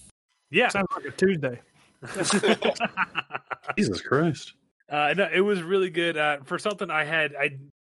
yeah 0.51 0.69
Sounds 0.69 0.87
like 0.95 1.05
a 1.05 1.11
Tuesday. 1.11 1.59
Jesus 3.77 4.01
Christ. 4.01 4.53
Uh, 4.89 5.13
no, 5.17 5.27
it 5.33 5.41
was 5.41 5.61
really 5.61 5.89
good. 5.89 6.17
Uh, 6.17 6.37
for 6.45 6.57
something 6.57 6.89
I 6.89 7.03
had, 7.03 7.33
I 7.35 7.57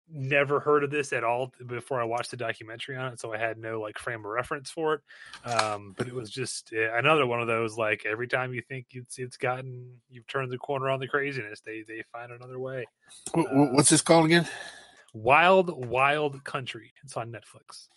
never 0.09 0.59
heard 0.59 0.83
of 0.83 0.89
this 0.91 1.11
at 1.11 1.23
all 1.23 1.51
before 1.65 1.99
I 1.99 2.05
watched 2.05 2.31
the 2.31 2.37
documentary 2.37 2.95
on 2.95 3.11
it, 3.13 3.19
so 3.19 3.33
I 3.33 3.37
had 3.37 3.57
no 3.57 3.81
like 3.81 3.97
frame 3.97 4.19
of 4.19 4.31
reference 4.31 4.69
for 4.69 4.93
it. 4.95 5.01
Um, 5.49 5.93
but 5.97 6.07
it 6.07 6.13
was 6.15 6.29
just 6.29 6.71
uh, 6.73 6.93
another 6.97 7.25
one 7.25 7.41
of 7.41 7.47
those 7.47 7.77
like 7.77 8.05
every 8.05 8.27
time 8.27 8.53
you 8.53 8.61
think 8.61 8.87
it's 8.91 9.19
it's 9.19 9.37
gotten 9.37 9.91
you've 10.09 10.27
turned 10.27 10.51
the 10.51 10.57
corner 10.57 10.89
on 10.89 10.99
the 10.99 11.07
craziness, 11.07 11.59
they 11.61 11.83
they 11.87 12.03
find 12.11 12.31
another 12.31 12.59
way. 12.59 12.85
Wh- 13.35 13.49
wh- 13.49 13.73
What's 13.73 13.89
this 13.89 14.01
called 14.01 14.25
again? 14.25 14.47
Wild 15.13 15.87
Wild 15.87 16.43
Country. 16.43 16.93
It's 17.03 17.17
on 17.17 17.31
Netflix. 17.31 17.87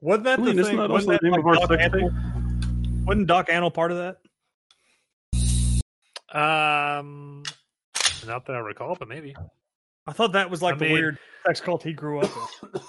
Wasn't 0.00 0.24
that 0.24 0.38
I 0.38 0.42
mean, 0.42 0.56
the 0.56 0.64
thing? 0.64 0.76
that 0.76 0.90
Wasn't 0.90 1.10
also 1.10 1.12
the 1.12 1.12
that 1.12 1.22
name 1.22 1.34
of 1.40 1.46
our 1.46 1.54
Doc 1.54 1.68
sex 1.68 1.94
Antle? 1.94 3.04
Wasn't 3.06 3.26
Doc 3.26 3.48
Antle 3.48 3.72
part 3.72 3.92
of 3.92 3.98
that? 3.98 4.18
Um, 6.34 7.44
not 8.26 8.44
that 8.46 8.56
I 8.56 8.58
recall, 8.58 8.96
but 8.98 9.08
maybe 9.08 9.36
I 10.06 10.12
thought 10.12 10.32
that 10.32 10.50
was 10.50 10.60
like 10.62 10.74
I 10.74 10.78
the 10.78 10.84
mean- 10.84 10.92
weird 10.92 11.18
sex 11.46 11.60
cult 11.60 11.82
he 11.82 11.92
grew 11.92 12.20
up 12.20 12.30
in. 12.62 12.80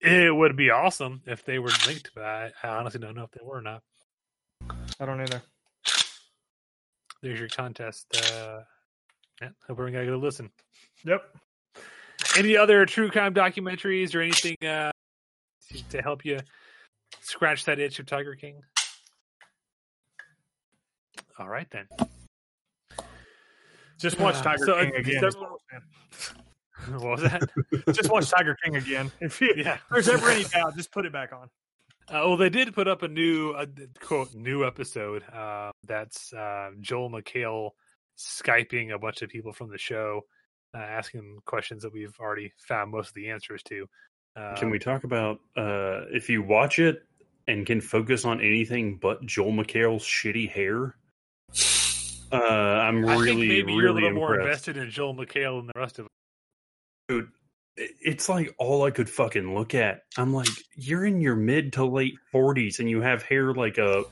it 0.26 0.34
would 0.34 0.56
be 0.56 0.70
awesome 0.70 1.22
if 1.26 1.44
they 1.44 1.58
were 1.58 1.70
linked, 1.86 2.10
but 2.14 2.24
I, 2.24 2.50
I 2.62 2.68
honestly 2.68 3.00
don't 3.00 3.14
know 3.16 3.24
if 3.24 3.30
they 3.32 3.40
were 3.44 3.58
or 3.58 3.62
not. 3.62 3.82
I 5.00 5.06
don't 5.06 5.20
either. 5.20 5.42
There's 7.22 7.38
your 7.38 7.48
contest. 7.48 8.06
Uh, 8.32 8.60
yeah, 9.42 9.48
hope 9.66 9.70
everyone 9.70 9.92
got 9.92 10.02
a 10.02 10.06
good 10.06 10.20
listen. 10.20 10.50
Yep. 11.04 11.22
Any 12.36 12.56
other 12.56 12.86
true 12.86 13.10
crime 13.10 13.34
documentaries 13.34 14.14
or 14.14 14.20
anything 14.20 14.56
uh, 14.66 14.90
to- 15.72 15.88
to 15.90 16.02
help 16.02 16.24
you 16.24 16.38
scratch 17.20 17.64
that 17.64 17.78
itch 17.78 17.98
of 17.98 18.06
Tiger 18.06 18.34
King? 18.34 18.62
All 21.38 21.48
right 21.48 21.68
then. 21.70 21.86
Just 24.00 24.18
watch 24.18 24.36
Uh, 24.36 24.42
Tiger 24.42 24.64
so, 24.64 24.72
uh, 24.74 24.84
King 24.84 24.94
again. 24.96 25.22
does 25.22 25.34
is 25.34 25.40
all 25.40 25.58
I'm 25.72 25.82
saying. 26.88 26.98
What 27.00 27.20
was 27.20 27.22
that? 27.22 27.42
just 27.94 28.10
watch 28.10 28.30
Tiger 28.30 28.56
King 28.64 28.76
again. 28.76 29.12
If, 29.20 29.40
you, 29.40 29.52
Yeah. 29.56 29.74
if 29.74 29.80
there's 29.90 30.08
ever 30.08 30.30
any 30.30 30.44
doubt, 30.44 30.76
just 30.76 30.90
put 30.90 31.04
it 31.06 31.12
back 31.12 31.32
on. 31.32 31.50
Uh, 32.08 32.26
well, 32.26 32.36
they 32.36 32.48
did 32.48 32.74
put 32.74 32.88
up 32.88 33.02
a 33.02 33.08
new 33.08 33.50
uh, 33.52 33.66
quote 34.00 34.34
new 34.34 34.66
episode. 34.66 35.22
Uh, 35.32 35.70
that's 35.86 36.32
uh, 36.32 36.70
Joel 36.80 37.10
McHale 37.10 37.70
skyping 38.18 38.92
a 38.92 38.98
bunch 38.98 39.22
of 39.22 39.28
people 39.28 39.52
from 39.52 39.70
the 39.70 39.78
show, 39.78 40.22
uh, 40.74 40.78
asking 40.78 41.38
questions 41.44 41.82
that 41.82 41.92
we've 41.92 42.14
already 42.18 42.52
found 42.58 42.90
most 42.90 43.08
of 43.08 43.14
the 43.14 43.28
answers 43.30 43.62
to. 43.64 43.86
Uh, 44.36 44.56
Can 44.56 44.70
we 44.70 44.78
talk 44.78 45.04
about 45.04 45.40
uh, 45.56 46.02
if 46.12 46.28
you 46.28 46.42
watch 46.42 46.78
it 46.78 47.02
and 47.48 47.66
can 47.66 47.80
focus 47.80 48.24
on 48.24 48.40
anything 48.40 48.96
but 48.96 49.24
Joel 49.26 49.52
McHale's 49.52 50.02
shitty 50.04 50.48
hair? 50.50 50.96
Uh, 52.32 52.36
I'm 52.36 53.04
I 53.08 53.14
really, 53.16 53.48
think 53.48 53.66
maybe 53.66 53.72
you're 53.72 53.88
a 53.88 53.92
really 53.92 54.02
little 54.02 54.18
more 54.18 54.38
invested 54.40 54.76
in 54.76 54.90
Joel 54.90 55.14
McHale 55.14 55.58
than 55.60 55.66
the 55.74 55.78
rest 55.80 55.98
of 55.98 56.04
us. 56.06 56.10
Dude, 57.08 57.28
it- 57.76 57.90
it's 58.00 58.28
like 58.28 58.54
all 58.58 58.84
I 58.84 58.90
could 58.90 59.08
fucking 59.10 59.54
look 59.54 59.74
at. 59.74 60.02
I'm 60.16 60.32
like, 60.32 60.48
you're 60.76 61.04
in 61.04 61.20
your 61.20 61.34
mid 61.36 61.72
to 61.74 61.84
late 61.84 62.14
40s 62.32 62.78
and 62.78 62.88
you 62.88 63.00
have 63.00 63.22
hair 63.22 63.52
like 63.54 63.78
a 63.78 64.04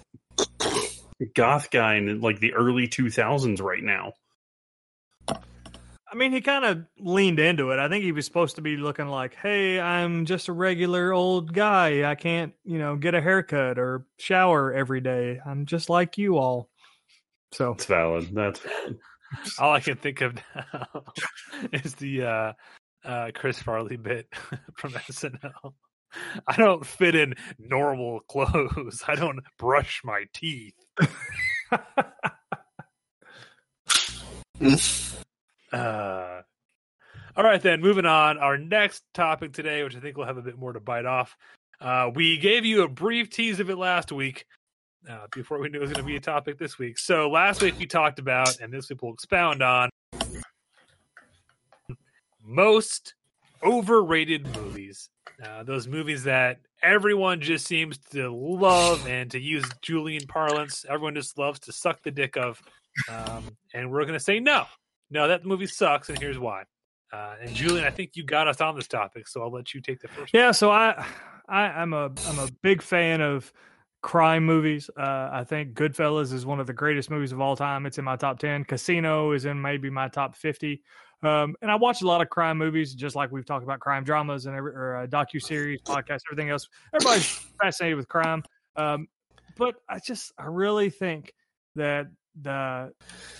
goth 1.35 1.71
guy 1.71 1.97
in 1.97 2.21
like 2.21 2.41
the 2.41 2.55
early 2.55 2.89
2000s 2.89 3.61
right 3.61 3.83
now. 3.83 4.13
I 6.11 6.15
mean, 6.15 6.33
he 6.33 6.41
kind 6.41 6.65
of 6.65 6.85
leaned 6.99 7.39
into 7.39 7.71
it. 7.71 7.79
I 7.79 7.89
think 7.91 8.03
he 8.03 8.13
was 8.13 8.25
supposed 8.25 8.57
to 8.57 8.63
be 8.63 8.79
looking 8.79 9.09
like, 9.09 9.35
"Hey, 9.35 9.79
I'm 9.79 10.25
just 10.25 10.49
a 10.49 10.55
regular 10.55 11.13
old 11.13 11.53
guy. 11.53 12.11
I 12.11 12.15
can't, 12.15 12.55
you 12.65 12.79
know, 12.79 12.97
get 12.97 13.15
a 13.15 13.21
haircut 13.21 13.79
or 13.79 14.07
shower 14.19 14.73
every 14.73 15.03
day. 15.03 15.39
I'm 15.45 15.67
just 15.67 15.91
like 15.91 16.17
you 16.17 16.39
all." 16.39 16.71
So 17.53 17.73
It's 17.73 17.87
valid. 17.87 18.29
That's 18.33 18.61
All 19.59 19.73
I 19.73 19.81
can 19.81 19.97
think 19.97 20.21
of 20.21 20.35
now 20.55 21.05
is 21.73 21.95
the 21.95 22.23
uh, 22.23 22.53
uh, 23.05 23.31
Chris 23.35 23.61
Farley 23.61 23.97
bit 23.97 24.27
from 24.77 24.93
SNL. 24.93 25.75
I 26.47 26.57
don't 26.57 26.87
fit 26.87 27.15
in 27.15 27.35
normal 27.59 28.21
clothes. 28.21 29.03
I 29.07 29.15
don't 29.15 29.41
brush 29.59 30.01
my 30.05 30.25
teeth. 30.33 30.75
Uh, 35.71 36.41
all 37.37 37.45
right, 37.45 37.61
then 37.61 37.81
moving 37.81 38.07
on. 38.07 38.39
Our 38.39 38.59
next 38.59 39.05
topic 39.15 39.53
today, 39.53 39.85
which 39.85 39.95
I 39.95 40.01
think 40.01 40.17
we'll 40.17 40.27
have 40.27 40.39
a 40.39 40.43
bit 40.43 40.59
more 40.59 40.73
to 40.73 40.81
bite 40.81 41.05
off. 41.07 41.37
Uh, 41.81 42.11
we 42.13 42.39
gave 42.39 42.65
you 42.65 42.83
a 42.83 42.89
brief 42.89 43.31
tease 43.31 43.61
of 43.61 43.71
it 43.71 43.77
last 43.77 44.11
week 44.11 44.47
uh, 45.09 45.27
before 45.33 45.59
we 45.59 45.69
knew 45.69 45.79
it 45.79 45.83
was 45.83 45.91
going 45.91 46.05
to 46.05 46.07
be 46.07 46.17
a 46.17 46.21
topic 46.21 46.59
this 46.59 46.79
week. 46.79 46.99
So 46.99 47.29
last 47.31 47.63
week 47.63 47.79
we 47.79 47.87
talked 47.87 48.19
about, 48.19 48.61
and 48.61 48.73
this 48.73 48.89
week 48.89 49.03
we'll 49.03 49.13
expound 49.13 49.63
on 49.63 49.91
most 52.43 53.15
overrated 53.63 54.47
movies. 54.57 55.11
Uh, 55.43 55.63
those 55.63 55.87
movies 55.87 56.25
that 56.25 56.59
everyone 56.83 57.41
just 57.41 57.67
seems 57.67 57.99
to 57.99 58.31
love, 58.35 59.07
and 59.07 59.31
to 59.31 59.39
use 59.39 59.65
Julian 59.83 60.27
parlance, 60.27 60.85
everyone 60.89 61.15
just 61.15 61.39
loves 61.39 61.61
to 61.61 61.73
suck 61.73 62.03
the 62.03 62.11
dick 62.11 62.37
of. 62.37 62.61
Um, 63.09 63.57
and 63.75 63.91
we're 63.93 64.03
going 64.03 64.19
to 64.19 64.21
say 64.21 64.41
no, 64.41 64.65
no, 65.11 65.29
that 65.29 65.45
movie 65.45 65.67
sucks, 65.67 66.09
and 66.09 66.19
here's 66.19 66.39
why. 66.39 66.65
Uh, 67.13 67.37
and 67.41 67.55
Julian, 67.55 67.85
I 67.85 67.91
think 67.91 68.17
you 68.17 68.25
got 68.25 68.49
us 68.49 68.61
on 68.61 68.75
this 68.77 68.89
topic, 68.89 69.29
so 69.29 69.43
I'll 69.43 69.53
let 69.53 69.73
you 69.75 69.81
take 69.81 70.01
the 70.01 70.09
first. 70.09 70.35
yeah, 70.35 70.51
so 70.51 70.71
I, 70.71 71.07
I 71.49 71.63
I'm 71.63 71.93
a 71.93 72.11
I'm 72.27 72.39
a 72.39 72.49
big 72.63 72.83
fan 72.83 73.21
of 73.21 73.53
crime 74.01 74.45
movies. 74.45 74.91
Uh, 74.97 75.29
I 75.33 75.45
think 75.45 75.75
Goodfellas 75.75 76.33
is 76.33 76.47
one 76.47 76.61
of 76.61 76.67
the 76.67 76.73
greatest 76.73 77.11
movies 77.11 77.33
of 77.33 77.41
all 77.41 77.57
time. 77.57 77.87
It's 77.87 77.99
in 77.99 78.05
my 78.05 78.17
top 78.17 78.39
ten. 78.39 78.65
Casino 78.65 79.33
is 79.33 79.45
in 79.45 79.61
maybe 79.61 79.91
my 79.91 80.09
top 80.09 80.37
fifty. 80.37 80.83
Um, 81.23 81.57
and 81.63 81.71
I 81.71 81.75
watch 81.75 82.03
a 82.03 82.07
lot 82.07 82.21
of 82.21 82.29
crime 82.29 82.59
movies, 82.59 82.95
just 82.95 83.17
like 83.17 83.33
we've 83.33 83.45
talked 83.45 83.65
about 83.65 83.81
crime 83.81 84.05
dramas 84.05 84.47
and 84.47 84.55
every, 84.55 84.73
or 84.73 84.97
uh, 84.99 85.07
docu 85.09 85.43
series, 85.43 85.81
podcasts, 85.83 86.21
everything 86.31 86.51
else. 86.51 86.69
Everybody's 86.95 87.27
fascinated 87.61 87.97
with 87.97 88.09
crime, 88.09 88.45
um, 88.77 89.09
but 89.57 89.75
I 89.89 89.99
just 89.99 90.33
I 90.39 90.45
really 90.45 90.91
think 90.91 91.35
that 91.75 92.07
the 92.41 92.93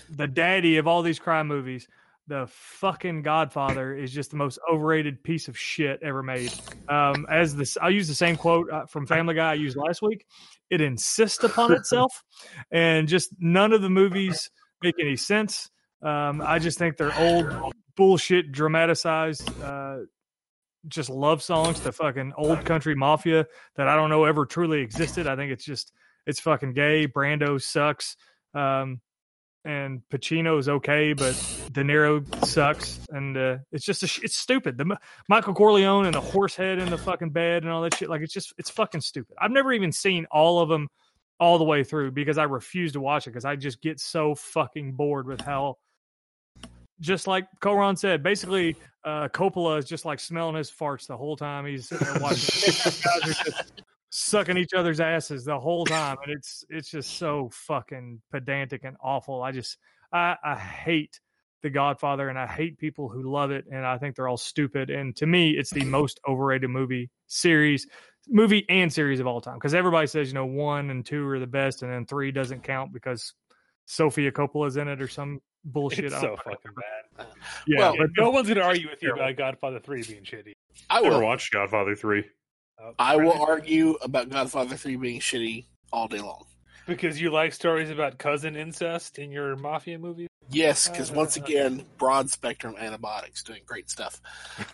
the 0.09 0.27
daddy 0.27 0.75
of 0.75 0.87
all 0.87 1.01
these 1.01 1.19
crime 1.19 1.47
movies, 1.47 1.87
the 2.29 2.47
fucking 2.49 3.23
Godfather, 3.23 3.93
is 3.93 4.11
just 4.11 4.31
the 4.31 4.37
most 4.37 4.59
overrated 4.71 5.23
piece 5.23 5.47
of 5.47 5.57
shit 5.57 5.99
ever 6.01 6.23
made. 6.23 6.53
Um, 6.87 7.25
as 7.29 7.55
this, 7.55 7.77
I'll 7.81 7.91
use 7.91 8.07
the 8.07 8.15
same 8.15 8.37
quote 8.37 8.69
uh, 8.71 8.85
from 8.85 9.05
Family 9.05 9.33
Guy 9.33 9.51
I 9.51 9.55
used 9.55 9.75
last 9.75 10.01
week. 10.01 10.25
It 10.69 10.79
insists 10.79 11.43
upon 11.43 11.73
itself, 11.73 12.23
and 12.71 13.07
just 13.07 13.31
none 13.39 13.73
of 13.73 13.81
the 13.81 13.89
movies 13.89 14.49
make 14.81 14.95
any 15.01 15.17
sense. 15.17 15.69
Um, 16.01 16.41
I 16.41 16.59
just 16.59 16.77
think 16.77 16.95
they're 16.95 17.17
old 17.19 17.73
bullshit, 17.97 18.51
dramatized, 18.51 19.49
uh, 19.61 19.97
just 20.87 21.09
love 21.09 21.41
songs 21.41 21.79
to 21.81 21.91
fucking 21.91 22.33
old 22.37 22.63
country 22.63 22.95
mafia 22.95 23.45
that 23.75 23.87
I 23.87 23.95
don't 23.95 24.09
know 24.09 24.23
ever 24.23 24.45
truly 24.45 24.79
existed. 24.79 25.27
I 25.27 25.35
think 25.35 25.51
it's 25.51 25.65
just 25.65 25.91
it's 26.25 26.39
fucking 26.39 26.73
gay. 26.73 27.07
Brando 27.07 27.61
sucks, 27.61 28.15
um, 28.53 29.01
and 29.65 30.01
Pacino's 30.11 30.69
okay, 30.69 31.13
but 31.13 31.33
De 31.71 31.83
Niro 31.83 32.23
sucks, 32.45 32.99
and 33.09 33.37
uh, 33.37 33.57
it's 33.71 33.85
just 33.85 34.03
a 34.03 34.07
sh- 34.07 34.21
it's 34.23 34.35
stupid. 34.35 34.77
The 34.77 34.85
M- 34.85 34.97
Michael 35.27 35.53
Corleone 35.53 36.05
and 36.05 36.13
the 36.13 36.21
horse 36.21 36.55
head 36.55 36.79
in 36.79 36.89
the 36.89 36.97
fucking 36.97 37.31
bed 37.31 37.63
and 37.63 37.71
all 37.71 37.81
that 37.81 37.95
shit. 37.95 38.09
Like 38.09 38.21
it's 38.21 38.33
just 38.33 38.53
it's 38.57 38.69
fucking 38.69 39.01
stupid. 39.01 39.35
I've 39.39 39.51
never 39.51 39.73
even 39.73 39.91
seen 39.91 40.25
all 40.31 40.59
of 40.59 40.69
them 40.69 40.87
all 41.39 41.57
the 41.57 41.63
way 41.63 41.83
through 41.83 42.11
because 42.11 42.37
I 42.37 42.43
refuse 42.43 42.93
to 42.93 42.99
watch 43.01 43.27
it 43.27 43.31
because 43.31 43.45
I 43.45 43.55
just 43.55 43.81
get 43.81 43.99
so 43.99 44.35
fucking 44.35 44.93
bored 44.93 45.27
with 45.27 45.41
how 45.41 45.75
just 46.99 47.27
like 47.27 47.47
Koron 47.61 47.97
said, 47.97 48.23
basically 48.23 48.75
uh, 49.05 49.29
Coppola 49.29 49.79
is 49.79 49.85
just 49.85 50.05
like 50.05 50.19
smelling 50.19 50.55
his 50.55 50.69
farts 50.69 51.07
the 51.07 51.15
whole 51.15 51.37
time 51.37 51.65
he's 51.65 51.87
sitting 51.87 52.07
there 52.07 52.21
watching. 52.21 52.73
These 54.11 54.31
guys 54.33 54.41
are 54.41 54.43
just 54.45 54.55
sucking 54.55 54.57
each 54.63 54.73
other's 54.73 54.99
asses 54.99 55.45
the 55.45 55.59
whole 55.59 55.85
time, 55.85 56.17
and 56.23 56.33
it's 56.33 56.63
it's 56.69 56.89
just 56.89 57.17
so 57.17 57.49
fucking 57.53 58.21
pedantic 58.31 58.83
and 58.83 58.97
awful. 59.01 59.41
I 59.41 59.51
just 59.51 59.77
I, 60.11 60.35
I 60.43 60.55
hate 60.55 61.19
The 61.63 61.69
Godfather, 61.69 62.29
and 62.29 62.37
I 62.39 62.47
hate 62.47 62.77
people 62.77 63.09
who 63.09 63.31
love 63.31 63.51
it, 63.51 63.65
and 63.71 63.85
I 63.85 63.97
think 63.97 64.15
they're 64.15 64.27
all 64.27 64.37
stupid. 64.37 64.89
And 64.89 65.15
to 65.17 65.25
me, 65.25 65.51
it's 65.51 65.71
the 65.71 65.85
most 65.85 66.19
overrated 66.27 66.69
movie 66.69 67.09
series, 67.27 67.87
movie 68.27 68.65
and 68.69 68.91
series 68.91 69.19
of 69.19 69.27
all 69.27 69.41
time 69.41 69.55
because 69.55 69.73
everybody 69.73 70.07
says 70.07 70.29
you 70.29 70.33
know 70.33 70.45
one 70.45 70.89
and 70.89 71.05
two 71.05 71.27
are 71.27 71.39
the 71.39 71.47
best, 71.47 71.83
and 71.83 71.91
then 71.91 72.05
three 72.05 72.31
doesn't 72.31 72.63
count 72.63 72.91
because 72.93 73.33
Sofia 73.85 74.31
Coppola's 74.31 74.77
in 74.77 74.87
it 74.87 75.01
or 75.01 75.07
some 75.07 75.39
bullshit. 75.65 76.05
It's 76.05 76.15
so 76.15 76.21
don't- 76.21 76.37
fucking 76.37 76.71
bad. 76.75 77.27
yeah, 77.67 77.79
Well, 77.79 77.95
but 77.97 78.09
no 78.17 78.29
one's 78.31 78.47
gonna 78.47 78.61
argue 78.61 78.89
with 78.89 79.03
you 79.03 79.11
about 79.13 79.35
Godfather 79.35 79.79
Three 79.79 80.03
being 80.03 80.23
shitty. 80.23 80.53
I 80.89 81.01
Never 81.01 81.15
will. 81.17 81.25
watched 81.25 81.51
Godfather 81.51 81.95
three. 81.95 82.23
Uh, 82.81 82.91
I 82.99 83.17
will 83.17 83.31
right? 83.33 83.39
argue 83.49 83.95
about 84.01 84.29
Godfather 84.29 84.75
Three 84.75 84.95
being 84.95 85.19
shitty 85.19 85.65
all 85.91 86.07
day 86.07 86.19
long. 86.21 86.45
because 86.87 87.19
you 87.19 87.31
like 87.31 87.53
stories 87.53 87.89
about 87.89 88.17
cousin 88.17 88.55
incest 88.55 89.19
in 89.19 89.31
your 89.31 89.55
mafia 89.55 89.99
movies. 89.99 90.27
Yes, 90.49 90.87
because 90.87 91.11
once 91.11 91.35
again, 91.37 91.85
broad 91.97 92.29
spectrum 92.29 92.75
antibiotics 92.79 93.43
doing 93.43 93.61
great 93.65 93.89
stuff. 93.89 94.19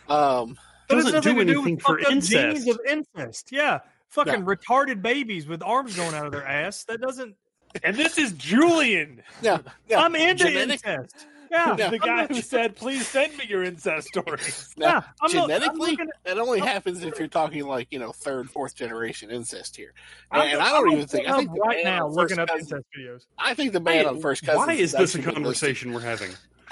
Um, 0.07 0.57
But 0.87 0.99
it's 0.99 1.11
Doesn't 1.11 1.13
nothing 1.25 1.35
do 1.35 1.39
to 1.39 1.45
do 1.45 1.51
anything 1.59 1.75
with 1.75 1.83
for 1.83 1.97
fucked 1.99 2.09
genes 2.11 2.31
incest. 2.31 2.69
of 2.69 2.79
incest. 2.89 3.49
Yeah, 3.51 3.79
fucking 4.09 4.45
retarded 4.45 5.01
babies 5.01 5.47
with 5.47 5.63
arms 5.63 5.95
going 5.95 6.13
out 6.13 6.25
of 6.27 6.31
their 6.31 6.45
ass. 6.47 6.83
That 6.85 7.01
doesn't. 7.01 7.35
And 7.83 7.97
this 7.97 8.17
is 8.17 8.31
Julian, 8.33 9.21
yeah, 9.41 9.57
yeah. 9.89 9.99
I'm 9.99 10.15
into 10.15 10.45
genetic- 10.45 10.85
incest. 10.85 11.27
Yeah, 11.51 11.75
Yeah. 11.77 11.89
the 11.89 11.99
guy 11.99 12.25
who 12.27 12.41
said, 12.41 12.75
"Please 12.75 13.07
send 13.07 13.37
me 13.37 13.45
your 13.47 13.63
incest 13.63 14.07
stories." 14.09 14.73
Now, 14.77 14.85
Yeah, 14.87 15.01
I'm 15.21 15.33
not- 15.33 15.43
I'm 15.43 15.47
genetically, 15.49 15.91
looking 15.91 16.07
that 16.23 16.37
only 16.37 16.59
happens 16.59 17.03
if 17.03 17.17
you're 17.19 17.27
talking 17.27 17.65
like 17.65 17.87
you 17.91 17.99
know 17.99 18.11
third, 18.11 18.49
fourth 18.49 18.75
generation 18.75 19.31
incest 19.31 19.75
here. 19.75 19.93
I'm, 20.31 20.49
And, 20.53 20.59
I 20.61 20.69
don't 20.71 20.87
I'm 20.89 20.93
even 20.95 21.07
think. 21.07 21.27
I 21.27 21.31
looking 21.31 21.47
think 21.47 21.49
up 21.49 21.55
the 21.55 21.61
right 21.61 21.83
now 21.83 22.07
looking 22.07 22.39
up 22.39 22.47
Cousins- 22.49 22.71
incest 22.71 22.85
videos. 22.97 23.25
I 23.37 23.53
think 23.53 23.73
the 23.73 23.79
man 23.79 24.05
on 24.05 24.21
first 24.21 24.43
cousins. 24.43 24.65
Why 24.67 24.73
is 24.73 24.91
this 24.91 25.15
a 25.15 25.19
actually 25.19 25.33
been 25.33 25.43
listed. 25.43 25.43
conversation 25.43 25.93
we're 25.93 26.01
having? 26.01 26.31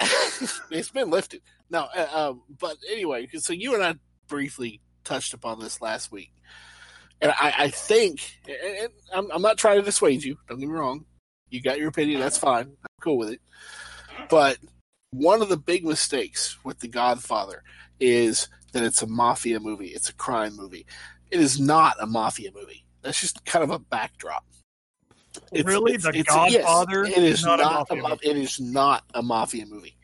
it's 0.70 0.90
been 0.90 1.10
lifted. 1.10 1.40
No, 1.70 1.86
uh, 1.96 2.06
um, 2.30 2.42
but 2.58 2.76
anyway, 2.90 3.28
so 3.38 3.52
you 3.52 3.74
and 3.74 3.82
I 3.82 3.94
briefly 4.28 4.80
touched 5.04 5.34
upon 5.34 5.60
this 5.60 5.80
last 5.80 6.10
week, 6.12 6.32
and 7.20 7.30
I, 7.32 7.54
I 7.58 7.70
think, 7.70 8.20
and 8.48 8.56
and 8.84 8.92
I'm, 9.12 9.30
I'm 9.30 9.42
not 9.42 9.56
trying 9.58 9.78
to 9.78 9.82
dissuade 9.84 10.22
you. 10.24 10.36
Don't 10.48 10.58
get 10.58 10.68
me 10.68 10.74
wrong. 10.74 11.04
You 11.50 11.62
got 11.62 11.78
your 11.78 11.88
opinion. 11.88 12.20
That's 12.20 12.38
fine. 12.38 12.64
I'm 12.66 12.76
cool 13.00 13.18
with 13.18 13.30
it. 13.30 13.40
But 14.28 14.58
one 15.10 15.42
of 15.42 15.48
the 15.48 15.56
big 15.56 15.84
mistakes 15.84 16.58
with 16.64 16.80
The 16.80 16.88
Godfather 16.88 17.62
is 18.00 18.48
that 18.72 18.82
it's 18.82 19.02
a 19.02 19.06
mafia 19.06 19.60
movie. 19.60 19.88
It's 19.88 20.08
a 20.08 20.14
crime 20.14 20.56
movie. 20.56 20.86
It 21.30 21.40
is 21.40 21.60
not 21.60 21.96
a 22.00 22.06
mafia 22.06 22.50
movie. 22.54 22.84
That's 23.02 23.20
just 23.20 23.44
kind 23.44 23.62
of 23.62 23.70
a 23.70 23.78
backdrop. 23.78 24.44
Really? 25.52 25.96
The 25.96 26.12
yes, 26.14 26.26
Godfather 26.26 27.04
it 27.04 27.18
is 27.18 27.40
is 27.40 27.44
not 27.44 27.58
not, 27.60 27.90
a 27.90 27.94
a 27.94 27.96
mafia 27.96 28.02
ma- 28.02 28.16
it 28.22 28.36
is 28.36 28.60
not 28.60 29.04
a 29.14 29.22
mafia 29.22 29.66
movie. 29.66 29.96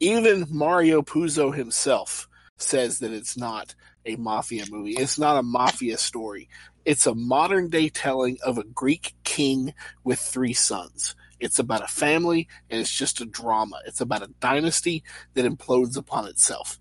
Even 0.00 0.46
Mario 0.50 1.02
Puzo 1.02 1.54
himself 1.54 2.28
says 2.58 2.98
that 3.00 3.12
it's 3.12 3.36
not 3.36 3.74
a 4.04 4.16
mafia 4.16 4.64
movie. 4.70 4.92
It's 4.92 5.18
not 5.18 5.38
a 5.38 5.42
mafia 5.42 5.98
story. 5.98 6.48
It's 6.84 7.06
a 7.06 7.14
modern 7.14 7.68
day 7.68 7.88
telling 7.88 8.38
of 8.44 8.58
a 8.58 8.64
Greek 8.64 9.14
king 9.24 9.74
with 10.04 10.18
three 10.18 10.52
sons. 10.52 11.14
It's 11.40 11.58
about 11.58 11.82
a 11.82 11.88
family 11.88 12.48
and 12.70 12.80
it's 12.80 12.92
just 12.92 13.20
a 13.20 13.26
drama. 13.26 13.80
It's 13.86 14.00
about 14.00 14.22
a 14.22 14.30
dynasty 14.40 15.04
that 15.34 15.44
implodes 15.44 15.96
upon 15.96 16.26
itself. 16.26 16.78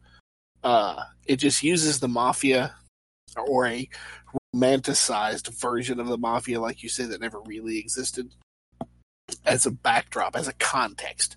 Uh, 0.64 1.04
it 1.26 1.38
just 1.38 1.64
uses 1.64 2.00
the 2.00 2.08
mafia 2.08 2.76
or 3.48 3.68
a 3.68 3.88
romanticized 4.56 5.50
version 5.60 6.00
of 6.00 6.08
the 6.08 6.18
mafia, 6.18 6.60
like 6.60 6.82
you 6.82 6.90
said, 6.90 7.10
that 7.10 7.22
never 7.22 7.40
really 7.42 7.78
existed, 7.78 8.30
as 9.46 9.66
a 9.66 9.72
backdrop, 9.72 10.36
as 10.36 10.48
a 10.48 10.54
context. 10.54 11.36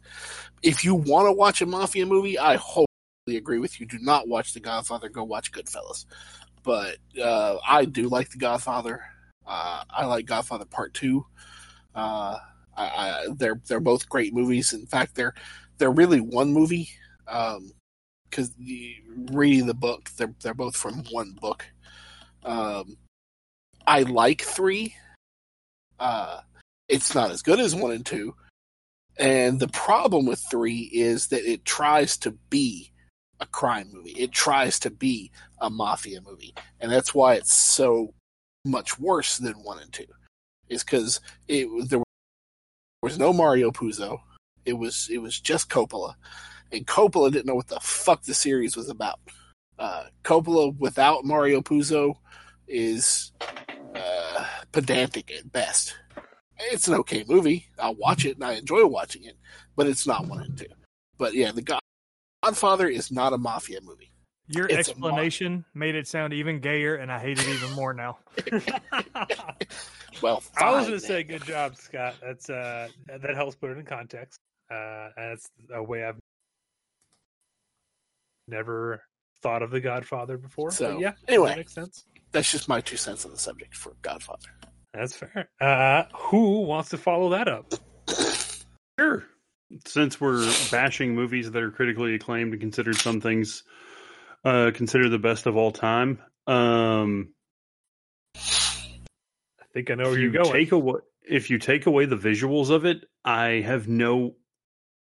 If 0.63 0.85
you 0.85 0.95
want 0.95 1.27
to 1.27 1.33
watch 1.33 1.61
a 1.61 1.67
mafia 1.67 2.07
movie, 2.07 2.39
I 2.39 2.57
wholly 2.57 2.87
agree 3.29 3.59
with 3.59 3.81
you. 3.81 3.87
Do 3.87 3.99
not 4.01 4.29
watch 4.29 4.53
The 4.53 4.61
Godfather. 4.61 5.09
Go 5.09 5.25
watch 5.25 5.53
Goodfellas. 5.53 6.05
But 6.63 6.97
uh, 7.21 7.57
I 7.67 7.85
do 7.85 8.09
like 8.09 8.31
The 8.31 8.39
Godfather. 8.39 9.03
Uh, 9.47 9.83
I 9.91 10.07
like 10.07 10.27
Godfather 10.27 10.65
Part 10.65 10.95
Two. 10.95 11.27
Uh, 11.95 12.39
I, 12.83 13.27
they're 13.37 13.61
they're 13.67 13.81
both 13.81 14.09
great 14.09 14.35
movies. 14.35 14.73
In 14.73 14.87
fact, 14.87 15.15
they're 15.15 15.35
they're 15.79 15.91
really 15.91 16.21
one 16.21 16.53
movie. 16.53 16.91
Because 18.31 18.53
reading 19.33 19.67
the 19.67 19.75
book, 19.75 20.11
they're 20.17 20.35
they're 20.43 20.55
both 20.55 20.77
from 20.77 21.05
one 21.11 21.37
book. 21.41 21.67
Um, 22.45 22.97
I 23.87 24.03
like 24.03 24.43
three. 24.43 24.95
Uh, 25.99 26.41
it's 26.89 27.15
not 27.15 27.31
as 27.31 27.43
good 27.43 27.61
as 27.61 27.75
one 27.75 27.93
and 27.93 28.07
two. 28.07 28.35
And 29.19 29.59
the 29.59 29.69
problem 29.69 30.27
with 30.27 30.43
three 30.51 30.91
is 30.93 31.29
that 31.29 31.51
it 31.51 31.65
tries 31.65 32.17
to 32.19 32.31
be 32.51 32.93
a 33.41 33.47
crime 33.47 33.91
movie. 33.93 34.13
It 34.13 34.33
tries 34.33 34.79
to 34.81 34.91
be 34.91 35.33
a 35.61 35.69
mafia 35.69 36.21
movie, 36.21 36.55
and 36.81 36.91
that's 36.91 37.15
why 37.15 37.35
it's 37.35 37.53
so 37.53 38.15
much 38.65 38.99
worse 38.99 39.39
than 39.39 39.55
one 39.55 39.81
and 39.81 39.93
two. 39.93 40.07
Is 40.69 40.85
because 40.85 41.21
it 41.49 41.67
there 41.89 42.03
was 43.03 43.19
no 43.19 43.33
Mario 43.33 43.71
Puzo. 43.71 44.21
It 44.65 44.75
was 44.75 45.09
it 45.11 45.19
was 45.19 45.41
just 45.41 45.71
Coppola, 45.71 46.15
and 46.73 46.87
Coppola 46.87 47.33
didn't 47.33 47.47
know 47.47 47.55
what 47.55 47.69
the 47.69 47.81
fuck 47.81 48.23
the 48.23 48.35
series 48.35 48.77
was 48.77 48.89
about. 48.89 49.21
Uh, 49.79 50.05
Coppola 50.25 50.77
without 50.79 51.25
Mario 51.25 51.61
Puzo 51.61 52.15
is 52.67 53.33
uh, 53.95 54.47
pedantic 54.73 55.31
at 55.33 55.51
best. 55.53 55.97
It's 56.73 56.89
an 56.89 56.95
okay 56.95 57.25
movie. 57.29 57.69
I'll 57.79 57.95
watch 57.95 58.25
it 58.25 58.37
and 58.37 58.45
I 58.45 58.55
enjoy 58.55 58.85
watching 58.87 59.25
it, 59.25 59.37
but 59.77 59.87
it's 59.87 60.07
not 60.07 60.27
one 60.27 60.43
and 60.43 60.59
two. 60.59 60.67
But 61.17 61.35
yeah, 61.35 61.53
The 61.53 61.63
God- 61.63 61.81
Godfather 62.43 62.89
is 62.89 63.13
not 63.13 63.33
a 63.33 63.39
mafia 63.39 63.81
movie. 63.81 64.08
Your 64.49 64.67
It's 64.67 64.89
explanation 64.89 65.65
made 65.75 65.95
it 65.95 66.07
sound 66.07 66.33
even 66.33 66.61
gayer, 66.61 66.95
and 66.97 67.13
I 67.13 67.19
hate 67.19 67.39
it 67.39 67.49
even 67.49 67.73
more 67.73 67.93
now. 67.93 68.19
Well, 70.23 70.43
I 70.57 70.73
was 70.73 70.87
gonna 70.87 71.01
say, 71.01 71.23
good 71.23 71.45
job, 71.45 71.77
Scott. 71.77 72.17
That's 72.21 72.51
uh, 72.51 72.89
that 73.07 73.35
helps 73.35 73.57
put 73.57 73.71
it 73.71 73.79
in 73.79 73.85
context. 73.85 74.41
Uh, 74.71 75.11
that's 75.17 75.49
a 75.73 75.83
way 75.83 76.05
I've 76.05 76.19
never 78.49 79.03
thought 79.43 79.63
of 79.63 79.71
the 79.71 79.81
Godfather 79.81 80.37
before. 80.37 80.71
So, 80.71 80.95
but 80.95 81.01
yeah, 81.01 81.13
anyway. 81.29 81.51
that 81.51 81.59
makes 81.59 81.75
sense. 81.75 82.05
that's 82.33 82.51
just 82.51 82.69
my 82.69 82.81
two 82.81 82.97
cents 82.97 83.25
on 83.25 83.31
the 83.31 83.39
subject 83.39 83.77
for 83.77 83.95
Godfather. 84.03 84.49
That's 84.93 85.15
fair. 85.15 85.49
Uh, 85.61 86.05
who 86.17 86.63
wants 86.63 86.89
to 86.91 86.99
follow 86.99 87.31
that 87.31 87.47
up? 87.47 87.73
Sure. 88.99 89.25
Since 89.87 90.21
we're 90.21 90.51
bashing 90.71 91.15
movies 91.15 91.51
that 91.51 91.63
are 91.63 91.71
critically 91.71 92.15
acclaimed 92.15 92.53
and 92.53 92.61
considered 92.61 92.97
some 92.97 93.21
things 93.21 93.65
uh 94.45 94.71
considered 94.75 95.11
the 95.11 95.19
best 95.19 95.47
of 95.47 95.57
all 95.57 95.71
time, 95.73 96.21
um 96.47 97.33
I 98.37 99.65
think 99.75 99.91
I 99.91 99.95
know 99.95 100.05
where 100.05 100.19
you 100.19 100.31
you're 100.31 100.43
going. 100.45 100.53
take 100.53 100.73
away 100.73 101.01
if 101.27 101.51
you 101.51 101.59
take 101.59 101.87
away 101.87 102.07
the 102.07 102.17
visuals 102.17 102.71
of 102.71 102.87
it, 102.87 103.05
I 103.25 103.61
have 103.65 103.87
no 103.89 104.37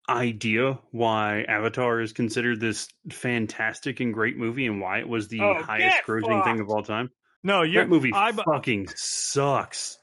idea 0.08 0.78
why 0.90 1.42
Avatar 1.42 2.00
is 2.00 2.12
considered 2.12 2.60
this 2.60 2.88
fantastic 3.10 4.00
and 4.00 4.12
great 4.12 4.36
movie 4.36 4.66
and 4.66 4.80
why 4.80 4.98
it 4.98 5.08
was 5.08 5.28
the 5.28 5.40
Oh, 5.40 5.62
highest 5.62 5.96
get 5.98 6.04
grossing 6.06 6.42
thing 6.44 6.60
of 6.60 6.68
all 6.68 6.82
time. 6.82 7.10
No, 7.44 7.62
you 7.62 7.78
that 7.78 7.88
movie 7.88 8.10
I, 8.12 8.32
fucking 8.32 8.88
sucks. 8.96 9.98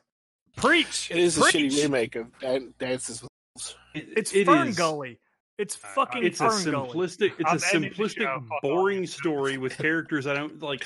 preach. 0.55 1.09
It 1.11 1.17
is 1.17 1.37
a 1.37 1.41
shitty 1.41 1.83
remake 1.83 2.15
of 2.15 2.27
Dan- 2.39 2.73
Dances 2.79 3.21
with 3.21 3.29
Wolves. 3.55 3.75
It- 3.93 4.17
It's 4.17 4.33
it 4.33 4.45
Fern 4.45 4.69
is- 4.69 4.77
Gully. 4.77 5.19
It's 5.57 5.75
Uh, 5.75 5.87
fucking 5.89 6.23
It's 6.25 6.41
a 6.41 6.49
Fern 6.49 6.71
Gully. 6.71 6.89
simplistic. 6.89 7.33
It's 7.39 7.49
I'm 7.49 7.57
a 7.57 7.89
simplistic, 7.89 8.47
boring 8.61 9.05
story 9.05 9.57
with 9.57 9.77
characters 9.77 10.25
I 10.27 10.33
don't 10.33 10.61
like. 10.61 10.85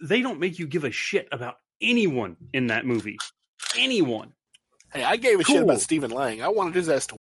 They 0.00 0.20
don't 0.22 0.40
make 0.40 0.58
you 0.58 0.66
give 0.66 0.84
a 0.84 0.90
shit 0.90 1.28
about 1.32 1.56
anyone 1.80 2.36
in 2.52 2.68
that 2.68 2.84
movie. 2.86 3.18
Anyone. 3.76 4.32
Hey, 4.92 5.04
I 5.04 5.16
gave 5.16 5.40
a 5.40 5.44
shit 5.44 5.62
about 5.62 5.80
Stephen 5.80 6.10
Lang. 6.10 6.42
I 6.42 6.48
wanted 6.48 6.74
his 6.74 6.88
ass 6.88 7.06
to. 7.08 7.16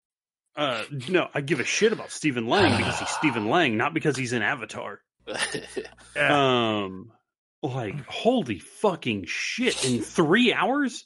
Uh, 0.56 0.84
no, 1.08 1.30
I 1.34 1.42
give 1.42 1.60
a 1.60 1.64
shit 1.64 1.94
about 1.94 2.12
Stephen 2.12 2.48
Lang 2.48 2.76
because 2.78 3.00
he's 3.00 3.10
Stephen 3.10 3.48
Lang, 3.50 3.78
not 3.78 3.94
because 3.94 4.18
he's 4.18 4.34
in 4.34 4.42
Avatar. 4.42 5.02
Yeah. 6.16 6.82
Um, 6.86 7.12
like 7.62 8.04
holy 8.08 8.58
fucking 8.60 9.26
shit! 9.28 9.86
In 9.86 10.02
three 10.02 10.52
hours. 10.54 11.06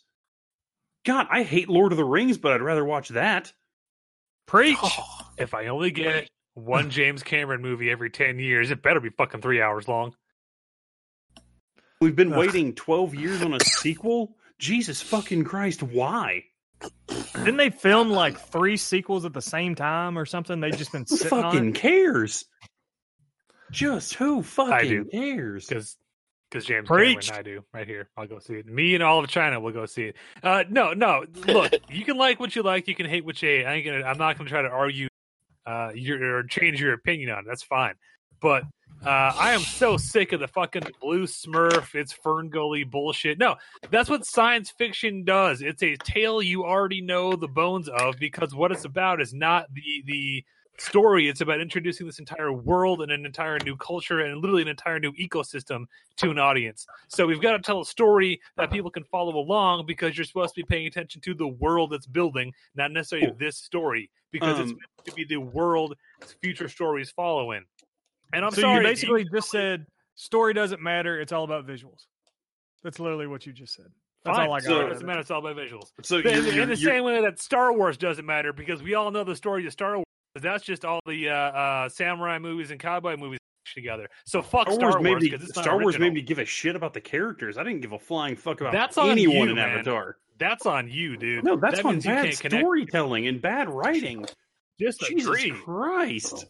God, 1.06 1.28
I 1.30 1.44
hate 1.44 1.68
Lord 1.70 1.92
of 1.92 1.98
the 1.98 2.06
Rings, 2.06 2.38
but 2.38 2.54
I'd 2.54 2.62
rather 2.62 2.86
watch 2.86 3.10
that. 3.10 3.52
Preach. 4.46 4.78
Oh, 4.82 5.20
If 5.38 5.54
I 5.54 5.68
only 5.68 5.92
get 5.92 6.30
one 6.54 6.90
James 6.90 7.24
Cameron 7.24 7.62
movie 7.62 7.90
every 7.90 8.10
ten 8.10 8.40
years, 8.40 8.72
it 8.72 8.82
better 8.84 9.00
be 9.00 9.10
fucking 9.10 9.42
three 9.42 9.62
hours 9.62 9.88
long. 9.88 10.16
We've 12.02 12.16
been 12.16 12.34
Ugh. 12.34 12.40
waiting 12.40 12.74
twelve 12.76 13.16
years 13.16 13.42
on 13.42 13.54
a 13.54 13.60
sequel. 13.60 14.36
Jesus 14.60 15.02
fucking 15.02 15.44
Christ! 15.46 15.82
Why? 15.84 16.44
Didn't 17.34 17.58
they 17.58 17.70
film 17.70 18.10
like 18.10 18.38
three 18.38 18.78
sequels 18.78 19.26
at 19.26 19.34
the 19.34 19.42
same 19.42 19.74
time 19.76 20.18
or 20.18 20.26
something? 20.26 20.60
They've 20.60 20.78
just 20.78 20.92
been 20.92 21.06
Who 21.10 21.16
sitting 21.16 21.38
on 21.40 21.54
fucking 21.54 21.70
it. 21.70 21.76
cares? 21.76 22.46
Just 23.72 24.14
who 24.16 24.44
fucking 24.44 24.90
do. 24.90 25.06
cares? 25.06 25.66
because 25.66 25.98
because 26.54 26.66
James 26.66 26.88
Preach. 26.88 27.30
Cameron, 27.30 27.40
I 27.40 27.50
do 27.50 27.66
right 27.74 27.88
here. 27.88 28.10
I'll 28.16 28.28
go 28.28 28.40
see 28.40 28.56
it. 28.56 28.68
Me 28.68 28.94
and 28.94 29.04
all 29.04 29.24
of 29.24 29.30
China 29.30 29.60
will 29.60 29.72
go 29.72 29.86
see 29.86 30.04
it. 30.04 30.16
Uh, 30.44 30.64
no, 30.70 30.94
no. 30.94 31.26
Look, 31.48 31.74
you 31.90 32.06
can 32.06 32.18
like 32.18 32.40
what 32.40 32.56
you 32.56 32.62
like. 32.62 32.88
You 32.88 32.96
can 32.96 33.08
hate 33.08 33.26
what 33.26 33.42
you 33.42 33.50
hate. 33.50 33.66
I 33.66 33.74
ain't 33.76 33.86
gonna. 33.86 34.04
I'm 34.04 34.18
not 34.18 34.38
gonna 34.38 34.50
try 34.50 34.62
to 34.62 34.70
argue, 34.70 35.08
uh, 35.66 35.92
your 35.96 36.38
or 36.38 36.44
change 36.44 36.80
your 36.80 36.94
opinion 36.94 37.32
on 37.32 37.40
it. 37.40 37.46
That's 37.48 37.64
fine. 37.64 37.96
but 38.40 38.64
uh, 39.06 39.34
I 39.38 39.52
am 39.52 39.62
so 39.62 39.98
sick 39.98 40.32
of 40.32 40.40
the 40.40 40.48
fucking 40.48 40.84
blue 41.02 41.26
Smurf. 41.26 41.94
It's 41.96 42.14
Fern 42.14 42.50
Gully 42.50 42.84
bullshit. 42.84 43.38
No, 43.38 43.56
that's 43.90 44.10
what 44.10 44.26
science 44.26 44.72
fiction 44.78 45.26
does. 45.26 45.62
It's 45.62 45.84
a 45.84 45.98
tale 45.98 46.42
you 46.42 46.64
already 46.64 47.02
know 47.02 47.36
the 47.36 47.48
bones 47.48 47.90
of 47.90 48.16
because 48.18 48.56
what 48.56 48.72
it's 48.72 48.86
about 48.86 49.22
is 49.22 49.34
not 49.34 49.74
the 49.74 50.04
the 50.06 50.46
story. 50.78 51.28
It's 51.30 51.42
about 51.42 51.62
introducing 51.62 52.06
this 52.06 52.20
entire 52.20 52.52
world 52.52 53.02
and 53.02 53.12
an 53.12 53.26
entire 53.26 53.60
new 53.60 53.76
culture 53.78 54.22
and 54.22 54.42
literally 54.42 54.62
an 54.64 54.68
entire 54.68 55.00
new 55.00 55.12
ecosystem 55.14 55.86
to 56.18 56.32
an 56.32 56.40
audience. 56.40 56.86
So 57.08 57.26
we've 57.28 57.42
got 57.42 57.52
to 57.52 57.60
tell 57.60 57.82
a 57.82 57.86
story 57.86 58.42
that 58.58 58.72
people 58.72 58.90
can 58.92 59.04
follow 59.06 59.38
along 59.38 59.86
because 59.86 60.18
you're 60.18 60.26
supposed 60.26 60.56
to 60.56 60.62
be 60.62 60.66
paying 60.66 60.88
attention 60.88 61.22
to 61.22 61.34
the 61.34 61.48
world 61.48 61.92
that's 61.92 62.08
building, 62.08 62.54
not 62.76 62.92
necessarily 62.92 63.32
this 63.38 63.58
story, 63.58 64.10
because 64.32 64.60
it's 64.60 64.72
Um, 64.72 64.78
meant 64.78 65.06
to 65.06 65.12
be 65.14 65.24
the 65.26 65.38
world 65.38 65.96
future 66.42 66.68
stories 66.70 67.12
follow 67.12 67.52
in. 67.52 67.64
And 68.34 68.44
I'm 68.44 68.52
so 68.52 68.62
sorry, 68.62 68.84
you 68.84 68.90
basically 68.90 69.26
just 69.32 69.52
said 69.52 69.86
story 70.16 70.54
doesn't 70.54 70.82
matter. 70.82 71.20
It's 71.22 71.32
all 71.32 71.44
about 71.44 71.68
visuals. 71.68 72.08
That's 72.84 73.00
literally 73.00 73.28
what 73.28 73.46
you 73.46 73.54
just 73.54 73.74
said. 73.76 73.92
That's 74.26 74.38
Fine. 74.38 74.48
all 74.48 74.54
I 74.56 74.60
got. 74.60 74.66
So 74.66 74.86
it 74.86 74.90
doesn't 74.90 75.06
matter. 75.06 75.20
It's 75.20 75.32
all 75.32 75.40
about 75.46 75.56
visuals. 75.58 75.92
So 76.02 76.18
in, 76.18 76.24
you're- 76.24 76.38
in 76.38 76.46
you're- 76.56 76.66
the 76.66 76.76
you're- 76.78 76.96
same 76.98 77.04
way 77.04 77.22
that 77.22 77.40
Star 77.40 77.74
Wars 77.74 77.98
doesn't 77.98 78.26
matter 78.26 78.54
because 78.54 78.82
we 78.82 78.96
all 78.96 79.12
know 79.12 79.24
the 79.24 79.36
story 79.36 79.66
of 79.68 79.72
Star 79.74 79.96
Wars. 79.98 80.06
That's 80.36 80.64
just 80.64 80.84
all 80.86 81.00
the 81.06 81.30
uh, 81.30 81.34
uh, 81.34 81.90
samurai 81.90 82.40
movies 82.40 82.72
and 82.72 82.80
cowboy 82.80 83.18
movies 83.18 83.40
together. 83.74 84.10
So 84.26 84.42
fuck 84.42 84.68
Star 84.68 84.76
Star 84.76 84.90
Wars, 84.92 85.04
made 85.04 85.10
Wars 85.12 85.24
me, 85.24 85.30
because 85.30 85.50
it's 85.50 85.60
Star 85.60 85.80
Wars 85.80 86.00
made 86.00 86.14
me 86.14 86.22
give 86.22 86.40
a 86.40 86.46
shit 86.46 86.76
about 86.76 86.94
the 86.94 87.02
characters. 87.02 87.58
I 87.58 87.64
didn't 87.64 87.82
give 87.82 87.92
a 87.92 88.00
flying 88.00 88.36
fuck 88.36 88.62
about 88.62 88.74
That's 88.74 88.98
on 88.98 89.10
anyone 89.12 89.38
you, 89.38 89.50
in 89.52 89.56
man. 89.56 89.70
Avatar. 89.70 90.18
That's 90.40 90.66
on 90.66 90.90
you, 90.90 91.16
dude. 91.16 91.44
No, 91.44 91.56
that's 91.56 91.78
that 91.78 91.86
on 91.86 92.00
bad 92.00 92.26
can't 92.26 92.40
connect. 92.40 92.62
storytelling 92.62 93.28
and 93.28 93.42
bad 93.42 93.70
writing. 93.70 94.26
Just 94.80 95.02
Jesus 95.02 95.28
agree. 95.28 95.52
Christ. 95.52 96.46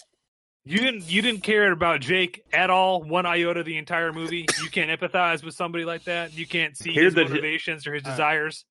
You 0.65 0.77
didn't. 0.79 1.11
You 1.11 1.21
didn't 1.21 1.41
care 1.43 1.71
about 1.71 1.99
Jake 1.99 2.41
at 2.53 2.69
all, 2.69 3.03
one 3.03 3.25
iota 3.25 3.63
the 3.63 3.77
entire 3.77 4.13
movie. 4.13 4.45
You 4.61 4.69
can't 4.69 4.89
empathize 4.89 5.43
with 5.43 5.55
somebody 5.55 5.83
like 5.83 6.05
that. 6.05 6.33
You 6.33 6.47
can't 6.47 6.77
see 6.77 6.93
his 6.93 7.13
that 7.15 7.27
he- 7.27 7.29
motivations 7.29 7.85
or 7.85 7.93
his 7.93 8.03
desires. 8.03 8.63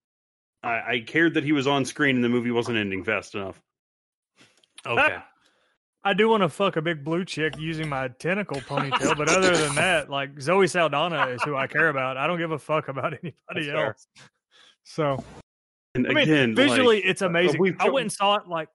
I, 0.65 0.69
I 0.71 1.05
cared 1.07 1.35
that 1.35 1.45
he 1.45 1.53
was 1.53 1.67
on 1.67 1.85
screen 1.85 2.15
and 2.17 2.25
the 2.25 2.29
movie 2.31 2.51
wasn't 2.51 2.79
ending 2.79 3.05
fast 3.05 3.35
enough. 3.35 3.61
Okay. 4.87 5.19
I 6.05 6.15
do 6.15 6.29
want 6.29 6.43
to 6.43 6.49
fuck 6.49 6.77
a 6.77 6.83
big 6.83 7.05
blue 7.05 7.25
chick 7.25 7.57
using 7.59 7.89
my 7.89 8.09
tentacle 8.09 8.61
ponytail, 8.63 9.17
but 9.17 9.29
other 9.29 9.57
than 9.57 9.75
that, 9.77 10.11
like 10.11 10.41
Zoe 10.41 10.67
Saldana 10.67 11.29
is 11.29 11.43
who 11.45 11.55
I 11.57 11.69
care 11.69 11.89
about. 11.89 12.17
I 12.17 12.27
don't 12.27 12.39
give 12.39 12.51
a 12.51 12.59
fuck 12.59 12.89
about 12.89 13.13
anybody 13.23 13.37
That's 13.49 13.67
fair. 13.67 13.87
else. 13.87 14.07
So 14.83 15.25
And 15.95 16.09
I 16.09 16.13
mean, 16.13 16.19
again, 16.29 16.55
visually, 16.57 16.97
like, 16.97 17.05
it's 17.07 17.23
uh, 17.23 17.27
amazing. 17.27 17.61
we've 17.61 17.77
I 17.79 17.89
went 17.89 18.03
and 18.05 18.13
saw 18.13 18.37
it 18.37 18.49
like 18.49 18.69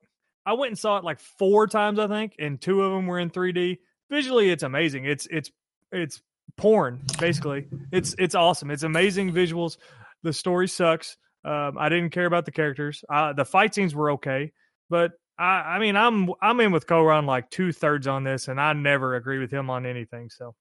I 0.46 0.54
went 0.54 0.70
and 0.72 0.80
saw 0.80 0.98
it 0.98 1.04
like 1.04 1.20
four 1.20 1.68
times, 1.68 2.00
I 2.00 2.08
think, 2.08 2.36
and 2.40 2.62
two 2.62 2.82
of 2.82 2.94
them 2.94 3.08
were 3.08 3.20
in 3.20 3.30
3D. 3.30 3.80
Visually, 4.10 4.50
it's 4.50 4.64
amazing. 4.64 5.04
It's 5.04 5.28
it's 5.30 5.52
it's 5.92 6.22
porn 6.56 7.02
basically. 7.20 7.68
It's 7.92 8.16
it's 8.18 8.36
awesome. 8.36 8.72
It's 8.72 8.84
amazing 8.84 9.34
visuals. 9.34 9.78
The 10.24 10.32
story 10.32 10.70
sucks. 10.70 11.18
Um, 11.44 11.78
I 11.78 11.90
didn't 11.90 12.12
care 12.12 12.26
about 12.26 12.46
the 12.46 12.52
characters. 12.52 13.04
Uh, 13.10 13.34
the 13.34 13.44
fight 13.44 13.76
scenes 13.76 13.94
were 13.94 14.12
okay, 14.12 14.54
but 14.90 15.12
I, 15.38 15.76
I 15.76 15.80
mean, 15.80 15.96
I'm 15.96 16.30
I'm 16.42 16.60
in 16.60 16.72
with 16.72 16.88
Koran 16.88 17.26
like 17.26 17.50
two 17.50 17.72
thirds 17.72 18.08
on 18.08 18.24
this, 18.24 18.48
and 18.48 18.60
I 18.60 18.74
never 18.74 19.16
agree 19.16 19.40
with 19.40 19.52
him 19.52 19.70
on 19.70 19.86
anything. 19.86 20.30
So 20.30 20.56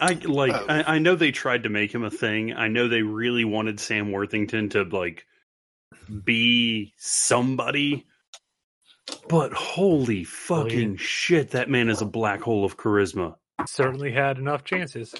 I 0.00 0.14
like. 0.14 0.54
Oh. 0.54 0.66
I, 0.68 0.94
I 0.94 0.98
know 0.98 1.14
they 1.14 1.30
tried 1.30 1.64
to 1.64 1.68
make 1.68 1.94
him 1.94 2.04
a 2.04 2.10
thing. 2.10 2.54
I 2.54 2.68
know 2.68 2.88
they 2.88 3.02
really 3.02 3.44
wanted 3.44 3.78
Sam 3.78 4.12
Worthington 4.12 4.70
to 4.70 4.84
like 4.84 5.26
be 6.24 6.92
somebody. 6.96 8.06
But 9.28 9.52
holy 9.52 10.22
fucking 10.22 10.96
shit, 10.96 11.50
that 11.50 11.68
man 11.68 11.88
is 11.88 12.00
a 12.00 12.06
black 12.06 12.40
hole 12.40 12.64
of 12.64 12.76
charisma. 12.76 13.34
Certainly 13.66 14.12
had 14.12 14.38
enough 14.38 14.62
chances. 14.62 15.14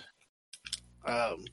Um, 1.04 1.44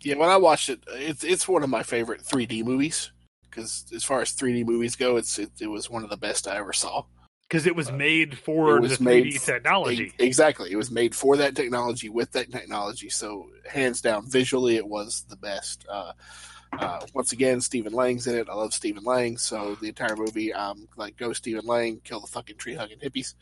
yeah, 0.00 0.14
when 0.14 0.30
I 0.30 0.38
watched 0.38 0.70
it, 0.70 0.82
it's 0.88 1.22
it's 1.22 1.46
one 1.46 1.62
of 1.62 1.68
my 1.68 1.82
favorite 1.82 2.22
3D 2.22 2.64
movies 2.64 3.12
because 3.52 3.84
as 3.94 4.02
far 4.02 4.20
as 4.22 4.32
3D 4.32 4.64
movies 4.64 4.96
go, 4.96 5.16
it's 5.16 5.38
it, 5.38 5.50
it 5.60 5.66
was 5.68 5.90
one 5.90 6.02
of 6.04 6.10
the 6.10 6.16
best 6.16 6.48
I 6.48 6.56
ever 6.56 6.72
saw. 6.72 7.04
Because 7.48 7.66
it 7.66 7.76
was 7.76 7.92
made 7.92 8.38
for 8.38 8.78
It 8.78 8.80
was 8.80 8.96
the 8.98 9.04
3D 9.04 9.06
made 9.06 9.40
technology. 9.40 10.04
E- 10.18 10.24
Exactly, 10.24 10.72
it 10.72 10.76
was 10.76 10.90
made 10.90 11.14
for 11.14 11.36
that 11.36 11.54
technology 11.54 12.08
with 12.08 12.32
that 12.32 12.50
technology. 12.50 13.10
So 13.10 13.50
hands 13.68 14.00
down, 14.00 14.28
visually, 14.28 14.76
it 14.76 14.86
was 14.88 15.26
the 15.28 15.36
best. 15.36 15.84
Uh, 15.88 16.12
uh, 16.78 17.00
once 17.12 17.32
again, 17.32 17.60
Stephen 17.60 17.92
Lang's 17.92 18.26
in 18.26 18.34
it. 18.34 18.48
I 18.48 18.54
love 18.54 18.72
Stephen 18.72 19.04
Lang, 19.04 19.36
so 19.36 19.74
the 19.74 19.88
entire 19.88 20.16
movie, 20.16 20.54
um, 20.54 20.88
like 20.96 21.18
go 21.18 21.34
Stephen 21.34 21.66
Lang, 21.66 22.00
kill 22.02 22.20
the 22.20 22.26
fucking 22.26 22.56
tree 22.56 22.74
hugging 22.74 22.98
hippies. 22.98 23.34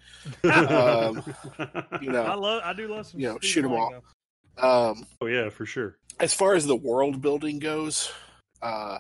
um, 0.45 1.23
you 2.03 2.11
I 2.17 2.35
love 2.35 2.63
I 2.65 2.73
do 2.73 2.89
love 2.89 3.07
some 3.07 3.21
you 3.21 3.29
know, 3.29 3.39
Stephen 3.39 3.49
shoot 3.49 3.65
'em 3.67 3.73
Lang, 3.73 4.01
all. 4.59 4.91
Um, 4.91 5.07
oh 5.21 5.27
yeah, 5.27 5.49
for 5.51 5.65
sure. 5.65 5.97
as 6.19 6.35
far 6.35 6.55
as 6.55 6.67
the 6.67 6.75
world 6.75 7.23
building 7.23 7.61
goes, 7.61 8.13
uh, 8.61 8.99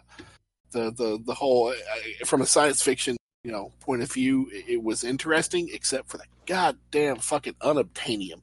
the 0.73 0.91
the 0.91 1.19
the 1.25 1.35
whole 1.35 1.69
uh, 1.69 2.25
from 2.27 2.43
a 2.43 2.47
science 2.47 2.83
fiction 2.83 3.17
you 3.45 3.53
know 3.53 3.73
point 3.81 4.03
of 4.03 4.13
view, 4.13 4.49
it, 4.53 4.65
it 4.69 4.83
was 4.83 5.05
interesting, 5.05 5.69
except 5.73 6.09
for 6.09 6.19
the 6.19 6.25
goddamn 6.47 7.17
fucking 7.17 7.55
unobtainium. 7.63 8.43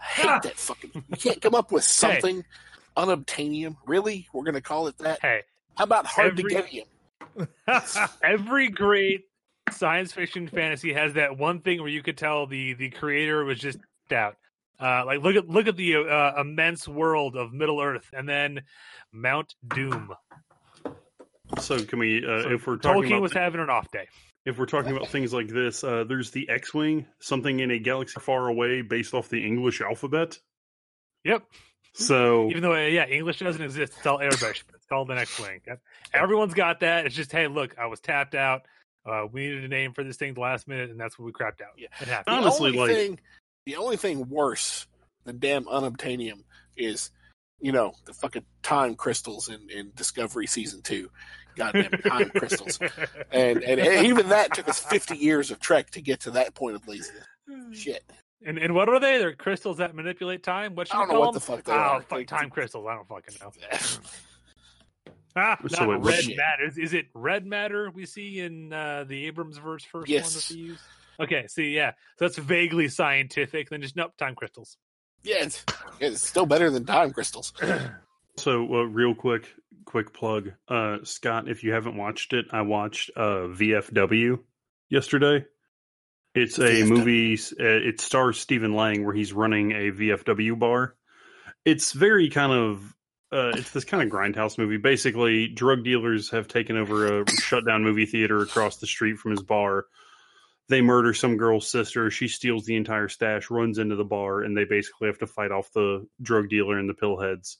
I 0.00 0.04
hate 0.04 0.42
that 0.42 0.56
fucking. 0.56 0.90
You 0.94 1.16
can't 1.16 1.40
come 1.40 1.54
up 1.54 1.72
with 1.72 1.84
something 2.02 2.44
unobtainium. 2.96 3.76
Really, 3.86 4.28
we're 4.32 4.44
gonna 4.44 4.60
call 4.60 4.86
it 4.88 4.98
that? 4.98 5.20
Hey, 5.20 5.42
How 5.76 5.84
about 5.84 6.06
hard 6.06 6.38
every- 6.38 6.44
to 6.44 6.48
get 6.48 6.66
him? 6.66 6.84
every 8.22 8.68
great 8.68 9.22
science 9.70 10.12
fiction 10.12 10.46
fantasy 10.46 10.92
has 10.92 11.14
that 11.14 11.36
one 11.36 11.60
thing 11.60 11.80
where 11.80 11.88
you 11.88 12.02
could 12.02 12.16
tell 12.16 12.46
the 12.46 12.74
the 12.74 12.90
creator 12.90 13.44
was 13.44 13.58
just 13.58 13.78
out. 14.12 14.36
Uh, 14.80 15.04
like 15.04 15.22
look 15.22 15.36
at 15.36 15.48
look 15.48 15.66
at 15.66 15.76
the 15.76 15.96
uh, 15.96 16.40
immense 16.40 16.86
world 16.88 17.36
of 17.36 17.52
Middle 17.52 17.80
Earth, 17.80 18.06
and 18.12 18.28
then 18.28 18.62
Mount 19.12 19.54
Doom. 19.66 20.12
So 21.58 21.82
can 21.84 21.98
we, 21.98 22.18
uh, 22.24 22.42
So 22.42 22.50
if 22.52 22.66
we're 22.66 22.76
talking 22.76 23.02
Tolkien 23.02 23.06
about 23.12 23.22
was 23.22 23.32
having 23.32 23.60
an 23.60 23.70
off 23.70 23.90
day. 23.90 24.08
if 24.44 24.58
we're 24.58 24.66
talking 24.66 24.96
about 24.96 25.08
things 25.08 25.32
like 25.32 25.48
this, 25.48 25.84
uh, 25.84 26.04
there's 26.04 26.30
the 26.30 26.48
X-wing, 26.48 27.06
something 27.20 27.60
in 27.60 27.70
a 27.70 27.78
galaxy 27.78 28.18
far 28.20 28.48
away, 28.48 28.82
based 28.82 29.14
off 29.14 29.28
the 29.28 29.44
English 29.44 29.80
alphabet. 29.80 30.38
Yep. 31.24 31.44
So 31.92 32.50
Even 32.50 32.62
though 32.62 32.74
uh, 32.74 32.86
yeah, 32.86 33.06
English 33.06 33.38
doesn't 33.38 33.62
exist, 33.62 33.92
it's 33.96 34.06
all 34.06 34.20
Arabic. 34.20 34.64
It's 34.74 34.86
called 34.88 35.08
the 35.08 35.14
next 35.14 35.38
wing. 35.38 35.60
Yep. 35.66 35.80
Everyone's 36.12 36.54
got 36.54 36.80
that. 36.80 37.06
It's 37.06 37.14
just 37.14 37.30
hey, 37.30 37.46
look, 37.46 37.76
I 37.78 37.86
was 37.86 38.00
tapped 38.00 38.34
out. 38.34 38.62
Uh, 39.06 39.26
we 39.30 39.42
needed 39.46 39.64
a 39.64 39.68
name 39.68 39.92
for 39.92 40.02
this 40.02 40.16
thing 40.16 40.34
the 40.34 40.40
last 40.40 40.66
minute, 40.66 40.90
and 40.90 40.98
that's 40.98 41.18
what 41.18 41.26
we 41.26 41.32
crapped 41.32 41.60
out. 41.60 41.74
Yeah. 41.78 41.88
It 42.00 42.08
happened. 42.08 42.34
The 42.36 42.40
Honestly, 42.40 42.70
only 42.70 42.78
like- 42.80 42.90
thing, 42.96 43.20
the 43.66 43.76
only 43.76 43.96
thing 43.96 44.28
worse 44.28 44.86
than 45.24 45.38
damn 45.38 45.64
unobtainium 45.64 46.42
is, 46.76 47.10
you 47.64 47.72
know, 47.72 47.94
the 48.04 48.12
fucking 48.12 48.44
time 48.62 48.94
crystals 48.94 49.48
in, 49.48 49.70
in 49.70 49.90
Discovery 49.96 50.46
season 50.46 50.82
two. 50.82 51.08
Goddamn 51.56 51.92
time 51.92 52.28
crystals. 52.36 52.78
And, 53.32 53.62
and 53.62 53.80
and 53.80 54.06
even 54.06 54.28
that 54.28 54.52
took 54.52 54.68
us 54.68 54.80
fifty 54.80 55.16
years 55.16 55.50
of 55.50 55.60
trek 55.60 55.88
to 55.92 56.02
get 56.02 56.20
to 56.20 56.32
that 56.32 56.54
point 56.54 56.76
of 56.76 56.86
laziness. 56.86 57.24
Shit. 57.72 58.02
And 58.44 58.58
and 58.58 58.74
what 58.74 58.90
are 58.90 59.00
they? 59.00 59.16
They're 59.16 59.34
crystals 59.34 59.78
that 59.78 59.94
manipulate 59.94 60.42
time. 60.42 60.74
What 60.74 60.88
should 60.88 60.96
I 60.96 60.98
don't 61.00 61.08
we 61.08 61.14
know 61.14 61.18
call 61.20 61.26
what 61.28 61.34
the 61.34 61.40
fuck 61.40 61.64
they 61.64 61.72
oh, 61.72 61.76
are. 61.76 62.00
fuck, 62.02 62.18
They- 62.18 62.24
time 62.24 62.50
crystals. 62.50 62.86
I 62.86 62.96
don't 62.96 63.08
fucking 63.08 63.36
know. 63.40 63.52
Ah, 65.36 65.56
not 65.62 65.72
So 65.72 65.88
wait, 65.88 66.00
red 66.00 66.22
Shit. 66.24 66.36
matter. 66.36 66.64
Is, 66.66 66.78
is 66.78 66.94
it 66.94 67.06
red 67.12 67.44
matter 67.44 67.90
we 67.92 68.06
see 68.06 68.38
in 68.38 68.72
uh, 68.72 69.02
the 69.02 69.26
Abrams 69.26 69.56
verse 69.58 69.84
first 69.84 70.08
Yes. 70.08 70.24
one 70.26 70.34
that 70.34 70.48
they 70.54 70.60
use? 70.70 70.78
Okay, 71.18 71.46
see, 71.48 71.70
yeah, 71.74 71.92
so 72.18 72.26
that's 72.26 72.38
vaguely 72.38 72.86
scientific. 72.88 73.68
Then 73.68 73.82
just 73.82 73.96
nope, 73.96 74.12
time 74.16 74.36
crystals. 74.36 74.76
Yeah, 75.24 75.44
it's, 75.44 75.64
it's 76.00 76.22
still 76.22 76.46
better 76.46 76.70
than 76.70 76.84
time 76.84 77.12
crystals. 77.12 77.52
So, 78.36 78.62
uh, 78.62 78.82
real 78.82 79.14
quick, 79.14 79.48
quick 79.84 80.12
plug, 80.12 80.50
uh, 80.66 80.98
Scott. 81.04 81.48
If 81.48 81.62
you 81.62 81.72
haven't 81.72 81.96
watched 81.96 82.32
it, 82.32 82.46
I 82.50 82.62
watched 82.62 83.10
uh, 83.16 83.46
VFW 83.46 84.40
yesterday. 84.88 85.44
It's 86.34 86.58
a 86.58 86.62
VFW. 86.62 86.88
movie. 86.88 87.34
Uh, 87.34 87.88
it 87.88 88.00
stars 88.00 88.40
Stephen 88.40 88.74
Lang, 88.74 89.04
where 89.04 89.14
he's 89.14 89.32
running 89.32 89.70
a 89.70 89.92
VFW 89.92 90.58
bar. 90.58 90.96
It's 91.64 91.92
very 91.92 92.28
kind 92.28 92.52
of. 92.52 92.94
Uh, 93.30 93.52
it's 93.54 93.70
this 93.70 93.84
kind 93.84 94.02
of 94.02 94.10
grindhouse 94.10 94.58
movie. 94.58 94.78
Basically, 94.78 95.46
drug 95.46 95.84
dealers 95.84 96.30
have 96.30 96.48
taken 96.48 96.76
over 96.76 97.20
a 97.20 97.30
shut 97.30 97.64
down 97.64 97.84
movie 97.84 98.06
theater 98.06 98.42
across 98.42 98.78
the 98.78 98.88
street 98.88 99.18
from 99.18 99.30
his 99.30 99.44
bar. 99.44 99.86
They 100.68 100.80
murder 100.80 101.12
some 101.12 101.36
girl's 101.36 101.68
sister. 101.68 102.10
She 102.10 102.26
steals 102.28 102.64
the 102.64 102.76
entire 102.76 103.08
stash, 103.08 103.50
runs 103.50 103.78
into 103.78 103.96
the 103.96 104.04
bar, 104.04 104.40
and 104.42 104.56
they 104.56 104.64
basically 104.64 105.08
have 105.08 105.18
to 105.18 105.26
fight 105.26 105.50
off 105.52 105.70
the 105.72 106.06
drug 106.22 106.48
dealer 106.48 106.78
and 106.78 106.88
the 106.88 106.94
pillheads. 106.94 107.56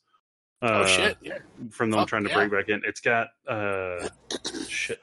oh 0.63 0.69
Uh, 0.69 0.87
shit! 0.87 1.19
Yeah. 1.21 1.39
from 1.71 1.91
them 1.91 2.01
Fuck 2.01 2.09
trying 2.09 2.25
to 2.25 2.31
yeah. 2.31 2.47
break 2.47 2.51
back 2.51 2.69
in. 2.71 2.81
It's 2.87 3.01
got 3.01 3.29
uh 3.47 4.09
shit. 4.69 5.01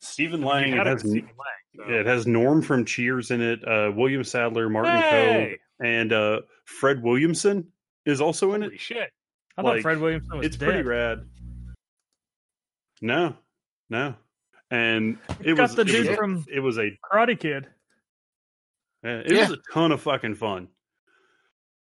Stephen 0.00 0.42
Lang. 0.42 0.72
It 0.72 0.86
has, 0.86 1.00
Stephen 1.00 1.22
Lang, 1.28 1.86
so- 1.86 1.92
it 1.92 2.06
has 2.06 2.26
Norm 2.26 2.60
from 2.62 2.84
Cheers 2.84 3.30
in 3.30 3.40
it. 3.40 3.66
Uh, 3.66 3.92
William 3.94 4.24
Sadler, 4.24 4.68
Martin 4.68 4.96
Hey! 4.96 5.58
Coe, 5.80 5.86
and 5.86 6.12
uh, 6.12 6.40
Fred 6.64 7.02
Williamson 7.02 7.68
is 8.04 8.20
also 8.20 8.52
in 8.54 8.62
it. 8.62 8.66
Holy 8.66 8.78
shit! 8.78 9.10
I 9.56 9.62
thought 9.62 9.74
Like, 9.74 9.82
Fred 9.82 10.00
Williamson 10.00 10.38
was 10.38 10.46
It's 10.46 10.56
dead. 10.56 10.66
pretty 10.66 10.82
rad. 10.88 11.20
No, 13.00 13.36
no, 13.90 14.14
and 14.70 15.18
it 15.40 15.54
got 15.54 15.62
was 15.62 15.74
the 15.74 15.82
it 15.82 15.86
dude 15.86 16.08
was, 16.08 16.16
from 16.16 16.44
it 16.52 16.60
was 16.60 16.78
a 16.78 16.90
Karate 17.04 17.38
Kid. 17.38 17.66
It 19.02 19.30
was 19.38 19.50
a 19.50 19.58
ton 19.72 19.92
of 19.92 20.00
fucking 20.02 20.34
fun. 20.34 20.68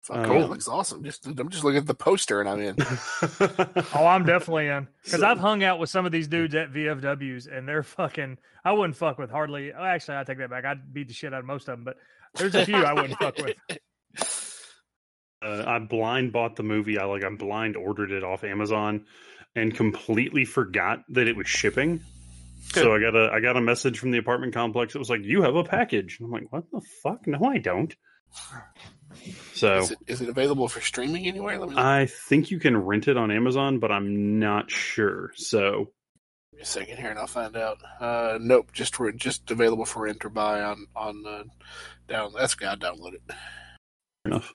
Fuck, 0.02 0.16
Uh, 0.16 0.24
cool. 0.24 0.42
It 0.44 0.48
looks 0.50 0.68
awesome. 0.68 1.04
Just 1.04 1.26
I'm 1.26 1.50
just 1.50 1.62
looking 1.62 1.76
at 1.78 1.86
the 1.86 1.94
poster 1.94 2.40
and 2.40 2.48
I'm 2.48 2.60
in. 2.60 2.76
Oh, 3.94 4.06
I'm 4.06 4.24
definitely 4.24 4.68
in 4.68 4.88
because 5.04 5.20
So- 5.20 5.26
I've 5.26 5.38
hung 5.38 5.62
out 5.62 5.78
with 5.78 5.90
some 5.90 6.06
of 6.06 6.12
these 6.12 6.28
dudes 6.28 6.54
at 6.54 6.72
VFWs, 6.72 7.54
and 7.54 7.68
they're 7.68 7.82
fucking. 7.82 8.38
I 8.64 8.72
wouldn't 8.72 8.96
fuck 8.96 9.18
with 9.18 9.30
hardly. 9.30 9.72
oh, 9.72 9.82
Actually, 9.84 10.16
I 10.18 10.24
take 10.24 10.38
that 10.38 10.48
back. 10.50 10.64
I'd 10.64 10.92
beat 10.94 11.08
the 11.08 11.14
shit 11.14 11.34
out 11.34 11.40
of 11.40 11.44
most 11.46 11.68
of 11.68 11.76
them, 11.78 11.84
but 11.84 11.96
there's 12.34 12.54
a 12.54 12.64
few 12.64 12.76
I 12.76 12.92
wouldn't 12.94 13.18
fuck 13.18 13.36
with. 13.38 13.56
uh, 15.42 15.64
I 15.66 15.78
blind 15.78 16.32
bought 16.32 16.56
the 16.56 16.62
movie. 16.62 16.98
I 16.98 17.04
like 17.04 17.24
I 17.24 17.30
blind 17.34 17.76
ordered 17.76 18.10
it 18.10 18.24
off 18.24 18.44
Amazon 18.44 19.04
and 19.54 19.74
completely 19.74 20.44
forgot 20.44 21.02
that 21.10 21.26
it 21.28 21.36
was 21.36 21.46
shipping. 21.48 22.00
So 22.72 22.94
I 22.94 23.00
got 23.00 23.16
a 23.16 23.30
I 23.32 23.40
got 23.40 23.56
a 23.56 23.60
message 23.60 23.98
from 23.98 24.10
the 24.10 24.18
apartment 24.18 24.54
complex. 24.54 24.94
It 24.94 24.98
was 24.98 25.10
like, 25.10 25.24
"You 25.24 25.42
have 25.42 25.56
a 25.56 25.64
package." 25.64 26.18
And 26.18 26.26
I'm 26.26 26.32
like, 26.32 26.52
"What 26.52 26.70
the 26.70 26.80
fuck? 27.02 27.26
No, 27.26 27.44
I 27.44 27.58
don't." 27.58 27.94
So 29.54 29.78
Is 29.78 29.90
it, 29.90 29.98
is 30.06 30.20
it 30.22 30.28
available 30.28 30.68
for 30.68 30.80
streaming 30.80 31.26
anywhere? 31.26 31.58
Let 31.58 31.70
me 31.70 31.74
I 31.76 32.06
think 32.06 32.50
you 32.52 32.60
can 32.60 32.76
rent 32.76 33.08
it 33.08 33.16
on 33.16 33.30
Amazon, 33.30 33.80
but 33.80 33.90
I'm 33.90 34.38
not 34.38 34.70
sure. 34.70 35.32
So 35.34 35.90
a 36.60 36.64
second 36.64 36.98
here 36.98 37.10
and 37.10 37.18
I'll 37.18 37.26
find 37.26 37.56
out. 37.56 37.78
Uh, 38.00 38.38
nope, 38.40 38.72
just 38.72 38.94
for 38.96 39.10
just 39.12 39.50
available 39.50 39.84
for 39.84 40.04
rent 40.04 40.24
or 40.24 40.28
buy 40.28 40.62
on 40.62 40.86
on 40.94 41.24
uh, 41.26 41.42
down. 42.08 42.32
That's 42.36 42.54
good. 42.54 42.68
I 42.68 42.76
download 42.76 43.14
it. 43.14 43.22
enough. 44.24 44.54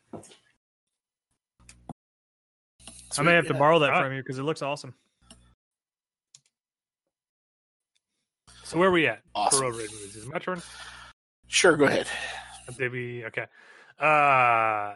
I 3.18 3.22
may 3.24 3.34
have 3.34 3.48
to 3.48 3.54
borrow 3.54 3.80
that 3.80 4.02
from 4.02 4.14
you 4.14 4.22
because 4.22 4.40
it 4.40 4.44
looks 4.44 4.62
awesome. 4.62 4.94
So 8.66 8.80
where 8.80 8.90
are 8.90 8.92
we 8.92 9.08
at 9.08 9.22
Awesome. 9.36 9.60
for 9.60 9.78
rage 9.78 9.92
movies? 9.92 10.16
Is 10.16 10.26
it 10.26 10.34
my 10.34 10.40
turn? 10.40 10.60
Sure, 11.48 11.78
go 11.78 11.86
ahead. 11.86 12.08
Maybe 12.80 13.24
okay. 13.26 13.46
Uh, 14.02 14.96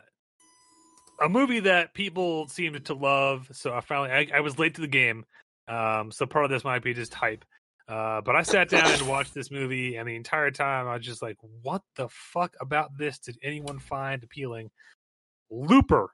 a 1.21 1.29
movie 1.29 1.59
that 1.61 1.93
people 1.93 2.47
seemed 2.47 2.83
to 2.85 2.95
love. 2.95 3.47
So 3.53 3.71
I 3.71 3.81
finally, 3.81 4.09
I, 4.09 4.37
I 4.37 4.39
was 4.39 4.57
late 4.57 4.73
to 4.75 4.81
the 4.81 4.87
game. 4.87 5.23
Um, 5.67 6.11
so 6.11 6.25
part 6.25 6.45
of 6.45 6.51
this 6.51 6.63
might 6.63 6.81
be 6.83 6.95
just 6.95 7.13
hype. 7.13 7.45
Uh, 7.87 8.21
but 8.21 8.35
I 8.35 8.41
sat 8.41 8.69
down 8.69 8.91
and 8.91 9.01
watched 9.07 9.35
this 9.35 9.51
movie, 9.51 9.97
and 9.97 10.07
the 10.09 10.15
entire 10.15 10.49
time 10.49 10.87
I 10.87 10.95
was 10.95 11.05
just 11.05 11.21
like, 11.21 11.37
"What 11.61 11.83
the 11.95 12.07
fuck 12.09 12.55
about 12.59 12.97
this 12.97 13.19
did 13.19 13.37
anyone 13.43 13.77
find 13.77 14.23
appealing?" 14.23 14.71
Looper 15.51 16.11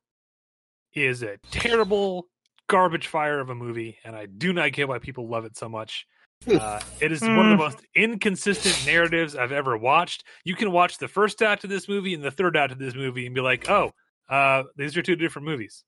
is 0.93 1.23
a 1.23 1.37
terrible 1.51 2.27
garbage 2.67 3.07
fire 3.07 3.39
of 3.39 3.49
a 3.49 3.55
movie, 3.55 3.97
and 4.03 4.13
I 4.15 4.25
do 4.25 4.51
not 4.51 4.73
get 4.73 4.89
why 4.89 4.99
people 4.99 5.27
love 5.29 5.45
it 5.45 5.57
so 5.57 5.69
much. 5.69 6.05
Uh, 6.47 6.79
it 7.01 7.11
is 7.11 7.21
one 7.21 7.51
of 7.51 7.57
the 7.57 7.63
most 7.63 7.79
inconsistent 7.95 8.75
narratives 8.85 9.35
I've 9.35 9.51
ever 9.51 9.77
watched. 9.77 10.23
You 10.43 10.55
can 10.55 10.71
watch 10.71 10.97
the 10.97 11.07
first 11.07 11.41
act 11.41 11.63
of 11.63 11.69
this 11.69 11.87
movie 11.87 12.13
and 12.13 12.23
the 12.23 12.31
third 12.31 12.55
act 12.55 12.71
of 12.71 12.77
this 12.77 12.93
movie 12.93 13.25
and 13.25 13.33
be 13.33 13.41
like, 13.41 13.69
"Oh, 13.69 13.91
uh, 14.29 14.63
these 14.75 14.95
are 14.95 15.01
two 15.01 15.15
different 15.15 15.47
movies." 15.47 15.83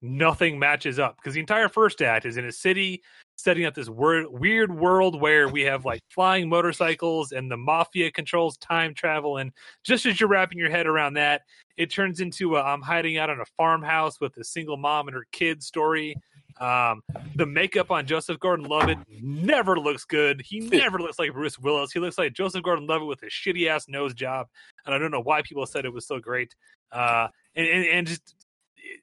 Nothing 0.00 0.58
matches 0.58 0.98
up 0.98 1.16
because 1.16 1.34
the 1.34 1.40
entire 1.40 1.68
first 1.68 2.02
act 2.02 2.24
is 2.26 2.36
in 2.36 2.46
a 2.46 2.52
city 2.52 3.02
setting 3.36 3.64
up 3.64 3.74
this 3.74 3.88
weird 3.88 4.72
world 4.74 5.20
where 5.20 5.48
we 5.48 5.62
have 5.62 5.84
like 5.84 6.02
flying 6.08 6.48
motorcycles 6.48 7.32
and 7.32 7.50
the 7.50 7.56
mafia 7.56 8.10
controls 8.10 8.56
time 8.58 8.94
travel. 8.94 9.38
And 9.38 9.52
just 9.84 10.06
as 10.06 10.18
you're 10.20 10.28
wrapping 10.28 10.58
your 10.58 10.70
head 10.70 10.86
around 10.86 11.14
that, 11.14 11.42
it 11.76 11.90
turns 11.90 12.20
into 12.20 12.56
a, 12.56 12.62
I'm 12.62 12.82
hiding 12.82 13.18
out 13.18 13.30
in 13.30 13.40
a 13.40 13.44
farmhouse 13.56 14.20
with 14.20 14.36
a 14.36 14.44
single 14.44 14.76
mom 14.76 15.08
and 15.08 15.14
her 15.14 15.26
kid 15.32 15.62
story. 15.62 16.14
Um, 16.60 17.02
the 17.34 17.46
makeup 17.46 17.90
on 17.90 18.06
Joseph 18.06 18.38
Gordon-Levitt 18.38 18.98
never 19.20 19.78
looks 19.78 20.04
good. 20.04 20.42
He 20.44 20.60
never 20.60 20.98
looks 20.98 21.18
like 21.18 21.32
Bruce 21.32 21.58
Willis. 21.58 21.92
He 21.92 21.98
looks 21.98 22.18
like 22.18 22.32
Joseph 22.32 22.62
Gordon-Levitt 22.62 23.06
with 23.06 23.22
a 23.22 23.26
shitty 23.26 23.68
ass 23.68 23.88
nose 23.88 24.14
job, 24.14 24.48
and 24.84 24.94
I 24.94 24.98
don't 24.98 25.10
know 25.10 25.22
why 25.22 25.42
people 25.42 25.66
said 25.66 25.84
it 25.84 25.92
was 25.92 26.06
so 26.06 26.18
great. 26.18 26.54
Uh, 26.90 27.28
and, 27.54 27.66
and 27.66 27.84
and 27.86 28.06
just 28.06 28.34
it, 28.76 29.00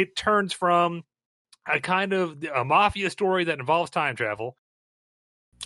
it 0.00 0.16
turns 0.16 0.52
from 0.52 1.04
a 1.66 1.80
kind 1.80 2.12
of 2.12 2.42
a 2.54 2.64
mafia 2.64 3.10
story 3.10 3.44
that 3.44 3.58
involves 3.58 3.90
time 3.90 4.16
travel. 4.16 4.56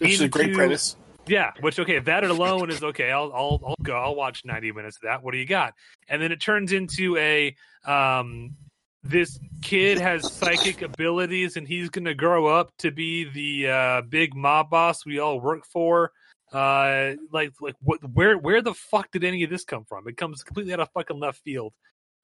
Which 0.01 0.13
is 0.13 0.21
a 0.21 0.29
great 0.29 0.55
premise. 0.55 0.97
Yeah, 1.27 1.53
which 1.61 1.79
okay, 1.79 2.01
that 2.01 2.25
alone 2.25 2.71
is 2.71 2.83
okay. 2.83 3.11
I'll 3.11 3.33
I'll 3.33 3.61
I'll 3.65 3.77
go. 3.83 3.95
I'll 3.95 4.17
watch 4.17 4.45
ninety 4.45 4.73
minutes 4.73 4.97
of 4.97 5.03
that. 5.03 5.23
What 5.23 5.33
do 5.33 5.39
you 5.39 5.47
got? 5.47 5.75
And 6.09 6.21
then 6.21 6.33
it 6.33 6.41
turns 6.41 6.73
into 6.73 7.17
a 7.17 7.55
um, 7.85 8.57
this 9.03 9.39
kid 9.63 9.99
has 9.99 10.31
psychic 10.33 10.83
abilities, 10.83 11.57
and 11.57 11.67
he's 11.67 11.91
going 11.91 12.05
to 12.05 12.15
grow 12.15 12.47
up 12.47 12.71
to 12.79 12.91
be 12.91 13.25
the 13.25 13.71
uh, 13.71 14.03
big 14.03 14.35
mob 14.35 14.71
boss 14.71 15.05
we 15.05 15.19
all 15.19 15.41
work 15.41 15.65
for. 15.67 16.13
Uh, 16.53 17.15
like 17.33 17.51
like 17.61 17.75
what? 17.81 17.99
Where 18.13 18.37
where 18.37 18.61
the 18.61 18.75
fuck 18.75 19.11
did 19.11 19.25
any 19.25 19.43
of 19.43 19.51
this 19.51 19.65
come 19.65 19.85
from? 19.85 20.07
It 20.07 20.17
comes 20.17 20.43
completely 20.43 20.73
out 20.75 20.81
of 20.81 20.91
fucking 20.93 21.19
left 21.19 21.41
field. 21.43 21.73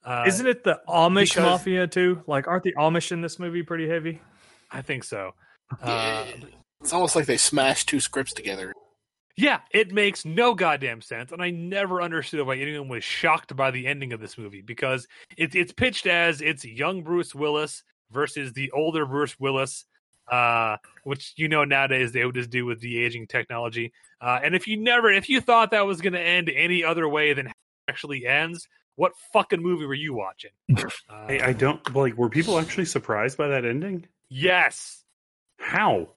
Uh, 0.04 0.24
Isn't 0.26 0.46
it 0.46 0.62
the 0.64 0.80
Amish 0.88 1.30
because- 1.30 1.36
mafia 1.44 1.86
too? 1.86 2.22
Like, 2.26 2.46
aren't 2.46 2.62
the 2.62 2.74
Amish 2.74 3.10
in 3.10 3.20
this 3.20 3.38
movie 3.38 3.62
pretty 3.62 3.88
heavy? 3.88 4.20
I 4.70 4.82
think 4.82 5.04
so. 5.04 5.32
Yeah. 5.84 5.90
Uh, 5.90 6.26
It's 6.80 6.92
almost 6.92 7.16
like 7.16 7.26
they 7.26 7.36
smashed 7.38 7.88
two 7.88 8.00
scripts 8.00 8.32
together. 8.32 8.72
Yeah, 9.38 9.60
it 9.70 9.92
makes 9.92 10.24
no 10.24 10.52
goddamn 10.52 11.00
sense, 11.00 11.30
and 11.30 11.40
I 11.40 11.50
never 11.50 12.02
understood 12.02 12.44
why 12.44 12.56
anyone 12.56 12.88
was 12.88 13.04
shocked 13.04 13.54
by 13.54 13.70
the 13.70 13.86
ending 13.86 14.12
of 14.12 14.18
this 14.18 14.36
movie 14.36 14.62
because 14.62 15.06
it's 15.36 15.54
it's 15.54 15.70
pitched 15.72 16.08
as 16.08 16.40
it's 16.40 16.64
young 16.64 17.04
Bruce 17.04 17.36
Willis 17.36 17.84
versus 18.10 18.52
the 18.52 18.72
older 18.72 19.06
Bruce 19.06 19.38
Willis, 19.38 19.84
uh, 20.28 20.78
which 21.04 21.34
you 21.36 21.46
know 21.46 21.62
nowadays 21.62 22.10
they 22.10 22.24
would 22.24 22.34
just 22.34 22.50
do 22.50 22.66
with 22.66 22.80
the 22.80 22.98
aging 22.98 23.28
technology. 23.28 23.92
Uh, 24.20 24.40
and 24.42 24.56
if 24.56 24.66
you 24.66 24.76
never, 24.76 25.08
if 25.08 25.28
you 25.28 25.40
thought 25.40 25.70
that 25.70 25.86
was 25.86 26.00
going 26.00 26.14
to 26.14 26.20
end 26.20 26.50
any 26.52 26.82
other 26.82 27.08
way 27.08 27.32
than 27.32 27.46
it 27.46 27.52
actually 27.86 28.26
ends, 28.26 28.66
what 28.96 29.12
fucking 29.32 29.62
movie 29.62 29.86
were 29.86 29.94
you 29.94 30.14
watching? 30.14 30.50
Uh, 31.10 31.26
I, 31.28 31.40
I 31.46 31.52
don't 31.52 31.94
like. 31.94 32.18
Were 32.18 32.28
people 32.28 32.58
actually 32.58 32.86
surprised 32.86 33.38
by 33.38 33.46
that 33.46 33.64
ending? 33.64 34.04
yes, 34.28 35.04
How? 35.58 36.08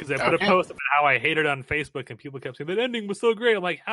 Because 0.00 0.10
I 0.20 0.24
put 0.24 0.34
Okay. 0.34 0.46
a 0.46 0.48
post 0.48 0.70
about 0.70 0.80
how 0.98 1.04
I 1.06 1.18
hated 1.18 1.46
on 1.46 1.62
Facebook, 1.62 2.08
and 2.10 2.18
people 2.18 2.40
kept 2.40 2.56
saying 2.56 2.68
that 2.68 2.78
ending 2.78 3.06
was 3.06 3.20
so 3.20 3.34
great. 3.34 3.56
I'm 3.56 3.62
like, 3.62 3.80
how? 3.84 3.92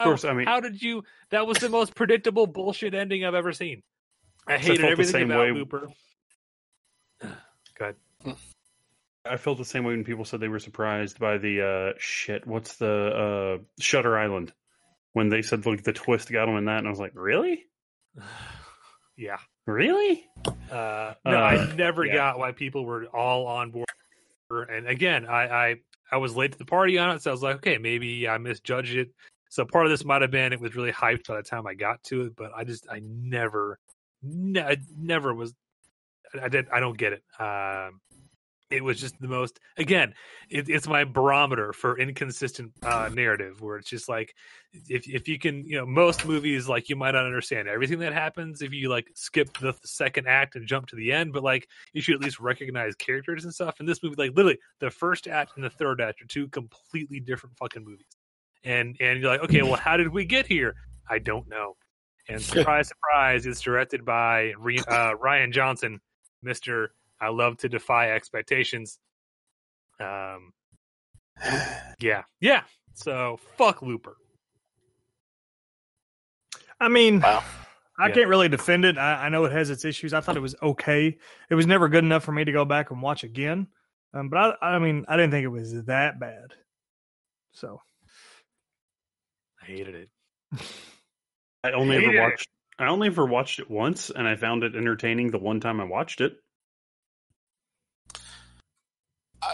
Of 0.00 0.04
course, 0.04 0.24
I 0.24 0.32
mean- 0.32 0.46
how 0.46 0.60
did 0.60 0.80
you? 0.82 1.04
That 1.30 1.46
was 1.46 1.58
the 1.58 1.68
most 1.68 1.94
predictable 1.94 2.46
bullshit 2.46 2.94
ending 2.94 3.24
I've 3.24 3.34
ever 3.34 3.52
seen. 3.52 3.82
I 4.46 4.54
I 4.54 4.58
hated 4.58 4.80
the 4.80 4.88
everything 4.88 5.12
same 5.12 5.30
about 5.30 5.40
way- 5.46 5.52
Looper. 5.52 5.88
Good. 7.78 7.96
I 9.24 9.36
felt 9.36 9.58
the 9.58 9.64
same 9.66 9.84
way 9.84 9.92
when 9.92 10.04
people 10.04 10.24
said 10.24 10.40
they 10.40 10.48
were 10.48 10.58
surprised 10.58 11.18
by 11.18 11.36
the 11.38 11.60
uh 11.92 11.98
shit. 11.98 12.46
What's 12.46 12.76
the 12.76 13.58
uh 13.60 13.62
Shutter 13.78 14.16
Island? 14.18 14.52
When 15.12 15.28
they 15.28 15.42
said 15.42 15.66
like 15.66 15.82
the 15.84 15.92
twist 15.92 16.30
got 16.32 16.46
them 16.46 16.56
in 16.56 16.64
that, 16.66 16.78
and 16.78 16.86
I 16.86 16.90
was 16.90 16.98
like, 17.00 17.12
really, 17.14 17.66
Yeah. 19.16 19.36
Really? 19.70 20.26
Uh, 20.70 21.14
no, 21.24 21.38
Uh, 21.38 21.40
I 21.40 21.74
never 21.74 22.04
yeah. 22.04 22.14
got 22.14 22.38
why 22.38 22.52
people 22.52 22.84
were 22.84 23.06
all 23.06 23.46
on 23.46 23.70
board. 23.70 23.86
And 24.70 24.88
again, 24.88 25.26
I, 25.26 25.68
I 25.68 25.76
I 26.12 26.16
was 26.16 26.34
late 26.36 26.52
to 26.52 26.58
the 26.58 26.64
party 26.64 26.98
on 26.98 27.10
it, 27.14 27.22
so 27.22 27.30
I 27.30 27.32
was 27.32 27.42
like, 27.42 27.56
okay, 27.56 27.78
maybe 27.78 28.28
I 28.28 28.38
misjudged 28.38 28.96
it. 28.96 29.10
So 29.48 29.64
part 29.64 29.86
of 29.86 29.90
this 29.90 30.04
might 30.04 30.22
have 30.22 30.30
been 30.30 30.52
it 30.52 30.60
was 30.60 30.74
really 30.74 30.92
hyped 30.92 31.28
by 31.28 31.36
the 31.36 31.42
time 31.42 31.66
I 31.66 31.74
got 31.74 32.02
to 32.04 32.22
it, 32.22 32.36
but 32.36 32.52
I 32.54 32.64
just 32.64 32.86
I 32.90 33.00
never, 33.04 33.78
ne- 34.22 34.60
I 34.62 34.76
never 34.96 35.34
was. 35.34 35.54
I 36.40 36.48
did. 36.48 36.68
I 36.72 36.80
don't 36.80 36.96
get 36.98 37.12
it. 37.12 37.22
Um, 37.38 38.00
it 38.70 38.84
was 38.84 39.00
just 39.00 39.20
the 39.20 39.28
most. 39.28 39.58
Again, 39.76 40.14
it, 40.48 40.68
it's 40.68 40.86
my 40.86 41.04
barometer 41.04 41.72
for 41.72 41.98
inconsistent 41.98 42.72
uh, 42.82 43.10
narrative, 43.12 43.60
where 43.60 43.76
it's 43.76 43.90
just 43.90 44.08
like 44.08 44.34
if 44.88 45.08
if 45.08 45.28
you 45.28 45.38
can, 45.38 45.64
you 45.64 45.76
know, 45.76 45.86
most 45.86 46.24
movies 46.24 46.68
like 46.68 46.88
you 46.88 46.96
might 46.96 47.12
not 47.12 47.26
understand 47.26 47.68
everything 47.68 47.98
that 47.98 48.12
happens 48.12 48.62
if 48.62 48.72
you 48.72 48.88
like 48.88 49.10
skip 49.14 49.56
the 49.58 49.74
second 49.84 50.28
act 50.28 50.54
and 50.54 50.66
jump 50.66 50.86
to 50.88 50.96
the 50.96 51.12
end, 51.12 51.32
but 51.32 51.42
like 51.42 51.68
you 51.92 52.00
should 52.00 52.14
at 52.14 52.20
least 52.20 52.38
recognize 52.38 52.94
characters 52.94 53.44
and 53.44 53.52
stuff. 53.52 53.76
And 53.80 53.88
this 53.88 54.02
movie, 54.02 54.14
like 54.16 54.36
literally, 54.36 54.58
the 54.78 54.90
first 54.90 55.26
act 55.26 55.52
and 55.56 55.64
the 55.64 55.70
third 55.70 56.00
act 56.00 56.22
are 56.22 56.26
two 56.26 56.48
completely 56.48 57.18
different 57.18 57.56
fucking 57.56 57.84
movies. 57.84 58.06
And 58.62 58.96
and 59.00 59.20
you're 59.20 59.30
like, 59.30 59.42
okay, 59.44 59.62
well, 59.62 59.76
how 59.76 59.96
did 59.96 60.08
we 60.08 60.24
get 60.24 60.46
here? 60.46 60.76
I 61.08 61.18
don't 61.18 61.48
know. 61.48 61.76
And 62.28 62.40
surprise, 62.42 62.88
surprise, 62.88 63.46
it's 63.46 63.60
directed 63.60 64.04
by 64.04 64.52
uh, 64.52 65.14
Rian 65.16 65.52
Johnson, 65.52 66.00
Mister. 66.42 66.92
I 67.20 67.28
love 67.28 67.58
to 67.58 67.68
defy 67.68 68.12
expectations. 68.12 68.98
Um, 70.00 70.52
yeah, 72.00 72.22
yeah. 72.40 72.62
So 72.94 73.38
fuck 73.56 73.82
Looper. 73.82 74.16
I 76.80 76.88
mean, 76.88 77.20
Wow. 77.20 77.42
I 77.98 78.08
Yeah. 78.08 78.14
can't 78.14 78.28
really 78.28 78.48
defend 78.48 78.86
it. 78.86 78.96
I, 78.96 79.26
I 79.26 79.28
know 79.28 79.44
it 79.44 79.52
has 79.52 79.68
its 79.68 79.84
issues. 79.84 80.14
I 80.14 80.20
thought 80.20 80.36
it 80.36 80.40
was 80.40 80.54
okay. 80.62 81.18
It 81.50 81.54
was 81.54 81.66
never 81.66 81.88
good 81.88 82.04
enough 82.04 82.24
for 82.24 82.32
me 82.32 82.44
to 82.44 82.52
go 82.52 82.64
back 82.64 82.90
and 82.90 83.02
watch 83.02 83.24
again. 83.24 83.66
Um, 84.14 84.30
but 84.30 84.56
I, 84.62 84.76
I 84.76 84.78
mean, 84.78 85.04
I 85.06 85.16
didn't 85.16 85.30
think 85.32 85.44
it 85.44 85.48
was 85.48 85.84
that 85.84 86.18
bad. 86.18 86.54
So 87.52 87.80
I 89.62 89.66
hated 89.66 89.94
it. 89.94 90.08
I 91.62 91.72
only 91.72 91.96
Hated 91.96 92.08
ever 92.08 92.16
it. 92.16 92.20
watched. 92.22 92.48
I 92.78 92.86
only 92.88 93.08
ever 93.08 93.26
watched 93.26 93.58
it 93.60 93.70
once, 93.70 94.08
and 94.08 94.26
I 94.26 94.36
found 94.36 94.64
it 94.64 94.74
entertaining 94.74 95.30
the 95.30 95.38
one 95.38 95.60
time 95.60 95.80
I 95.80 95.84
watched 95.84 96.22
it. 96.22 96.38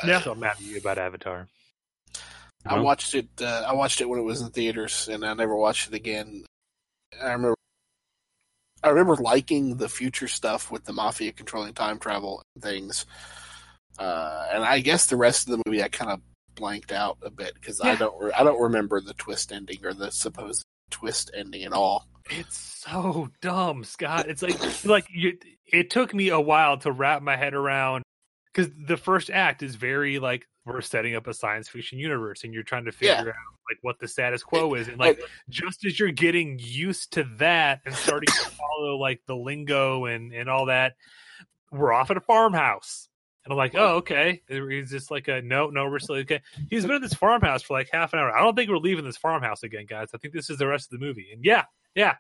Yeah. 0.05 0.21
So 0.21 0.33
I'm 0.33 0.41
mad 0.41 0.53
at 0.53 0.63
you 0.63 0.79
about 0.79 0.99
Avatar. 0.99 1.49
I 2.69 2.81
watched 2.81 3.15
it. 3.15 3.29
Uh, 3.41 3.65
I 3.67 3.75
watched 3.75 4.01
it 4.01 4.09
when 4.09 4.19
it 4.19 4.25
was 4.25 4.41
in 4.43 4.51
theaters, 4.51 5.09
and 5.11 5.25
I 5.25 5.35
never 5.35 5.57
watched 5.57 5.89
it 5.89 5.95
again. 5.95 6.45
I 7.23 7.33
remember. 7.33 7.55
I 8.83 8.91
remember 8.91 9.17
liking 9.17 9.77
the 9.77 9.89
future 9.89 10.29
stuff 10.29 10.71
with 10.71 10.85
the 10.85 10.93
mafia 10.93 11.33
controlling 11.33 11.75
time 11.75 11.99
travel 11.99 12.43
and 12.55 12.63
things, 12.63 13.07
uh, 13.99 14.47
and 14.53 14.65
I 14.65 14.81
guess 14.81 15.07
the 15.07 15.17
rest 15.17 15.49
of 15.49 15.57
the 15.57 15.63
movie 15.67 15.83
I 15.83 15.89
kind 15.89 16.11
of 16.11 16.21
blanked 16.55 16.93
out 16.93 17.19
a 17.23 17.31
bit 17.31 17.55
because 17.55 17.81
I 17.81 17.95
don't. 17.95 18.21
Re- 18.21 18.33
I 18.33 18.43
don't 18.45 18.61
remember 18.61 19.01
the 19.01 19.15
twist 19.15 19.53
ending 19.53 19.85
or 19.85 19.95
the 19.95 20.11
supposed 20.11 20.65
twist 20.91 21.31
ending 21.37 21.65
at 21.65 21.73
all. 21.73 22.07
It's 22.31 22.59
so 22.59 23.31
dumb, 23.41 23.85
Scott. 23.85 24.29
It's 24.29 24.43
like 24.43 24.85
like 24.85 25.07
you. 25.11 25.39
It 25.67 25.91
took 25.91 26.15
me 26.15 26.29
a 26.29 26.41
while 26.41 26.79
to 26.79 26.93
wrap 26.93 27.23
my 27.23 27.37
head 27.37 27.55
around 27.55 28.05
because 28.57 28.73
the 28.87 28.97
first 28.97 29.29
act 29.31 29.63
is 29.63 29.75
very 29.77 30.19
like 30.19 30.47
we're 30.65 30.81
setting 30.81 31.15
up 31.15 31.27
a 31.27 31.35
science 31.35 31.69
fiction 31.69 31.99
universe 31.99 32.43
and 32.43 32.55
you're 32.55 32.63
trying 32.63 32.87
to 32.87 32.93
figure 32.93 33.15
Yeah. 33.15 33.21
out 33.21 33.35
like 33.71 33.79
what 33.83 33.99
the 33.99 34.09
status 34.09 34.43
quo 34.43 34.75
is 34.75 34.89
and 34.89 34.99
like 34.99 35.21
just 35.51 35.85
as 35.85 35.99
you're 36.01 36.11
getting 36.11 36.59
used 36.61 37.13
to 37.15 37.25
that 37.37 37.83
and 37.85 37.95
starting 37.95 38.29
to 38.29 38.51
follow 38.51 38.97
like 38.97 39.21
the 39.27 39.37
lingo 39.37 40.07
and 40.07 40.33
and 40.33 40.49
all 40.49 40.67
that, 40.67 40.95
we're 41.71 41.93
off 41.93 42.11
at 42.11 42.17
a 42.17 42.21
farmhouse. 42.21 43.09
And 43.45 43.53
I'm 43.53 43.59
like, 43.59 43.77
oh, 43.77 43.97
okay. 43.99 44.43
He's 44.49 44.91
just 44.91 45.11
like 45.13 45.29
a 45.29 45.41
no, 45.41 45.69
no, 45.71 45.89
we're 45.89 46.01
still 46.01 46.17
okay. 46.17 46.41
He's 46.69 46.85
been 46.85 46.97
at 46.97 47.03
this 47.03 47.15
farmhouse 47.15 47.63
for 47.63 47.75
like 47.75 47.89
half 47.93 48.13
an 48.13 48.19
hour. 48.19 48.37
I 48.37 48.43
don't 48.43 48.57
think 48.57 48.71
we're 48.71 48.79
leaving 48.79 49.05
this 49.05 49.17
farmhouse 49.17 49.63
again, 49.63 49.87
guys. 49.89 50.09
I 50.15 50.19
think 50.19 50.35
this 50.35 50.51
is 50.51 50.59
the 50.59 50.67
rest 50.67 50.93
of 50.93 50.99
the 50.99 51.07
movie. 51.07 51.29
And 51.33 51.45
yeah, 51.45 51.65
yeah. 51.95 52.17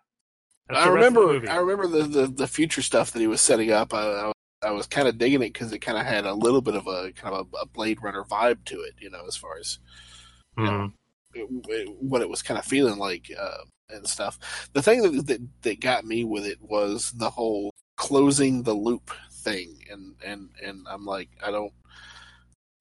I 0.70 0.89
remember. 0.89 1.49
I 1.51 1.57
remember 1.57 1.89
the, 1.89 2.03
the 2.05 2.26
the 2.28 2.47
future 2.47 2.82
stuff 2.82 3.12
that 3.12 3.20
he 3.20 3.26
was 3.26 3.41
setting 3.41 3.72
up. 3.72 3.93
I, 3.95 4.07
I, 4.07 4.32
I 4.67 4.73
was 4.73 4.87
kind 4.87 5.07
of 5.09 5.17
digging 5.19 5.43
it 5.43 5.53
because 5.53 5.73
it 5.73 5.79
kind 5.79 5.97
of 5.99 6.05
had 6.05 6.27
a 6.27 6.35
little 6.35 6.61
bit 6.61 6.75
of 6.75 6.87
a 6.87 7.12
kind 7.12 7.35
of 7.35 7.47
a, 7.55 7.59
a 7.59 7.67
Blade 7.67 8.03
Runner 8.03 8.25
vibe 8.25 8.64
to 8.67 8.81
it. 8.81 8.95
You 9.01 9.11
know, 9.11 9.25
as 9.27 9.37
far 9.37 9.57
as 9.59 9.79
Mhm. 10.59 10.93
it, 11.35 11.49
it- 11.69 11.97
what 12.03 12.23
it 12.23 12.29
was 12.29 12.43
kind 12.43 12.59
of 12.59 12.64
feeling 12.64 12.99
like 12.99 13.31
uh, 13.39 13.59
and 13.91 14.07
stuff. 14.09 14.39
The 14.73 14.83
thing 14.83 15.03
that, 15.03 15.27
that 15.27 15.41
that 15.62 15.81
got 15.81 16.05
me 16.05 16.25
with 16.25 16.45
it 16.47 16.61
was 16.61 17.12
the 17.12 17.31
whole 17.31 17.71
closing 17.97 18.62
the 18.64 18.75
loop 18.75 19.11
thing, 19.31 19.85
and 19.91 20.14
and 20.25 20.51
and 20.62 20.87
I'm 20.91 21.05
like, 21.05 21.29
I 21.45 21.51
don't. 21.51 21.73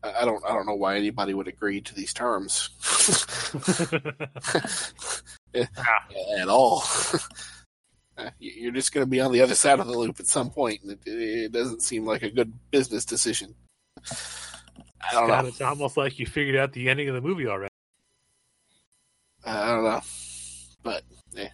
I 0.03 0.23
don't. 0.23 0.43
I 0.45 0.49
don't 0.53 0.67
know 0.67 0.75
why 0.75 0.97
anybody 0.97 1.33
would 1.33 1.47
agree 1.47 1.81
to 1.81 1.95
these 1.95 2.13
terms 2.13 2.69
Ah. 5.77 6.07
at 6.37 6.47
all. 6.49 6.83
Uh, 8.17 8.29
you- 8.39 8.51
You're 8.63 8.71
just 8.71 8.93
going 8.93 9.05
to 9.05 9.09
be 9.09 9.21
on 9.21 9.31
the 9.31 9.41
other 9.41 9.55
side 9.55 9.79
of 9.79 9.87
the 9.87 9.97
loop 9.97 10.19
at 10.19 10.27
some 10.27 10.49
point, 10.49 10.81
and 10.83 10.91
it, 10.91 10.99
it 11.05 11.51
doesn't 11.51 11.81
seem 11.81 12.05
like 12.05 12.23
a 12.23 12.29
good 12.31 12.53
business 12.71 13.05
decision. 13.05 13.55
I 14.07 15.13
don't 15.13 15.27
God, 15.27 15.43
know. 15.43 15.47
it's 15.49 15.61
almost 15.61 15.97
like 15.97 16.19
you 16.19 16.25
figured 16.25 16.55
out 16.55 16.73
the 16.73 16.89
ending 16.89 17.07
of 17.09 17.15
the 17.15 17.21
movie 17.21 17.47
already. 17.47 17.69
I 19.45 19.67
don't 19.67 19.83
know, 19.83 20.01
but 20.83 21.03
yeah. 21.33 21.49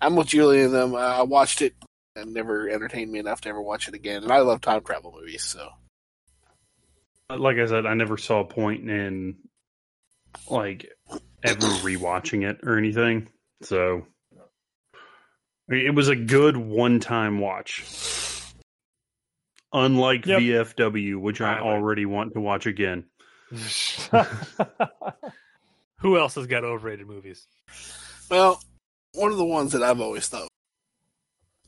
I'm 0.00 0.16
with 0.16 0.28
Julie 0.28 0.62
and 0.62 0.72
them. 0.72 0.94
Uh, 0.94 0.98
I 0.98 1.22
watched 1.22 1.60
it 1.62 1.74
and 2.16 2.32
never 2.32 2.68
entertained 2.68 3.10
me 3.10 3.18
enough 3.18 3.40
to 3.42 3.48
ever 3.48 3.60
watch 3.60 3.88
it 3.88 3.94
again. 3.94 4.22
And 4.22 4.32
I 4.32 4.38
love 4.38 4.60
time 4.60 4.82
travel 4.82 5.12
movies, 5.18 5.42
so 5.44 5.68
like 7.28 7.58
I 7.58 7.66
said, 7.66 7.86
I 7.86 7.94
never 7.94 8.16
saw 8.16 8.40
a 8.40 8.44
point 8.44 8.88
in 8.88 9.36
like 10.48 10.90
ever 11.42 11.60
rewatching 11.60 12.48
it 12.48 12.60
or 12.62 12.76
anything. 12.78 13.28
So 13.62 13.78
I 13.86 13.94
mean, 13.96 14.06
it 15.70 15.94
was 15.94 16.08
a 16.08 16.16
good 16.16 16.56
one-time 16.56 17.38
watch. 17.38 17.84
Unlike 19.72 20.26
Yep. 20.26 20.40
VFW, 20.40 21.20
which 21.20 21.40
I 21.40 21.52
Right. 21.54 21.62
already 21.62 22.04
want 22.06 22.34
to 22.34 22.40
watch 22.40 22.66
again. 22.66 23.04
Who 25.98 26.18
else 26.18 26.34
has 26.34 26.46
got 26.46 26.64
overrated 26.64 27.06
movies? 27.06 27.46
well, 28.30 28.60
one 29.14 29.30
of 29.32 29.38
the 29.38 29.44
ones 29.44 29.72
that 29.72 29.82
I've 29.82 30.00
always 30.00 30.28
thought 30.28 30.48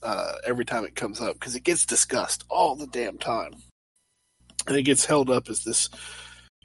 uh, 0.02 0.34
every 0.44 0.64
time 0.64 0.84
it 0.84 0.94
comes 0.96 1.20
up 1.20 1.34
because 1.34 1.54
it 1.54 1.62
gets 1.64 1.84
discussed 1.86 2.44
all 2.48 2.74
the 2.76 2.86
damn 2.88 3.18
time, 3.18 3.52
and 4.66 4.76
it 4.76 4.82
gets 4.82 5.04
held 5.04 5.28
up 5.30 5.48
as 5.48 5.62
this 5.64 5.88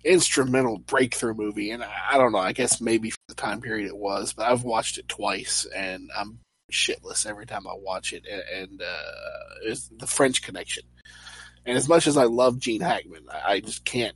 instrumental 0.04 0.78
breakthrough 0.80 1.34
movie. 1.36 1.72
And 1.72 1.84
I, 1.84 1.92
I 2.14 2.18
don't 2.18 2.32
know. 2.32 2.38
I 2.40 2.54
guess 2.54 2.80
maybe 2.82 3.10
for 3.12 3.18
the 3.28 3.36
time 3.36 3.60
period 3.62 3.88
it 3.88 3.98
was, 3.98 4.34
but 4.34 4.48
I've 4.52 4.64
watched 4.64 4.98
it 4.98 5.08
twice, 5.08 5.66
and 5.76 6.10
I'm 6.18 6.40
shitless 6.72 7.26
every 7.26 7.46
time 7.46 7.68
I 7.68 7.74
watch 7.76 8.14
it. 8.14 8.26
And, 8.30 8.70
and 8.72 8.82
uh, 8.82 9.56
it's 9.64 9.90
the 9.90 10.08
French 10.08 10.42
Connection. 10.42 10.84
And 11.66 11.78
as 11.78 11.90
much 11.90 12.08
as 12.08 12.18
I 12.18 12.24
love 12.24 12.60
Gene 12.60 12.82
Hackman, 12.82 13.26
I, 13.32 13.54
I 13.54 13.60
just 13.60 13.86
can't. 13.86 14.16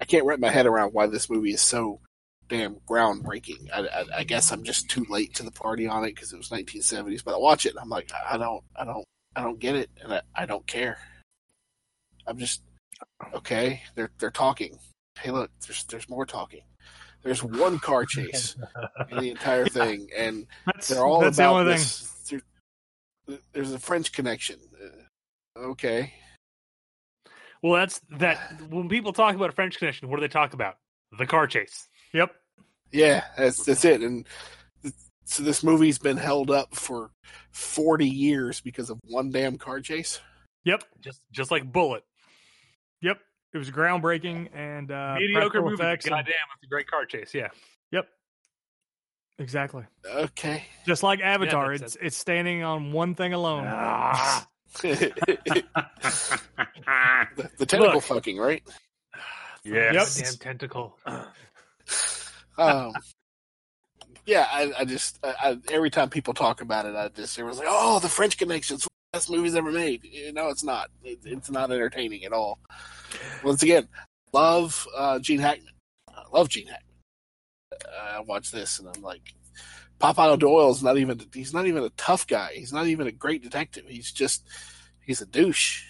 I 0.00 0.06
can't 0.06 0.24
wrap 0.24 0.38
my 0.38 0.48
head 0.48 0.66
around 0.66 0.94
why 0.94 1.06
this 1.06 1.28
movie 1.28 1.52
is 1.52 1.60
so 1.60 2.00
damn 2.48 2.76
groundbreaking. 2.88 3.68
I, 3.72 3.80
I, 3.80 4.04
I 4.18 4.24
guess 4.24 4.50
I'm 4.50 4.64
just 4.64 4.88
too 4.88 5.04
late 5.08 5.34
to 5.34 5.42
the 5.42 5.50
party 5.50 5.86
on 5.86 6.04
it 6.04 6.14
because 6.14 6.32
it 6.32 6.38
was 6.38 6.48
1970s. 6.48 7.22
But 7.22 7.34
I 7.34 7.38
watch 7.38 7.66
it, 7.66 7.70
and 7.70 7.78
I'm 7.78 7.90
like, 7.90 8.10
I 8.28 8.38
don't, 8.38 8.64
I 8.74 8.84
don't, 8.84 9.04
I 9.36 9.42
don't 9.42 9.60
get 9.60 9.76
it, 9.76 9.90
and 10.02 10.14
I, 10.14 10.22
I 10.34 10.46
don't 10.46 10.66
care. 10.66 10.98
I'm 12.26 12.38
just 12.38 12.62
okay. 13.34 13.82
They're 13.94 14.10
they're 14.18 14.30
talking. 14.30 14.78
Hey, 15.18 15.30
look, 15.30 15.50
there's 15.66 15.84
there's 15.84 16.08
more 16.08 16.26
talking. 16.26 16.62
There's 17.22 17.42
one 17.44 17.78
car 17.78 18.04
chase 18.06 18.56
in 19.10 19.18
the 19.18 19.30
entire 19.30 19.66
thing, 19.68 20.08
and 20.16 20.46
That's, 20.66 20.88
they're 20.88 21.04
all 21.04 21.20
that's 21.20 21.36
the 21.36 21.42
about 21.44 21.60
only 21.60 21.72
this. 21.72 22.06
There- 23.26 23.38
There's 23.52 23.72
a 23.72 23.78
French 23.78 24.12
connection. 24.12 24.58
Uh, 25.56 25.60
okay, 25.60 26.12
Well, 27.62 27.74
that's 27.74 28.00
that. 28.18 28.60
When 28.70 28.88
people 28.88 29.12
talk 29.12 29.34
about 29.36 29.50
a 29.50 29.52
French 29.52 29.78
Connection, 29.78 30.08
what 30.08 30.16
do 30.16 30.22
they 30.22 30.28
talk 30.28 30.54
about? 30.54 30.76
The 31.18 31.26
car 31.26 31.46
chase. 31.46 31.86
Yep. 32.14 32.34
yeah, 32.92 33.24
that's 33.36 33.64
that's 33.64 33.84
it. 33.84 34.00
And 34.00 34.26
so 35.24 35.42
this 35.44 35.62
movie's 35.62 35.98
been 35.98 36.16
held 36.16 36.50
up 36.50 36.74
for 36.74 37.10
40 37.52 38.08
years 38.08 38.60
because 38.60 38.90
of 38.90 38.98
one 39.04 39.30
damn 39.30 39.58
car 39.58 39.80
chase. 39.80 40.20
Yep. 40.64 40.82
Just 41.00 41.20
just 41.30 41.50
like 41.52 41.70
Bullitt. 41.70 42.02
Yep. 43.02 43.18
It 43.52 43.58
was 43.58 43.70
groundbreaking 43.70 44.48
and 44.54 44.90
uh, 44.92 45.16
Mediocre 45.18 45.40
practical 45.40 45.70
movie. 45.70 45.82
effects 45.82 46.04
and- 46.06 46.12
Goddamn, 46.12 46.34
it's 46.54 46.64
a 46.64 46.68
great 46.68 46.86
car 46.86 47.04
chase. 47.04 47.34
Yeah. 47.34 47.48
Yep. 47.90 48.08
Exactly. 49.38 49.84
Okay. 50.06 50.64
Just 50.86 51.02
like 51.02 51.20
Avatar, 51.20 51.70
makes 51.70 51.82
it's 51.82 51.96
it's 52.00 52.16
standing 52.16 52.62
on 52.62 52.92
one 52.92 53.14
thing 53.14 53.32
alone. 53.32 53.64
Ah. 53.66 54.46
the, 54.82 55.64
the 57.58 57.66
tentacle 57.66 57.94
Look. 57.94 58.04
fucking, 58.04 58.38
right? 58.38 58.62
Yes. 59.64 60.20
Damn 60.20 60.36
tentacle. 60.36 60.98
Um, 62.58 62.92
yeah, 64.26 64.46
I, 64.52 64.70
I 64.80 64.84
just 64.84 65.18
I, 65.24 65.34
I, 65.42 65.58
every 65.72 65.88
time 65.88 66.10
people 66.10 66.34
talk 66.34 66.60
about 66.60 66.84
it, 66.84 66.94
I 66.94 67.08
just 67.08 67.38
everyone's 67.38 67.58
like, 67.58 67.68
"Oh, 67.70 67.98
the 68.00 68.08
French 68.08 68.36
Connection's 68.36 68.82
one 68.82 68.88
of 68.88 68.89
the 68.89 68.89
best 69.12 69.30
movies 69.30 69.54
ever 69.54 69.70
made." 69.70 70.02
No, 70.32 70.48
it's 70.48 70.64
not. 70.64 70.88
It, 71.02 71.20
it's 71.24 71.50
not 71.50 71.70
entertaining 71.70 72.24
at 72.24 72.32
all. 72.32 72.58
Once 73.44 73.62
again, 73.62 73.88
love 74.32 74.86
uh, 74.96 75.18
Gene 75.18 75.40
Hackman. 75.40 75.74
I 76.08 76.22
love 76.32 76.48
Gene 76.48 76.66
Hackman. 76.66 76.94
Uh, 77.72 78.18
I 78.18 78.20
watch 78.20 78.50
this 78.50 78.78
and 78.78 78.88
I'm 78.88 79.02
like, 79.02 79.34
Popeye 80.00 80.38
Doyle's 80.38 80.82
not 80.82 80.96
even. 80.98 81.20
He's 81.32 81.54
not 81.54 81.66
even 81.66 81.84
a 81.84 81.90
tough 81.90 82.26
guy. 82.26 82.52
He's 82.54 82.72
not 82.72 82.86
even 82.86 83.06
a 83.06 83.12
great 83.12 83.42
detective. 83.42 83.84
He's 83.86 84.10
just 84.12 84.46
he's 85.04 85.20
a 85.20 85.26
douche. 85.26 85.84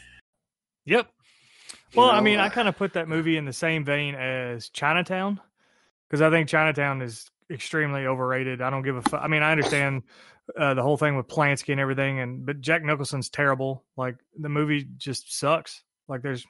Yep. 0.86 1.08
You 1.92 2.00
Well, 2.00 2.10
I 2.10 2.16
know, 2.16 2.22
mean, 2.22 2.38
I 2.38 2.46
uh, 2.46 2.50
kind 2.50 2.68
of 2.68 2.76
put 2.76 2.94
that 2.94 3.08
movie 3.08 3.36
in 3.36 3.44
the 3.44 3.52
same 3.52 3.84
vein 3.84 4.14
as 4.14 4.68
Chinatown 4.70 5.40
because 6.08 6.22
I 6.22 6.30
think 6.30 6.48
Chinatown 6.48 7.02
is 7.02 7.30
extremely 7.50 8.06
overrated. 8.06 8.62
I 8.62 8.70
don't 8.70 8.82
give 8.82 8.96
a 8.96 9.02
fuck. 9.02 9.20
I 9.22 9.28
mean, 9.28 9.42
I 9.42 9.50
understand 9.52 10.02
uh, 10.58 10.74
the 10.74 10.82
whole 10.82 10.96
thing 10.96 11.16
with 11.16 11.28
Polanski 11.28 11.70
and 11.70 11.80
everything, 11.80 12.20
and 12.20 12.46
but 12.46 12.60
Jack 12.60 12.82
Nicholson's 12.82 13.28
terrible. 13.28 13.84
Like 13.96 14.16
the 14.38 14.48
movie 14.48 14.88
just 14.96 15.38
sucks. 15.38 15.82
Like 16.08 16.22
there's, 16.22 16.44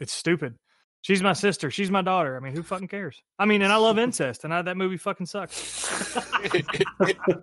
it's 0.00 0.12
stupid. 0.12 0.56
She's 1.00 1.22
my 1.22 1.32
sister. 1.32 1.70
She's 1.70 1.90
my 1.90 2.02
daughter. 2.02 2.36
I 2.36 2.40
mean, 2.40 2.54
who 2.54 2.62
fucking 2.62 2.88
cares? 2.88 3.22
I 3.38 3.46
mean, 3.46 3.62
and 3.62 3.72
I 3.72 3.76
love 3.76 3.98
incest, 3.98 4.44
and 4.44 4.52
I, 4.52 4.62
that 4.62 4.76
movie 4.76 4.96
fucking 4.96 5.26
sucks. 5.26 5.54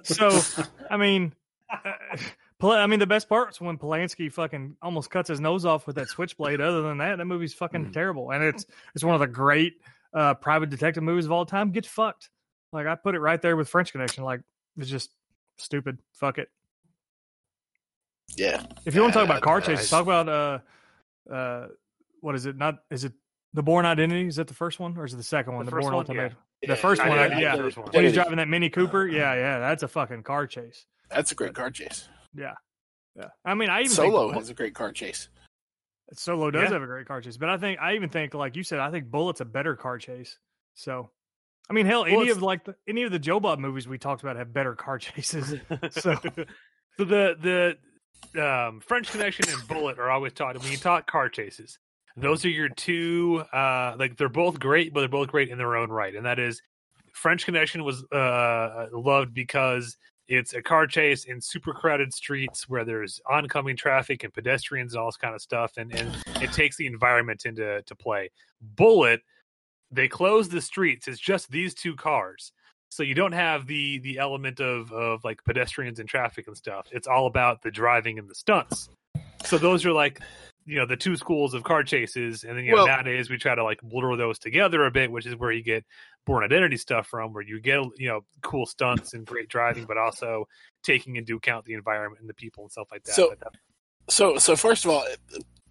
So, 0.03 0.41
I 0.89 0.97
mean, 0.97 1.33
uh, 1.71 2.71
I 2.71 2.87
mean, 2.87 2.99
the 2.99 3.07
best 3.07 3.29
part 3.29 3.51
is 3.51 3.61
when 3.61 3.77
Polanski 3.77 4.31
fucking 4.31 4.75
almost 4.81 5.09
cuts 5.09 5.29
his 5.29 5.39
nose 5.39 5.65
off 5.65 5.87
with 5.87 5.95
that 5.95 6.09
switchblade. 6.09 6.59
Other 6.61 6.81
than 6.81 6.97
that, 6.97 7.17
that 7.17 7.25
movie's 7.25 7.53
fucking 7.53 7.93
terrible, 7.93 8.31
and 8.31 8.43
it's 8.43 8.65
it's 8.93 9.03
one 9.03 9.15
of 9.15 9.21
the 9.21 9.27
great 9.27 9.75
uh, 10.13 10.33
private 10.33 10.69
detective 10.69 11.03
movies 11.03 11.25
of 11.25 11.31
all 11.31 11.45
time. 11.45 11.71
Get 11.71 11.85
fucked. 11.85 12.29
Like 12.73 12.87
I 12.87 12.95
put 12.95 13.15
it 13.15 13.19
right 13.19 13.41
there 13.41 13.55
with 13.55 13.69
French 13.69 13.93
Connection. 13.93 14.25
Like 14.25 14.41
it's 14.77 14.89
just 14.89 15.11
stupid. 15.57 15.97
Fuck 16.13 16.37
it. 16.37 16.49
yeah, 18.37 18.63
If 18.85 18.95
you 18.95 19.01
want 19.01 19.13
to 19.13 19.19
talk 19.19 19.27
about 19.29 19.41
car 19.41 19.59
nice. 19.59 19.67
chases, 19.67 19.89
talk 19.89 20.03
about 20.03 20.27
uh, 20.29 20.59
uh, 21.33 21.67
what 22.21 22.35
is 22.35 22.45
it? 22.45 22.57
Not 22.57 22.79
is 22.89 23.03
it 23.03 23.13
the 23.53 23.63
Bourne 23.63 23.85
Identity? 23.85 24.27
Is 24.27 24.35
that 24.37 24.47
the 24.47 24.53
first 24.53 24.79
one 24.79 24.97
or 24.97 25.05
is 25.05 25.13
it 25.13 25.17
the 25.17 25.23
second 25.23 25.55
one? 25.55 25.65
The 25.65 25.71
The, 25.71 25.75
first 25.77 25.83
Born 25.83 25.93
one, 25.95 26.01
Ultimate. 26.05 26.33
Yeah, 26.61 26.69
The 26.69 26.75
first 26.75 27.01
I 27.01 27.09
one, 27.09 27.19
I- 27.19 27.27
I 27.27 27.39
yeah. 27.39 27.55
First 27.55 27.77
one. 27.77 27.87
When 27.91 28.03
he's 28.03 28.13
driving 28.13 28.37
that 28.37 28.47
Mini 28.47 28.69
Cooper, 28.69 29.07
yeah, 29.07 29.33
yeah, 29.35 29.59
that's 29.59 29.83
a 29.83 29.87
fucking 29.87 30.23
car 30.23 30.47
chase. 30.47 30.85
That's 31.09 31.31
a 31.31 31.35
great 31.35 31.53
car 31.53 31.69
chase. 31.71 32.07
Yeah, 32.35 32.53
yeah. 33.15 33.29
I 33.45 33.53
mean, 33.53 33.69
I 33.69 33.81
even 33.81 33.91
Solo 33.91 34.27
think 34.29 34.37
has 34.39 34.49
a 34.49 34.53
great 34.55 34.73
car 34.75 34.91
chase. 34.91 35.29
Solo 36.13 36.51
does 36.51 36.63
Yeah. 36.63 36.73
have 36.73 36.81
a 36.83 36.87
great 36.87 37.07
car 37.07 37.21
chase, 37.21 37.37
but 37.37 37.49
I 37.49 37.57
think 37.57 37.79
I 37.79 37.95
even 37.95 38.09
think, 38.09 38.33
like 38.33 38.55
you 38.55 38.63
said, 38.63 38.79
I 38.79 38.91
think 38.91 39.09
Bullitt's 39.09 39.41
a 39.41 39.45
better 39.45 39.75
car 39.75 39.97
chase. 39.97 40.37
So 40.73 41.09
I 41.69 41.73
mean, 41.73 41.85
hell, 41.85 42.03
Well, 42.03 42.21
any 42.21 42.29
of 42.29 42.41
like 42.41 42.63
the, 42.65 42.75
any 42.87 43.03
of 43.03 43.11
the 43.11 43.19
Joe 43.19 43.39
Bob 43.39 43.59
movies 43.59 43.87
we 43.87 43.97
talked 43.97 44.21
about 44.21 44.35
have 44.35 44.53
better 44.53 44.75
car 44.75 44.97
chases. 44.99 45.55
So 45.91 46.15
so 46.97 47.03
the 47.03 47.75
the 48.33 48.41
um, 48.41 48.79
French 48.81 49.11
Connection 49.11 49.45
and 49.49 49.67
Bullitt 49.67 49.99
are 49.99 50.09
always 50.09 50.33
taught 50.33 50.57
when 50.57 50.71
you 50.71 50.77
talk 50.77 51.09
car 51.09 51.29
chases. 51.29 51.79
Those 52.17 52.45
are 52.45 52.49
your 52.49 52.69
two. 52.69 53.43
Uh, 53.51 53.95
like 53.99 54.17
they're 54.17 54.29
both 54.29 54.59
great, 54.59 54.93
but 54.93 55.01
they're 55.01 55.09
both 55.09 55.27
great 55.27 55.49
in 55.49 55.57
their 55.57 55.75
own 55.75 55.89
right. 55.89 56.15
And 56.15 56.25
that 56.25 56.39
is, 56.39 56.61
French 57.13 57.45
Connection 57.45 57.83
was 57.83 58.03
uh, 58.11 58.87
loved 58.93 59.33
because 59.33 59.97
it's 60.27 60.53
a 60.53 60.61
car 60.61 60.87
chase 60.87 61.25
in 61.25 61.39
super 61.41 61.73
crowded 61.73 62.13
streets 62.13 62.67
where 62.67 62.83
there's 62.85 63.19
oncoming 63.29 63.75
traffic 63.75 64.23
and 64.23 64.33
pedestrians 64.33 64.93
and 64.93 65.01
all 65.01 65.07
this 65.07 65.17
kind 65.17 65.35
of 65.35 65.41
stuff, 65.41 65.73
and 65.77 65.93
and 65.93 66.15
it 66.41 66.51
takes 66.51 66.77
the 66.77 66.87
environment 66.87 67.45
into 67.45 67.81
to 67.81 67.95
play. 67.95 68.31
Bullitt, 68.61 69.21
they 69.91 70.07
close 70.07 70.49
the 70.49 70.61
streets. 70.61 71.07
It's 71.07 71.19
just 71.19 71.49
these 71.51 71.73
two 71.73 71.95
cars 71.95 72.51
so 72.89 73.01
you 73.03 73.15
don't 73.15 73.31
have 73.33 73.65
the 73.67 73.97
the 73.99 74.19
element 74.19 74.59
of 74.61 74.91
of 74.93 75.23
like 75.23 75.43
pedestrians 75.43 75.99
and 75.99 76.07
traffic 76.07 76.45
and 76.47 76.55
stuff 76.55 76.87
it's 76.91 77.07
all 77.07 77.25
about 77.25 77.61
the 77.63 77.71
driving 77.71 78.19
and 78.19 78.29
the 78.29 78.35
stunts 78.35 78.89
so 79.43 79.57
those 79.57 79.85
are 79.85 79.91
like 79.91 80.21
you 80.67 80.75
know 80.77 80.85
the 80.85 80.95
two 80.95 81.15
schools 81.17 81.53
of 81.55 81.63
car 81.63 81.83
chases 81.83 82.43
and 82.43 82.55
then 82.57 82.63
you 82.63 82.71
know 82.71 82.77
Well- 82.77 82.87
nowadays 82.87 83.29
we 83.29 83.37
try 83.37 83.55
to 83.55 83.63
like 83.63 83.81
blur 83.81 84.15
those 84.15 84.37
together 84.39 84.85
a 84.85 84.91
bit 84.91 85.11
which 85.11 85.25
is 85.25 85.35
where 85.35 85.51
you 85.51 85.63
get 85.63 85.83
Bourne 86.27 86.43
Identity 86.43 86.77
stuff 86.77 87.07
from 87.07 87.33
where 87.33 87.43
you 87.43 87.59
get 87.59 87.79
you 87.97 88.07
know 88.07 88.21
cool 88.43 88.67
stunts 88.67 89.13
and 89.15 89.25
great 89.25 89.49
driving 89.49 89.85
but 89.85 89.97
also 89.97 90.47
taking 90.83 91.15
into 91.15 91.35
account 91.35 91.65
the 91.65 91.73
environment 91.73 92.21
and 92.21 92.29
the 92.29 92.33
people 92.35 92.63
and 92.63 92.71
stuff 92.71 92.87
like 92.91 93.03
that 93.05 93.15
So- 93.15 93.29
So, 94.09 94.37
so 94.37 94.55
first 94.55 94.85
of 94.85 94.91
all, 94.91 95.03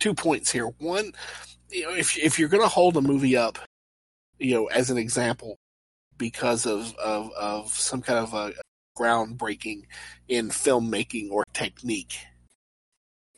two 0.01 0.13
points 0.15 0.51
here. 0.51 0.67
One, 0.79 1.13
you 1.71 1.85
know, 1.85 1.95
if 1.95 2.19
if 2.19 2.39
you're 2.41 2.49
going 2.49 2.65
to 2.65 2.69
hold 2.69 2.97
a 2.97 3.01
movie 3.01 3.37
up, 3.37 3.59
you 4.39 4.55
know, 4.55 4.67
as 4.67 4.91
an 4.91 4.99
example, 4.99 5.57
because 6.19 6.67
of 6.67 6.95
of 6.97 7.31
of 7.33 7.75
some 7.75 8.03
kind 8.03 8.19
of 8.19 8.35
a 8.35 8.53
groundbreaking 8.99 9.83
in 10.29 10.49
filmmaking 10.49 11.31
or 11.31 11.45
technique, 11.53 12.19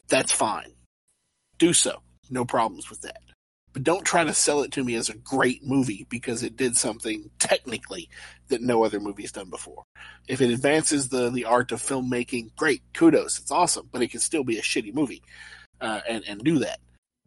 that's 0.09 0.33
fine. 0.33 0.75
Do 1.59 1.73
so. 1.73 2.03
No 2.29 2.45
problems 2.45 2.91
with 2.91 3.03
that. 3.03 3.21
But 3.73 3.85
don't 3.85 4.05
try 4.05 4.25
to 4.25 4.33
sell 4.33 4.63
it 4.63 4.73
to 4.73 4.85
me 4.85 4.95
as 4.95 5.11
a 5.11 5.17
great 5.17 5.63
movie 5.63 6.07
because 6.09 6.43
it 6.43 6.57
did 6.57 6.77
something 6.77 7.31
technically 7.39 8.09
that 8.49 8.63
no 8.63 8.85
other 8.85 9.01
movie's 9.01 9.33
done 9.33 9.51
before. 9.51 9.85
If 10.29 10.41
it 10.41 10.51
advances 10.51 11.09
the 11.11 11.31
the 11.31 11.45
art 11.45 11.73
of 11.73 11.83
filmmaking, 11.83 12.57
great, 12.57 12.83
kudos, 12.95 13.39
it's 13.39 13.51
awesome. 13.51 13.89
But 13.93 14.03
it 14.03 14.11
can 14.11 14.21
still 14.21 14.45
be 14.45 14.59
a 14.59 14.63
shitty 14.63 14.95
movie, 14.95 15.23
uh, 15.81 16.01
and 16.09 16.25
and 16.27 16.43
do 16.43 16.59
that. 16.61 16.81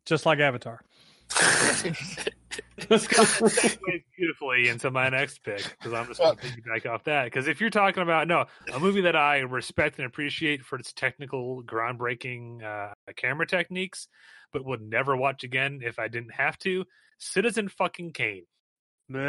just 0.06 0.26
like 0.26 0.40
Avatar. 0.40 0.82
segues 2.80 4.04
beautifully 4.18 4.68
into 4.70 4.92
my 4.92 5.10
next 5.10 5.44
pick 5.44 5.64
because 5.78 5.94
I'm 5.94 6.08
just 6.08 6.20
going 6.20 6.36
to 6.36 6.42
piggyback 6.42 6.90
off 6.90 7.04
that. 7.06 7.26
Because 7.26 7.48
if 7.48 7.62
you're 7.62 7.70
talking 7.70 8.04
about 8.04 8.28
no 8.28 8.46
a 8.74 8.80
movie 8.80 9.02
that 9.02 9.16
I 9.16 9.40
respect 9.40 9.98
and 9.98 10.06
appreciate 10.06 10.64
for 10.64 10.78
its 10.78 10.94
technical, 10.94 11.64
groundbreaking 11.64 12.64
uh, 12.64 12.94
camera 13.16 13.46
techniques, 13.46 14.08
but 14.52 14.66
would 14.66 14.82
never 14.82 15.16
watch 15.16 15.44
again 15.44 15.82
if 15.84 16.00
I 16.00 16.08
didn't 16.08 16.34
have 16.34 16.58
to, 16.60 16.86
Citizen 17.20 17.70
fucking 17.70 18.14
Kane. 18.14 18.46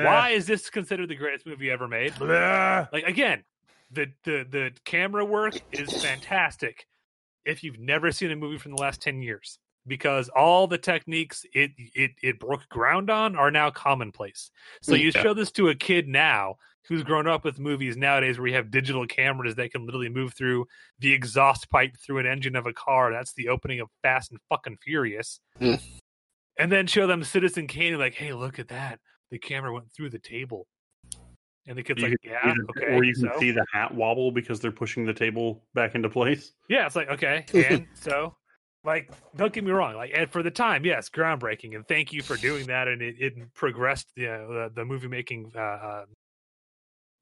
Why 0.04 0.30
is 0.30 0.46
this 0.46 0.70
considered 0.70 1.08
the 1.08 1.14
greatest 1.14 1.46
movie 1.46 1.70
ever 1.70 1.88
made? 1.88 2.14
Like 2.92 3.04
again, 3.04 3.44
the 3.90 4.06
the 4.24 4.46
the 4.48 4.70
camera 4.84 5.24
work 5.24 5.54
is 5.72 6.02
fantastic. 6.02 6.86
If 7.44 7.62
you've 7.64 7.78
never 7.78 8.12
seen 8.12 8.30
a 8.30 8.36
movie 8.36 8.58
from 8.58 8.72
the 8.72 8.82
last 8.82 9.00
ten 9.02 9.22
years, 9.22 9.58
because 9.86 10.28
all 10.30 10.66
the 10.66 10.78
techniques 10.78 11.44
it 11.54 11.72
it 11.76 12.12
it 12.22 12.38
broke 12.38 12.68
ground 12.68 13.10
on 13.10 13.36
are 13.36 13.50
now 13.50 13.70
commonplace. 13.70 14.50
So 14.82 14.94
you 14.94 15.10
Yeah. 15.14 15.22
show 15.22 15.34
this 15.34 15.50
to 15.52 15.68
a 15.68 15.74
kid 15.74 16.08
now 16.08 16.56
who's 16.88 17.02
grown 17.02 17.26
up 17.26 17.44
with 17.44 17.58
movies 17.58 17.96
nowadays 17.96 18.38
where 18.38 18.48
you 18.48 18.54
have 18.54 18.70
digital 18.70 19.06
cameras 19.06 19.54
that 19.54 19.70
can 19.70 19.84
literally 19.84 20.08
move 20.08 20.34
through 20.34 20.66
the 20.98 21.12
exhaust 21.12 21.70
pipe 21.70 21.96
through 21.96 22.18
an 22.18 22.26
engine 22.26 22.56
of 22.56 22.66
a 22.66 22.72
car. 22.72 23.12
That's 23.12 23.32
the 23.34 23.48
opening 23.48 23.80
of 23.80 23.88
Fast 24.02 24.32
and 24.32 24.40
fucking 24.48 24.78
Furious. 24.82 25.40
Hmm. 25.58 25.74
And 26.58 26.70
then 26.72 26.86
show 26.86 27.06
them 27.06 27.22
Citizen 27.22 27.66
Kane 27.68 27.96
like, 27.98 28.14
hey, 28.14 28.32
look 28.32 28.58
at 28.58 28.68
that. 28.68 28.98
The 29.30 29.38
camera 29.38 29.72
went 29.72 29.92
through 29.92 30.10
the 30.10 30.18
table. 30.18 30.66
And 31.66 31.78
the 31.78 31.82
kid's 31.82 32.02
You 32.02 32.08
like, 32.08 32.20
can 32.22 32.32
yeah, 32.32 32.54
okay. 32.70 32.96
or 32.96 33.04
you 33.04 33.14
can 33.14 33.30
so? 33.32 33.38
see 33.38 33.50
the 33.52 33.64
hat 33.72 33.94
wobble 33.94 34.32
because 34.32 34.58
they're 34.58 34.72
pushing 34.72 35.04
the 35.04 35.14
table 35.14 35.62
back 35.74 35.94
into 35.94 36.08
place. 36.08 36.52
Yeah, 36.68 36.86
it's 36.86 36.96
like 36.96 37.08
okay, 37.10 37.44
and 37.54 37.86
so 37.94 38.34
like 38.84 39.10
don't 39.36 39.52
get 39.52 39.64
me 39.64 39.70
wrong, 39.70 39.94
like 39.94 40.12
and 40.14 40.30
for 40.30 40.42
the 40.42 40.50
time, 40.50 40.84
yes, 40.84 41.08
groundbreaking, 41.08 41.74
and 41.74 41.86
thank 41.86 42.12
you 42.12 42.22
for 42.22 42.36
doing 42.36 42.66
that, 42.66 42.88
and 42.88 43.02
it, 43.02 43.16
it 43.18 43.54
progressed 43.54 44.08
the, 44.16 44.24
the 44.24 44.72
the 44.74 44.84
movie 44.84 45.08
making 45.08 45.52
uh, 45.54 45.58
uh, 45.58 46.04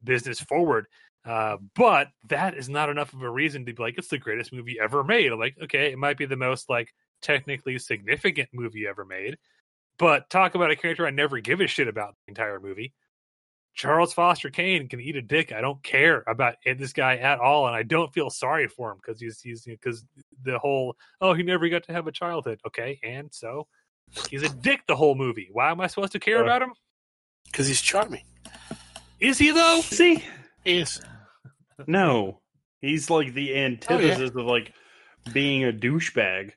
business 0.02 0.40
forward. 0.40 0.86
Uh, 1.24 1.56
but 1.74 2.08
that 2.28 2.56
is 2.56 2.68
not 2.68 2.88
enough 2.88 3.12
of 3.12 3.22
a 3.22 3.30
reason 3.30 3.66
to 3.66 3.72
be 3.72 3.82
like 3.82 3.98
it's 3.98 4.08
the 4.08 4.18
greatest 4.18 4.52
movie 4.52 4.78
ever 4.80 5.02
made. 5.02 5.32
I'm 5.32 5.38
like, 5.38 5.56
okay, 5.64 5.90
it 5.90 5.98
might 5.98 6.16
be 6.16 6.26
the 6.26 6.36
most 6.36 6.70
like 6.70 6.88
technically 7.22 7.78
significant 7.78 8.48
movie 8.52 8.86
ever 8.86 9.04
made, 9.04 9.36
but 9.98 10.30
talk 10.30 10.54
about 10.54 10.70
a 10.70 10.76
character 10.76 11.06
I 11.06 11.10
never 11.10 11.40
give 11.40 11.60
a 11.60 11.66
shit 11.66 11.88
about 11.88 12.14
the 12.26 12.30
entire 12.30 12.60
movie. 12.60 12.94
Charles 13.78 14.12
Foster 14.12 14.50
Kane 14.50 14.88
can 14.88 15.00
eat 15.00 15.14
a 15.14 15.22
dick. 15.22 15.52
I 15.52 15.60
don't 15.60 15.80
care 15.84 16.24
about 16.26 16.56
this 16.66 16.92
guy 16.92 17.16
at 17.18 17.38
all, 17.38 17.68
and 17.68 17.76
I 17.76 17.84
don't 17.84 18.12
feel 18.12 18.28
sorry 18.28 18.66
for 18.66 18.90
him 18.90 18.98
because 19.00 19.20
he's 19.20 19.40
he's 19.40 19.62
because 19.64 20.04
the 20.42 20.58
whole 20.58 20.96
oh 21.20 21.32
he 21.32 21.44
never 21.44 21.68
got 21.68 21.84
to 21.84 21.92
have 21.92 22.08
a 22.08 22.12
childhood. 22.12 22.60
Okay, 22.66 22.98
and 23.04 23.28
so 23.32 23.68
he's 24.30 24.42
a 24.42 24.48
dick 24.48 24.80
the 24.88 24.96
whole 24.96 25.14
movie. 25.14 25.48
Why 25.52 25.70
am 25.70 25.80
I 25.80 25.86
supposed 25.86 26.10
to 26.12 26.18
care 26.18 26.40
Uh, 26.40 26.42
about 26.42 26.62
him? 26.62 26.72
Because 27.44 27.68
he's 27.68 27.80
charming. 27.80 28.24
Is 29.20 29.38
he 29.38 29.52
though? 29.52 29.80
See, 29.80 30.24
He 30.64 30.78
is. 30.78 31.00
no, 31.86 32.40
he's 32.80 33.08
like 33.10 33.32
the 33.32 33.56
antithesis 33.58 34.30
of 34.30 34.44
like 34.44 34.72
being 35.32 35.62
a 35.64 35.72
douchebag. 35.72 36.50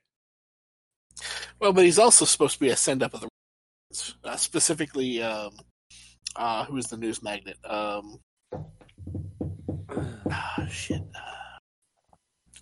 Well, 1.60 1.72
but 1.72 1.86
he's 1.86 2.00
also 2.00 2.26
supposed 2.26 2.56
to 2.56 2.60
be 2.60 2.70
a 2.70 2.76
send 2.76 3.04
up 3.04 3.14
of 3.14 3.22
the 3.22 3.30
uh, 4.24 4.38
specifically. 4.38 5.22
Um, 5.22 5.52
uh, 6.36 6.66
who 6.66 6.78
is 6.78 6.86
the 6.88 6.98
news 6.98 7.22
magnet? 7.22 7.58
Um, 7.64 8.20
ah, 10.32 10.68
shit. 10.70 11.02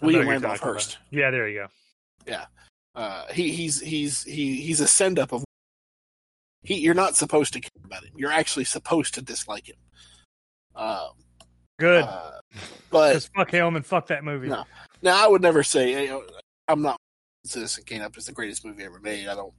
William 0.02 0.28
Randolph 0.28 0.60
talking 0.60 0.70
about. 0.70 0.74
Hearst. 0.76 0.98
Yeah, 1.12 1.32
there 1.32 1.48
you 1.48 1.60
go. 1.60 1.68
Yeah, 2.26 2.46
uh, 2.96 3.26
he 3.32 3.52
he's 3.52 3.80
he's 3.80 4.24
he 4.24 4.62
he's 4.62 4.80
a 4.80 4.88
send 4.88 5.20
up 5.20 5.32
of. 5.32 5.44
He, 6.62 6.80
you're 6.80 6.94
not 6.94 7.16
supposed 7.16 7.54
to 7.54 7.62
care 7.62 7.70
about 7.84 8.04
him. 8.04 8.12
You're 8.18 8.32
actually 8.32 8.66
supposed 8.66 9.14
to 9.16 9.22
dislike 9.22 9.70
him. 9.70 9.78
Um, 10.76 11.12
Good. 11.80 12.04
uh, 12.04 12.32
but 12.90 13.14
Just 13.14 13.32
fuck 13.34 13.52
him 13.52 13.76
and 13.76 13.86
fuck 13.86 14.08
that 14.08 14.24
movie. 14.24 14.50
No. 14.50 14.66
Now, 15.02 15.24
I 15.24 15.28
would 15.28 15.42
never 15.42 15.64
say 15.64 16.04
you 16.04 16.10
know, 16.10 16.24
I'm 16.68 16.82
not 16.82 16.98
Citizen 17.46 17.84
Kane 17.86 18.02
up 18.02 18.18
is 18.18 18.26
the 18.26 18.32
greatest 18.34 18.66
movie 18.66 18.84
ever 18.84 19.00
made. 19.00 19.28
I 19.28 19.36
don't. 19.36 19.54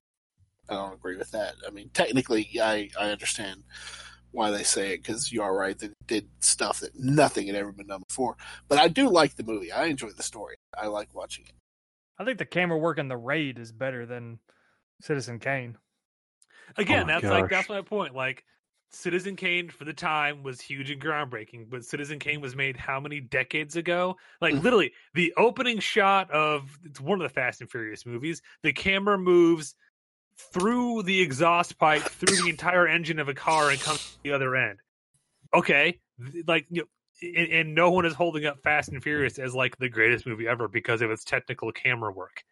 I 0.70 0.74
don't 0.74 0.94
agree 0.94 1.16
with 1.16 1.30
that. 1.32 1.54
I 1.66 1.70
mean, 1.70 1.90
technically, 1.92 2.48
I 2.62 2.90
I 2.98 3.10
understand 3.10 3.64
why 4.32 4.50
they 4.50 4.62
say 4.62 4.94
it 4.94 4.98
because 5.02 5.32
you 5.32 5.42
are 5.42 5.54
right. 5.56 5.76
They 5.78 5.90
did 6.06 6.28
stuff 6.40 6.80
that 6.80 6.94
nothing 6.94 7.48
had 7.48 7.56
ever 7.56 7.72
been 7.72 7.88
done 7.88 8.02
before. 8.08 8.36
But 8.68 8.78
I 8.78 8.88
do 8.88 9.08
like 9.08 9.34
the 9.34 9.42
movie. 9.42 9.72
I 9.72 9.86
enjoy 9.86 10.10
the 10.10 10.22
story. 10.22 10.56
I 10.78 10.86
like 10.86 11.14
watching 11.14 11.46
it. 11.46 11.54
I 12.18 12.24
think 12.24 12.38
the 12.38 12.46
camera 12.46 12.78
work 12.78 12.98
in 12.98 13.08
the 13.08 13.16
raid 13.16 13.58
is 13.58 13.72
better 13.72 14.06
than 14.06 14.38
Citizen 15.00 15.38
Kane. 15.40 15.76
Again, 16.76 17.06
my 17.06 17.14
that's 17.14 17.24
like 17.24 17.50
that's 17.50 17.68
my 17.68 17.82
point. 17.82 18.14
Like 18.14 18.44
Citizen 18.90 19.36
Kane 19.36 19.70
for 19.70 19.84
the 19.84 19.92
time 19.92 20.42
was 20.42 20.60
huge 20.60 20.90
and 20.90 21.00
groundbreaking, 21.00 21.68
but 21.68 21.84
Citizen 21.84 22.18
Kane 22.18 22.40
was 22.40 22.54
made 22.54 22.76
how 22.76 23.00
many 23.00 23.20
decades 23.20 23.76
ago? 23.76 24.16
Like 24.40 24.54
Mhm. 24.54 24.62
literally, 24.62 24.92
the 25.14 25.32
opening 25.36 25.80
shot 25.80 26.30
of 26.30 26.78
it's 26.84 27.00
one 27.00 27.20
of 27.20 27.28
the 27.28 27.34
Fast 27.34 27.60
and 27.60 27.70
Furious 27.70 28.06
movies. 28.06 28.42
The 28.62 28.72
camera 28.72 29.18
moves 29.18 29.74
through 30.52 31.02
the 31.04 31.20
exhaust 31.20 31.78
pipe, 31.78 32.02
through 32.02 32.36
the 32.42 32.48
entire 32.50 32.86
engine 32.86 33.18
of 33.18 33.28
a 33.28 33.34
car, 33.34 33.70
and 33.70 33.80
comes 33.80 33.98
to 34.12 34.18
the 34.22 34.32
other 34.32 34.56
end. 34.56 34.78
Okay, 35.54 35.98
like 36.46 36.66
you 36.70 36.82
know, 36.82 36.88
and, 37.36 37.52
and 37.52 37.74
no 37.74 37.90
one 37.90 38.06
is 38.06 38.14
holding 38.14 38.46
up 38.46 38.62
Fast 38.62 38.88
and 38.90 39.02
Furious 39.02 39.38
as 39.38 39.54
like 39.54 39.76
the 39.78 39.88
greatest 39.88 40.26
movie 40.26 40.46
ever 40.48 40.68
because 40.68 41.02
of 41.02 41.10
its 41.10 41.24
technical 41.24 41.72
camera 41.72 42.12
work. 42.12 42.42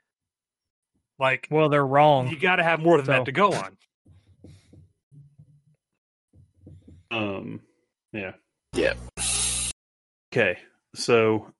Like 1.19 1.49
Well, 1.51 1.69
they're 1.69 1.87
wrong. 1.87 2.29
you 2.29 2.39
got 2.39 2.57
to 2.57 2.63
have 2.63 2.81
more 2.81 2.97
than 2.97 3.07
So- 3.07 3.13
that 3.13 3.25
to 3.25 3.33
go 3.33 3.53
on. 3.53 3.77
Um, 7.11 7.61
yeah. 8.13 8.33
Yeah. 8.75 8.95
Okay, 10.33 10.59
so 10.95 11.53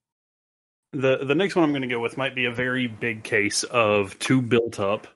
the 0.93 1.25
the 1.25 1.35
next 1.35 1.57
one 1.57 1.65
I'm 1.65 1.71
going 1.71 1.83
to 1.83 1.89
go 1.89 2.01
with 2.01 2.17
might 2.19 2.35
be 2.35 2.45
a 2.45 2.51
very 2.53 2.87
big 2.87 3.25
case 3.25 3.63
of 3.65 4.19
too 4.19 4.43
built 4.43 4.79
up. 4.79 5.07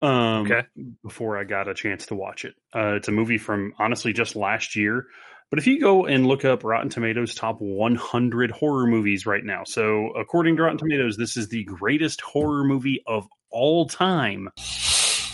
Um, 0.00 0.42
Okay. 0.50 0.62
before 1.02 1.36
I 1.38 1.44
got 1.44 1.68
a 1.68 1.74
chance 1.74 2.06
to 2.06 2.14
watch 2.14 2.44
it. 2.44 2.54
Uh, 2.74 2.94
it's 2.96 3.08
a 3.08 3.12
movie 3.12 3.38
from 3.38 3.72
honestly 3.78 4.12
just 4.12 4.36
last 4.36 4.76
year. 4.76 5.06
But 5.50 5.58
if 5.58 5.66
you 5.66 5.80
go 5.80 6.04
and 6.06 6.26
look 6.26 6.44
up 6.44 6.62
Rotten 6.62 6.90
Tomatoes 6.90 7.34
top 7.34 7.56
100 7.60 8.50
horror 8.50 8.86
movies 8.86 9.24
right 9.26 9.42
now, 9.42 9.64
so 9.64 10.10
according 10.12 10.56
to 10.56 10.62
Rotten 10.62 10.78
Tomatoes, 10.78 11.16
this 11.16 11.36
is 11.38 11.48
the 11.48 11.64
greatest 11.64 12.20
horror 12.20 12.64
movie 12.64 13.02
of 13.06 13.26
all 13.50 13.86
time. 13.86 14.48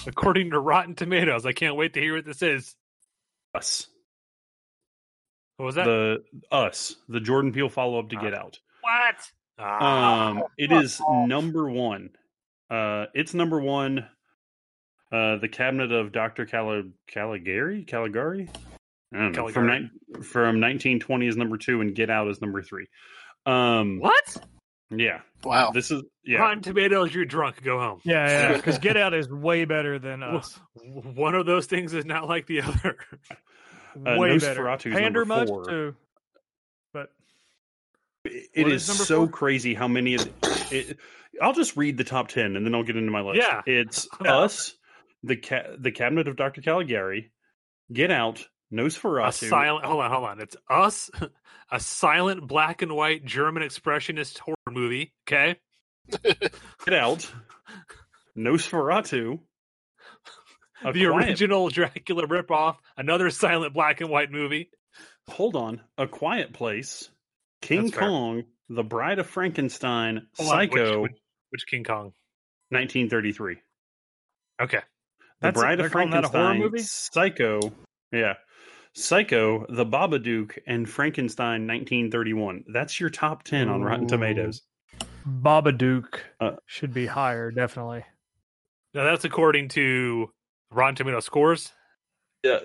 according 0.06 0.50
to 0.50 0.58
Rotten 0.60 0.94
Tomatoes. 0.94 1.44
I 1.46 1.52
can't 1.52 1.76
wait 1.76 1.94
to 1.94 2.00
hear 2.00 2.14
what 2.14 2.24
this 2.24 2.42
is. 2.42 2.76
Us. 3.54 3.86
What 5.56 5.66
was 5.66 5.74
that? 5.76 5.84
The 5.84 6.24
Us, 6.52 6.96
the 7.08 7.20
Jordan 7.20 7.52
Peele 7.52 7.68
follow 7.68 7.98
up 7.98 8.10
to 8.10 8.16
Get 8.16 8.34
Out. 8.34 8.58
what? 8.82 9.16
Ah, 9.58 10.28
Um, 10.30 10.42
it 10.58 10.72
is 10.72 11.00
number 11.08 11.68
one. 11.70 12.10
Uh, 12.70 13.06
it's 13.14 13.34
number 13.34 13.60
one. 13.60 14.08
Uh, 15.14 15.36
the 15.38 15.48
Cabinet 15.48 15.92
of 15.92 16.10
Doctor 16.12 16.44
Cali- 16.44 16.90
Caligari, 17.06 17.84
Caligari. 17.84 18.48
I 19.14 19.18
don't 19.18 19.36
know. 19.36 19.48
From 19.48 19.66
ni- 19.68 19.90
from 20.22 20.60
1920 20.60 21.26
is 21.28 21.36
number 21.36 21.56
two, 21.56 21.80
and 21.80 21.94
Get 21.94 22.10
Out 22.10 22.28
is 22.28 22.40
number 22.40 22.62
three. 22.62 22.88
Um, 23.46 24.00
what? 24.00 24.36
yeah, 24.90 25.20
Wow. 25.44 25.70
this 25.70 25.90
is 25.92 26.02
yeah. 26.24 26.38
Rotten 26.38 26.62
Tomatoes, 26.62 27.14
you're 27.14 27.24
drunk. 27.26 27.62
Go 27.62 27.78
home. 27.78 28.00
Yeah, 28.04 28.26
yeah. 28.50 28.56
Because 28.56 28.78
Get 28.80 28.96
Out 28.96 29.14
is 29.14 29.28
way 29.30 29.64
better 29.66 29.98
than 30.00 30.22
us. 30.24 30.58
One 30.82 31.34
of 31.36 31.46
those 31.46 31.66
things 31.66 31.94
is 31.94 32.04
not 32.04 32.26
like 32.28 32.46
the 32.46 32.62
other. 32.62 32.96
Uh, 33.94 34.16
way 34.18 34.36
better. 34.38 34.64
Nosferatu's 34.64 34.94
Pander 34.94 35.20
number 35.20 35.24
much 35.26 35.48
four. 35.48 35.64
too. 35.64 35.96
But 36.92 37.12
It 38.24 38.64
What 38.64 38.72
is 38.72 38.88
is 38.88 39.06
so 39.06 39.26
four? 39.26 39.28
crazy 39.28 39.74
how 39.74 39.86
many. 39.86 40.14
Of 40.14 40.24
the, 40.40 40.66
it, 40.72 40.96
I'll 41.40 41.52
just 41.52 41.76
read 41.76 41.98
the 41.98 42.04
top 42.04 42.28
ten 42.28 42.56
and 42.56 42.66
then 42.66 42.74
I'll 42.74 42.82
get 42.82 42.96
into 42.96 43.12
my 43.12 43.20
list. 43.20 43.38
Yeah. 43.40 43.62
it's 43.66 44.08
Yeah. 44.24 44.38
us, 44.38 44.74
the 45.26 45.36
ca- 45.36 45.76
the 45.78 45.90
Cabinet 45.92 46.28
of 46.28 46.36
Doctor 46.36 46.60
Caligari, 46.60 47.32
Get 47.92 48.10
Out, 48.10 48.40
a 48.72 48.74
Nosferatu, 48.74 49.48
silent. 49.48 49.84
Hold 49.84 50.02
on, 50.02 50.10
hold 50.10 50.24
on. 50.24 50.40
It's 50.40 50.56
us, 50.68 51.10
a 51.70 51.80
silent 51.80 52.46
black 52.46 52.82
and 52.82 52.94
white 52.94 53.24
German 53.24 53.62
expressionist 53.62 54.38
horror 54.38 54.56
movie. 54.70 55.12
Okay, 55.28 55.56
Get 56.22 56.92
Out, 56.94 57.30
Nosferatu, 58.36 59.38
A 60.84 60.92
the 60.92 61.06
Quiet- 61.06 61.28
original 61.28 61.68
Dracula 61.68 62.26
ripoff, 62.26 62.76
another 62.96 63.30
silent 63.30 63.74
black 63.74 64.00
and 64.00 64.10
white 64.10 64.30
movie. 64.30 64.70
Hold 65.28 65.56
on, 65.56 65.80
A 65.96 66.06
Quiet 66.06 66.52
Place, 66.52 67.08
King 67.62 67.84
That's 67.86 67.94
fair. 67.94 68.08
Kong, 68.08 68.44
The 68.68 68.82
Bride 68.82 69.18
of 69.18 69.26
Frankenstein, 69.26 70.26
Hold 70.36 70.50
on, 70.52 70.58
which- 70.58 70.70
Psycho, 70.72 71.00
which, 71.02 71.12
which 71.50 71.66
King 71.66 71.84
Kong? 71.84 72.12
1933. 72.70 73.56
Okay, 74.62 74.80
The 75.44 75.48
That's- 75.52 75.60
Bride 75.62 75.78
they're 75.78 75.86
of 75.86 75.92
calling 75.92 76.08
a 76.14 76.16
horror 76.16 76.30
Frankenstein, 76.30 76.58
movie? 76.60 76.78
Psycho, 76.82 77.60
yeah, 78.12 78.34
Psycho, 78.94 79.66
The 79.68 79.84
Babadook, 79.84 80.56
and 80.66 80.88
Frankenstein, 80.88 81.66
1931. 81.66 82.64
That's 82.72 82.98
your 82.98 83.10
top 83.10 83.42
ten 83.42 83.68
on 83.68 83.82
Rotten 83.82 84.04
Ooh. 84.04 84.08
Tomatoes. 84.08 84.62
Babadook 85.28 86.20
Uh, 86.40 86.52
should 86.66 86.94
be 86.94 87.06
higher, 87.06 87.50
definitely. 87.50 88.04
now 88.94 89.04
that's 89.04 89.24
according 89.24 89.68
to 89.70 90.30
Rotten 90.70 90.94
Tomato 90.94 91.20
scores. 91.20 91.72
Yeah, 92.42 92.60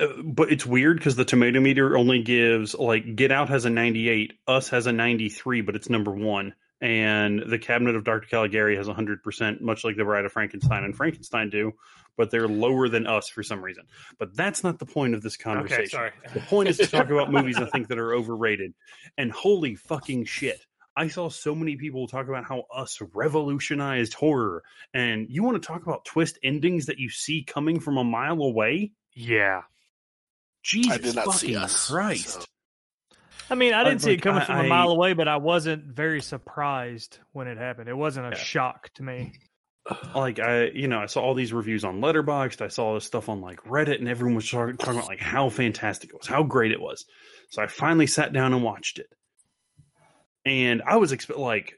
uh, 0.00 0.06
but 0.24 0.52
it's 0.52 0.64
weird 0.66 0.98
because 0.98 1.16
the 1.16 1.24
tomato 1.24 1.60
meter 1.60 1.96
only 1.96 2.22
gives 2.22 2.74
like 2.74 3.16
Get 3.16 3.32
Out 3.32 3.48
has 3.48 3.64
a 3.64 3.70
98, 3.70 4.32
Us 4.46 4.68
has 4.70 4.86
a 4.86 4.92
93, 4.92 5.60
but 5.62 5.74
it's 5.76 5.88
number 5.90 6.12
one, 6.12 6.54
and 6.80 7.42
the 7.48 7.58
Cabinet 7.58 7.96
of 7.96 8.04
Dr. 8.04 8.26
Caligari 8.28 8.76
has 8.76 8.86
100 8.86 9.22
percent, 9.22 9.60
much 9.60 9.84
like 9.84 9.96
the 9.96 10.04
Bride 10.04 10.24
of 10.24 10.32
Frankenstein 10.32 10.84
and 10.84 10.96
Frankenstein 10.96 11.50
do, 11.50 11.72
but 12.16 12.30
they're 12.30 12.48
lower 12.48 12.88
than 12.88 13.06
Us 13.06 13.28
for 13.28 13.42
some 13.42 13.62
reason. 13.62 13.84
But 14.18 14.36
that's 14.36 14.62
not 14.62 14.78
the 14.78 14.86
point 14.86 15.14
of 15.14 15.22
this 15.22 15.36
conversation. 15.36 15.82
Okay, 15.82 15.86
sorry. 15.88 16.10
The 16.34 16.40
point 16.40 16.68
is 16.68 16.76
to 16.78 16.86
talk 16.86 17.10
about 17.10 17.32
movies 17.32 17.56
I 17.56 17.66
think 17.66 17.88
that 17.88 17.98
are 17.98 18.14
overrated. 18.14 18.74
And 19.16 19.32
holy 19.32 19.74
fucking 19.74 20.24
shit. 20.26 20.60
I 20.96 21.06
saw 21.08 21.28
so 21.28 21.54
many 21.54 21.76
people 21.76 22.08
talk 22.08 22.26
about 22.28 22.44
how 22.44 22.64
Us 22.74 22.98
revolutionized 23.14 24.14
horror. 24.14 24.64
And 24.92 25.28
you 25.30 25.44
want 25.44 25.60
to 25.62 25.64
talk 25.66 25.84
about 25.84 26.04
twist 26.04 26.38
endings 26.42 26.86
that 26.86 26.98
you 26.98 27.08
see 27.08 27.44
coming 27.44 27.78
from 27.78 27.98
a 27.98 28.04
mile 28.04 28.42
away? 28.42 28.90
Yeah, 29.14 29.62
Jesus 30.62 30.92
I 30.92 30.98
did 30.98 31.14
not 31.14 31.32
see 31.34 31.54
fucking 31.54 31.56
Us, 31.56 31.88
Christ. 31.88 32.28
so- 32.28 32.44
I 33.50 33.54
mean, 33.54 33.72
I 33.74 33.84
didn't 33.84 34.00
see 34.02 34.12
it 34.12 34.22
coming 34.22 34.42
I- 34.42 34.44
from 34.44 34.56
a 34.56 34.62
I- 34.64 34.68
mile 34.68 34.90
away, 34.90 35.12
but 35.14 35.28
I 35.28 35.36
wasn't 35.38 35.84
very 35.84 36.20
surprised 36.20 37.18
when 37.32 37.46
it 37.48 37.56
happened. 37.58 37.88
It 37.88 37.96
wasn't 37.96 38.26
a 38.26 38.30
Yeah. 38.30 38.36
shock 38.42 38.90
to 38.94 39.02
me. 39.02 39.32
Like 40.14 40.38
I, 40.38 40.66
you 40.66 40.86
know, 40.86 40.98
I 40.98 41.06
saw 41.06 41.22
all 41.22 41.32
these 41.32 41.52
reviews 41.54 41.82
on 41.82 42.00
Letterboxd. 42.02 42.60
I 42.60 42.68
saw 42.68 42.92
this 42.94 43.04
stuff 43.06 43.30
on 43.30 43.40
like 43.40 43.60
Reddit, 43.62 43.98
and 43.98 44.06
everyone 44.08 44.34
was 44.34 44.50
talking, 44.50 44.76
talking 44.76 44.96
about 44.96 45.08
like 45.08 45.18
how 45.20 45.48
fantastic 45.48 46.10
it 46.10 46.16
was, 46.16 46.26
how 46.26 46.42
great 46.42 46.72
it 46.72 46.80
was. 46.80 47.06
So 47.48 47.62
I 47.62 47.68
finally 47.68 48.06
sat 48.06 48.34
down 48.34 48.52
and 48.52 48.62
watched 48.62 48.98
it, 48.98 49.06
and 50.44 50.82
I 50.86 50.96
was 50.96 51.12
expect 51.12 51.38
like 51.40 51.72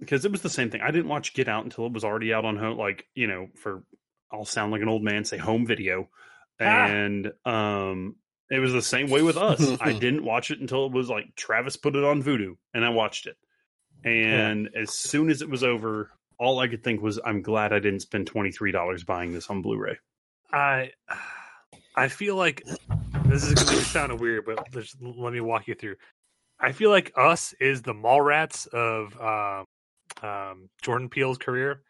because 0.00 0.24
it 0.24 0.32
was 0.32 0.40
the 0.40 0.48
same 0.48 0.70
thing. 0.70 0.80
I 0.80 0.90
didn't 0.90 1.08
watch 1.08 1.34
Get 1.34 1.48
Out 1.48 1.64
until 1.64 1.84
it 1.86 1.92
was 1.92 2.04
already 2.04 2.32
out 2.32 2.46
on 2.46 2.56
home, 2.56 2.78
like 2.78 3.04
you 3.14 3.26
know, 3.26 3.48
for 3.56 3.82
I'll 4.32 4.46
sound 4.46 4.72
like 4.72 4.80
an 4.82 4.88
old 4.88 5.02
man, 5.02 5.24
say 5.24 5.36
home 5.36 5.66
video, 5.66 6.08
Ah. 6.60 6.86
and 6.86 7.30
um, 7.44 8.16
it 8.50 8.58
was 8.60 8.72
the 8.72 8.82
same 8.82 9.10
way 9.10 9.22
with 9.22 9.36
us. 9.36 9.76
I 9.80 9.92
didn't 9.98 10.24
watch 10.24 10.50
it 10.50 10.60
until 10.60 10.86
it 10.86 10.92
was 10.92 11.08
like 11.08 11.34
Travis 11.36 11.76
put 11.76 11.96
it 11.96 12.04
on 12.04 12.22
Vudu, 12.22 12.56
and 12.74 12.84
I 12.84 12.90
watched 12.90 13.26
it. 13.26 13.36
And 14.04 14.70
as 14.76 14.94
soon 14.94 15.28
as 15.28 15.42
it 15.42 15.50
was 15.50 15.64
over, 15.64 16.10
all 16.38 16.60
I 16.60 16.68
could 16.68 16.84
think 16.84 17.02
was, 17.02 17.18
"I'm 17.24 17.42
glad 17.42 17.72
I 17.72 17.80
didn't 17.80 18.00
spend 18.00 18.26
twenty 18.26 18.52
three 18.52 18.72
dollars 18.72 19.04
buying 19.04 19.32
this 19.32 19.50
on 19.50 19.62
Blu-ray." 19.62 19.98
I 20.52 20.92
I 21.96 22.08
feel 22.08 22.36
like 22.36 22.62
this 23.24 23.42
is 23.44 23.54
going 23.54 23.78
to 23.78 23.84
sound 23.84 24.20
weird, 24.20 24.44
but 24.46 24.70
just 24.70 24.96
let 25.02 25.32
me 25.32 25.40
walk 25.40 25.66
you 25.66 25.74
through. 25.74 25.96
I 26.60 26.72
feel 26.72 26.90
like 26.90 27.12
Us 27.16 27.54
is 27.60 27.82
the 27.82 27.92
Mallrats 27.92 28.66
of 28.68 29.20
um, 29.20 30.28
um, 30.28 30.68
Jordan 30.80 31.08
Peele's 31.08 31.38
career. 31.38 31.82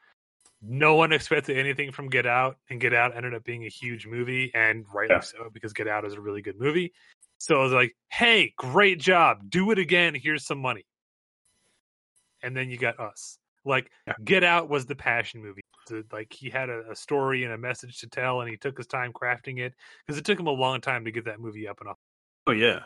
No 0.63 0.95
one 0.97 1.13
expected 1.13 1.57
anything 1.57 1.93
from 1.93 2.09
Get 2.09 2.27
Out, 2.27 2.57
and 2.71 2.81
Get 2.81 2.93
Out 2.95 3.17
ended 3.17 3.35
up 3.35 3.45
being 3.45 3.65
a 3.65 3.69
huge 3.69 4.07
movie, 4.07 4.51
and 4.55 4.85
rightly 4.93 5.17
Yeah. 5.17 5.21
so 5.21 5.51
because 5.53 5.73
Get 5.73 5.89
Out 5.89 6.05
is 6.05 6.15
a 6.15 6.21
really 6.21 6.43
good 6.43 6.59
movie. 6.59 6.93
So 7.39 7.61
I 7.61 7.63
was 7.63 7.73
like, 7.73 7.95
"Hey, 8.11 8.53
great 8.57 8.99
job! 8.99 9.49
Do 9.49 9.71
it 9.71 9.79
again. 9.79 10.15
Here's 10.15 10.45
some 10.45 10.59
money." 10.59 10.85
And 12.43 12.57
then 12.57 12.71
you 12.71 12.77
got 12.79 12.99
Us. 13.01 13.39
Like 13.65 13.91
Yeah. 14.07 14.15
Get 14.25 14.45
Out 14.45 14.69
was 14.69 14.87
the 14.87 14.97
passion 14.97 15.43
movie. 15.43 15.61
Like 16.13 16.33
he 16.33 16.51
had 16.51 16.69
a, 16.69 16.91
a 16.91 16.97
story 16.97 17.45
and 17.45 17.53
a 17.53 17.59
message 17.59 17.99
to 18.01 18.09
tell, 18.09 18.41
and 18.41 18.51
he 18.51 18.57
took 18.57 18.77
his 18.77 18.87
time 18.87 19.13
crafting 19.13 19.59
it 19.59 19.75
because 20.07 20.19
it 20.19 20.25
took 20.25 20.39
him 20.39 20.47
a 20.47 20.53
long 20.53 20.81
time 20.81 21.05
to 21.07 21.11
get 21.11 21.25
that 21.25 21.41
movie 21.41 21.67
up 21.67 21.81
and 21.81 21.89
off. 21.89 21.97
Oh 22.47 22.53
yeah, 22.53 22.81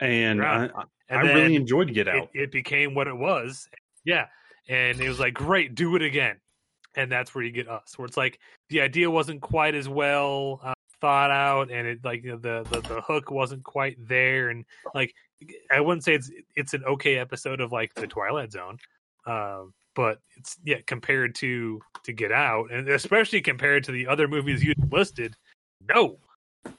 and 0.00 0.42
I, 0.42 0.58
Right. 0.60 0.70
I 0.76 0.82
And 1.08 1.28
I 1.28 1.32
really 1.32 1.56
enjoyed 1.56 1.92
Get 1.92 2.06
it, 2.08 2.14
Out. 2.14 2.28
it 2.34 2.52
became 2.52 2.94
what 2.94 3.08
it 3.08 3.16
was. 3.16 3.68
Yeah, 4.04 4.26
and 4.68 5.00
it 5.00 5.08
was 5.08 5.18
like, 5.18 5.34
great, 5.34 5.74
do 5.74 5.96
it 5.96 6.02
again, 6.02 6.36
and 6.96 7.10
that's 7.10 7.34
where 7.34 7.44
you 7.44 7.50
get 7.50 7.68
us, 7.68 7.98
where 7.98 8.06
it's 8.06 8.16
like 8.16 8.38
the 8.68 8.80
idea 8.80 9.10
wasn't 9.10 9.40
quite 9.40 9.74
as 9.74 9.88
well 9.88 10.60
uh, 10.62 10.74
thought 11.00 11.30
out, 11.30 11.70
and 11.70 11.86
it 11.86 12.04
like 12.04 12.24
you 12.24 12.32
know, 12.32 12.38
the, 12.38 12.66
the 12.70 12.80
the 12.80 13.00
hook 13.00 13.30
wasn't 13.30 13.62
quite 13.62 13.96
there, 14.08 14.48
and 14.48 14.64
like 14.94 15.14
I 15.70 15.80
wouldn't 15.80 16.04
say 16.04 16.14
it's 16.14 16.30
it's 16.56 16.74
an 16.74 16.84
okay 16.84 17.18
episode 17.18 17.60
of 17.60 17.72
like 17.72 17.94
the 17.94 18.06
Twilight 18.06 18.52
Zone, 18.52 18.78
um, 19.26 19.72
but 19.94 20.18
it's 20.36 20.56
yeah 20.64 20.78
compared 20.86 21.34
to 21.36 21.80
to 22.04 22.12
Get 22.12 22.32
Out, 22.32 22.70
and 22.70 22.88
especially 22.88 23.40
compared 23.40 23.84
to 23.84 23.92
the 23.92 24.06
other 24.06 24.28
movies 24.28 24.62
you 24.62 24.74
listed, 24.90 25.36
no. 25.88 26.18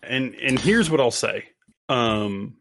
and 0.03 0.35
and 0.35 0.59
here's 0.59 0.89
what 0.89 0.99
I'll 0.99 1.11
say. 1.11 1.45
Um, 1.89 2.57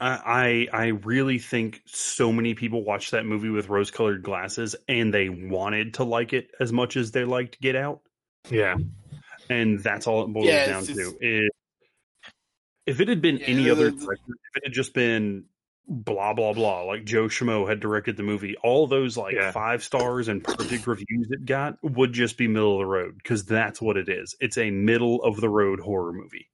I 0.00 0.68
I 0.72 0.84
I 0.84 0.86
really 0.88 1.38
think 1.38 1.80
so 1.86 2.32
many 2.32 2.54
people 2.54 2.84
watched 2.84 3.12
that 3.12 3.24
movie 3.26 3.50
with 3.50 3.68
rose 3.68 3.90
colored 3.90 4.22
glasses, 4.22 4.76
and 4.88 5.12
they 5.12 5.28
wanted 5.28 5.94
to 5.94 6.04
like 6.04 6.32
it 6.32 6.50
as 6.60 6.72
much 6.72 6.96
as 6.96 7.10
they 7.12 7.24
liked 7.24 7.60
Get 7.60 7.76
Out, 7.76 8.00
Yeah, 8.50 8.76
and 9.48 9.80
that's 9.80 10.06
all 10.06 10.24
it 10.24 10.28
boils 10.28 10.46
Yeah, 10.46 10.66
down 10.66 10.82
it's- 10.84 10.96
to. 10.96 11.16
Is 11.20 11.50
if 12.86 13.00
it 13.00 13.08
had 13.08 13.20
been 13.20 13.38
any 13.42 13.64
Yeah, 13.64 13.72
other 13.72 13.90
the- 13.90 13.96
director, 14.04 14.32
if 14.50 14.56
it 14.56 14.62
had 14.64 14.72
just 14.72 14.94
been 14.94 15.46
blah 15.88 16.34
blah 16.34 16.52
blah, 16.52 16.82
like 16.82 17.04
Joe 17.04 17.26
Schmo 17.28 17.68
had 17.68 17.78
directed 17.80 18.16
the 18.16 18.22
movie, 18.24 18.56
all 18.62 18.86
those 18.86 19.16
like 19.16 19.34
Yeah. 19.34 19.52
five 19.52 19.82
stars 19.84 20.28
and 20.28 20.42
perfect 20.42 20.86
reviews 20.86 21.28
it 21.30 21.44
got 21.46 21.78
would 21.82 22.12
just 22.12 22.36
be 22.36 22.48
middle 22.48 22.74
of 22.74 22.78
the 22.80 22.86
road 22.86 23.16
because 23.16 23.44
that's 23.44 23.80
what 23.80 23.96
it 23.96 24.08
is. 24.08 24.34
It's 24.40 24.58
a 24.58 24.70
middle 24.70 25.22
of 25.22 25.40
the 25.40 25.48
road 25.48 25.78
horror 25.80 26.12
movie. 26.12 26.48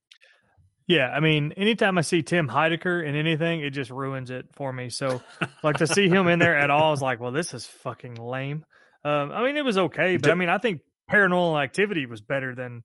Yeah, 0.93 1.09
I 1.09 1.19
mean, 1.21 1.53
anytime 1.53 1.97
I 1.97 2.01
see 2.01 2.21
Tim 2.21 2.47
Heidecker 2.47 3.03
in 3.03 3.15
anything, 3.15 3.61
it 3.61 3.71
just 3.71 3.89
ruins 3.89 4.29
it 4.29 4.45
for 4.53 4.71
me. 4.71 4.89
So, 4.89 5.21
like 5.63 5.77
to 5.77 5.87
see 5.87 6.07
him 6.07 6.27
in 6.27 6.37
there 6.39 6.55
at 6.57 6.69
all 6.69 6.93
is 6.93 7.01
like, 7.01 7.19
well, 7.19 7.31
this 7.31 7.53
is 7.55 7.65
fucking 7.65 8.15
lame. 8.15 8.63
Um, 9.03 9.31
I 9.31 9.43
mean, 9.43 9.57
it 9.57 9.65
was 9.65 9.77
okay, 9.77 10.17
but 10.17 10.29
I 10.29 10.35
mean, 10.35 10.49
I 10.49 10.59
think 10.59 10.81
Paranormal 11.11 11.61
Activity 11.63 12.05
was 12.05 12.21
better 12.21 12.53
than 12.53 12.83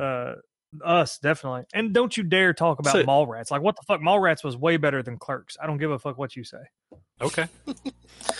uh, 0.00 0.36
us, 0.82 1.18
definitely. 1.18 1.64
And 1.74 1.92
don't 1.92 2.16
you 2.16 2.22
dare 2.22 2.54
talk 2.54 2.78
about 2.78 2.92
So- 2.94 3.04
Mallrats. 3.04 3.50
Like, 3.50 3.60
what 3.62 3.76
the 3.76 3.82
fuck? 3.86 4.00
Mallrats 4.00 4.42
was 4.42 4.56
way 4.56 4.78
better 4.78 5.02
than 5.02 5.18
Clerks. 5.18 5.56
I 5.62 5.66
don't 5.66 5.78
give 5.78 5.90
a 5.90 5.98
fuck 5.98 6.16
what 6.16 6.34
you 6.34 6.44
say. 6.44 6.62
okay. 7.20 7.48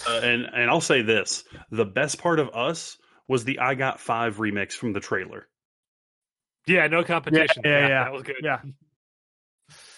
Uh, 0.09 0.21
and 0.23 0.45
and 0.53 0.71
I'll 0.71 0.81
say 0.81 1.03
this: 1.03 1.45
the 1.71 1.85
best 1.85 2.19
part 2.19 2.39
of 2.39 2.51
us 2.55 2.97
was 3.29 3.45
the 3.45 3.59
"I 3.61 3.75
Got 3.75 4.01
Five 4.01 4.37
remix 4.37 4.73
from 4.73 4.93
the 4.93 5.01
trailer. 5.01 5.49
Yeah, 6.67 6.87
no 6.89 7.03
competition. 7.05 7.63
yeah, 7.65 7.89
yeah. 7.89 8.05
that 8.05 8.13
was 8.13 8.23
good. 8.23 8.37
Yeah, 8.43 8.61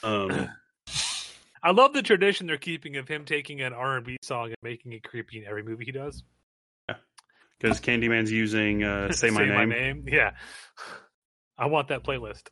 Um, 0.04 0.50
I 1.62 1.70
love 1.70 1.94
the 1.94 2.02
tradition 2.02 2.46
they're 2.46 2.58
keeping 2.58 2.96
of 2.96 3.08
him 3.08 3.24
taking 3.24 3.62
an 3.62 3.72
R 3.72 3.96
and 3.96 4.06
B 4.06 4.18
song 4.22 4.48
and 4.48 4.56
making 4.62 4.92
it 4.92 5.02
creepy 5.02 5.38
in 5.38 5.46
every 5.46 5.62
movie 5.62 5.86
he 5.86 5.92
does. 5.92 6.22
Yeah, 6.88 6.96
because 7.58 7.80
Candyman's 7.80 8.30
using 8.30 8.84
uh, 8.84 9.10
"Say, 9.12 9.30
My, 9.30 9.64
name. 9.64 10.04
Yeah, 10.06 10.32
I 11.58 11.66
want 11.66 11.88
that 11.88 12.04
playlist. 12.04 12.48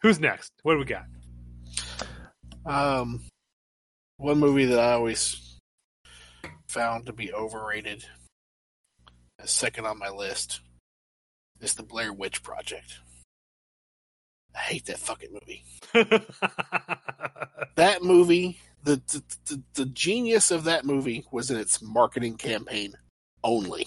Who's 0.00 0.18
next? 0.18 0.52
What 0.62 0.74
do 0.74 0.78
we 0.78 0.84
got? 0.86 1.04
Um, 2.66 3.22
one 4.16 4.38
movie 4.38 4.66
that 4.66 4.78
I 4.78 4.92
always 4.92 5.58
found 6.68 7.06
to 7.06 7.12
be 7.12 7.32
overrated, 7.32 8.04
second 9.44 9.86
on 9.86 9.98
my 9.98 10.08
list, 10.08 10.60
is 11.60 11.74
the 11.74 11.82
Blair 11.82 12.12
Witch 12.12 12.42
Project. 12.42 12.98
I 14.54 14.60
hate 14.60 14.86
that 14.86 14.98
fucking 14.98 15.32
movie. 15.32 15.64
that 17.74 18.02
movie, 18.02 18.58
the, 18.82 18.96
the 18.96 19.22
the 19.46 19.62
the 19.74 19.86
genius 19.86 20.50
of 20.50 20.64
that 20.64 20.84
movie 20.84 21.24
was 21.32 21.50
in 21.50 21.58
its 21.58 21.82
marketing 21.82 22.36
campaign 22.36 22.94
only. 23.42 23.86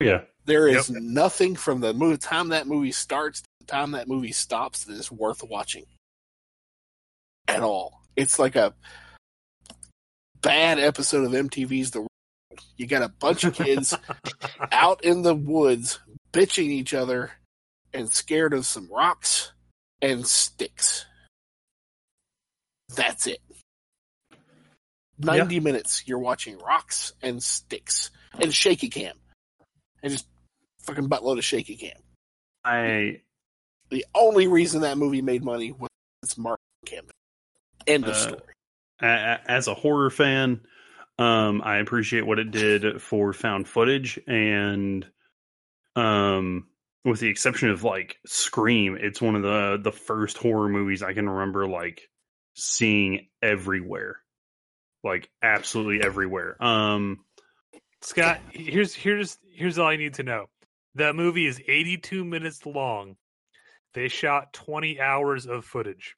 Yeah. 0.00 0.22
There 0.44 0.66
is 0.66 0.90
nothing 0.90 1.54
from 1.54 1.80
the 1.80 1.94
movie, 1.94 2.16
time 2.16 2.48
that 2.48 2.66
movie 2.66 2.90
starts 2.90 3.42
to 3.42 3.48
the 3.60 3.66
time 3.66 3.92
that 3.92 4.08
movie 4.08 4.32
stops 4.32 4.84
that 4.84 4.94
is 4.94 5.10
worth 5.10 5.42
watching 5.44 5.86
at 7.46 7.62
all. 7.62 8.02
It's 8.16 8.38
like 8.38 8.56
a 8.56 8.74
bad 10.40 10.78
episode 10.78 11.24
of 11.24 11.32
MTV's 11.32 11.92
The 11.92 12.00
World. 12.00 12.08
You 12.76 12.86
got 12.86 13.02
a 13.02 13.08
bunch 13.08 13.44
of 13.44 13.54
kids 13.54 13.96
out 14.72 15.04
in 15.04 15.22
the 15.22 15.34
woods 15.34 16.00
bitching 16.32 16.68
each 16.68 16.92
other 16.92 17.32
and 17.94 18.12
scared 18.12 18.52
of 18.52 18.66
some 18.66 18.88
rocks 18.90 19.52
and 20.02 20.26
sticks. 20.26 21.06
That's 22.94 23.26
it. 23.26 23.38
90 25.18 25.60
minutes 25.60 26.02
you're 26.06 26.18
watching 26.18 26.58
rocks 26.58 27.12
and 27.22 27.42
sticks 27.42 28.10
and 28.40 28.52
shaky 28.52 28.88
cam. 28.88 29.14
And 30.02 30.12
just 30.12 30.26
fucking 30.82 31.08
buttload 31.08 31.38
of 31.38 31.44
shaky 31.44 31.76
cam. 31.76 31.96
I 32.64 33.20
The 33.90 34.04
only 34.14 34.48
reason 34.48 34.82
that 34.82 34.98
movie 34.98 35.22
made 35.22 35.44
money 35.44 35.72
was 35.72 35.88
its 36.22 36.36
marketing 36.36 36.58
campaign. 36.86 37.10
End 37.86 38.04
of 38.04 38.10
Uh, 38.10 38.14
story. 38.14 38.42
as 39.00 39.68
a 39.68 39.74
horror 39.74 40.10
fan, 40.10 40.60
um, 41.18 41.62
I 41.62 41.78
appreciate 41.78 42.26
what 42.26 42.38
it 42.38 42.50
did 42.50 43.00
for 43.00 43.32
found 43.32 43.68
footage, 43.68 44.18
and 44.26 45.06
um, 45.94 46.68
with 47.04 47.20
the 47.20 47.28
exception 47.28 47.70
of 47.70 47.84
like 47.84 48.16
Scream, 48.26 48.96
it's 49.00 49.20
one 49.20 49.34
of 49.36 49.42
the 49.42 49.78
the 49.82 49.92
first 49.92 50.36
horror 50.38 50.68
movies 50.68 51.02
I 51.02 51.12
can 51.14 51.28
remember 51.28 51.66
like 51.66 52.02
seeing 52.54 53.28
everywhere, 53.42 54.16
like 55.02 55.28
absolutely 55.42 56.04
everywhere. 56.06 56.62
Um, 56.62 57.24
Scott, 58.02 58.40
here's 58.50 58.94
here's 58.94 59.38
here's 59.52 59.78
all 59.78 59.88
I 59.88 59.96
need 59.96 60.14
to 60.14 60.22
know. 60.22 60.46
That 60.96 61.16
movie 61.16 61.46
is 61.46 61.60
82 61.66 62.24
minutes 62.24 62.66
long. 62.66 63.16
They 63.94 64.08
shot 64.08 64.52
20 64.52 65.00
hours 65.00 65.46
of 65.46 65.64
footage. 65.64 66.14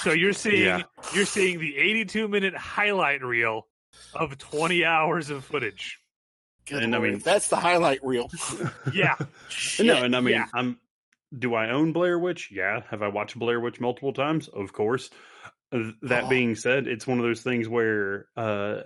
So 0.00 0.12
you're 0.12 0.32
seeing 0.32 0.62
Yeah. 0.64 0.82
you're 1.14 1.26
seeing 1.26 1.60
the 1.60 1.76
82 1.76 2.26
minute 2.28 2.56
highlight 2.56 3.22
reel 3.22 3.66
of 4.14 4.36
20 4.38 4.84
hours 4.84 5.30
of 5.30 5.44
footage. 5.44 5.99
Good 6.66 6.82
and 6.82 6.94
I 6.94 6.98
mean- 6.98 7.14
if 7.14 7.24
that's 7.24 7.48
the 7.48 7.56
highlight 7.56 8.04
reel. 8.04 8.30
Yeah. 8.92 9.16
no, 9.80 10.02
and 10.04 10.14
I 10.16 10.20
mean, 10.20 10.34
yeah. 10.34 10.46
I'm. 10.54 10.78
Do 11.36 11.54
I 11.54 11.70
own 11.70 11.92
Blair 11.92 12.18
Witch? 12.18 12.50
Yeah. 12.52 12.80
Have 12.90 13.02
I 13.02 13.08
watched 13.08 13.38
Blair 13.38 13.60
Witch 13.60 13.80
multiple 13.80 14.12
times? 14.12 14.48
Of 14.48 14.72
course. 14.72 15.10
Uh, 15.72 15.92
That 16.02 16.24
Oh. 16.24 16.28
being 16.28 16.56
said, 16.56 16.88
it's 16.88 17.06
one 17.06 17.18
of 17.18 17.24
those 17.24 17.42
things 17.42 17.68
where 17.68 18.26
uh, 18.36 18.80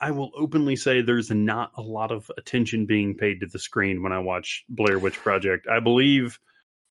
I 0.00 0.12
will 0.12 0.30
openly 0.36 0.76
say 0.76 1.02
there's 1.02 1.32
not 1.32 1.72
a 1.76 1.82
lot 1.82 2.12
of 2.12 2.30
attention 2.38 2.86
being 2.86 3.16
paid 3.16 3.40
to 3.40 3.46
the 3.46 3.58
screen 3.58 4.02
when 4.04 4.12
I 4.12 4.20
watch 4.20 4.64
Blair 4.68 5.00
Witch 5.00 5.16
Project. 5.16 5.66
I 5.68 5.80
believe, 5.80 6.38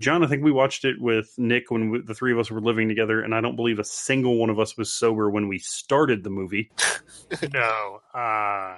John, 0.02 0.22
I 0.22 0.28
think 0.28 0.44
we 0.44 0.52
watched 0.52 0.84
it 0.84 0.98
with 1.00 1.34
Nick 1.38 1.72
when 1.72 1.90
we, 1.90 2.02
the 2.02 2.14
three 2.14 2.34
of 2.34 2.40
us 2.40 2.52
were 2.52 2.60
living 2.60 2.90
together, 2.90 3.22
and 3.22 3.34
I 3.34 3.40
don't 3.40 3.56
believe 3.56 3.80
a 3.80 3.86
single 3.86 4.36
one 4.38 4.50
of 4.50 4.60
us 4.60 4.76
was 4.78 4.94
sober 4.94 5.30
when 5.30 5.48
we 5.48 5.60
started 5.60 6.26
the 6.26 6.30
movie. 6.30 6.72
no. 7.54 8.02
Uh 8.14 8.76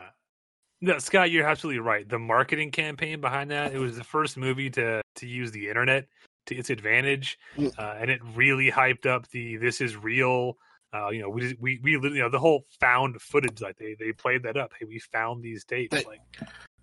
no, 0.86 0.98
Scott, 0.99 1.32
you're 1.32 1.48
absolutely 1.48 1.80
right. 1.80 2.07
The 2.07 2.20
marketing 2.20 2.72
campaign 2.72 3.20
behind 3.22 3.52
that, 3.52 3.74
it 3.74 3.80
was 3.80 3.98
the 3.98 4.03
first 4.03 4.38
movie 4.38 4.70
to 4.72 5.02
to 5.16 5.28
use 5.28 5.52
the 5.52 5.68
internet 5.68 6.07
to 6.48 6.56
its 6.56 6.70
advantage. 6.70 7.38
Uh, 7.57 7.95
and 7.99 8.10
it 8.12 8.22
really 8.36 8.70
hyped 8.72 9.06
up 9.06 9.28
the 9.30 9.57
this 9.57 9.82
is 9.82 9.95
real. 9.98 10.57
Uh, 10.94 11.10
you 11.10 11.22
know, 11.22 11.30
we 11.30 11.57
we 11.60 11.80
we 11.84 11.91
you 11.91 12.20
know 12.20 12.30
the 12.30 12.40
whole 12.40 12.66
found 12.80 13.20
footage 13.22 13.62
like 13.62 13.78
they 13.78 13.95
they 13.99 14.12
played 14.12 14.44
that 14.44 14.56
up. 14.57 14.72
Hey, 14.80 14.86
we 14.86 14.99
found 14.99 15.44
these 15.44 15.66
tapes. 15.66 15.95
They- 15.95 16.03
like 16.06 16.22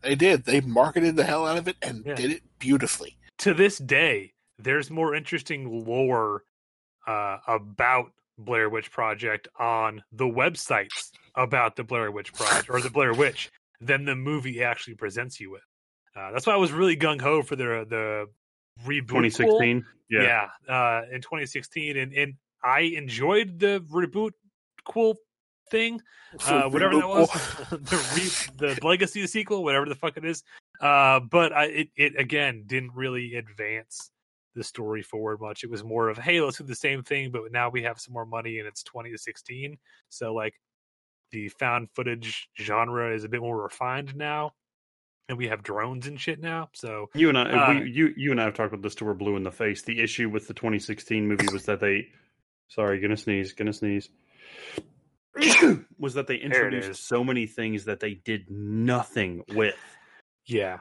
They 0.02 0.14
did. 0.16 0.44
They 0.44 0.60
marketed 0.60 1.14
the 1.16 1.24
hell 1.24 1.46
out 1.46 1.56
of 1.58 1.68
it 1.68 1.76
and 1.80 2.04
Yeah. 2.04 2.14
did 2.14 2.30
it 2.32 2.42
beautifully. 2.58 3.16
to 3.38 3.54
this 3.54 3.78
day, 3.78 4.32
there's 4.58 4.90
more 4.90 5.14
interesting 5.14 5.84
lore 5.86 6.44
uh, 7.06 7.38
about 7.46 8.12
Blair 8.38 8.68
Witch 8.68 8.90
Project 8.90 9.48
on 9.58 10.02
the 10.12 10.24
websites 10.26 11.10
about 11.36 11.76
the 11.76 11.84
Blair 11.84 12.10
Witch 12.10 12.32
Project 12.32 12.68
or 12.70 12.80
the 12.80 12.90
Blair 12.90 13.14
Witch 13.14 13.50
than 13.82 14.04
the 14.04 14.14
movie 14.14 14.62
actually 14.62 14.94
presents 14.94 15.40
you 15.40 15.50
with. 15.50 15.62
Uh, 16.16 16.30
that's 16.32 16.46
why 16.46 16.52
I 16.52 16.56
was 16.56 16.72
really 16.72 16.96
gung 16.96 17.20
ho 17.20 17.42
for 17.42 17.56
the 17.56 17.86
the 17.88 18.26
reboot. 18.86 19.08
2016. 19.08 19.84
Yeah, 20.10 20.48
uh, 20.68 21.02
in 21.10 21.22
2016, 21.22 21.96
and 21.96 22.12
and 22.12 22.34
I 22.62 22.80
enjoyed 22.80 23.58
the 23.58 23.84
reboot 23.90 24.32
cool 24.84 25.16
thing, 25.70 26.00
uh, 26.46 26.68
whatever 26.68 26.96
that 26.96 27.08
was, 27.08 27.30
the 27.70 27.96
re- 28.14 28.74
the 28.74 28.86
legacy 28.86 29.26
sequel, 29.26 29.64
whatever 29.64 29.86
the 29.86 29.94
fuck 29.94 30.16
it 30.16 30.24
is. 30.24 30.42
Uh, 30.80 31.20
but 31.20 31.52
I, 31.52 31.64
it 31.64 31.88
it 31.96 32.20
again 32.20 32.64
didn't 32.66 32.92
really 32.94 33.34
advance 33.36 34.10
the 34.54 34.62
story 34.62 35.02
forward 35.02 35.40
much. 35.40 35.64
It 35.64 35.70
was 35.70 35.82
more 35.82 36.08
of 36.08 36.18
hey, 36.18 36.40
let's 36.40 36.58
do 36.58 36.64
the 36.64 36.74
same 36.74 37.02
thing, 37.02 37.30
but 37.30 37.50
now 37.50 37.70
we 37.70 37.82
have 37.82 37.98
some 37.98 38.12
more 38.12 38.26
money, 38.26 38.58
and 38.58 38.68
it's 38.68 38.82
2016, 38.82 39.78
so 40.10 40.34
like 40.34 40.54
the 41.32 41.48
found 41.48 41.88
footage 41.94 42.48
genre 42.60 43.12
is 43.14 43.24
a 43.24 43.28
bit 43.28 43.40
more 43.40 43.60
refined 43.62 44.14
now. 44.14 44.52
And 45.28 45.38
we 45.38 45.48
have 45.48 45.62
drones 45.62 46.06
and 46.06 46.20
shit 46.20 46.40
now, 46.40 46.68
so 46.74 47.08
You 47.14 47.28
and 47.30 47.38
I, 47.38 47.42
Uh, 47.42 47.80
we, 47.80 47.90
you, 47.90 48.12
you 48.16 48.30
and 48.32 48.40
I 48.40 48.44
have 48.44 48.54
talked 48.54 48.72
about 48.72 48.82
this 48.82 48.94
till 48.94 49.06
we're 49.06 49.14
blue 49.14 49.36
in 49.36 49.44
the 49.44 49.52
face. 49.52 49.82
The 49.82 50.00
issue 50.00 50.28
with 50.28 50.46
the 50.46 50.52
2016 50.54 51.26
movie 51.26 51.46
was 51.52 51.64
that 51.66 51.80
they, 51.80 52.08
sorry, 52.68 53.00
gonna 53.00 53.16
sneeze, 53.16 53.52
gonna 53.52 53.72
sneeze, 53.72 54.10
was 55.98 56.14
that 56.14 56.26
they 56.26 56.36
introduced 56.36 57.06
so 57.06 57.24
many 57.24 57.46
things 57.46 57.84
that 57.86 58.00
they 58.00 58.14
did 58.14 58.50
nothing 58.50 59.42
with. 59.54 59.76
yeah. 60.44 60.80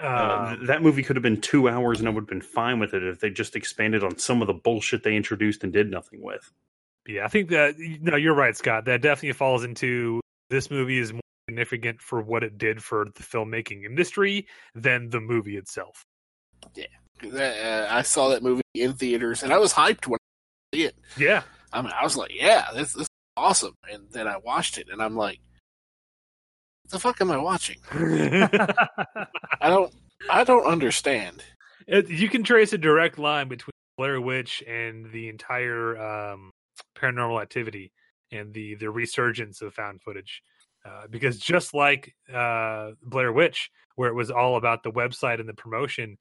Uh, 0.00 0.56
th- 0.56 0.66
that 0.66 0.82
movie 0.82 1.02
could 1.04 1.14
have 1.14 1.22
been 1.22 1.40
two 1.40 1.68
hours, 1.68 2.00
and 2.00 2.08
I 2.08 2.12
would 2.12 2.22
have 2.22 2.28
been 2.28 2.40
fine 2.40 2.80
with 2.80 2.92
it 2.92 3.04
if 3.04 3.20
they 3.20 3.30
just 3.30 3.54
expanded 3.54 4.02
on 4.02 4.18
some 4.18 4.40
of 4.40 4.48
the 4.48 4.54
bullshit 4.54 5.04
they 5.04 5.14
introduced 5.14 5.62
and 5.62 5.72
did 5.72 5.90
nothing 5.90 6.20
with. 6.20 6.50
Yeah, 7.06 7.24
I 7.24 7.28
think 7.28 7.50
that 7.50 7.74
no, 7.78 8.16
you're 8.16 8.34
right, 8.34 8.56
Scott. 8.56 8.84
That 8.84 9.02
definitely 9.02 9.32
falls 9.32 9.64
into 9.64 10.20
this 10.50 10.70
movie 10.70 10.98
is 10.98 11.12
more 11.12 11.20
significant 11.48 12.00
for 12.00 12.20
what 12.22 12.44
it 12.44 12.58
did 12.58 12.82
for 12.82 13.06
the 13.16 13.22
filmmaking 13.22 13.84
industry 13.84 14.46
than 14.74 15.10
the 15.10 15.20
movie 15.20 15.56
itself. 15.56 16.04
Uh, 17.24 17.86
I 17.90 18.02
saw 18.02 18.28
that 18.28 18.42
movie 18.42 18.62
in 18.74 18.94
theaters 18.94 19.42
and 19.42 19.52
I 19.52 19.58
was 19.58 19.72
hyped 19.72 20.06
when 20.06 20.18
I 20.72 20.76
see 20.76 20.84
it. 20.84 20.96
Yeah, 21.16 21.42
I 21.72 21.82
mean, 21.82 21.92
I 21.98 22.04
was 22.04 22.16
like, 22.16 22.30
yeah, 22.34 22.68
this, 22.74 22.92
this 22.92 23.02
is 23.02 23.08
awesome. 23.36 23.74
And 23.90 24.04
then 24.10 24.28
I 24.28 24.36
watched 24.38 24.78
it 24.78 24.88
and 24.90 25.02
I'm 25.02 25.16
like, 25.16 25.40
what 26.84 26.92
the 26.92 26.98
fuck 27.00 27.20
am 27.20 27.30
I 27.30 27.38
watching? 27.38 27.78
I 27.92 29.26
don't, 29.68 29.92
I 30.30 30.44
don't 30.44 30.66
understand. 30.66 31.42
It- 31.88 32.08
you 32.10 32.28
can 32.28 32.44
trace 32.44 32.72
a 32.72 32.78
direct 32.78 33.18
line 33.18 33.48
between 33.48 33.72
Blair 33.98 34.20
Witch 34.20 34.62
and 34.68 35.10
the 35.12 35.28
entire 35.28 35.98
um, 35.98 36.51
Paranormal 37.02 37.40
Activity 37.42 37.92
and 38.30 38.52
the 38.52 38.74
the 38.76 38.90
resurgence 38.90 39.62
of 39.62 39.74
found 39.74 40.02
footage. 40.02 40.42
Uh, 40.84 41.06
because 41.10 41.38
just 41.38 41.74
like 41.74 42.14
uh, 42.32 42.90
Blair 43.04 43.32
Witch, 43.32 43.70
where 43.94 44.08
it 44.08 44.14
was 44.14 44.30
all 44.30 44.56
about 44.56 44.82
the 44.82 44.90
website 44.90 45.38
and 45.38 45.48
the 45.48 45.54
promotion, 45.54 46.18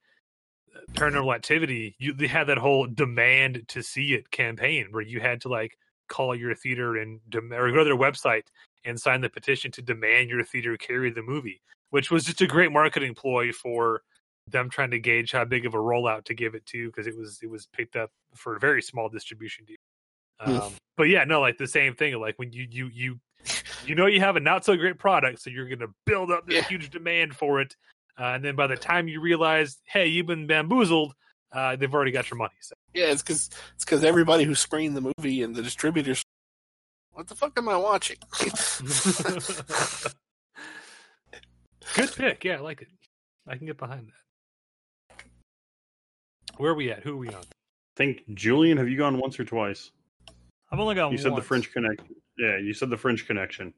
uh, 0.76 0.80
Paranormal 0.94 1.34
Activity, 1.34 1.96
you 2.00 2.14
they 2.14 2.28
had 2.28 2.48
that 2.48 2.58
whole 2.58 2.88
demand 2.88 3.64
to 3.70 3.82
see 3.82 4.14
it 4.14 4.30
campaign 4.32 4.88
where 4.92 5.02
you 5.02 5.20
had 5.20 5.42
to 5.42 5.50
like 5.50 5.78
call 6.10 6.36
your 6.36 6.54
theater 6.54 6.98
and 6.98 7.20
dem- 7.30 7.54
or 7.54 7.72
go 7.72 7.80
to 7.80 7.84
their 7.86 7.98
website 7.98 8.44
and 8.86 9.00
sign 9.00 9.22
the 9.22 9.30
petition 9.30 9.72
to 9.72 9.82
demand 9.82 10.30
your 10.30 10.44
theater 10.44 10.76
carry 10.78 11.10
the 11.10 11.24
movie, 11.24 11.62
which 11.92 12.12
was 12.12 12.26
just 12.26 12.42
a 12.42 12.48
great 12.48 12.72
marketing 12.72 13.16
ploy 13.16 13.52
for 13.52 14.02
them 14.48 14.70
trying 14.70 14.92
to 14.92 15.00
gauge 15.00 15.32
how 15.32 15.46
big 15.46 15.66
of 15.66 15.74
a 15.74 15.78
rollout 15.78 16.26
to 16.26 16.34
give 16.34 16.56
it 16.56 16.66
to 16.66 16.88
because 16.88 17.08
it 17.08 17.18
was 17.18 17.40
it 17.42 17.50
was 17.50 17.68
picked 17.68 17.96
up 17.96 18.12
for 18.36 18.56
a 18.56 18.60
very 18.60 18.82
small 18.82 19.10
distribution 19.10 19.66
deal. 19.66 19.78
Hmm. 20.44 20.58
Um, 20.58 20.74
but 20.98 21.04
yeah, 21.04 21.24
no, 21.24 21.40
like 21.42 21.58
the 21.58 21.68
same 21.68 21.94
thing. 21.96 22.20
Like 22.20 22.38
when 22.40 22.52
you 22.52 22.68
you 22.70 22.90
you 22.94 23.20
you 23.86 23.96
know 23.96 24.06
you 24.08 24.20
have 24.20 24.36
a 24.36 24.40
not 24.40 24.66
so 24.66 24.76
great 24.76 24.98
product, 24.98 25.42
so 25.42 25.50
you're 25.50 25.68
going 25.68 25.80
to 25.80 25.90
build 26.06 26.32
up 26.32 26.46
this 26.48 26.56
Yeah. 26.56 26.64
huge 26.68 26.90
demand 26.90 27.36
for 27.36 27.62
it, 27.62 27.76
uh, 28.20 28.24
and 28.26 28.44
then 28.44 28.56
by 28.56 28.68
the 28.68 28.76
time 28.78 29.08
you 29.08 29.22
realize, 29.22 29.78
hey, 29.86 30.08
you've 30.08 30.28
been 30.28 30.48
bamboozled, 30.48 31.14
uh, 31.52 31.76
they've 31.76 31.94
already 31.94 32.12
got 32.12 32.30
your 32.30 32.38
money. 32.38 32.54
So 32.62 32.76
Yeah, 32.94 33.06
it's 33.06 33.22
because 33.22 33.50
it's 33.76 33.84
because 33.86 34.04
everybody 34.04 34.44
who 34.44 34.56
screened 34.56 34.96
the 34.98 35.14
movie 35.18 35.42
and 35.44 35.56
the 35.56 35.62
distributors, 35.64 36.24
what 37.14 37.28
the 37.28 37.36
fuck 37.36 37.58
am 37.58 37.70
I 37.70 37.78
watching? 37.78 38.18
good 41.96 42.12
pick. 42.16 42.44
Yeah, 42.44 42.58
I 42.58 42.60
like 42.60 42.82
it. 42.82 42.88
I 43.48 43.58
can 43.58 43.66
get 43.68 43.78
behind 43.78 44.08
that. 44.08 45.24
Where 46.58 46.72
are 46.72 46.76
we 46.76 46.92
at? 46.92 47.04
Who 47.04 47.14
are 47.14 47.18
we 47.18 47.30
on? 47.30 47.44
think 47.98 48.24
Julian, 48.34 48.78
have 48.78 48.88
you 48.88 48.98
gone 48.98 49.18
once 49.20 49.38
or 49.40 49.44
twice? 49.46 49.92
I've 50.72 50.80
only 50.80 50.96
got 50.96 51.12
You 51.12 51.18
said 51.18 51.28
the 51.32 51.34
once. 51.34 51.46
French 51.46 51.72
Connection. 51.74 52.16
Yeah, 52.38 52.58
you 52.58 52.74
said 52.74 52.90
the 52.90 52.98
French 52.98 53.28
Connection. 53.28 53.74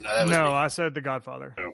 No, 0.00 0.08
that 0.14 0.22
was 0.24 0.30
No. 0.30 0.52
I 0.52 0.68
said 0.68 0.94
The 0.94 1.00
Godfather. 1.00 1.54
Oh, 1.58 1.64
Um, 1.66 1.72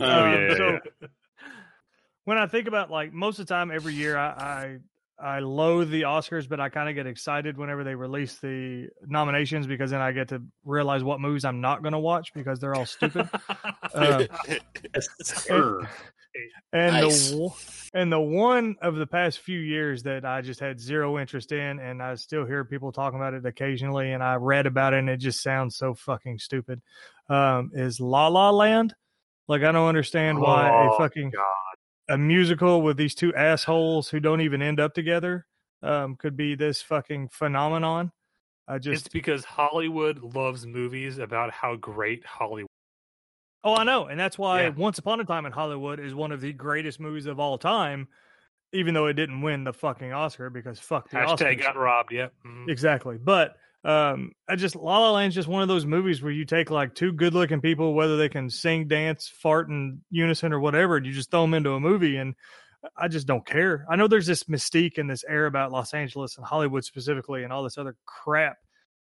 yeah, 0.00 0.48
yeah, 0.48 0.56
so 0.56 0.78
yeah. 1.02 1.08
when 2.24 2.38
I 2.38 2.46
think 2.46 2.68
about 2.68 2.90
like 2.90 3.12
most 3.12 3.38
of 3.38 3.46
the 3.46 3.54
time 3.54 3.70
every 3.70 3.94
year, 3.94 4.16
I 4.18 4.78
I, 5.20 5.36
I 5.36 5.38
loathe 5.38 5.90
the 5.90 6.02
Oscars, 6.02 6.46
but 6.48 6.60
I 6.60 6.68
kind 6.68 6.88
of 6.90 6.94
get 6.94 7.06
excited 7.06 7.56
whenever 7.56 7.84
they 7.84 7.94
release 7.94 8.36
the 8.36 8.88
nominations 9.06 9.66
because 9.66 9.90
then 9.90 10.00
I 10.02 10.12
get 10.12 10.28
to 10.28 10.42
realize 10.64 11.02
what 11.04 11.20
movies 11.20 11.44
I'm 11.44 11.60
not 11.62 11.82
going 11.82 11.92
to 11.94 11.98
watch 11.98 12.34
because 12.34 12.58
they're 12.58 12.74
all 12.74 12.84
stupid. 12.86 13.28
Uh, 13.94 14.24
Yes, 14.94 15.08
sir. 15.22 15.88
And 16.72 16.94
Nice. 16.94 17.30
the 17.30 17.36
one- 17.38 17.52
and 17.94 18.12
the 18.12 18.20
one 18.20 18.76
of 18.82 18.96
the 18.96 19.06
past 19.06 19.38
few 19.40 19.58
years 19.58 20.02
that 20.02 20.24
I 20.24 20.42
just 20.42 20.60
had 20.60 20.78
zero 20.78 21.18
interest 21.18 21.52
in, 21.52 21.78
and 21.78 22.02
I 22.02 22.14
still 22.16 22.44
hear 22.44 22.64
people 22.64 22.92
talking 22.92 23.18
about 23.18 23.32
it 23.34 23.46
occasionally, 23.46 24.12
and 24.12 24.22
I 24.22 24.34
read 24.34 24.66
about 24.66 24.92
it, 24.92 24.98
and 24.98 25.08
it 25.08 25.16
just 25.18 25.42
sounds 25.42 25.76
so 25.76 25.94
fucking 25.94 26.38
stupid. 26.38 26.82
Um, 27.28 27.70
is 27.74 27.98
La 28.00 28.28
La 28.28 28.50
Land? 28.50 28.94
Like 29.48 29.62
I 29.62 29.72
don't 29.72 29.88
understand 29.88 30.40
why 30.40 30.68
a 30.68 30.90
Oh, 30.92 30.98
fucking 30.98 31.30
God. 31.30 31.44
a 32.08 32.18
musical 32.18 32.82
with 32.82 32.96
these 32.96 33.14
two 33.14 33.34
assholes 33.34 34.08
who 34.10 34.20
don't 34.20 34.40
even 34.42 34.60
end 34.62 34.78
up 34.80 34.92
together 34.94 35.46
um, 35.82 36.16
could 36.16 36.36
be 36.36 36.54
this 36.54 36.82
fucking 36.82 37.28
phenomenon. 37.28 38.12
I 38.68 38.76
It's 38.76 38.84
just 38.84 39.12
because 39.12 39.44
Hollywood 39.44 40.18
loves 40.34 40.66
movies 40.66 41.18
about 41.18 41.52
how 41.52 41.76
great 41.76 42.24
Hollywood. 42.26 42.68
Oh 43.66 43.74
I 43.74 43.84
know, 43.84 44.06
and 44.06 44.18
that's 44.18 44.38
why 44.38 44.62
Yeah. 44.62 44.68
Once 44.70 44.98
Upon 44.98 45.20
a 45.20 45.24
Time 45.24 45.44
in 45.44 45.52
Hollywood 45.52 46.00
is 46.00 46.14
one 46.14 46.32
of 46.32 46.40
the 46.40 46.52
greatest 46.54 46.98
movies 47.00 47.26
of 47.26 47.38
all 47.38 47.58
time, 47.58 48.08
even 48.72 48.94
though 48.94 49.06
it 49.06 49.14
didn't 49.14 49.42
win 49.42 49.64
the 49.64 49.72
fucking 49.74 50.12
Oscar 50.12 50.48
because 50.48 50.78
fuck 50.80 51.10
the 51.10 51.16
Hashtag 51.18 51.58
Oscars. 51.58 51.62
got 51.62 51.76
robbed. 51.76 52.12
Yep. 52.12 52.32
Mhm. 52.46 52.68
Exactly. 52.70 53.18
But 53.18 53.56
um 53.84 54.32
I 54.48 54.56
just 54.56 54.74
La 54.74 54.98
La 54.98 55.12
Land's 55.12 55.34
just 55.34 55.48
one 55.48 55.62
of 55.62 55.68
those 55.68 55.84
movies 55.86 56.22
where 56.22 56.32
you 56.32 56.44
take 56.44 56.70
like 56.70 56.94
two 56.94 57.12
good 57.12 57.34
looking 57.34 57.60
people, 57.60 57.94
whether 57.94 58.16
they 58.16 58.28
can 58.28 58.48
sing, 58.50 58.88
dance, 58.88 59.28
fart 59.28 59.68
in 59.68 60.00
unison 60.10 60.52
or 60.52 60.60
whatever, 60.60 60.96
and 60.96 61.04
you 61.06 61.12
just 61.12 61.30
throw 61.30 61.42
them 61.42 61.54
into 61.54 61.70
a 61.72 61.80
movie 61.80 62.16
and 62.16 62.34
I 62.96 63.08
just 63.08 63.26
don't 63.26 63.44
care. 63.44 63.84
I 63.90 63.96
know 63.96 64.06
there's 64.06 64.26
this 64.28 64.44
mystique 64.44 64.96
and 64.98 65.10
this 65.10 65.24
air 65.28 65.46
about 65.46 65.72
Los 65.72 65.92
Angeles 65.92 66.36
and 66.36 66.46
Hollywood 66.46 66.84
specifically 66.84 67.42
and 67.42 67.52
all 67.52 67.64
this 67.64 67.78
other 67.78 67.96
crap, 68.04 68.58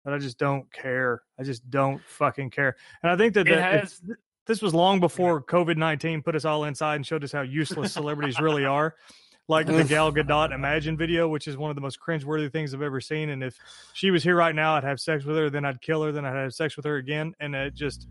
but 0.04 0.12
I 0.12 0.18
just 0.18 0.36
don't 0.38 0.72
care. 0.72 1.22
I 1.38 1.44
just 1.44 1.68
don't 1.70 2.02
fucking 2.02 2.50
care. 2.50 2.74
And 3.02 3.12
I 3.12 3.16
think 3.16 3.34
that, 3.34 3.46
It 3.46 3.54
that 3.54 3.80
has. 3.80 4.00
This 4.48 4.60
was 4.60 4.74
long 4.74 4.98
before 4.98 5.40
COVID 5.40 5.76
nineteen 5.76 6.22
put 6.22 6.34
us 6.34 6.44
all 6.44 6.64
inside 6.64 6.96
and 6.96 7.06
showed 7.06 7.22
us 7.22 7.30
how 7.30 7.42
useless 7.42 7.92
celebrities 7.92 8.40
really 8.40 8.64
are. 8.64 8.96
Like 9.46 9.66
the 9.66 9.82
Gal 9.84 10.12
Gadot 10.12 10.52
Imagine 10.52 10.96
video, 10.98 11.26
which 11.28 11.48
is 11.48 11.56
one 11.56 11.70
of 11.70 11.74
the 11.74 11.80
most 11.80 11.98
cringeworthy 12.00 12.52
things 12.52 12.74
I've 12.74 12.82
ever 12.82 13.00
seen. 13.00 13.30
And 13.30 13.42
if 13.42 13.56
she 13.94 14.10
was 14.10 14.22
here 14.22 14.36
right 14.36 14.54
now, 14.54 14.74
I'd 14.74 14.84
have 14.84 15.00
sex 15.00 15.24
with 15.24 15.36
her, 15.36 15.48
then 15.48 15.64
I'd 15.64 15.80
kill 15.80 16.02
her, 16.02 16.12
then 16.12 16.26
I'd 16.26 16.36
have 16.36 16.52
sex 16.52 16.76
with 16.76 16.84
her 16.84 16.96
again. 16.96 17.32
And 17.40 17.54
it 17.54 17.74
just, 17.74 18.08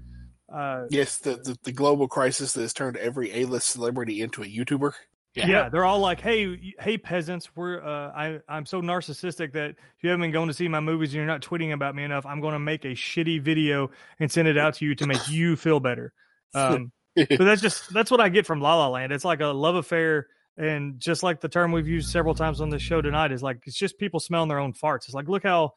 uh, 0.52 0.86
Yes, 0.90 1.18
the, 1.18 1.36
the 1.36 1.56
the 1.64 1.72
global 1.72 2.08
crisis 2.08 2.54
that 2.54 2.62
has 2.62 2.74
turned 2.74 2.98
every 2.98 3.32
A 3.42 3.46
list 3.46 3.68
celebrity 3.70 4.22
into 4.22 4.42
a 4.42 4.48
YouTuber. 4.48 4.94
yeah. 5.36 5.70
they're 5.70 5.86
all 5.86 6.00
like, 6.00 6.20
"Hey, 6.22 6.74
hey, 6.80 6.98
peasants, 6.98 7.56
we're 7.56 7.84
uh, 7.84 8.12
I 8.16 8.40
I'm 8.50 8.66
so 8.66 8.82
narcissistic 8.82 9.54
that 9.54 9.70
if 9.72 9.78
you 10.02 10.10
haven't 10.10 10.22
been 10.22 10.32
going 10.32 10.48
to 10.48 10.56
see 10.56 10.68
my 10.68 10.80
movies 10.80 11.10
and 11.10 11.18
you're 11.18 11.28
not 11.28 11.44
tweeting 11.44 11.72
about 11.72 11.94
me 11.94 12.04
enough, 12.04 12.26
I'm 12.26 12.42
going 12.42 12.54
to 12.54 12.60
make 12.60 12.84
a 12.84 12.96
shitty 12.96 13.42
video 13.44 13.92
and 14.20 14.32
send 14.32 14.48
it 14.48 14.58
out 14.58 14.74
to 14.76 14.86
you 14.86 14.96
to 14.96 15.06
make 15.06 15.30
you 15.30 15.56
feel 15.56 15.80
better." 15.80 16.14
Um, 16.56 16.92
but 17.16 17.40
that's 17.40 17.62
just 17.62 17.92
that's 17.94 18.12
what 18.12 18.22
I 18.22 18.30
get 18.30 18.46
from 18.46 18.62
La 18.62 18.76
La 18.76 18.90
Land. 18.90 19.12
It's 19.12 19.26
like 19.26 19.42
a 19.42 19.48
love 19.48 19.76
affair, 19.76 20.28
and 20.58 21.00
just 21.00 21.24
like 21.24 21.42
the 21.42 21.50
term 21.50 21.72
we've 21.72 21.88
used 21.88 22.10
several 22.12 22.36
times 22.36 22.62
on 22.62 22.70
this 22.70 22.82
show 22.82 23.02
tonight 23.02 23.32
is 23.32 23.42
like 23.44 23.60
it's 23.66 23.78
just 23.78 23.98
people 23.98 24.20
smelling 24.20 24.50
their 24.50 24.60
own 24.60 24.74
farts. 24.74 25.06
It's 25.06 25.14
like 25.14 25.28
look 25.28 25.44
how 25.44 25.74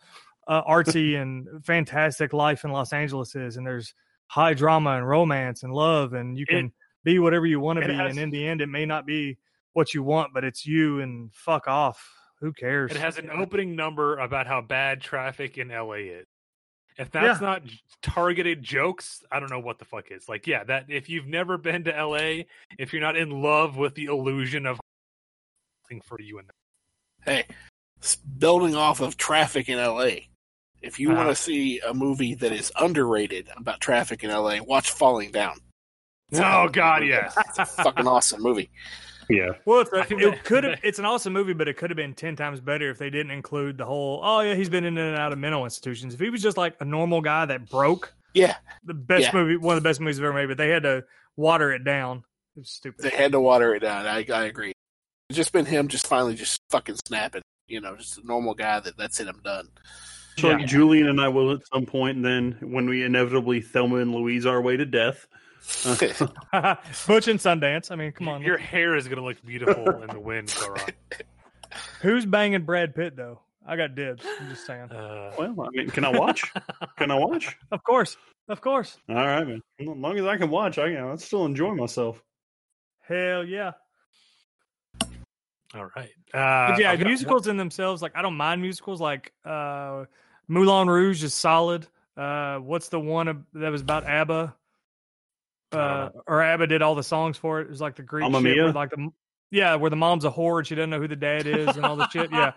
uh, 0.49 0.63
artsy 0.65 1.17
and 1.21 1.65
fantastic 1.65 2.33
life 2.33 2.65
in 2.65 2.73
Los 2.73 2.93
Angeles 2.93 3.35
is, 3.37 3.57
and 3.57 3.67
there's 3.67 3.95
high 4.27 4.55
drama 4.55 4.91
and 4.97 5.09
romance 5.09 5.63
and 5.63 5.73
love, 5.73 6.13
and 6.13 6.37
you 6.37 6.45
It- 6.49 6.53
can 6.53 6.73
be 7.03 7.19
whatever 7.19 7.47
you 7.47 7.59
want 7.61 7.81
to 7.81 7.87
be, 7.87 7.95
has- 7.95 8.11
and 8.11 8.19
in 8.19 8.31
the 8.31 8.47
end, 8.47 8.61
it 8.61 8.69
may 8.69 8.85
not 8.85 9.07
be 9.07 9.39
what 9.73 9.95
you 9.95 10.03
want, 10.03 10.35
but 10.35 10.45
it's 10.45 10.67
you, 10.67 11.01
and 11.01 11.33
fuck 11.33 11.67
off. 11.69 12.07
Who 12.41 12.53
cares? 12.53 12.91
It 12.91 12.97
has 12.99 13.19
an 13.19 13.31
opening 13.31 13.77
number 13.77 14.19
about 14.19 14.47
how 14.47 14.61
bad 14.63 15.01
traffic 15.01 15.57
in 15.59 15.69
LA 15.69 15.93
is. 15.95 16.27
If 17.01 17.11
that's 17.11 17.41
not 17.41 17.63
targeted 18.03 18.63
jokes, 18.63 19.23
I 19.33 19.41
don't 19.41 19.51
know 19.51 19.59
what 19.59 19.79
the 19.79 19.87
fuck 19.87 20.11
is. 20.11 20.29
Like, 20.29 20.47
yeah, 20.47 20.65
that 20.65 20.85
if 20.89 21.09
you've 21.09 21.27
never 21.27 21.57
been 21.57 21.85
to 21.85 21.91
LA, 22.05 22.43
if 22.79 22.93
you're 22.93 23.01
not 23.01 23.17
in 23.17 23.43
love 23.43 23.79
with 23.79 23.95
the 23.95 24.05
illusion 24.05 24.67
of 24.67 24.79
thing 25.89 26.03
for 26.03 26.21
you 26.21 26.39
in 26.39 26.45
Hey, 27.25 27.45
building 28.39 28.77
off 28.77 29.01
of 29.01 29.17
traffic 29.17 29.71
in 29.71 29.79
LA. 29.79 30.27
If 30.83 31.01
you 31.01 31.09
want 31.09 31.21
Uh-huh. 31.21 31.29
to 31.31 31.37
see 31.37 31.81
a 31.81 31.95
movie 31.95 32.35
that 32.35 32.53
is 32.53 32.71
underrated 32.79 33.49
about 33.57 33.81
traffic 33.81 34.23
in 34.23 34.31
LA, 34.31 34.61
watch 34.63 34.91
Falling 34.91 35.31
Down. 35.31 35.59
Oh 36.35 36.69
God, 36.69 37.05
yes. 37.07 37.35
It's 37.49 37.59
a 37.59 37.65
fucking 37.67 38.07
awesome 38.07 38.43
movie. 38.43 38.71
Yeah. 39.31 39.51
Well, 39.65 39.81
it's 39.81 39.93
a, 39.93 39.99
I 39.99 40.07
it 40.09 40.45
could 40.45 40.65
have. 40.65 40.79
It's 40.83 40.99
an 40.99 41.05
awesome 41.05 41.33
movie, 41.33 41.53
but 41.53 41.69
it 41.69 41.77
could 41.77 41.91
have 41.91 41.97
been 41.97 42.15
ten 42.15 42.37
times 42.37 42.61
better 42.61 42.91
if 42.91 42.99
they 42.99 43.11
didn't 43.11 43.31
include 43.33 43.79
the 43.79 43.85
whole. 43.85 44.21
Oh 44.23 44.41
yeah, 44.41 44.55
he's 44.55 44.69
been 44.69 44.85
in 44.85 44.99
and 44.99 45.17
out 45.17 45.33
of 45.33 45.39
mental 45.39 45.65
institutions. 45.65 46.15
If 46.15 46.21
he 46.21 46.31
was 46.31 46.43
just 46.43 46.57
like 46.57 46.75
a 46.81 46.85
normal 46.85 47.21
guy 47.21 47.47
that 47.47 47.69
broke, 47.71 48.13
Yeah, 48.35 48.57
the 48.85 48.95
best 48.95 49.25
Yeah. 49.25 49.31
movie, 49.35 49.57
one 49.57 49.77
of 49.77 49.83
the 49.83 49.89
best 49.89 50.01
movies 50.01 50.19
I've 50.19 50.25
ever 50.25 50.35
made. 50.35 50.47
But 50.47 50.57
they 50.59 50.69
had 50.69 50.83
to 50.85 51.05
water 51.37 51.73
it 51.73 51.85
down. 51.85 52.25
It 52.57 52.61
was 52.61 52.71
stupid. 52.71 53.03
they 53.05 53.11
had 53.11 53.33
to 53.33 53.41
water 53.41 53.75
it 53.75 53.81
down. 53.81 54.07
I, 54.07 54.25
I 54.33 54.45
agree. 54.45 54.73
It's 55.29 55.37
just 55.37 55.53
been 55.53 55.65
him 55.67 55.87
just 55.89 56.07
finally 56.09 56.35
just 56.35 56.61
fucking 56.71 56.97
snapping. 57.07 57.43
You 57.69 57.81
know, 57.81 57.95
just 57.97 58.19
a 58.19 58.27
normal 58.27 58.55
guy 58.55 58.81
that 58.81 58.97
that's 58.97 59.21
it. 59.21 59.29
I'm 59.29 59.41
done. 59.43 59.69
So 60.39 60.51
Yeah. 60.51 60.65
Julian 60.65 61.09
and 61.09 61.21
I 61.21 61.29
will 61.29 61.53
at 61.53 61.61
some 61.73 61.87
point, 61.87 62.17
and 62.17 62.25
then 62.25 62.57
when 62.63 62.89
we 62.89 63.05
inevitably 63.05 63.61
Thelma 63.61 63.97
and 63.97 64.13
Louise 64.15 64.47
our 64.47 64.61
way 64.61 64.77
to 64.77 64.85
death. 64.87 65.27
Butch 65.85 67.29
and 67.29 67.39
Sundance. 67.39 67.91
I 67.91 67.97
mean, 67.97 68.13
come 68.13 68.29
on. 68.29 68.43
Your 68.43 68.59
hair 68.59 68.97
is 68.97 69.09
gonna 69.09 69.25
look 69.25 69.45
beautiful 69.45 70.03
in 70.03 70.09
the 70.09 70.21
wind, 70.21 70.55
Goron. 70.59 70.81
Who's 72.01 72.27
banging 72.27 72.65
Brad 72.65 72.95
Pitt 72.95 73.17
though? 73.17 73.41
I 73.67 73.77
got 73.77 73.95
dibs. 73.95 74.25
I'm 74.41 74.49
just 74.49 74.67
saying. 74.67 74.91
Uh, 74.91 75.33
well, 75.39 75.55
I 75.61 75.71
mean, 75.71 75.91
can 75.91 76.05
I 76.05 76.19
watch? 76.19 76.43
can 76.97 77.11
I 77.11 77.15
watch? 77.15 77.57
Of 77.73 77.85
course, 77.85 78.17
of 78.49 78.61
course. 78.61 78.99
All 79.09 79.15
right, 79.15 79.47
man. 79.47 79.63
As 79.79 79.87
long 79.87 80.19
as 80.19 80.25
I 80.25 80.37
can 80.39 80.51
watch, 80.51 80.79
I 80.79 80.93
can. 80.93 81.05
I 81.05 81.15
still 81.17 81.45
enjoy 81.45 81.75
myself. 81.75 82.21
Hell 83.03 83.45
yeah. 83.45 83.73
all 85.75 85.89
right. 85.95 86.11
Uh, 86.35 86.77
yeah, 86.79 86.91
I've 86.91 86.99
got 86.99 87.07
musicals 87.07 87.47
in 87.47 87.57
themselves, 87.57 88.03
like 88.03 88.13
I 88.17 88.23
don't 88.23 88.37
mind 88.37 88.63
musicals. 88.63 89.01
Like 89.01 89.33
uh 89.45 90.05
Moulin 90.49 90.89
Rouge 90.89 91.23
is 91.23 91.35
solid. 91.35 91.87
Uh 92.17 92.57
what's 92.57 92.89
the 92.89 92.99
one 92.99 93.45
that 93.53 93.71
was 93.71 93.83
about 93.83 94.05
ABBA? 94.05 94.55
Uh 95.73 96.09
or 96.27 96.43
ABBA 96.43 96.67
did 96.67 96.83
all 96.83 96.95
the 96.95 97.03
songs 97.03 97.37
for 97.37 97.61
it. 97.61 97.65
It 97.65 97.71
was 97.71 97.81
like 97.81 97.97
the 97.97 98.03
Greek 98.03 98.23
Mamma 98.31 98.41
shit 98.49 98.57
where 98.59 98.73
like 98.73 98.91
the 98.91 99.09
yeah, 99.53 99.77
where 99.77 99.91
the 99.91 99.97
mom's 99.97 100.25
a 100.25 100.31
whore 100.31 100.59
and 100.59 100.67
she 100.67 100.75
doesn't 100.75 100.91
know 100.91 101.01
who 101.01 101.09
the 101.09 101.17
dad 101.17 101.47
is 101.47 101.77
and 101.77 101.85
all 101.87 101.97
the 101.97 102.09
shit. 102.09 102.31
Yeah. 102.33 102.53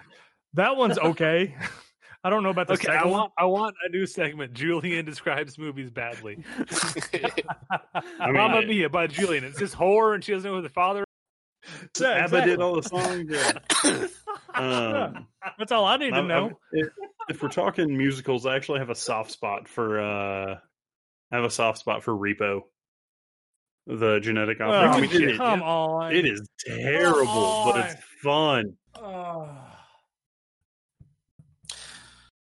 That 0.54 0.78
one's 0.78 0.98
okay. 1.12 1.56
I 2.26 2.30
don't 2.30 2.42
know 2.44 2.50
about 2.52 2.68
the 2.68 2.74
Okay, 2.76 2.88
I 2.88 2.96
second 2.98 3.12
one. 3.12 3.20
want 3.20 3.34
I 3.38 3.46
want 3.46 3.76
a 3.86 3.90
new 3.90 4.06
segment. 4.06 4.54
Julian 4.54 5.04
describes 5.06 5.58
movies 5.58 5.90
badly. 5.92 6.44
I 7.12 8.28
mean, 8.28 8.34
Mamma 8.34 8.58
I- 8.58 8.66
Mia 8.66 8.90
by 8.90 9.08
Julian. 9.08 9.44
It's 9.44 9.60
this 9.60 9.74
horror, 9.74 10.14
and 10.14 10.24
she 10.24 10.32
doesn't 10.32 10.50
know 10.50 10.56
who 10.58 10.62
the 10.64 10.70
father. 10.70 11.04
Yeah, 12.00 12.08
ABBA 12.08 12.24
exactly. 12.24 12.52
did 12.52 12.62
all 12.62 12.76
the 12.76 12.84
songs. 12.84 13.30
Yeah. 13.30 14.08
Um, 14.56 15.28
That's 15.58 15.72
all 15.72 15.86
I 15.86 15.98
need 15.98 16.12
to 16.12 16.16
I'm- 16.18 16.28
know. 16.28 16.46
I'm- 16.46 16.56
if, 16.72 16.88
if 17.30 17.44
we're 17.44 17.50
talking 17.50 17.98
musicals, 17.98 18.46
I 18.46 18.56
actually 18.56 18.80
have 18.80 18.90
a 18.90 18.96
soft 18.96 19.32
spot 19.32 19.68
for. 19.68 20.00
uh 20.00 20.56
I 21.32 21.36
have 21.36 21.46
a 21.46 21.50
soft 21.50 21.80
spot 21.80 22.04
for 22.04 22.14
Repo, 22.14 22.62
the 23.88 24.20
genetic 24.20 24.60
opera. 24.62 24.90
Oh, 24.90 24.98
I 24.98 25.02
mean, 25.02 25.38
come 25.38 25.60
it- 25.60 25.64
on. 25.66 26.14
it 26.16 26.26
is 26.26 26.48
terrible, 26.66 27.72
but 27.74 27.90
it's 27.92 28.04
fun. 28.22 28.76
Oh. 28.96 29.50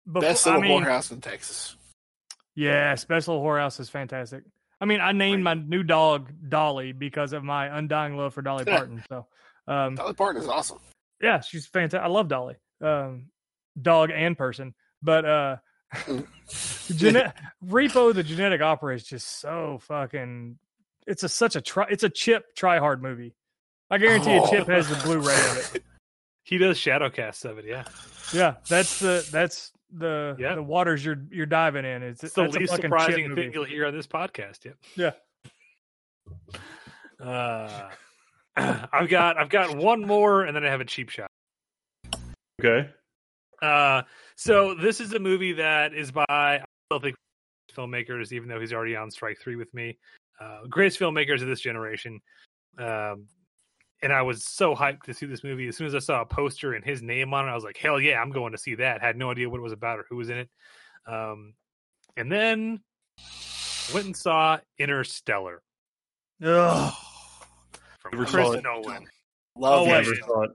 Best 0.06 0.44
Before- 0.44 0.59
little 0.60 0.77
I 0.77 0.78
mean, 0.81 0.85
whorehouse 0.86 1.12
in 1.12 1.20
Texas. 1.20 1.77
Yeah, 2.55 2.94
Special 2.97 3.40
Whorehouse 3.43 3.81
is 3.81 3.89
fantastic. 3.89 4.44
I 4.81 4.85
mean, 4.85 5.01
I 5.01 5.12
named 5.12 5.43
my 5.43 5.55
new 5.55 5.82
dog 5.82 6.31
Dolly 6.48 6.93
because 6.93 7.32
of 7.32 7.44
my 7.44 7.66
undying 7.78 8.16
love 8.16 8.35
for 8.35 8.43
Dolly 8.43 8.64
Yeah. 8.66 8.77
Parton. 8.78 9.02
So, 9.09 9.27
um, 9.69 9.94
Dolly 9.94 10.12
Parton 10.14 10.43
is 10.43 10.48
awesome. 10.48 10.78
yeah, 11.20 11.40
she's 11.40 11.66
fantastic. 11.66 12.05
I 12.05 12.09
love 12.09 12.28
Dolly, 12.28 12.56
um, 12.82 13.28
dog 13.81 14.10
and 14.12 14.36
person. 14.36 14.74
But 15.02 15.24
uh, 15.24 15.56
gene- 16.89 17.32
Repo, 17.64 18.12
the 18.12 18.23
genetic 18.23 18.60
opera, 18.60 18.97
is 18.97 19.05
just 19.05 19.40
so 19.40 19.78
fucking. 19.82 20.59
It's 21.06 21.22
a 21.22 21.28
such 21.28 21.56
a 21.56 21.60
try. 21.60 21.86
It's 21.90 22.02
a 22.04 22.08
Chip 22.10 22.54
try 22.54 22.78
hard 22.78 23.02
movie. 23.02 23.34
I 23.90 23.98
guarantee 23.98 24.34
you, 24.34 24.40
Oh. 24.42 24.50
Chip 24.50 24.68
has 24.68 24.88
the 24.88 24.96
Blu-ray 25.04 25.34
of 25.34 25.74
it. 25.74 25.82
He 26.44 26.58
does 26.58 26.76
shadowcast 26.76 27.44
of 27.44 27.58
it. 27.58 27.66
Yeah, 27.66 27.84
Yeah, 28.34 28.56
that's 28.68 28.98
the 28.98 29.24
that's 29.30 29.70
the 29.92 30.34
Yeah. 30.40 30.56
the 30.56 30.62
waters 30.62 31.04
you're 31.04 31.22
you're 31.30 31.46
diving 31.46 31.84
in. 31.84 32.02
It's, 32.02 32.24
it's 32.24 32.34
the 32.34 32.42
that's 32.42 32.56
a 32.56 32.58
least 32.58 32.74
surprising 32.74 33.32
thing 33.36 33.52
you'll 33.52 33.62
hear 33.64 33.86
on 33.86 33.94
this 33.94 34.08
podcast. 34.08 34.64
Yep. 34.64 34.76
Yeah. 34.96 35.12
Uh, 37.20 37.90
I've 38.92 39.08
got 39.08 39.38
I've 39.38 39.48
got 39.50 39.76
one 39.76 40.02
more, 40.04 40.42
and 40.42 40.54
then 40.56 40.64
I 40.64 40.70
have 40.70 40.80
a 40.80 40.84
cheap 40.84 41.10
shot. 41.10 41.28
Okay. 42.60 42.90
Uh, 43.62 44.02
so 44.36 44.74
this 44.74 45.00
is 45.00 45.12
a 45.12 45.20
movie 45.20 45.52
that 45.54 45.94
is 45.94 46.10
by 46.10 46.24
I 46.28 46.64
still 46.90 46.98
think 47.00 47.14
filmmakers, 47.76 48.32
even 48.32 48.48
though 48.48 48.60
he's 48.60 48.72
already 48.72 48.96
on 48.96 49.10
strike 49.12 49.38
three 49.40 49.56
with 49.56 49.72
me. 49.72 49.96
Uh, 50.40 50.66
greatest 50.68 50.98
filmmakers 50.98 51.40
of 51.42 51.48
this 51.48 51.60
generation. 51.60 52.20
Um, 52.78 53.26
and 54.02 54.12
I 54.12 54.22
was 54.22 54.44
so 54.44 54.74
hyped 54.74 55.02
to 55.04 55.14
see 55.14 55.26
this 55.26 55.44
movie. 55.44 55.68
As 55.68 55.76
soon 55.76 55.86
as 55.86 55.94
I 55.94 56.00
saw 56.00 56.22
a 56.22 56.26
poster 56.26 56.74
and 56.74 56.84
his 56.84 57.02
name 57.02 57.32
on 57.32 57.46
it, 57.46 57.50
I 57.52 57.54
was 57.54 57.62
like, 57.64 57.76
"Hell 57.76 58.00
yeah, 58.00 58.20
I'm 58.20 58.30
going 58.30 58.50
to 58.52 58.59
see 58.59 58.74
that." 58.76 59.00
Had 59.00 59.16
no 59.16 59.30
idea 59.30 59.48
what 59.48 59.59
it 59.59 59.62
was 59.62 59.72
about 59.72 60.00
or 60.00 60.06
who 60.10 60.16
was 60.16 60.28
in 60.30 60.38
it. 60.38 60.48
Um, 61.06 61.54
and 62.16 62.30
then 62.30 62.80
went 63.94 64.06
and 64.06 64.16
saw 64.16 64.59
Interstellar 64.78 65.62
Ugh. 66.42 66.92
from 68.00 68.18
Never 68.18 68.24
Chris. 68.24 68.62
Nolan. 68.62 69.06
Love 69.56 69.82
Oh, 69.82 69.84
you. 69.84 69.90
Never 69.92 70.14
saw 70.16 70.42
it. 70.42 70.50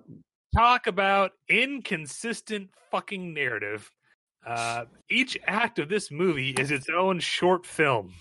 talk 0.56 0.88
about 0.88 1.32
inconsistent 1.50 2.70
fucking 2.92 3.34
narrative. 3.34 3.90
Uh, 4.46 4.86
each 5.10 5.38
act 5.48 5.80
of 5.80 5.88
this 5.90 6.10
movie 6.12 6.52
is 6.52 6.72
its 6.72 6.88
own 6.90 7.20
short 7.20 7.66
film. 7.66 8.14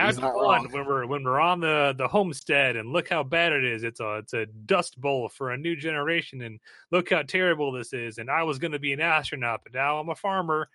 Act 0.00 0.22
one, 0.22 0.32
wrong. 0.32 0.68
when 0.70 0.86
we're 0.86 1.06
when 1.06 1.24
we're 1.24 1.40
on 1.40 1.60
the 1.60 1.94
the 1.96 2.08
homestead, 2.08 2.76
and 2.76 2.92
look 2.92 3.08
how 3.08 3.22
bad 3.22 3.52
it 3.52 3.64
is. 3.64 3.82
It's 3.82 4.00
a 4.00 4.16
it's 4.16 4.32
a 4.32 4.46
dust 4.46 5.00
bowl 5.00 5.28
for 5.28 5.50
a 5.50 5.56
new 5.56 5.76
generation, 5.76 6.42
and 6.42 6.58
look 6.90 7.10
how 7.10 7.22
terrible 7.22 7.72
this 7.72 7.92
is. 7.92 8.18
And 8.18 8.30
I 8.30 8.42
was 8.42 8.58
going 8.58 8.72
to 8.72 8.78
be 8.78 8.92
an 8.92 9.00
astronaut, 9.00 9.60
but 9.62 9.74
now 9.74 9.98
I'm 9.98 10.08
a 10.08 10.14
farmer. 10.14 10.68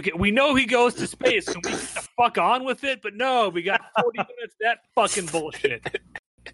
Okay, 0.00 0.12
we 0.14 0.30
know 0.30 0.54
he 0.54 0.66
goes 0.66 0.94
to 0.94 1.06
space. 1.06 1.46
Can 1.46 1.62
we 1.64 1.70
get 1.70 1.80
the 1.80 2.08
fuck 2.16 2.36
on 2.36 2.64
with 2.64 2.84
it? 2.84 3.00
But 3.02 3.14
no, 3.14 3.48
we 3.48 3.62
got 3.62 3.80
40 4.00 4.18
minutes 4.36 4.54
of 4.54 4.60
that 4.60 4.78
fucking 4.94 5.26
bullshit. 5.26 5.82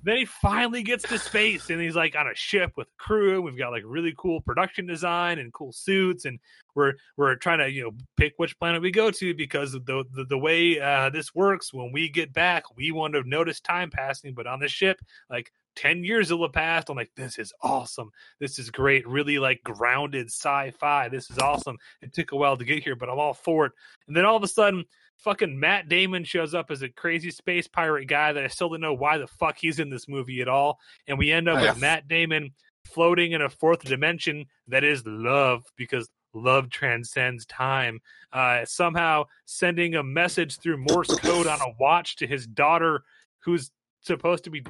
Then 0.02 0.16
he 0.16 0.24
finally 0.24 0.82
gets 0.82 1.04
to 1.04 1.18
space 1.18 1.70
and 1.70 1.80
he's 1.80 1.94
like 1.94 2.16
on 2.16 2.26
a 2.26 2.34
ship 2.34 2.72
with 2.76 2.88
a 2.88 3.02
crew. 3.02 3.40
We've 3.40 3.56
got 3.56 3.70
like 3.70 3.84
really 3.86 4.14
cool 4.16 4.40
production 4.40 4.86
design 4.86 5.38
and 5.38 5.52
cool 5.52 5.72
suits, 5.72 6.24
and 6.24 6.38
we're 6.74 6.94
we're 7.16 7.36
trying 7.36 7.58
to 7.58 7.70
you 7.70 7.84
know 7.84 7.92
pick 8.16 8.34
which 8.36 8.58
planet 8.58 8.82
we 8.82 8.90
go 8.90 9.10
to 9.10 9.34
because 9.34 9.72
the 9.72 10.04
the, 10.14 10.24
the 10.28 10.38
way 10.38 10.80
uh, 10.80 11.10
this 11.10 11.34
works. 11.34 11.72
When 11.72 11.92
we 11.92 12.08
get 12.08 12.32
back, 12.32 12.64
we 12.76 12.90
want 12.90 13.14
to 13.14 13.22
notice 13.22 13.60
time 13.60 13.90
passing, 13.90 14.34
but 14.34 14.46
on 14.46 14.60
the 14.60 14.68
ship, 14.68 15.00
like. 15.30 15.52
10 15.76 16.04
years 16.04 16.30
will 16.30 16.42
have 16.42 16.52
passed. 16.52 16.90
I'm 16.90 16.98
like, 16.98 17.12
this 17.16 17.38
is 17.38 17.50
awesome. 17.62 18.10
This 18.38 18.58
is 18.58 18.70
great. 18.70 19.08
Really 19.08 19.38
like 19.38 19.62
grounded 19.64 20.26
sci 20.26 20.70
fi. 20.78 21.08
This 21.08 21.30
is 21.30 21.38
awesome. 21.38 21.78
It 22.02 22.12
took 22.12 22.32
a 22.32 22.36
while 22.36 22.58
to 22.58 22.64
get 22.66 22.82
here, 22.82 22.94
but 22.94 23.08
I'm 23.08 23.18
all 23.18 23.32
for 23.32 23.64
it. 23.64 23.72
And 24.06 24.14
then 24.14 24.26
all 24.26 24.36
of 24.36 24.42
a 24.42 24.48
sudden, 24.48 24.84
fucking 25.22 25.58
Matt 25.58 25.88
Damon 25.88 26.24
shows 26.24 26.54
up 26.54 26.70
as 26.70 26.82
a 26.82 26.88
crazy 26.88 27.30
space 27.30 27.68
pirate 27.68 28.06
guy 28.06 28.32
that 28.32 28.44
I 28.44 28.48
still 28.48 28.70
don't 28.70 28.80
know 28.80 28.94
why 28.94 29.18
the 29.18 29.26
fuck 29.26 29.56
he's 29.58 29.78
in 29.78 29.90
this 29.90 30.08
movie 30.08 30.40
at 30.40 30.48
all. 30.48 30.78
And 31.06 31.18
we 31.18 31.30
end 31.30 31.48
up 31.48 31.60
with 31.60 31.80
Matt 31.80 32.08
Damon 32.08 32.50
floating 32.84 33.32
in 33.32 33.42
a 33.42 33.48
fourth 33.48 33.82
dimension 33.82 34.46
that 34.68 34.84
is 34.84 35.04
love 35.06 35.62
because 35.76 36.08
love 36.34 36.70
transcends 36.70 37.46
time. 37.46 38.00
Uh, 38.32 38.64
somehow 38.64 39.24
sending 39.44 39.94
a 39.94 40.02
message 40.02 40.58
through 40.58 40.78
Morse 40.78 41.16
code 41.18 41.46
on 41.46 41.60
a 41.60 41.74
watch 41.78 42.16
to 42.16 42.26
his 42.26 42.46
daughter, 42.46 43.02
who's 43.40 43.70
supposed 44.00 44.44
to 44.44 44.50
be 44.50 44.62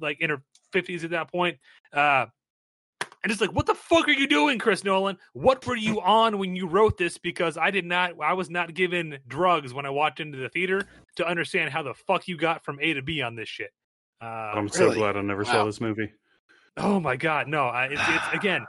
like 0.00 0.20
in 0.20 0.30
her 0.30 0.42
50s 0.72 1.04
at 1.04 1.10
that 1.10 1.30
point. 1.30 1.58
Uh, 1.92 2.26
and 3.24 3.32
it's 3.32 3.40
like, 3.40 3.52
what 3.52 3.64
the 3.66 3.74
fuck 3.74 4.06
are 4.06 4.12
you 4.12 4.26
doing, 4.28 4.58
Chris 4.58 4.84
Nolan? 4.84 5.16
What 5.32 5.66
were 5.66 5.76
you 5.76 6.00
on 6.02 6.38
when 6.38 6.54
you 6.54 6.66
wrote 6.68 6.98
this? 6.98 7.18
Because 7.18 7.56
I 7.56 7.70
did 7.70 7.86
not, 7.86 8.12
I 8.22 8.34
was 8.34 8.50
not 8.50 8.74
given 8.74 9.18
drugs 9.26 9.72
when 9.74 9.86
I 9.86 9.90
walked 9.90 10.20
into 10.20 10.36
the 10.38 10.50
theater 10.50 10.86
to 11.16 11.26
understand 11.26 11.70
how 11.70 11.82
the 11.82 11.94
fuck 11.94 12.28
you 12.28 12.36
got 12.36 12.64
from 12.64 12.78
A 12.80 12.92
to 12.92 13.02
B 13.02 13.22
on 13.22 13.34
this 13.34 13.48
shit. 13.48 13.70
Uh, 14.22 14.26
I'm 14.26 14.68
so 14.68 14.80
Really? 14.86 14.96
glad 14.96 15.16
I 15.16 15.22
never 15.22 15.42
Wow. 15.42 15.52
saw 15.52 15.64
this 15.64 15.80
movie. 15.80 16.12
Oh 16.76 17.00
my 17.00 17.16
god, 17.16 17.48
no! 17.48 17.64
I, 17.66 17.86
it's, 17.86 18.02
it's 18.08 18.28
again, 18.34 18.66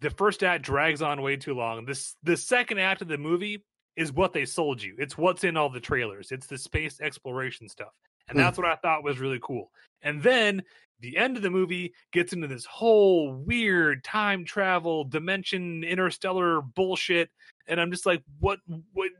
the 0.00 0.10
first 0.10 0.42
act 0.42 0.64
drags 0.64 1.02
on 1.02 1.20
way 1.22 1.36
too 1.36 1.54
long. 1.54 1.84
This 1.84 2.16
the 2.22 2.36
second 2.36 2.78
act 2.78 3.02
of 3.02 3.08
the 3.08 3.18
movie 3.18 3.62
is 3.96 4.12
what 4.12 4.32
they 4.32 4.44
sold 4.44 4.82
you. 4.82 4.94
It's 4.98 5.18
what's 5.18 5.44
in 5.44 5.56
all 5.56 5.68
the 5.68 5.80
trailers. 5.80 6.30
It's 6.30 6.46
the 6.46 6.56
space 6.56 7.00
exploration 7.00 7.68
stuff, 7.68 7.92
and 8.28 8.36
Hmm. 8.36 8.42
that's 8.42 8.56
what 8.56 8.66
I 8.66 8.76
thought 8.76 9.02
was 9.04 9.18
really 9.18 9.40
cool. 9.42 9.70
And 10.02 10.22
then 10.22 10.62
the 11.00 11.16
end 11.16 11.36
of 11.36 11.42
the 11.42 11.50
movie 11.50 11.92
gets 12.12 12.32
into 12.32 12.46
this 12.46 12.64
whole 12.64 13.32
weird 13.34 14.02
time 14.04 14.44
travel 14.44 15.04
dimension 15.04 15.84
interstellar 15.84 16.60
bullshit, 16.60 17.30
and 17.66 17.80
I'm 17.80 17.90
just 17.90 18.06
like, 18.06 18.22
what? 18.40 18.58
What? 18.92 19.10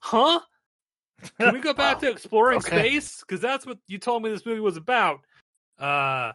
Huh? 0.00 0.40
Can 1.38 1.52
we 1.52 1.60
go 1.60 1.74
back 1.74 1.96
Wow. 1.96 2.08
to 2.08 2.10
exploring 2.12 2.58
Okay. 2.58 2.88
space? 2.88 3.20
Because 3.20 3.40
that's 3.40 3.66
what 3.66 3.78
you 3.86 3.98
told 3.98 4.22
me 4.22 4.30
this 4.30 4.46
movie 4.46 4.60
was 4.60 4.76
about. 4.76 5.20
Uh, 5.78 6.32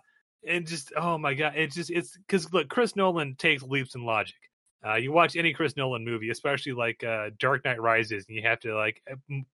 and 0.47 0.67
just 0.67 0.93
oh 0.95 1.17
my 1.17 1.34
god, 1.34 1.53
it's 1.55 1.76
just 1.76 1.89
it's 1.89 2.17
because 2.17 2.51
look, 2.53 2.69
Chris 2.69 2.95
Nolan 2.95 3.35
takes 3.35 3.63
leaps 3.63 3.95
in 3.95 4.03
logic. 4.03 4.35
Uh, 4.86 4.95
you 4.95 5.12
watch 5.12 5.36
any 5.36 5.52
Chris 5.52 5.76
Nolan 5.76 6.06
movie, 6.06 6.30
especially 6.30 6.74
like 6.74 7.03
uh, 7.03 7.32
Dark 7.40 7.66
Knight 7.66 7.82
Rises, 7.82 8.26
and 8.28 8.38
you 8.38 8.44
have 8.44 8.60
to 8.60 8.76
like 8.76 9.02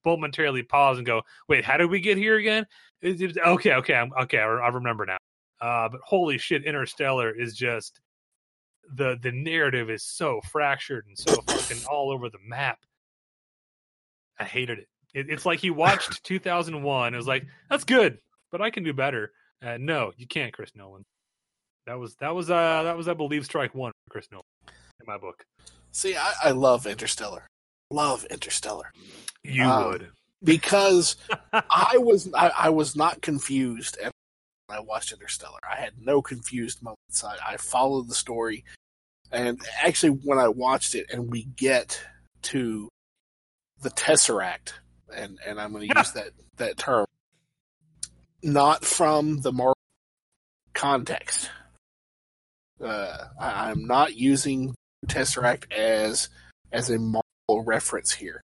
momentarily 0.03 0.64
pause 0.64 0.98
and 0.98 1.06
go, 1.06 1.22
"Wait, 1.48 1.64
how 1.64 1.78
did 1.78 1.90
we 1.90 2.02
get 2.02 2.18
here 2.18 2.36
again?" 2.36 2.66
Okay, 3.03 3.74
okay, 3.74 3.95
I'm, 3.95 4.12
okay, 4.24 4.40
I, 4.40 4.45
I 4.45 4.68
remember 4.70 5.06
now. 5.06 5.18
Uh, 5.62 5.88
but 5.88 6.02
holy 6.03 6.38
shit, 6.38 6.66
Interstellar 6.66 7.32
is 7.32 7.56
just 7.56 8.02
the 8.95 9.18
the 9.22 9.32
narrative 9.32 9.90
is 9.90 10.03
so 10.03 10.41
fractured 10.52 11.06
and 11.08 11.18
so 11.18 11.40
fucking 11.48 11.86
all 11.90 12.12
over 12.12 12.30
the 12.30 12.40
map. 12.45 12.80
I 14.38 14.44
hated 14.44 14.80
it. 14.80 14.88
it 15.14 15.30
it's 15.30 15.45
like 15.45 15.60
he 15.60 15.70
watched 15.70 16.24
2001. 16.26 17.14
It 17.14 17.18
was 17.18 17.28
like 17.28 17.45
that's 17.70 17.86
good, 17.86 18.18
but 18.52 18.62
I 18.62 18.70
can 18.70 18.84
do 18.84 18.91
better. 18.91 19.32
Uh, 19.64 19.78
no, 19.80 20.12
you 20.18 20.28
can't, 20.28 20.52
Chris 20.52 20.72
Nolan. 20.76 21.06
That 21.86 21.99
was 21.99 22.16
that 22.16 22.36
was 22.36 22.49
uh 22.49 22.84
that 22.84 22.98
was 22.98 23.08
I 23.08 23.14
believe 23.14 23.45
strike 23.45 23.74
one 23.74 23.94
for 24.06 24.12
Chris 24.12 24.28
Nolan 24.30 24.44
in 25.02 25.11
my 25.11 25.18
book. 25.18 25.44
See, 25.91 26.15
I, 26.15 26.34
I 26.45 26.52
love 26.52 26.88
Interstellar. 26.88 27.48
Love 27.90 28.23
Interstellar 28.26 28.91
You 29.44 29.64
Um, 29.65 29.86
would. 29.91 30.11
because 30.44 31.18
I 31.53 31.98
was 31.98 32.30
I, 32.34 32.52
I 32.57 32.69
was 32.69 32.95
not 32.95 33.22
confused 33.22 33.98
at 33.98 34.11
when 34.68 34.78
I 34.78 34.82
watched 34.82 35.11
Interstellar. 35.11 35.60
I 35.69 35.76
had 35.76 35.94
no 35.99 36.22
confused 36.22 36.82
moments. 36.82 37.23
I, 37.23 37.36
I 37.45 37.57
followed 37.57 38.07
the 38.07 38.15
story, 38.15 38.64
and 39.32 39.60
actually, 39.84 40.11
when 40.23 40.40
I 40.40 40.48
watched 40.48 40.95
it, 40.95 41.07
and 41.11 41.30
we 41.30 41.44
get 41.44 42.02
to 42.44 42.88
the 43.82 43.90
Tesseract, 43.90 44.73
and 45.14 45.38
and 45.45 45.60
I'm 45.60 45.73
going 45.73 45.90
to 45.90 45.98
use 45.98 46.11
that 46.14 46.30
that 46.57 46.78
term, 46.78 47.06
not 48.41 48.86
from 48.86 49.41
the 49.41 49.52
Marvel 49.52 49.76
context. 50.73 51.49
Uh, 52.82 53.26
I, 53.40 53.69
I'm 53.69 53.86
not 53.86 54.15
using 54.15 54.73
Tesseract 55.07 55.72
as 55.72 56.30
as 56.72 56.90
a 56.90 56.98
Marvel 56.99 57.64
reference 57.65 58.11
here. 58.11 58.41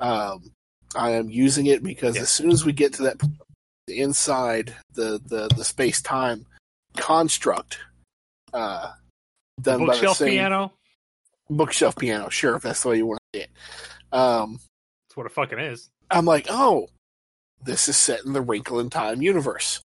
Um, 0.00 0.52
I 0.94 1.10
am 1.12 1.30
using 1.30 1.66
it 1.66 1.82
because 1.82 2.16
Yeah. 2.16 2.22
as 2.22 2.30
soon 2.30 2.50
as 2.50 2.64
we 2.64 2.72
get 2.72 2.92
to 2.94 3.02
that 3.04 3.18
point 3.18 3.34
inside 3.88 4.74
the 4.94 5.20
the, 5.24 5.48
the 5.56 5.64
space 5.64 6.02
time 6.02 6.46
construct, 6.96 7.78
uh, 8.52 8.92
done 9.60 9.80
by 9.80 9.86
the 9.86 9.92
Bookshelf 9.92 10.16
same 10.18 10.28
piano. 10.30 10.72
bookshelf 11.48 11.96
piano, 11.96 12.28
sure, 12.28 12.56
if 12.56 12.62
that's 12.62 12.82
the 12.82 12.88
way 12.90 12.96
you 12.98 13.06
want 13.06 13.20
to 13.32 13.38
say 13.40 13.44
it. 13.44 13.50
Um, 14.16 14.58
That's 15.08 15.16
what 15.16 15.26
it 15.26 15.32
fucking 15.32 15.58
is. 15.58 15.88
I'm 16.10 16.26
like, 16.26 16.46
oh, 16.50 16.88
this 17.64 17.88
is 17.88 17.96
set 17.96 18.24
in 18.26 18.32
the 18.34 18.42
Wrinkle 18.42 18.80
in 18.80 18.90
Time 18.90 19.22
universe. 19.22 19.80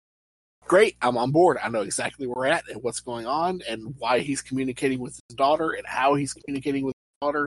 Great, 0.68 0.96
I'm 1.00 1.16
on 1.16 1.30
board. 1.30 1.58
I 1.62 1.68
know 1.68 1.82
exactly 1.82 2.26
where 2.26 2.34
we're 2.36 2.46
at 2.46 2.64
and 2.68 2.82
what's 2.82 3.00
going 3.00 3.26
on 3.26 3.60
and 3.68 3.94
why 3.98 4.18
he's 4.18 4.42
communicating 4.42 4.98
with 4.98 5.14
his 5.28 5.36
daughter 5.36 5.70
and 5.70 5.86
how 5.86 6.14
he's 6.14 6.32
communicating 6.32 6.84
with 6.84 6.94
his 6.94 7.26
daughter. 7.26 7.46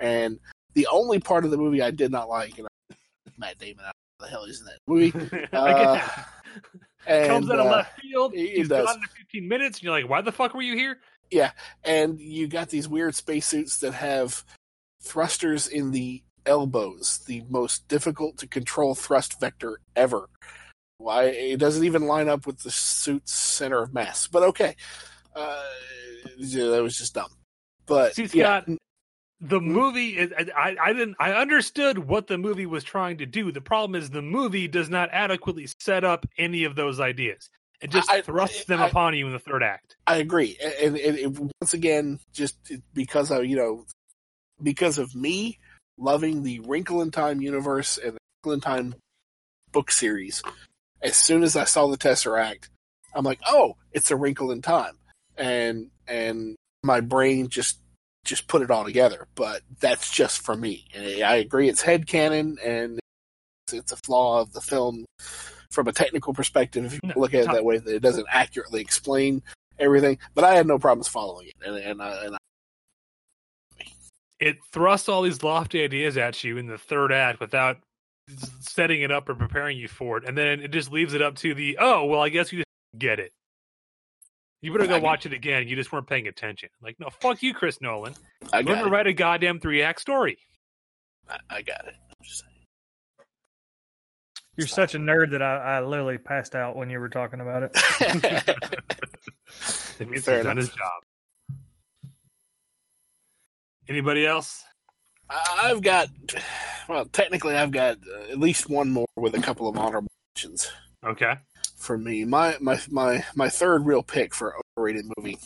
And 0.00 0.40
the 0.74 0.88
only 0.90 1.20
part 1.20 1.44
of 1.44 1.50
the 1.52 1.56
movie 1.56 1.80
I 1.80 1.92
did 1.92 2.10
not 2.10 2.28
like, 2.28 2.58
you 2.58 2.64
know, 2.64 2.96
Matt 3.38 3.58
Damon, 3.58 3.84
I 3.84 3.92
don't 3.92 3.94
know 4.20 4.26
the 4.26 4.30
hell 4.30 4.44
is 4.44 4.60
in 4.60 4.66
that 4.66 4.78
movie. 4.86 5.08
Again, 5.52 6.02
And, 7.06 7.26
comes 7.28 7.50
out 7.50 7.60
of 7.60 7.66
uh, 7.66 7.70
left 7.70 8.00
field. 8.00 8.34
He's 8.34 8.68
does. 8.68 8.86
gone 8.86 8.96
in 8.96 9.08
15 9.18 9.48
minutes, 9.48 9.78
and 9.78 9.84
you're 9.84 9.92
like, 9.92 10.08
why 10.08 10.20
the 10.20 10.32
fuck 10.32 10.54
were 10.54 10.62
you 10.62 10.74
here? 10.74 10.98
Yeah, 11.30 11.52
and 11.84 12.20
you 12.20 12.48
got 12.48 12.68
these 12.68 12.88
weird 12.88 13.14
spacesuits 13.14 13.78
that 13.78 13.92
have 13.94 14.44
thrusters 15.02 15.68
in 15.68 15.92
the 15.92 16.22
elbows, 16.46 17.20
the 17.26 17.42
most 17.48 17.86
difficult 17.88 18.38
to 18.38 18.46
control 18.46 18.94
thrust 18.94 19.40
vector 19.40 19.80
ever. 19.94 20.28
Why 20.98 21.24
it 21.24 21.58
doesn't 21.58 21.84
even 21.84 22.06
line 22.06 22.28
up 22.28 22.46
with 22.46 22.60
the 22.60 22.70
suit's 22.70 23.32
center 23.32 23.82
of 23.82 23.92
mass, 23.92 24.26
but 24.26 24.42
okay, 24.44 24.74
uh, 25.34 25.62
yeah, 26.38 26.66
that 26.68 26.82
was 26.82 26.96
just 26.96 27.14
dumb. 27.14 27.30
But 27.86 28.14
See, 28.14 28.28
yeah, 28.32 28.62
the 29.40 29.60
movie 29.60 30.16
is 30.16 30.32
I, 30.56 30.76
I 30.82 30.92
didn't 30.92 31.16
I 31.20 31.32
understood 31.32 31.98
what 31.98 32.26
the 32.26 32.38
movie 32.38 32.66
was 32.66 32.82
trying 32.82 33.18
to 33.18 33.26
do. 33.26 33.52
The 33.52 33.60
problem 33.60 33.94
is 34.00 34.10
the 34.10 34.22
movie 34.22 34.68
does 34.68 34.88
not 34.88 35.10
adequately 35.12 35.68
set 35.80 36.02
up 36.02 36.26
any 36.38 36.64
of 36.64 36.74
those 36.76 36.98
ideas. 36.98 37.50
It 37.82 37.90
just 37.90 38.10
I- 38.10 38.22
thrusts 38.22 38.64
them 38.64 38.80
I- 38.80 38.88
upon 38.88 39.14
you 39.14 39.26
in 39.26 39.32
the 39.32 39.38
third 39.38 39.62
act. 39.62 39.96
I 40.06 40.16
agree, 40.16 40.56
and, 40.82 40.96
and, 40.96 41.18
and 41.18 41.52
once 41.60 41.74
again, 41.74 42.20
just 42.32 42.56
because 42.94 43.30
of 43.30 43.44
you 43.44 43.56
know, 43.56 43.84
because 44.62 44.96
of 44.98 45.14
me 45.14 45.58
loving 45.98 46.42
the 46.42 46.60
Wrinkle 46.60 47.02
in 47.02 47.10
Time 47.10 47.42
universe 47.42 47.98
and 47.98 48.14
the 48.14 48.18
Wrinkle 48.44 48.52
in 48.54 48.60
Time 48.60 48.94
book 49.72 49.90
series, 49.90 50.42
as 51.02 51.16
soon 51.16 51.42
as 51.42 51.56
I 51.56 51.64
saw 51.64 51.86
the 51.86 51.98
Tesseract, 51.98 52.68
I'm 53.14 53.24
like, 53.24 53.40
oh, 53.46 53.76
it's 53.92 54.10
a 54.10 54.16
Wrinkle 54.16 54.50
in 54.50 54.62
Time, 54.62 54.98
and 55.36 55.90
and 56.06 56.56
my 56.82 57.00
brain 57.00 57.48
just 57.48 57.78
just 58.24 58.48
put 58.48 58.62
it 58.62 58.70
all 58.70 58.84
together. 58.84 59.26
But 59.34 59.62
that's 59.80 60.10
just 60.10 60.42
for 60.42 60.56
me. 60.56 60.86
And 60.94 61.22
I 61.22 61.36
agree, 61.36 61.68
it's 61.68 61.82
head 61.82 62.06
canon 62.06 62.58
and 62.64 62.98
it's, 63.66 63.74
it's 63.74 63.92
a 63.92 63.96
flaw 63.96 64.40
of 64.40 64.52
the 64.52 64.60
film 64.60 65.06
from 65.70 65.88
a 65.88 65.92
technical 65.92 66.34
perspective. 66.34 66.84
If 66.84 66.94
you 66.94 67.00
No, 67.04 67.14
look 67.16 67.34
at 67.34 67.44
it 67.44 67.52
that 67.52 67.64
way, 67.64 67.78
that 67.78 67.94
it 67.94 68.02
doesn't 68.02 68.26
accurately 68.30 68.80
explain 68.80 69.42
everything. 69.78 70.18
But 70.34 70.44
I 70.44 70.54
had 70.54 70.66
no 70.66 70.78
problems 70.78 71.08
following 71.08 71.48
it, 71.48 71.54
and 71.64 71.76
and, 71.76 72.02
I, 72.02 72.24
and 72.24 72.34
I, 72.34 72.38
it 74.40 74.56
thrusts 74.72 75.08
all 75.08 75.22
these 75.22 75.42
lofty 75.42 75.82
ideas 75.82 76.16
at 76.16 76.42
you 76.44 76.58
in 76.58 76.66
the 76.66 76.78
third 76.78 77.12
act 77.12 77.40
without 77.40 77.78
setting 78.60 79.02
it 79.02 79.10
up 79.10 79.28
or 79.28 79.34
preparing 79.34 79.78
you 79.78 79.88
for 79.88 80.18
it, 80.18 80.24
and 80.26 80.36
then 80.36 80.60
it 80.60 80.70
just 80.72 80.90
leaves 80.92 81.14
it 81.14 81.22
up 81.22 81.36
to 81.36 81.54
the 81.54 81.78
oh 81.80 82.04
well, 82.06 82.20
I 82.20 82.28
guess 82.28 82.52
you 82.52 82.58
just 82.58 82.68
get 82.98 83.18
it. 83.20 83.32
You 84.62 84.72
better 84.72 84.86
go 84.86 84.94
get- 84.94 85.02
watch 85.02 85.26
it 85.26 85.32
again. 85.32 85.68
You 85.68 85.76
just 85.76 85.92
weren't 85.92 86.06
paying 86.08 86.26
attention. 86.26 86.70
Like, 86.82 86.98
no, 86.98 87.08
fuck 87.10 87.42
you, 87.42 87.54
Chris 87.54 87.80
Nolan. 87.80 88.14
I 88.52 88.58
Learn 88.58 88.64
got 88.66 88.82
to 88.84 88.90
write 88.90 89.06
a 89.06 89.12
goddamn 89.12 89.60
three 89.60 89.82
act 89.82 90.00
story. 90.00 90.38
I, 91.28 91.38
I 91.50 91.62
got 91.62 91.86
it. 91.86 91.94
I'm 91.94 92.24
just 92.24 92.40
saying. 92.40 92.52
You're 94.56 94.66
such 94.66 94.94
a 94.94 94.98
nerd 94.98 95.32
that 95.32 95.42
I, 95.42 95.56
I 95.56 95.80
literally 95.82 96.16
passed 96.18 96.54
out 96.54 96.76
when 96.76 96.88
you 96.88 96.98
were 96.98 97.10
talking 97.10 97.40
about 97.40 97.62
it. 97.64 98.48
It 99.98 100.10
means 100.10 100.24
Fair 100.24 100.36
he's 100.38 100.44
done 100.44 100.56
his 100.58 100.68
job. 100.68 101.58
Anybody 103.88 104.26
else? 104.26 104.62
I- 105.28 105.70
I've 105.70 105.82
got, 105.82 106.08
well, 106.88 107.04
technically, 107.06 107.54
I've 107.56 107.70
got 107.72 107.98
uh, 108.06 108.30
at 108.30 108.38
least 108.38 108.68
one 108.68 108.90
more 108.90 109.06
with 109.16 109.34
a 109.34 109.40
couple 109.42 109.68
of 109.68 109.76
honorable 109.76 110.08
mentions 110.36 110.70
Okay. 111.04 111.34
for 111.76 111.98
me. 111.98 112.24
My 112.24 112.56
my 112.60 112.80
my 112.90 113.24
my 113.34 113.48
third 113.48 113.86
real 113.86 114.02
pick 114.02 114.34
for 114.34 114.54
overrated 114.78 115.06
movie 115.16 115.38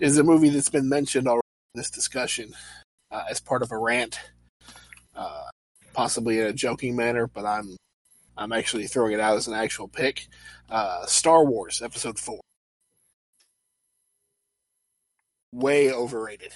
is 0.00 0.16
a 0.18 0.24
movie 0.24 0.48
that's 0.48 0.70
been 0.70 0.88
mentioned 0.88 1.28
already 1.28 1.42
in 1.74 1.80
this 1.80 1.90
discussion 1.90 2.52
uh, 3.10 3.24
as 3.28 3.40
part 3.40 3.62
of 3.62 3.70
a 3.70 3.78
rant, 3.78 4.18
uh, 5.14 5.44
possibly 5.92 6.40
in 6.40 6.46
a 6.46 6.52
joking 6.52 6.96
manner, 6.96 7.26
but 7.26 7.44
I'm 7.44 7.76
I'm 8.36 8.52
actually 8.52 8.86
throwing 8.86 9.12
it 9.12 9.20
out 9.20 9.36
as 9.36 9.46
an 9.46 9.54
actual 9.54 9.88
pick. 9.88 10.26
Uh, 10.70 11.04
Star 11.06 11.44
Wars 11.44 11.82
Episode 11.82 12.18
Four, 12.18 12.40
way 15.52 15.92
overrated. 15.92 16.52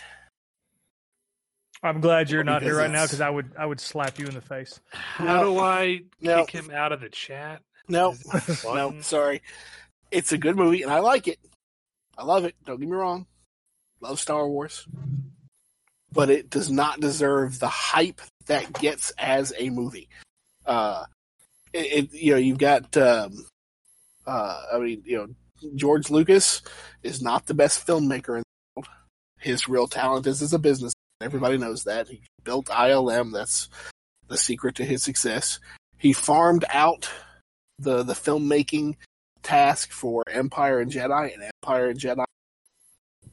I'm 1.83 2.01
glad 2.01 2.31
you're 2.31 2.45
not 2.45 2.63
here 2.63 2.77
right 2.77 2.91
now 2.91 3.05
because 3.05 3.21
I 3.21 3.31
would 3.31 3.53
I 3.59 3.65
would 3.67 3.81
slap 3.81 4.19
you 4.19 4.27
in 4.27 4.35
the 4.35 4.41
face. 4.41 4.81
How 4.93 5.43
do 5.45 5.59
I 5.59 6.01
No. 6.21 6.45
kick 6.45 6.65
him 6.65 6.71
out 6.73 6.93
of 6.93 7.01
the 7.01 7.09
chat? 7.09 7.63
No, 7.89 8.13
Is 8.13 8.25
no, 8.65 8.89
button? 8.91 9.03
sorry. 9.03 9.43
It's 10.11 10.33
a 10.33 10.39
good 10.39 10.57
movie, 10.57 10.83
and 10.83 10.91
I 10.93 10.99
like 11.01 11.29
it. 11.29 11.39
I 12.17 12.25
love 12.25 12.45
it. 12.45 12.55
Don't 12.67 12.81
get 12.81 12.89
me 12.89 12.97
wrong. 12.97 13.27
Love 14.01 14.19
Star 14.21 14.49
Wars, 14.49 14.87
but 16.13 16.31
it 16.31 16.51
does 16.51 16.71
not 16.71 17.01
deserve 17.01 17.59
the 17.59 17.69
hype 17.69 18.21
that 18.47 18.73
gets 18.75 19.13
as 19.19 19.53
a 19.59 19.71
movie. 19.71 20.09
Uh, 20.67 21.05
it, 21.73 22.05
it 22.05 22.15
you 22.15 22.33
know 22.33 22.39
you've 22.39 22.59
got 22.59 22.97
um, 22.97 23.45
uh, 24.27 24.63
I 24.73 24.79
mean 24.79 25.03
you 25.05 25.17
know 25.19 25.71
George 25.77 26.11
Lucas 26.11 26.63
is 27.03 27.23
not 27.23 27.47
the 27.47 27.55
best 27.55 27.87
filmmaker 27.87 28.37
in 28.39 28.43
the 28.43 28.45
world. 28.77 28.89
His 29.39 29.69
real 29.69 29.87
talent 29.87 30.27
is 30.27 30.43
as 30.43 30.53
a 30.53 30.59
business. 30.59 30.93
Everybody 31.21 31.59
knows 31.59 31.85
that. 31.85 32.09
He 32.09 32.23
built 32.45 32.67
ILM. 32.67 33.33
That's 33.33 33.69
the 34.29 34.37
secret 34.37 34.77
to 34.77 34.85
his 34.85 35.03
success. 35.03 35.59
He 35.97 36.13
farmed 36.13 36.65
out 36.71 37.11
the 37.79 38.03
the 38.03 38.13
filmmaking 38.15 38.97
task 39.43 39.91
for 39.91 40.23
Empire 40.31 40.81
and 40.81 40.93
Jedi, 40.93 41.35
and 41.35 41.51
Empire 41.63 41.89
and 41.89 41.99
Jedi 41.99 42.25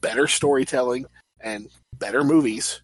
better 0.00 0.26
storytelling 0.26 1.06
and 1.40 1.68
better 1.98 2.24
movies. 2.24 2.82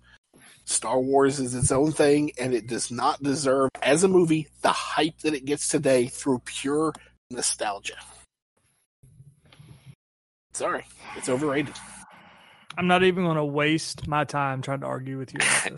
Star 0.65 1.01
Wars 1.01 1.41
is 1.41 1.55
its 1.55 1.73
own 1.73 1.93
thing, 1.93 2.33
and 2.39 2.55
it 2.55 2.69
does 2.69 2.91
not 2.91 3.23
deserve, 3.23 3.71
as 3.83 4.05
a 4.05 4.09
movie, 4.09 4.49
the 4.63 4.73
hype 4.73 5.19
that 5.19 5.35
it 5.35 5.45
gets 5.45 5.69
today 5.69 6.07
through 6.07 6.41
pure 6.45 6.93
nostalgia. 7.31 7.97
Sorry, 10.53 10.85
it's 11.17 11.29
overrated. 11.29 11.75
I'm 12.77 12.87
not 12.87 13.03
even 13.03 13.25
going 13.25 13.37
to 13.37 13.45
waste 13.45 14.07
my 14.09 14.25
time 14.25 14.63
trying 14.63 14.81
to 14.81 14.87
argue 14.87 15.19
with 15.19 15.33
you. 15.35 15.41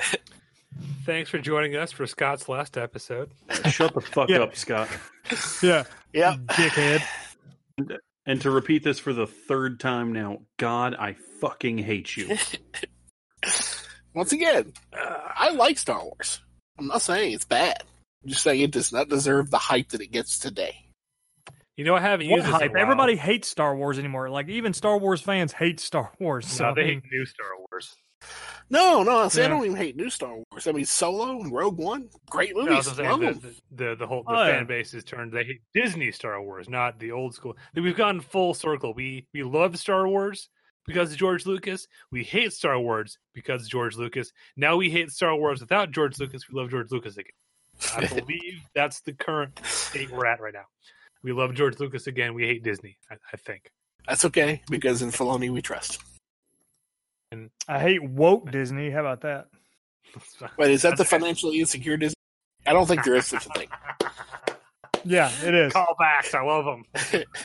Thanks 1.04 1.30
for 1.30 1.38
joining 1.38 1.76
us 1.76 1.92
for 1.92 2.06
Scott's 2.06 2.48
last 2.48 2.76
episode. 2.76 3.30
Shut 3.70 3.94
the 3.94 4.00
fuck 4.00 4.28
Yeah. 4.28 4.38
up, 4.40 4.56
Scott. 4.56 4.88
yeah, 5.62 5.84
Yep. 6.12 6.34
dickhead. 6.48 7.02
And 8.26 8.40
to 8.42 8.50
repeat 8.50 8.82
this 8.84 8.98
for 8.98 9.12
the 9.12 9.26
third 9.26 9.80
time 9.80 10.12
now, 10.12 10.38
God, 10.56 10.94
I 10.98 11.14
fucking 11.40 11.78
hate 11.78 12.16
you. 12.16 12.36
Once 14.14 14.32
again, 14.32 14.72
uh, 14.92 15.18
I 15.36 15.50
like 15.50 15.78
Star 15.78 16.02
Wars. 16.02 16.40
I'm 16.78 16.86
not 16.86 17.02
saying 17.02 17.32
it's 17.32 17.44
bad. 17.44 17.82
I'm 18.22 18.30
just 18.30 18.42
saying 18.42 18.60
it 18.60 18.70
does 18.70 18.92
not 18.92 19.08
deserve 19.08 19.50
the 19.50 19.58
hype 19.58 19.88
that 19.90 20.00
it 20.00 20.10
gets 20.12 20.38
today. 20.38 20.76
You 21.76 21.84
know, 21.84 21.96
I 21.96 22.00
haven't 22.00 22.28
What 22.28 22.36
used 22.36 22.48
this 22.48 22.54
hype? 22.54 22.72
while. 22.72 22.80
Everybody 22.82 23.16
hates 23.16 23.48
Star 23.48 23.74
Wars 23.76 23.98
anymore. 23.98 24.30
Like 24.30 24.48
even 24.48 24.72
Star 24.72 24.96
Wars 24.98 25.20
fans 25.20 25.52
hate 25.52 25.80
Star 25.80 26.12
Wars. 26.20 26.46
So 26.46 26.64
No, 26.64 26.70
I 26.70 26.74
they 26.74 26.84
mean, 26.84 26.94
hate 27.02 27.12
new 27.12 27.26
Star 27.26 27.46
Wars. 27.70 27.94
No, 28.70 29.02
no, 29.02 29.28
see, 29.28 29.42
I 29.42 29.48
don't 29.48 29.64
even 29.64 29.76
hate 29.76 29.96
new 29.96 30.08
Star 30.08 30.32
Wars. 30.34 30.66
I 30.66 30.72
mean, 30.72 30.86
Solo 30.86 31.40
and 31.42 31.52
Rogue 31.52 31.76
One, 31.78 32.08
great 32.30 32.56
No, 32.56 32.62
movies. 32.62 32.76
was 32.78 32.98
Love 32.98 33.20
saying 33.20 33.20
the, 33.20 33.54
the, 33.74 33.84
the, 33.90 33.96
the 33.96 34.06
whole 34.06 34.22
the 34.22 34.30
Oh, 34.32 34.44
yeah. 34.46 34.52
fan 34.52 34.66
base 34.66 34.94
is 34.94 35.04
turned. 35.04 35.32
They 35.32 35.44
hate 35.44 35.60
Disney 35.74 36.10
Star 36.10 36.40
Wars, 36.42 36.68
not 36.70 36.98
the 36.98 37.12
old 37.12 37.34
school. 37.34 37.56
We've 37.74 37.94
gone 37.96 38.20
full 38.20 38.54
circle. 38.54 38.94
We 38.94 39.26
we 39.34 39.42
love 39.42 39.76
Star 39.78 40.08
Wars 40.08 40.48
because 40.86 41.12
of 41.12 41.18
George 41.18 41.44
Lucas. 41.44 41.86
We 42.10 42.24
hate 42.24 42.52
Star 42.54 42.78
Wars 42.80 43.18
because 43.34 43.64
of 43.64 43.68
George 43.68 43.96
Lucas. 43.96 44.32
Now 44.56 44.76
we 44.76 44.88
hate 44.90 45.10
Star 45.10 45.36
Wars 45.36 45.60
without 45.60 45.90
George 45.90 46.18
Lucas. 46.18 46.48
We 46.48 46.58
love 46.58 46.70
George 46.70 46.90
Lucas 46.90 47.18
again. 47.18 47.32
I 47.94 48.06
believe 48.20 48.62
that's 48.74 49.00
the 49.02 49.12
current 49.12 49.60
state 49.66 50.10
we're 50.10 50.24
at 50.26 50.40
right 50.40 50.54
now. 50.54 50.64
We 51.24 51.32
love 51.32 51.54
George 51.54 51.80
Lucas 51.80 52.06
again. 52.06 52.34
We 52.34 52.46
hate 52.46 52.62
Disney. 52.62 52.96
I, 53.10 53.16
I 53.32 53.36
think. 53.38 53.72
That's 54.06 54.24
okay 54.26 54.62
because 54.70 55.02
in 55.02 55.10
Filoni 55.10 55.50
we 55.50 55.62
trust. 55.62 56.00
And 57.32 57.50
I 57.66 57.80
hate 57.80 58.04
woke 58.04 58.52
Disney. 58.52 58.90
How 58.90 59.00
about 59.00 59.22
that? 59.22 59.46
Wait, 60.58 60.70
is 60.70 60.82
that 60.82 60.90
the 60.90 60.96
That's 60.98 61.12
okay. 61.12 61.18
financially 61.18 61.58
insecure 61.58 61.96
Disney? 61.96 62.14
I 62.66 62.72
don't 62.72 62.86
think 62.86 63.02
there 63.04 63.14
is 63.16 63.26
such 63.26 63.46
a 63.46 63.50
thing. 63.50 63.68
Yeah, 65.06 65.30
it 65.44 65.52
is. 65.52 65.70
Callbacks. 65.70 66.32
I 66.32 66.42
love 66.42 66.64
them. 66.64 67.24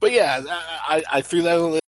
But 0.00 0.12
yeah, 0.12 0.42
I, 0.48 0.96
I, 0.96 1.18
I 1.18 1.20
threw 1.20 1.42
that 1.42 1.56
on 1.56 1.60
the 1.60 1.68
list. 1.68 1.82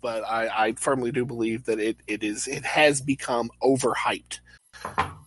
But 0.00 0.24
I, 0.24 0.68
I 0.68 0.72
firmly 0.72 1.12
do 1.12 1.26
believe 1.26 1.64
that 1.64 1.78
it, 1.78 1.98
it 2.06 2.22
is 2.22 2.48
it 2.48 2.64
has 2.64 3.02
become 3.02 3.50
overhyped 3.62 4.40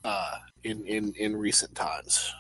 uh, 0.04 0.38
in, 0.64 0.84
in 0.86 1.14
in 1.14 1.36
recent 1.36 1.76
times. 1.76 2.34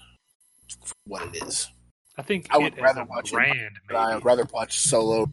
For 0.84 0.94
what 1.06 1.24
it 1.28 1.44
is, 1.44 1.70
I 2.18 2.22
think 2.22 2.48
I 2.52 2.58
would 2.58 2.78
it 2.78 2.82
rather 2.82 3.02
a 3.02 3.06
watch 3.06 3.30
it, 3.32 3.36
brand. 3.36 3.76
but 3.88 3.96
I 3.98 4.16
would 4.16 4.26
rather 4.26 4.46
watch 4.54 4.80
Solo. 4.80 5.30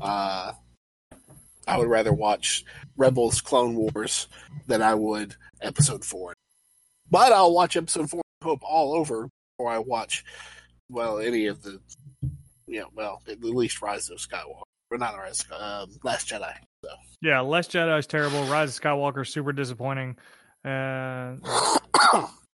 Uh, 0.00 0.52
I 1.66 1.78
would 1.78 1.88
rather 1.88 2.12
watch 2.12 2.64
Rebels, 2.96 3.40
Clone 3.40 3.74
Wars 3.76 4.28
than 4.66 4.82
I 4.82 4.94
would 4.94 5.36
Episode 5.62 6.04
Four. 6.04 6.34
But 7.10 7.32
I'll 7.32 7.52
watch 7.52 7.76
Episode 7.76 8.10
Four. 8.10 8.22
Hope 8.42 8.60
all 8.62 8.94
over 8.94 9.28
before 9.58 9.70
I 9.70 9.78
watch 9.78 10.24
well 10.88 11.18
any 11.18 11.46
of 11.46 11.62
the 11.62 11.78
you 12.66 12.80
know 12.80 12.88
well 12.94 13.22
at 13.28 13.44
least 13.44 13.82
Rise 13.82 14.08
of 14.10 14.18
Skywalker 14.18 14.62
or 14.90 14.98
not 14.98 15.16
Rise 15.16 15.44
um, 15.56 15.90
Last 16.02 16.28
Jedi. 16.28 16.52
So 16.84 16.90
Yeah, 17.20 17.40
Last 17.40 17.70
Jedi 17.72 17.98
is 17.98 18.06
terrible. 18.06 18.42
Rise 18.46 18.76
of 18.76 18.82
Skywalker 18.82 19.22
is 19.22 19.28
super 19.28 19.52
disappointing. 19.52 20.16
Uh, 20.64 21.36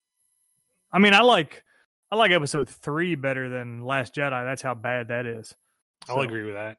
I 0.93 0.99
mean, 0.99 1.15
I 1.15 1.23
like 1.23 1.65
I 2.11 2.17
like 2.17 2.31
Episode 2.31 2.69
three 2.69 3.15
better 3.15 3.49
than 3.49 3.85
Last 3.85 4.15
Jedi. 4.15 4.45
That's 4.45 4.63
how 4.63 4.75
bad 4.75 5.09
that 5.09 5.27
is. 5.27 5.55
I'll 6.09 6.21
agree 6.21 6.45
with 6.45 6.55
that. 6.55 6.79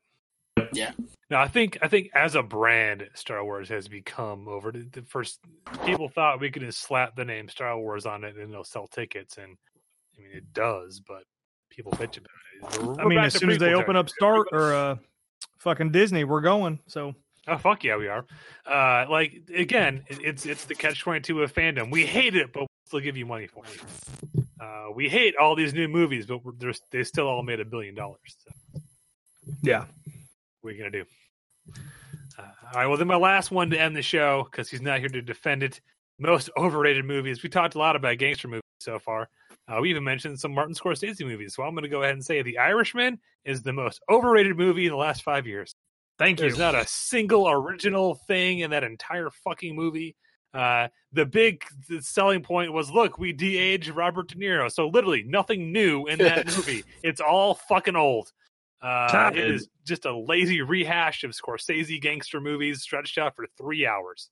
Yeah. 0.74 0.92
No, 1.30 1.38
I 1.38 1.48
think 1.48 1.78
I 1.82 1.88
think 1.88 2.10
as 2.14 2.36
a 2.36 2.44
brand, 2.44 3.10
Star 3.16 3.44
Wars 3.44 3.70
has 3.70 3.88
become 3.88 4.48
over. 4.48 4.72
The 4.72 4.88
the 4.92 5.02
first 5.02 5.40
people 5.86 6.10
thought 6.10 6.40
we 6.40 6.52
could 6.52 6.62
just 6.62 6.82
slap 6.82 7.16
the 7.16 7.26
name 7.26 7.50
Star 7.50 7.78
Wars 7.78 8.06
on 8.06 8.24
it 8.24 8.38
and 8.38 8.54
they'll 8.54 8.64
sell 8.64 8.88
tickets, 8.88 9.38
and 9.38 9.58
I 10.18 10.22
mean 10.22 10.32
it 10.34 10.54
does, 10.54 11.00
but 11.00 11.24
people 11.70 11.92
bitch 11.94 12.18
about 12.18 12.78
it. 12.78 12.84
We're 12.84 13.02
I 13.02 13.06
mean, 13.06 13.20
as 13.20 13.34
soon 13.34 13.50
as 13.50 13.58
they 13.58 13.72
prequel 13.72 13.82
open 13.82 13.96
up. 13.96 14.10
Star 14.10 14.46
or 14.52 14.74
uh, 14.74 14.96
fucking 15.58 15.92
Disney, 15.92 16.24
we're 16.24 16.42
going. 16.42 16.80
So 16.88 17.16
Oh 17.48 17.58
fuck 17.58 17.84
yeah, 17.84 17.98
we 17.98 18.08
are. 18.08 18.26
Uh, 18.66 19.06
like 19.10 19.42
again, 19.54 20.04
it's 20.08 20.46
it's 20.46 20.66
the 20.66 20.76
catch 20.76 21.02
twenty 21.02 21.20
two 21.20 21.44
of 21.44 21.54
fandom. 21.54 21.92
We 21.92 22.06
hate 22.06 22.36
it, 22.36 22.54
but 22.54 22.62
we'll 22.62 22.68
still 22.94 23.02
give 23.02 23.18
you 23.18 23.26
money 23.26 23.48
for 23.48 23.64
it. 23.66 24.46
Uh, 24.62 24.92
we 24.94 25.10
hate 25.10 25.36
all 25.36 25.56
these 25.56 25.74
new 25.74 25.88
movies, 25.88 26.28
but 26.28 26.42
they're, 26.60 26.74
they 26.92 27.04
still 27.04 27.28
all 27.28 27.42
made 27.42 27.60
a 27.60 27.66
billion 27.66 27.96
dollars. 27.96 28.38
So. 28.38 28.82
yeah, 29.64 29.86
what 30.62 30.70
are 30.70 30.74
you 30.74 30.78
gonna 30.78 30.92
do? 30.92 31.06
Uh, 32.38 32.42
all 32.42 32.72
right. 32.76 32.86
Well, 32.86 32.98
then 32.98 33.08
my 33.08 33.16
last 33.16 33.50
one 33.50 33.72
to 33.72 33.82
end 33.82 33.96
the 33.96 34.04
show 34.04 34.48
because 34.50 34.70
he's 34.70 34.82
not 34.82 35.00
here 35.00 35.10
to 35.10 35.24
defend 35.24 35.64
it. 35.64 35.82
Most 36.20 36.52
overrated 36.56 37.04
movies. 37.04 37.42
We 37.42 37.50
talked 37.50 37.74
a 37.74 37.80
lot 37.80 37.96
about 37.96 38.20
gangster 38.20 38.48
movies 38.48 38.62
so 38.80 39.00
far. 39.00 39.28
Uh, 39.68 39.80
we 39.82 39.90
even 39.90 40.04
mentioned 40.04 40.40
some 40.40 40.54
Martin 40.54 40.76
Scorsese 40.76 41.26
movies, 41.26 41.56
so 41.56 41.64
I'm 41.64 41.74
going 41.74 41.84
to 41.84 41.90
go 41.90 42.04
ahead 42.04 42.14
and 42.14 42.24
say 42.24 42.44
The 42.44 42.60
Irishman 42.60 43.18
is 43.44 43.64
the 43.64 43.74
most 43.74 44.02
overrated 44.08 44.56
movie 44.56 44.86
in 44.86 44.92
the 44.92 44.98
last 44.98 45.24
five 45.24 45.48
years. 45.48 45.74
Thank 46.20 46.40
you. 46.40 46.46
There's 46.46 46.60
not 46.60 46.76
a 46.76 46.86
single 46.86 47.50
original 47.50 48.20
thing 48.28 48.60
in 48.60 48.70
that 48.70 48.84
entire 48.84 49.32
fucking 49.44 49.76
movie. 49.76 50.16
Uh, 50.54 50.88
the 51.12 51.26
big 51.26 51.64
th- 51.88 52.04
selling 52.04 52.44
point 52.44 52.72
was, 52.74 52.92
look, 52.92 53.18
we 53.18 53.34
de 53.34 53.58
age 53.58 53.90
Robert 53.90 54.28
De 54.30 54.36
Niro, 54.36 54.72
so 54.72 54.88
literally 54.88 55.24
nothing 55.24 55.72
new 55.72 56.06
in 56.06 56.20
that 56.20 56.46
movie. 56.58 56.84
It's 57.02 57.20
all 57.22 57.56
fucking 57.56 57.96
old. 57.96 58.32
Uh, 58.82 59.32
it 59.34 59.40
it. 59.40 59.52
is 59.52 59.70
just 59.86 60.06
a 60.06 60.16
lazy 60.16 60.62
rehash 60.62 61.24
of 61.24 61.32
Scorsese 61.32 62.00
gangster 62.02 62.40
movies 62.42 62.82
stretched 62.82 63.18
out 63.18 63.36
for 63.36 63.46
three 63.58 63.88
hours. 63.88 64.30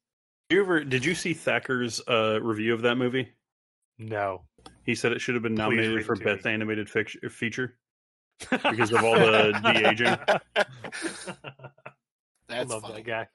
Did 0.49 0.55
you 0.57 0.61
ever 0.63 0.83
did 0.83 1.05
you 1.05 1.15
see 1.15 1.33
Thacker's 1.33 2.01
uh, 2.07 2.39
review 2.41 2.73
of 2.73 2.81
that 2.81 2.95
movie? 2.95 3.29
No, 3.97 4.43
He 4.83 4.93
said 4.95 5.11
it 5.13 5.21
should 5.21 5.35
have 5.35 5.43
been 5.43 5.53
nominated 5.55 6.05
for 6.05 6.13
it 6.13 6.19
to 6.19 6.25
me. 6.25 6.33
best 6.33 6.45
animated 6.45 6.87
fic- 6.87 7.31
feature 7.31 7.77
because 8.49 8.91
of 8.91 9.03
all 9.03 9.13
the 9.13 9.53
de-aging. 9.63 10.17
That's 12.47 12.69
love 12.69 12.81
funny. 12.81 12.95
that 12.95 13.05
guy. 13.05 13.27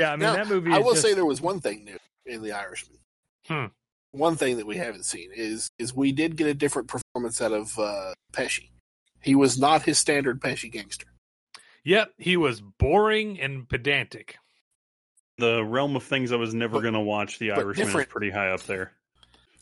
Yeah, 0.00 0.08
I 0.12 0.16
mean 0.16 0.20
Now, 0.20 0.34
that 0.34 0.48
movie. 0.48 0.70
I 0.72 0.78
is 0.78 0.84
will 0.84 0.92
just- 0.92 1.02
say 1.02 1.14
there 1.14 1.24
was 1.24 1.40
one 1.40 1.60
thing 1.60 1.84
new 1.84 1.98
in 2.26 2.42
The 2.42 2.52
Irishman. 2.52 2.98
Hmm. 3.46 3.66
One 4.12 4.36
thing 4.36 4.58
that 4.58 4.66
we 4.66 4.76
haven't 4.76 5.04
seen 5.04 5.30
is 5.34 5.70
is 5.78 5.94
we 5.94 6.12
did 6.12 6.36
get 6.36 6.46
a 6.46 6.54
different 6.54 6.88
performance 6.88 7.40
out 7.40 7.52
of 7.52 7.78
uh, 7.78 8.12
Pesci. 8.32 8.68
He 9.20 9.34
was 9.34 9.58
not 9.58 9.82
his 9.82 9.98
standard 9.98 10.40
Pesci 10.40 10.70
gangster. 10.70 11.06
Yep, 11.84 12.12
he 12.18 12.36
was 12.36 12.60
boring 12.60 13.40
and 13.40 13.68
pedantic. 13.68 14.36
The 15.38 15.64
realm 15.64 15.96
of 15.96 16.02
things 16.04 16.30
I 16.30 16.36
was 16.36 16.54
never 16.54 16.80
going 16.80 16.94
to 16.94 17.00
watch. 17.00 17.38
The 17.38 17.50
but 17.50 17.58
Irishman 17.60 18.00
is 18.00 18.06
pretty 18.06 18.30
high 18.30 18.50
up 18.50 18.62
there. 18.64 18.92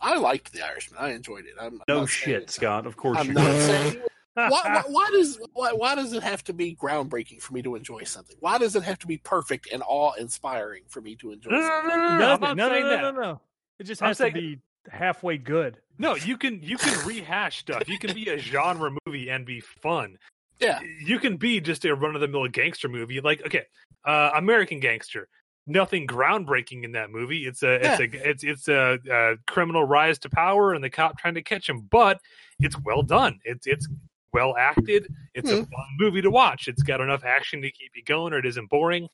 I 0.01 0.17
liked 0.19 0.53
The 0.53 0.63
Irishman. 0.67 0.99
I 1.01 1.11
enjoyed 1.13 1.45
it. 1.45 1.55
I'm, 1.61 1.75
I'm 1.75 1.81
No 1.89 1.97
saying- 2.07 2.09
shit, 2.09 2.51
Scott. 2.51 2.87
Of 2.87 2.97
course 2.97 3.19
I'm 3.19 3.29
you 3.29 3.33
not 3.35 3.45
did. 3.47 3.61
saying. 3.93 4.03
Why, 4.35 4.49
why, 4.51 4.83
why 4.89 5.09
does 5.13 5.39
why, 5.53 5.73
why 5.73 5.95
does 5.95 6.13
it 6.13 6.23
have 6.23 6.43
to 6.45 6.53
be 6.53 6.77
groundbreaking 6.77 7.41
for 7.43 7.53
me 7.55 7.63
to 7.63 7.75
enjoy 7.75 8.05
something? 8.05 8.37
Why 8.41 8.59
does 8.59 8.77
it 8.77 8.83
have 8.83 8.99
to 9.01 9.07
be 9.07 9.19
perfect 9.19 9.69
and 9.73 9.83
awe 9.87 10.13
inspiring 10.15 10.83
for 10.89 11.01
me 11.01 11.17
to 11.17 11.33
enjoy 11.33 11.51
No, 11.51 11.59
no, 11.59 11.69
something? 11.69 11.89
no, 11.91 11.97
no, 11.99 12.19
no, 12.19 12.47
I'm 12.47 12.57
No, 12.57 12.69
no, 12.69 12.81
no, 12.81 13.11
no, 13.11 13.21
no. 13.21 13.41
It 13.79 13.85
just 13.85 14.01
has 14.01 14.19
saying- 14.19 14.35
to 14.35 14.41
be 14.41 14.59
halfway 14.91 15.37
good. 15.39 15.79
No, 15.99 16.15
you 16.17 16.37
can 16.39 16.63
you 16.63 16.79
can 16.79 17.07
rehash 17.07 17.59
stuff. 17.59 17.89
You 17.89 17.99
can 17.99 18.15
be 18.15 18.29
a 18.31 18.39
genre 18.39 18.91
movie 19.07 19.29
and 19.31 19.45
be 19.45 19.61
fun. 19.61 20.17
Yeah. 20.59 20.81
You 21.05 21.19
can 21.19 21.37
be 21.37 21.61
just 21.61 21.85
a 21.85 21.95
run 21.95 22.15
of 22.15 22.21
the 22.21 22.29
mill 22.29 22.47
gangster 22.49 22.89
movie. 22.89 23.21
Like 23.21 23.45
okay, 23.47 23.65
uh, 24.05 24.31
American 24.35 24.81
Gangster. 24.81 25.29
Nothing 25.67 26.07
groundbreaking 26.07 26.85
in 26.85 26.93
that 26.93 27.11
movie. 27.11 27.47
It's 27.47 27.63
a 27.63 27.75
it's 27.75 28.01
a 28.01 28.31
it's 28.31 28.45
it's 28.45 28.69
a, 28.69 28.99
uh 29.13 29.37
criminal 29.47 29.85
rise 29.85 30.19
to 30.21 30.31
power 30.31 30.73
and 30.73 30.83
the 30.83 30.89
cop 30.91 31.19
trying 31.19 31.35
to 31.35 31.43
catch 31.43 31.69
him, 31.69 31.83
but 31.91 32.19
it's 32.59 32.77
well 32.81 33.03
done. 33.03 33.39
It's 33.45 33.67
it's 33.67 33.87
well 34.33 34.57
acted. 34.57 35.13
It's 35.35 35.51
a 35.51 35.57
Hmm. 35.57 35.63
fun 35.65 35.87
movie 35.99 36.23
to 36.23 36.31
watch. 36.31 36.69
It's 36.69 36.83
got 36.83 37.01
enough 37.01 37.25
action 37.25 37.63
to 37.63 37.71
keep 37.71 37.93
you 37.95 38.03
going, 38.05 38.33
or 38.33 38.39
it 38.39 38.47
isn't 38.47 38.69
boring. 38.71 39.09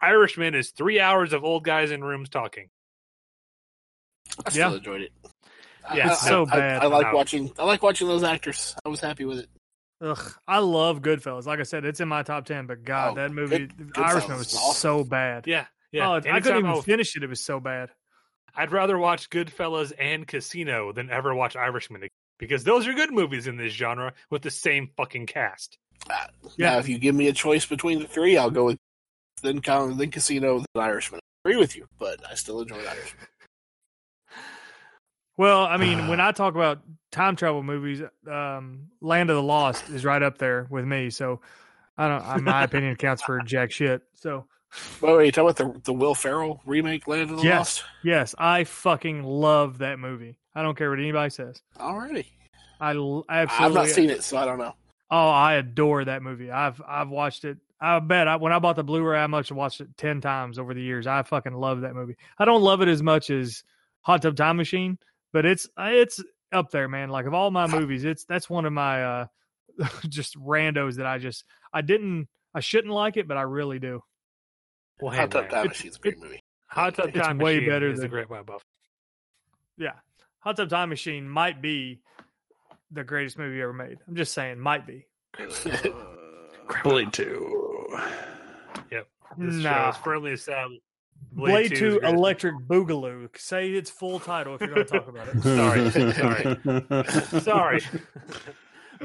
Irishman 0.00 0.54
is 0.54 0.70
three 0.70 1.00
hours 1.00 1.32
of 1.32 1.44
old 1.44 1.64
guys 1.64 1.90
in 1.90 2.02
rooms 2.04 2.28
talking. 2.28 2.68
I 4.46 4.50
still 4.50 4.70
Yeah. 4.70 4.76
enjoyed 4.76 5.00
it. 5.02 5.12
Yeah, 5.94 6.08
I, 6.08 6.12
it's 6.12 6.24
I- 6.24 6.28
so 6.28 6.46
I, 6.46 6.50
bad. 6.56 6.82
I, 6.82 6.86
like 6.86 7.06
No. 7.08 7.14
watching. 7.14 7.52
I 7.58 7.64
like 7.64 7.82
watching 7.82 8.08
those 8.08 8.22
actors. 8.24 8.74
I 8.84 8.88
was 8.88 9.00
happy 9.00 9.24
with 9.24 9.38
it. 9.40 9.50
Ugh, 10.00 10.32
I 10.46 10.58
love 10.58 11.00
Goodfellas. 11.00 11.46
Like 11.46 11.60
I 11.60 11.62
said, 11.62 11.84
it's 11.84 12.00
in 12.00 12.08
my 12.08 12.22
top 12.22 12.44
ten. 12.46 12.66
But 12.66 12.84
God, 12.84 13.12
Oh, 13.12 13.14
that 13.16 13.30
movie, 13.30 13.58
Good- 13.58 13.78
The 13.78 13.84
Goodfellas 13.84 14.04
Irishman, 14.10 14.38
was 14.38 14.54
awesome. 14.56 14.74
so 14.74 15.04
bad. 15.04 15.46
Yeah, 15.46 15.66
yeah. 15.92 16.08
Oh, 16.10 16.14
I 16.14 16.20
couldn't 16.40 16.58
even 16.58 16.66
I'll- 16.66 16.82
finish 16.82 17.16
it. 17.16 17.22
It 17.22 17.28
was 17.28 17.44
so 17.44 17.60
bad. 17.60 17.90
I'd 18.54 18.72
rather 18.72 18.98
watch 18.98 19.30
Goodfellas 19.30 19.92
and 19.98 20.26
Casino 20.26 20.92
than 20.92 21.10
ever 21.10 21.34
watch 21.34 21.56
Irishman 21.56 22.02
again, 22.02 22.10
because 22.38 22.64
those 22.64 22.86
are 22.86 22.92
good 22.94 23.12
movies 23.12 23.46
in 23.46 23.56
this 23.56 23.72
genre 23.72 24.12
with 24.30 24.42
the 24.42 24.50
same 24.50 24.90
fucking 24.96 25.26
cast. 25.26 25.78
Uh, 26.10 26.14
Yeah. 26.56 26.72
Now, 26.72 26.78
if 26.78 26.88
you 26.88 26.98
give 26.98 27.14
me 27.14 27.28
a 27.28 27.32
choice 27.32 27.64
between 27.66 28.00
the 28.00 28.06
three, 28.06 28.36
I'll 28.36 28.50
go 28.50 28.64
with 28.66 28.78
then 29.42 29.60
Con- 29.60 29.96
then 29.96 30.10
Casino, 30.10 30.58
then 30.58 30.82
Irishman. 30.82 31.20
I 31.44 31.48
agree 31.50 31.58
with 31.58 31.76
you, 31.76 31.86
but 31.98 32.20
I 32.30 32.34
still 32.34 32.60
enjoy 32.62 32.76
Irishman. 32.78 33.26
Well, 35.36 35.64
I 35.64 35.76
mean, 35.76 36.08
when 36.08 36.20
I 36.20 36.32
talk 36.32 36.54
about 36.54 36.80
time 37.12 37.36
travel 37.36 37.62
movies, 37.62 38.02
um, 38.30 38.88
Land 39.00 39.30
of 39.30 39.36
the 39.36 39.42
Lost 39.42 39.88
is 39.90 40.04
right 40.04 40.22
up 40.22 40.38
there 40.38 40.66
with 40.70 40.84
me. 40.84 41.10
So 41.10 41.40
I 41.98 42.08
don't. 42.08 42.44
My 42.44 42.64
opinion 42.64 42.96
counts 42.96 43.22
for 43.22 43.40
jack 43.40 43.70
shit. 43.70 44.02
So 44.14 44.46
Wait, 45.00 45.16
wait, 45.16 45.26
you 45.26 45.32
talking 45.32 45.50
about 45.50 45.74
the 45.74 45.80
the 45.84 45.92
Will 45.92 46.14
Ferrell 46.14 46.60
remake, 46.66 47.06
Land 47.06 47.30
of 47.30 47.36
the 47.38 47.42
yes, 47.44 47.58
Lost? 47.58 47.84
yes, 48.02 48.34
I 48.38 48.64
fucking 48.64 49.22
love 49.22 49.78
that 49.78 49.98
movie. 49.98 50.36
I 50.54 50.62
don't 50.62 50.76
care 50.76 50.90
what 50.90 50.98
anybody 50.98 51.30
says. 51.30 51.60
Alrighty, 51.78 52.26
I 52.80 52.94
l- 52.94 53.24
absolutely. 53.28 53.66
I've 53.66 53.74
not 53.86 53.94
seen 53.94 54.10
it, 54.10 54.22
so 54.22 54.36
I 54.36 54.44
don't 54.44 54.58
know. 54.58 54.74
Oh, 55.10 55.28
I 55.28 55.54
adore 55.54 56.04
that 56.04 56.22
movie. 56.22 56.50
I've 56.50 56.80
I've 56.86 57.08
watched 57.10 57.44
it. 57.44 57.58
I 57.80 57.98
bet 57.98 58.28
I, 58.28 58.36
when 58.36 58.52
I 58.52 58.58
bought 58.60 58.76
the 58.76 58.84
Blu-ray, 58.84 59.18
I 59.18 59.26
must 59.26 59.48
have 59.50 59.58
watched 59.58 59.80
it 59.80 59.88
ten 59.96 60.20
times 60.20 60.58
over 60.58 60.72
the 60.74 60.80
years. 60.82 61.06
I 61.06 61.22
fucking 61.22 61.52
love 61.52 61.82
that 61.82 61.94
movie. 61.94 62.16
I 62.38 62.44
don't 62.44 62.62
love 62.62 62.80
it 62.82 62.88
as 62.88 63.02
much 63.02 63.30
as 63.30 63.62
Hot 64.02 64.22
Tub 64.22 64.36
Time 64.36 64.56
Machine, 64.56 64.98
but 65.32 65.44
it's 65.44 65.68
it's 65.78 66.22
up 66.52 66.70
there, 66.70 66.88
man. 66.88 67.10
Like 67.10 67.26
of 67.26 67.34
all 67.34 67.50
my 67.50 67.66
movies, 67.78 68.04
it's 68.04 68.24
that's 68.24 68.48
one 68.48 68.64
of 68.64 68.72
my 68.72 69.04
uh 69.04 69.26
just 70.08 70.38
randos 70.38 70.96
that 70.96 71.06
I 71.06 71.18
just 71.18 71.44
I 71.72 71.80
didn't 71.82 72.28
I 72.54 72.60
shouldn't 72.60 72.92
like 72.94 73.16
it, 73.16 73.26
but 73.28 73.36
I 73.36 73.42
really 73.42 73.78
do. 73.80 74.02
Well, 75.00 75.12
Hot 75.14 75.30
Tub 75.30 75.50
Time 75.50 75.66
it- 75.66 75.68
Machine's 75.68 75.96
a 75.96 75.98
great 75.98 76.18
movie. 76.18 76.40
Hot 76.68 76.94
Tub 76.94 77.08
it's 77.08 77.18
Time 77.18 77.38
way 77.38 77.56
Machine 77.56 77.68
better 77.68 77.90
is 77.90 77.98
a 77.98 78.02
than- 78.02 78.10
great 78.10 78.30
one, 78.30 78.44
Buff. 78.44 78.62
Yeah, 79.76 79.92
Hot 80.44 80.56
Tub 80.56 80.68
Time 80.68 80.88
Machine 80.90 81.28
might 81.28 81.60
be 81.62 82.00
the 82.90 83.02
greatest 83.04 83.38
movie 83.38 83.60
ever 83.60 83.72
made. 83.72 83.98
I'm 84.06 84.14
just 84.14 84.32
saying, 84.34 84.58
might 84.60 84.86
be. 84.86 85.06
Blade 86.84 87.12
Two. 87.12 87.88
Yep. 88.90 89.06
This 89.38 89.54
show 89.56 89.70
Nah. 89.70 89.90
is 89.90 89.96
firmly 89.98 90.32
established. 90.32 90.82
Blade, 91.32 91.72
is 91.72 91.78
Two 91.78 91.92
the 91.92 91.98
greatest- 92.00 92.14
Electric 92.18 92.54
Boogaloo. 92.68 93.28
Say 93.38 93.70
its 93.70 93.90
full 93.90 94.20
title 94.20 94.54
if 94.56 94.60
you're 94.60 94.74
going 94.74 94.86
to 94.86 94.92
talk 94.92 95.08
about 95.08 95.28
it. 95.28 95.42
Sorry, 96.72 97.10
sorry. 97.40 97.40
Sorry. 97.40 97.80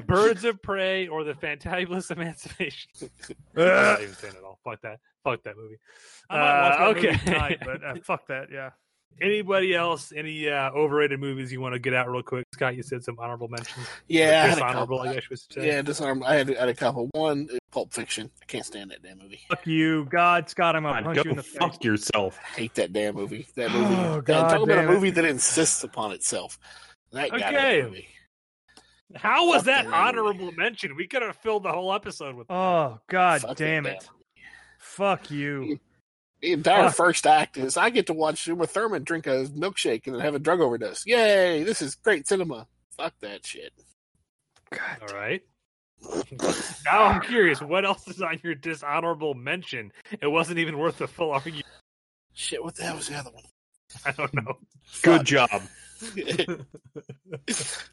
Birds 0.06 0.44
of 0.44 0.62
Prey 0.62 1.08
or 1.08 1.24
the 1.24 1.34
Fantabulous 1.34 2.12
Emancipation. 2.12 2.92
I'm 3.56 3.66
not 3.66 4.02
even 4.02 4.14
saying 4.14 4.34
it 4.38 4.44
all. 4.44 4.60
Fuck 4.64 4.82
that. 4.82 5.00
Fuck 5.24 5.44
that 5.44 5.58
movie. 5.58 5.78
I 6.30 6.38
might 6.38 6.44
watch 6.46 6.78
that 6.78 6.82
Uh, 6.82 6.94
movie 6.94 7.08
okay. 7.10 7.18
tonight, 7.26 7.58
but 7.66 7.84
uh, 7.84 7.96
fuck 8.04 8.28
that. 8.28 8.48
Yeah. 8.52 8.70
Anybody 9.22 9.76
else? 9.76 10.14
Any 10.16 10.48
uh, 10.48 10.72
overrated 10.72 11.20
movies 11.20 11.52
you 11.52 11.60
want 11.60 11.74
to 11.74 11.80
get 11.80 11.94
out 11.94 12.10
real 12.10 12.24
quick? 12.24 12.46
Scott, 12.54 12.76
you 12.78 12.84
said 12.84 13.04
some 13.04 13.18
honorable 13.20 13.50
mentions. 13.50 13.86
Yeah, 14.08 14.24
I 14.24 14.28
Or 14.30 14.32
had 14.32 14.46
a 14.46 14.52
dishonorable, 14.56 14.98
couple. 15.00 15.10
I 15.12 15.14
guess 15.16 15.30
we 15.30 15.36
should 15.36 15.54
say. 15.54 15.68
Yeah, 15.68 15.82
disarmed. 15.82 16.24
I 16.24 16.36
had, 16.36 16.56
I 16.56 16.60
had 16.62 16.70
a 16.70 16.74
couple. 16.74 17.10
One, 17.12 17.50
Pulp 17.72 17.92
Fiction. 17.92 18.32
I 18.42 18.46
can't 18.46 18.66
stand 18.66 18.92
that 18.92 19.04
damn 19.04 19.18
movie. 19.18 19.42
Fuck 19.50 19.68
you, 19.68 20.06
God, 20.06 20.50
Scott. 20.50 20.78
I'm 20.78 20.84
gonna 20.84 21.02
God, 21.02 21.04
punch 21.04 21.16
go 21.18 21.24
you 21.26 21.30
in 21.32 21.36
the 21.36 21.44
face. 21.44 21.58
fuck 21.58 21.84
yourself. 21.84 22.38
hate 22.56 22.74
that 22.76 22.94
damn 22.94 23.14
movie. 23.16 23.46
That 23.56 23.72
movie. 23.72 23.94
Oh, 23.96 24.16
That- 24.16 24.26
God 24.26 24.50
talk 24.50 24.64
about 24.64 24.86
a 24.86 24.88
movie 24.88 25.10
that 25.12 25.26
insists 25.26 25.84
upon 25.84 26.14
itself. 26.14 26.58
That 27.12 27.30
guy. 27.32 27.36
Okay. 27.38 27.82
That 27.82 27.90
movie. 27.90 28.08
How 29.16 29.48
was 29.48 29.64
Fuck 29.64 29.66
that 29.66 29.84
that 29.84 29.86
movie. 29.86 29.98
honorable 29.98 30.52
mention? 30.54 30.96
We 30.96 31.08
could 31.08 31.24
have 31.24 31.36
filled 31.38 31.64
the 31.64 31.72
whole 31.74 31.92
episode 31.94 32.36
with. 32.36 32.48
Oh 32.50 33.00
God, 33.10 33.42
Fuck 33.42 33.58
damn 33.58 33.84
that 33.84 33.96
it. 33.96 34.10
Fuck 34.80 35.30
you. 35.30 35.80
The 36.42 36.54
entire 36.54 36.86
Fuck. 36.86 36.96
first 36.96 37.28
act 37.28 37.58
is 37.58 37.76
I 37.76 37.90
get 37.90 38.08
to 38.08 38.14
watch 38.14 38.48
Uma 38.48 38.66
Thurman 38.66 39.04
drink 39.04 39.28
a 39.28 39.46
milkshake 39.46 40.08
and 40.08 40.16
then 40.16 40.22
have 40.22 40.36
a 40.36 40.40
drug 40.40 40.62
overdose. 40.62 41.06
Yay! 41.06 41.64
This 41.64 41.82
is 41.82 41.96
great 41.96 42.28
cinema. 42.28 42.68
Fuck 42.96 43.14
that 43.22 43.46
shit. 43.46 43.74
All 44.72 45.16
right. 45.16 45.42
now 46.86 47.04
I'm 47.04 47.22
curious. 47.22 47.62
What 47.62 47.86
else 47.86 48.08
is 48.08 48.22
on 48.22 48.40
your 48.44 48.56
dishonorable 48.56 49.34
mention? 49.34 49.92
It 50.22 50.28
wasn't 50.28 50.60
even 50.60 50.78
worth 50.78 50.98
the 50.98 51.08
full 51.08 51.32
argument. 51.32 51.66
Shit, 52.34 52.64
what 52.64 52.76
the 52.76 52.84
hell 52.84 52.96
was 52.96 53.10
the 53.10 53.16
other 53.16 53.32
one? 53.32 53.44
I 54.06 54.12
don't 54.12 54.34
know. 54.34 54.58
Good 55.02 55.26
job. 55.26 55.50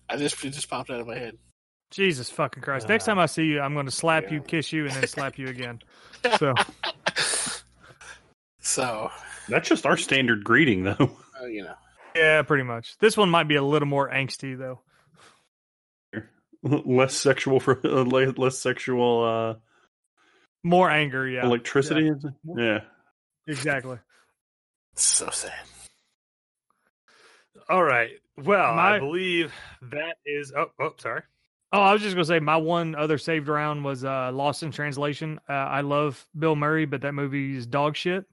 I 0.08 0.16
just 0.16 0.44
it 0.44 0.50
just 0.50 0.70
popped 0.70 0.90
out 0.90 1.00
of 1.00 1.06
my 1.06 1.16
head. 1.18 1.36
Jesus 1.90 2.30
fucking 2.30 2.62
Christ. 2.62 2.88
Next 2.88 3.04
ah. 3.04 3.12
time 3.12 3.18
I 3.18 3.26
see 3.26 3.44
you, 3.44 3.60
I'm 3.60 3.74
going 3.74 3.86
to 3.86 3.92
slap 3.92 4.24
Yeah. 4.24 4.34
you, 4.34 4.40
kiss 4.40 4.72
you, 4.72 4.84
and 4.84 4.92
then 4.92 5.06
slap 5.06 5.38
you 5.38 5.48
again. 5.48 5.80
So 6.38 6.54
So 8.66 9.12
That's 9.48 9.68
just 9.68 9.86
our 9.86 9.96
standard 9.96 10.42
greeting, 10.42 10.82
though. 10.82 11.16
uh, 11.40 11.46
you 11.46 11.62
know, 11.62 11.74
yeah, 12.16 12.42
pretty 12.42 12.64
much. 12.64 12.98
This 12.98 13.16
one 13.16 13.30
might 13.30 13.46
be 13.46 13.54
a 13.54 13.62
little 13.62 13.86
more 13.86 14.10
angsty 14.10 14.58
though. 14.58 14.80
less 16.62 17.14
sexual 17.14 17.60
for 17.60 17.80
uh, 17.86 18.02
less 18.02 18.58
sexual 18.58 19.24
uh, 19.24 19.54
More 20.64 20.90
anger. 20.90 21.28
Yeah. 21.28 21.44
electricity. 21.46 22.10
Yeah. 22.56 22.80
Exactly. 23.46 23.98
so 24.96 25.30
sad. 25.30 25.52
All 27.68 27.84
right. 27.84 28.10
Well, 28.36 28.74
My- 28.74 28.96
I 28.96 28.98
believe 28.98 29.52
that 29.92 30.16
is. 30.26 30.52
Oh, 30.56 30.66
oh, 30.80 30.94
sorry. 30.98 31.22
Oh, 31.72 31.80
I 31.80 31.92
was 31.92 32.02
just 32.02 32.14
gonna 32.16 32.24
say 32.24 32.40
my 32.40 32.56
one 32.56 32.94
other 32.96 33.18
saved 33.18 33.46
round 33.48 33.84
was 33.84 34.04
uh, 34.04 34.30
Lost 34.32 34.64
in 34.64 34.72
Translation. 34.72 35.38
Uh, 35.48 35.52
I 35.52 35.82
love 35.82 36.26
Bill 36.36 36.56
Murray, 36.56 36.86
but 36.86 37.02
that 37.02 37.12
movie 37.12 37.56
is 37.56 37.66
dog 37.66 37.96
shit. 37.96 38.24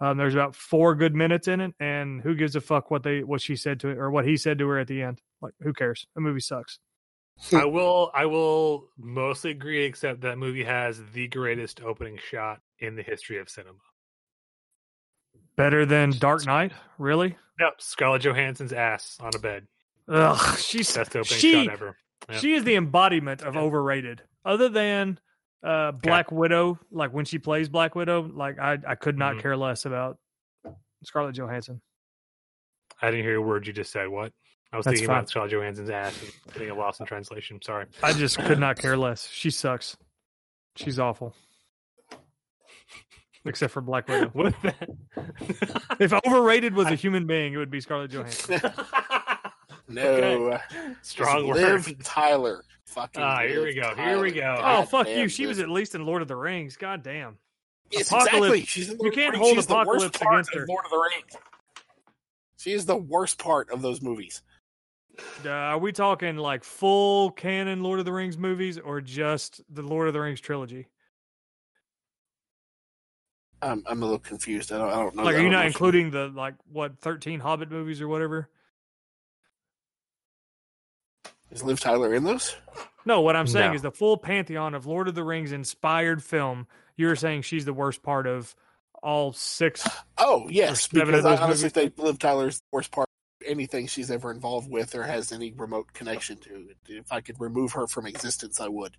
Um, 0.00 0.18
there's 0.18 0.34
about 0.34 0.54
four 0.54 0.94
good 0.94 1.14
minutes 1.14 1.48
in 1.48 1.60
it, 1.60 1.74
and 1.80 2.20
who 2.20 2.34
gives 2.34 2.54
a 2.54 2.60
fuck 2.60 2.90
what 2.90 3.02
they 3.02 3.22
what 3.22 3.40
she 3.40 3.56
said 3.56 3.80
to 3.80 3.88
it 3.88 3.98
or 3.98 4.10
what 4.10 4.26
he 4.26 4.36
said 4.36 4.58
to 4.58 4.68
her 4.68 4.78
at 4.78 4.88
the 4.88 5.02
end? 5.02 5.22
Like, 5.40 5.54
who 5.60 5.72
cares? 5.72 6.06
The 6.14 6.20
movie 6.20 6.40
sucks. 6.40 6.78
I 7.52 7.64
will 7.64 8.10
I 8.14 8.26
will 8.26 8.88
mostly 8.98 9.50
agree, 9.50 9.84
except 9.84 10.22
that 10.22 10.38
movie 10.38 10.64
has 10.64 11.00
the 11.12 11.28
greatest 11.28 11.82
opening 11.82 12.18
shot 12.30 12.60
in 12.78 12.96
the 12.96 13.02
history 13.02 13.38
of 13.38 13.48
cinema. 13.48 13.78
Better 15.56 15.86
than 15.86 16.10
Dark 16.10 16.44
Knight? 16.46 16.72
Really? 16.98 17.36
Yep, 17.60 17.80
Scarlett 17.80 18.22
Johansson's 18.22 18.72
ass 18.74 19.16
on 19.20 19.30
a 19.34 19.38
bed. 19.38 19.66
Ugh, 20.08 20.58
she's 20.58 20.94
Best 20.94 21.16
opening 21.16 21.40
she, 21.40 21.64
shot 21.64 21.72
ever. 21.72 21.96
Yep. 22.28 22.40
She 22.40 22.54
is 22.54 22.64
the 22.64 22.76
embodiment 22.76 23.42
of 23.42 23.56
overrated. 23.56 24.22
Other 24.44 24.68
than 24.68 25.18
uh, 25.62 25.92
Black 25.92 26.30
Widow, 26.30 26.78
like 26.90 27.12
when 27.12 27.24
she 27.24 27.38
plays 27.38 27.68
Black 27.68 27.94
Widow, 27.94 28.22
like 28.34 28.58
I, 28.58 28.78
I 28.86 28.94
could 28.94 29.18
not 29.18 29.36
Mhm. 29.36 29.40
care 29.42 29.56
less 29.56 29.84
about 29.84 30.18
Scarlett 31.04 31.34
Johansson. 31.36 31.80
I 33.02 33.10
didn't 33.10 33.24
hear 33.24 33.36
a 33.36 33.42
word 33.42 33.66
you 33.66 33.72
just 33.72 33.92
said. 33.92 34.08
What? 34.08 34.32
I 34.72 34.76
was 34.76 34.84
That's 34.84 34.94
thinking 34.94 35.08
fine. 35.08 35.18
about 35.18 35.28
Scarlett 35.30 35.52
Johansson's 35.52 35.90
ass 35.90 36.20
and 36.22 36.52
getting 36.54 36.70
a 36.70 36.74
lost 36.74 37.00
in 37.00 37.06
translation. 37.06 37.60
Sorry. 37.62 37.86
I 38.02 38.12
just 38.12 38.38
could 38.38 38.58
not 38.58 38.78
care 38.78 38.96
less. 38.98 39.28
She 39.28 39.50
sucks. 39.50 39.96
She's 40.76 40.98
awful. 40.98 41.34
Except 43.44 43.72
for 43.72 43.80
Black 43.80 44.08
Widow. 44.08 44.28
What 44.32 44.54
that? 44.62 44.88
If 46.00 46.12
overrated 46.12 46.74
was 46.74 46.88
a 46.88 46.94
human 46.94 47.26
being, 47.26 47.54
it 47.54 47.56
would 47.56 47.70
be 47.70 47.80
Scarlett 47.80 48.10
Johansson. 48.10 48.60
No, 49.88 50.02
Okay. 50.02 50.58
Strong 51.02 51.48
It's 51.48 51.60
word. 51.60 51.86
Liv 51.86 52.02
Tyler. 52.02 52.64
Fucking. 52.86 53.22
Ah, 53.22 53.40
here 53.42 53.60
we 53.60 53.72
Liv 53.72 53.76
go, 53.76 53.94
here 54.02 54.20
we 54.20 54.32
Tyler. 54.32 54.56
go. 54.56 54.62
Oh, 54.64 54.82
fuck 54.84 55.08
you. 55.08 55.28
She 55.28 55.46
was 55.46 55.58
at 55.58 55.68
least 55.68 55.94
in 55.94 56.06
Lord 56.06 56.22
of 56.22 56.28
the 56.28 56.36
Rings. 56.36 56.76
God 56.76 57.02
damn. 57.02 57.36
Yes, 57.90 58.08
Apocalypse- 58.10 58.36
exactly. 58.36 58.64
She's 58.64 58.90
in 58.90 58.98
you 59.00 59.10
can't 59.10 59.34
the 59.34 59.38
Rings. 59.38 59.38
hold 59.38 59.54
She's 59.56 59.66
the 59.66 59.74
worst 59.74 59.86
Apocalypse 59.88 60.18
part 60.18 60.34
against 60.34 60.56
of. 60.56 60.68
Lord 60.68 60.84
of 60.84 60.90
the 60.90 60.98
Rings. 61.16 61.36
She 62.58 62.72
is 62.72 62.86
the 62.86 62.96
worst 62.96 63.38
part 63.38 63.70
of 63.70 63.82
those 63.82 64.00
movies. 64.02 64.42
Uh, 65.44 65.48
are 65.50 65.78
we 65.78 65.92
talking 65.92 66.36
like 66.36 66.62
full 66.62 67.30
canon 67.30 67.82
Lord 67.82 67.98
of 67.98 68.04
the 68.04 68.12
Rings 68.12 68.36
movies 68.38 68.78
or 68.78 69.00
just 69.00 69.60
the 69.70 69.82
Lord 69.82 70.08
of 70.08 70.14
the 70.14 70.20
Rings 70.20 70.40
trilogy? 70.40 70.88
I'm 73.62 73.82
I'm 73.86 74.02
a 74.02 74.04
little 74.04 74.18
confused. 74.20 74.72
I 74.72 74.78
don't 74.78 74.90
I 74.90 74.96
don't 74.96 75.14
know. 75.16 75.22
like, 75.22 75.34
are 75.34 75.38
you 75.38 75.44
don't 75.44 75.52
know 75.52 75.58
not 75.58 75.66
if- 75.66 75.72
including 75.72 76.10
the 76.10 76.28
like 76.28 76.54
what 76.70 76.98
thirteen 77.00 77.40
Hobbit 77.40 77.70
movies 77.70 78.00
or 78.00 78.08
whatever? 78.08 78.48
Is 81.50 81.62
Liv 81.62 81.80
Tyler 81.80 82.14
in 82.14 82.24
those? 82.24 82.56
No, 83.04 83.20
what 83.20 83.36
I'm 83.36 83.46
saying 83.46 83.70
No. 83.70 83.76
is 83.76 83.82
the 83.82 83.90
full 83.92 84.16
pantheon 84.16 84.74
of 84.74 84.84
Lord 84.86 85.08
of 85.08 85.14
the 85.14 85.22
Rings 85.24 85.52
inspired 85.52 86.22
film. 86.22 86.66
You're 86.96 87.16
saying 87.16 87.42
she's 87.42 87.64
the 87.64 87.72
worst 87.72 88.02
part 88.02 88.26
of 88.26 88.54
all 89.02 89.32
six. 89.32 89.86
Oh 90.18 90.48
yes, 90.48 90.88
seven 90.90 91.06
because 91.08 91.24
I 91.26 91.30
those 91.32 91.40
honestly 91.40 91.68
think 91.68 91.98
Liv 91.98 92.18
Tyler's 92.18 92.56
the 92.58 92.64
worst 92.72 92.90
part. 92.90 93.06
of 93.42 93.46
Anything 93.46 93.86
she's 93.86 94.10
ever 94.10 94.30
involved 94.30 94.68
with 94.70 94.94
or 94.94 95.02
has 95.02 95.30
any 95.30 95.52
remote 95.52 95.92
connection 95.92 96.38
to. 96.38 96.68
If 96.88 97.12
I 97.12 97.20
could 97.20 97.38
remove 97.38 97.72
her 97.72 97.86
from 97.86 98.06
existence, 98.06 98.58
I 98.60 98.68
would. 98.68 98.96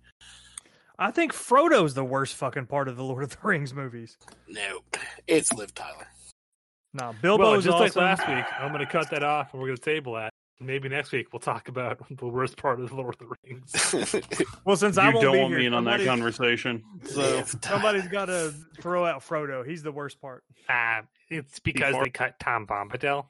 I 0.96 1.10
think 1.10 1.32
Frodo's 1.32 1.94
the 1.94 2.04
worst 2.04 2.34
fucking 2.36 2.66
part 2.66 2.86
of 2.88 2.96
the 2.96 3.02
Lord 3.04 3.24
of 3.24 3.30
the 3.30 3.36
Rings 3.42 3.74
movies. 3.74 4.16
No, 4.48 4.78
it's 5.26 5.52
Liv 5.52 5.74
Tyler. 5.74 6.06
No, 6.94 7.06
Well, 7.06 7.14
Bilbo's 7.20 7.64
just 7.64 7.78
like 7.78 7.96
last 7.96 8.26
week, 8.28 8.44
I'm 8.58 8.72
going 8.72 8.84
to 8.86 8.90
cut 8.90 9.10
that 9.10 9.22
off 9.24 9.52
and 9.52 9.60
we're 9.60 9.68
going 9.68 9.76
to 9.78 9.82
table 9.82 10.14
that. 10.14 10.32
Maybe 10.60 10.88
next 10.88 11.12
week 11.12 11.32
we'll 11.32 11.38
talk 11.40 11.68
about 11.68 12.00
the 12.16 12.26
worst 12.26 12.56
part 12.56 12.80
of 12.80 12.88
the 12.90 12.96
Lord 12.96 13.14
of 13.20 13.28
the 13.28 13.34
Rings. 13.44 14.24
Well, 14.64 14.76
since 14.76 14.96
You 14.96 15.02
I 15.02 15.10
won't 15.10 15.22
don't 15.22 15.32
be 15.34 15.38
want 15.40 15.50
here, 15.52 15.58
me 15.60 15.66
in 15.66 15.74
on 15.74 15.84
that 15.84 16.00
somebody- 16.00 16.06
conversation. 16.06 16.84
So 17.04 17.42
Somebody's 17.62 18.08
got 18.08 18.26
to 18.26 18.52
throw 18.80 19.06
out 19.06 19.22
Frodo. 19.22 19.66
He's 19.66 19.82
the 19.82 19.92
worst 19.92 20.20
part. 20.20 20.42
Ah, 20.68 21.02
it's 21.30 21.58
because 21.60 21.92
Before- 21.92 22.04
they 22.04 22.10
cut 22.10 22.38
Tom 22.40 22.66
Bombadil. 22.66 23.26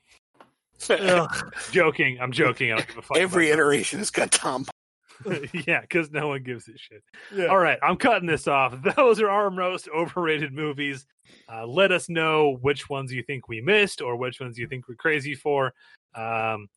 Joking. 1.71 2.19
I'm 2.21 2.33
joking. 2.33 2.73
I 2.73 2.77
don't 2.77 2.89
give 2.89 2.99
a 2.99 3.03
fuck. 3.03 3.17
Every 3.19 3.51
iteration 3.51 3.99
has 3.99 4.11
got 4.11 4.31
Tom. 4.31 4.63
about- 4.63 5.55
yeah, 5.67 5.81
because 5.81 6.11
no 6.13 6.29
one 6.29 6.43
gives 6.45 6.69
a 6.69 6.79
shit. 6.79 7.03
Yeah. 7.35 7.47
All 7.47 7.59
right, 7.59 7.79
I'm 7.83 7.97
cutting 7.97 8.29
this 8.29 8.47
off. 8.47 8.77
Those 8.97 9.21
are 9.21 9.29
our 9.29 9.51
most 9.51 9.89
overrated 9.95 10.53
movies. 10.53 11.07
Uh, 11.53 11.67
let 11.67 11.91
us 11.91 12.09
know 12.09 12.57
which 12.63 12.89
ones 12.89 13.13
you 13.13 13.23
think 13.25 13.49
we 13.49 13.61
missed 13.61 14.01
or 14.01 14.17
which 14.17 14.39
ones 14.41 14.57
you 14.59 14.69
think 14.69 14.89
we're 14.89 14.95
crazy 14.95 15.35
for. 15.35 15.75
Um, 16.15 16.69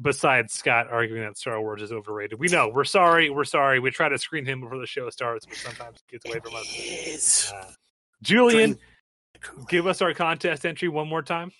besides 0.00 0.52
Scott 0.52 0.88
arguing 0.90 1.22
that 1.22 1.36
Star 1.36 1.60
Wars 1.60 1.82
is 1.82 1.92
overrated, 1.92 2.38
we 2.38 2.48
know. 2.48 2.68
We're 2.68 2.84
sorry. 2.84 3.30
We're 3.30 3.44
sorry. 3.44 3.80
We 3.80 3.90
try 3.90 4.08
to 4.08 4.18
screen 4.18 4.44
him 4.44 4.60
before 4.60 4.78
the 4.78 4.86
show 4.86 5.08
starts, 5.10 5.46
but 5.46 5.56
sometimes 5.56 5.98
it 5.98 6.12
gets 6.12 6.26
away 6.26 6.40
from 6.40 6.54
us. 6.54 7.52
Uh, 7.52 7.72
Julian, 8.22 8.78
give 9.68 9.86
us 9.86 10.02
our 10.02 10.14
contest 10.14 10.64
entry 10.64 10.88
one 10.88 11.08
more 11.08 11.22
time. 11.22 11.52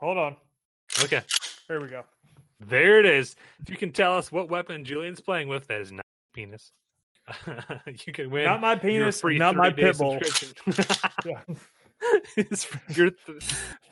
Hold 0.00 0.18
on. 0.18 0.36
Okay. 1.02 1.22
Here 1.68 1.80
we 1.80 1.88
go. 1.88 2.02
There 2.60 3.00
it 3.00 3.06
is. 3.06 3.36
If 3.60 3.70
you 3.70 3.76
can 3.76 3.92
tell 3.92 4.16
us 4.16 4.30
what 4.30 4.48
weapon 4.48 4.84
Julian's 4.84 5.20
playing 5.20 5.48
with, 5.48 5.66
that 5.68 5.80
is 5.80 5.92
not 5.92 6.04
penis. 6.34 6.72
you 8.06 8.12
can 8.12 8.30
win. 8.30 8.44
Not 8.44 8.60
my 8.60 8.72
your 8.72 8.80
penis, 8.80 9.20
free 9.20 9.38
not 9.38 9.56
my 9.56 9.70
30-day 9.70 9.82
pit 9.82 9.98
bull. 9.98 10.18
Yeah. 11.24 11.40
it's 12.36 12.66
your 12.96 13.10
th- 13.10 13.42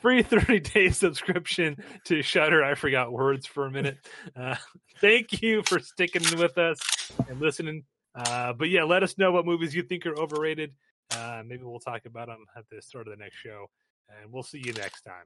free 0.01 0.23
30 0.23 0.59
day 0.59 0.89
subscription 0.89 1.77
to 2.05 2.21
Shudder. 2.21 2.63
I 2.63 2.75
forgot 2.75 3.11
words 3.11 3.45
for 3.45 3.65
a 3.65 3.71
minute. 3.71 3.97
Uh, 4.35 4.55
thank 4.99 5.41
you 5.41 5.63
for 5.63 5.79
sticking 5.79 6.37
with 6.37 6.57
us 6.57 6.79
and 7.27 7.39
listening. 7.39 7.83
Uh, 8.15 8.53
but 8.53 8.69
yeah, 8.69 8.83
let 8.83 9.03
us 9.03 9.17
know 9.17 9.31
what 9.31 9.45
movies 9.45 9.73
you 9.73 9.83
think 9.83 10.05
are 10.05 10.17
overrated. 10.17 10.71
Uh, 11.11 11.43
maybe 11.45 11.63
we'll 11.63 11.79
talk 11.79 12.05
about 12.05 12.27
them 12.27 12.45
at 12.55 12.63
the 12.69 12.81
start 12.81 13.07
of 13.07 13.17
the 13.17 13.23
next 13.23 13.37
show. 13.37 13.69
And 14.09 14.31
we'll 14.31 14.43
see 14.43 14.61
you 14.63 14.73
next 14.73 15.01
time. 15.01 15.25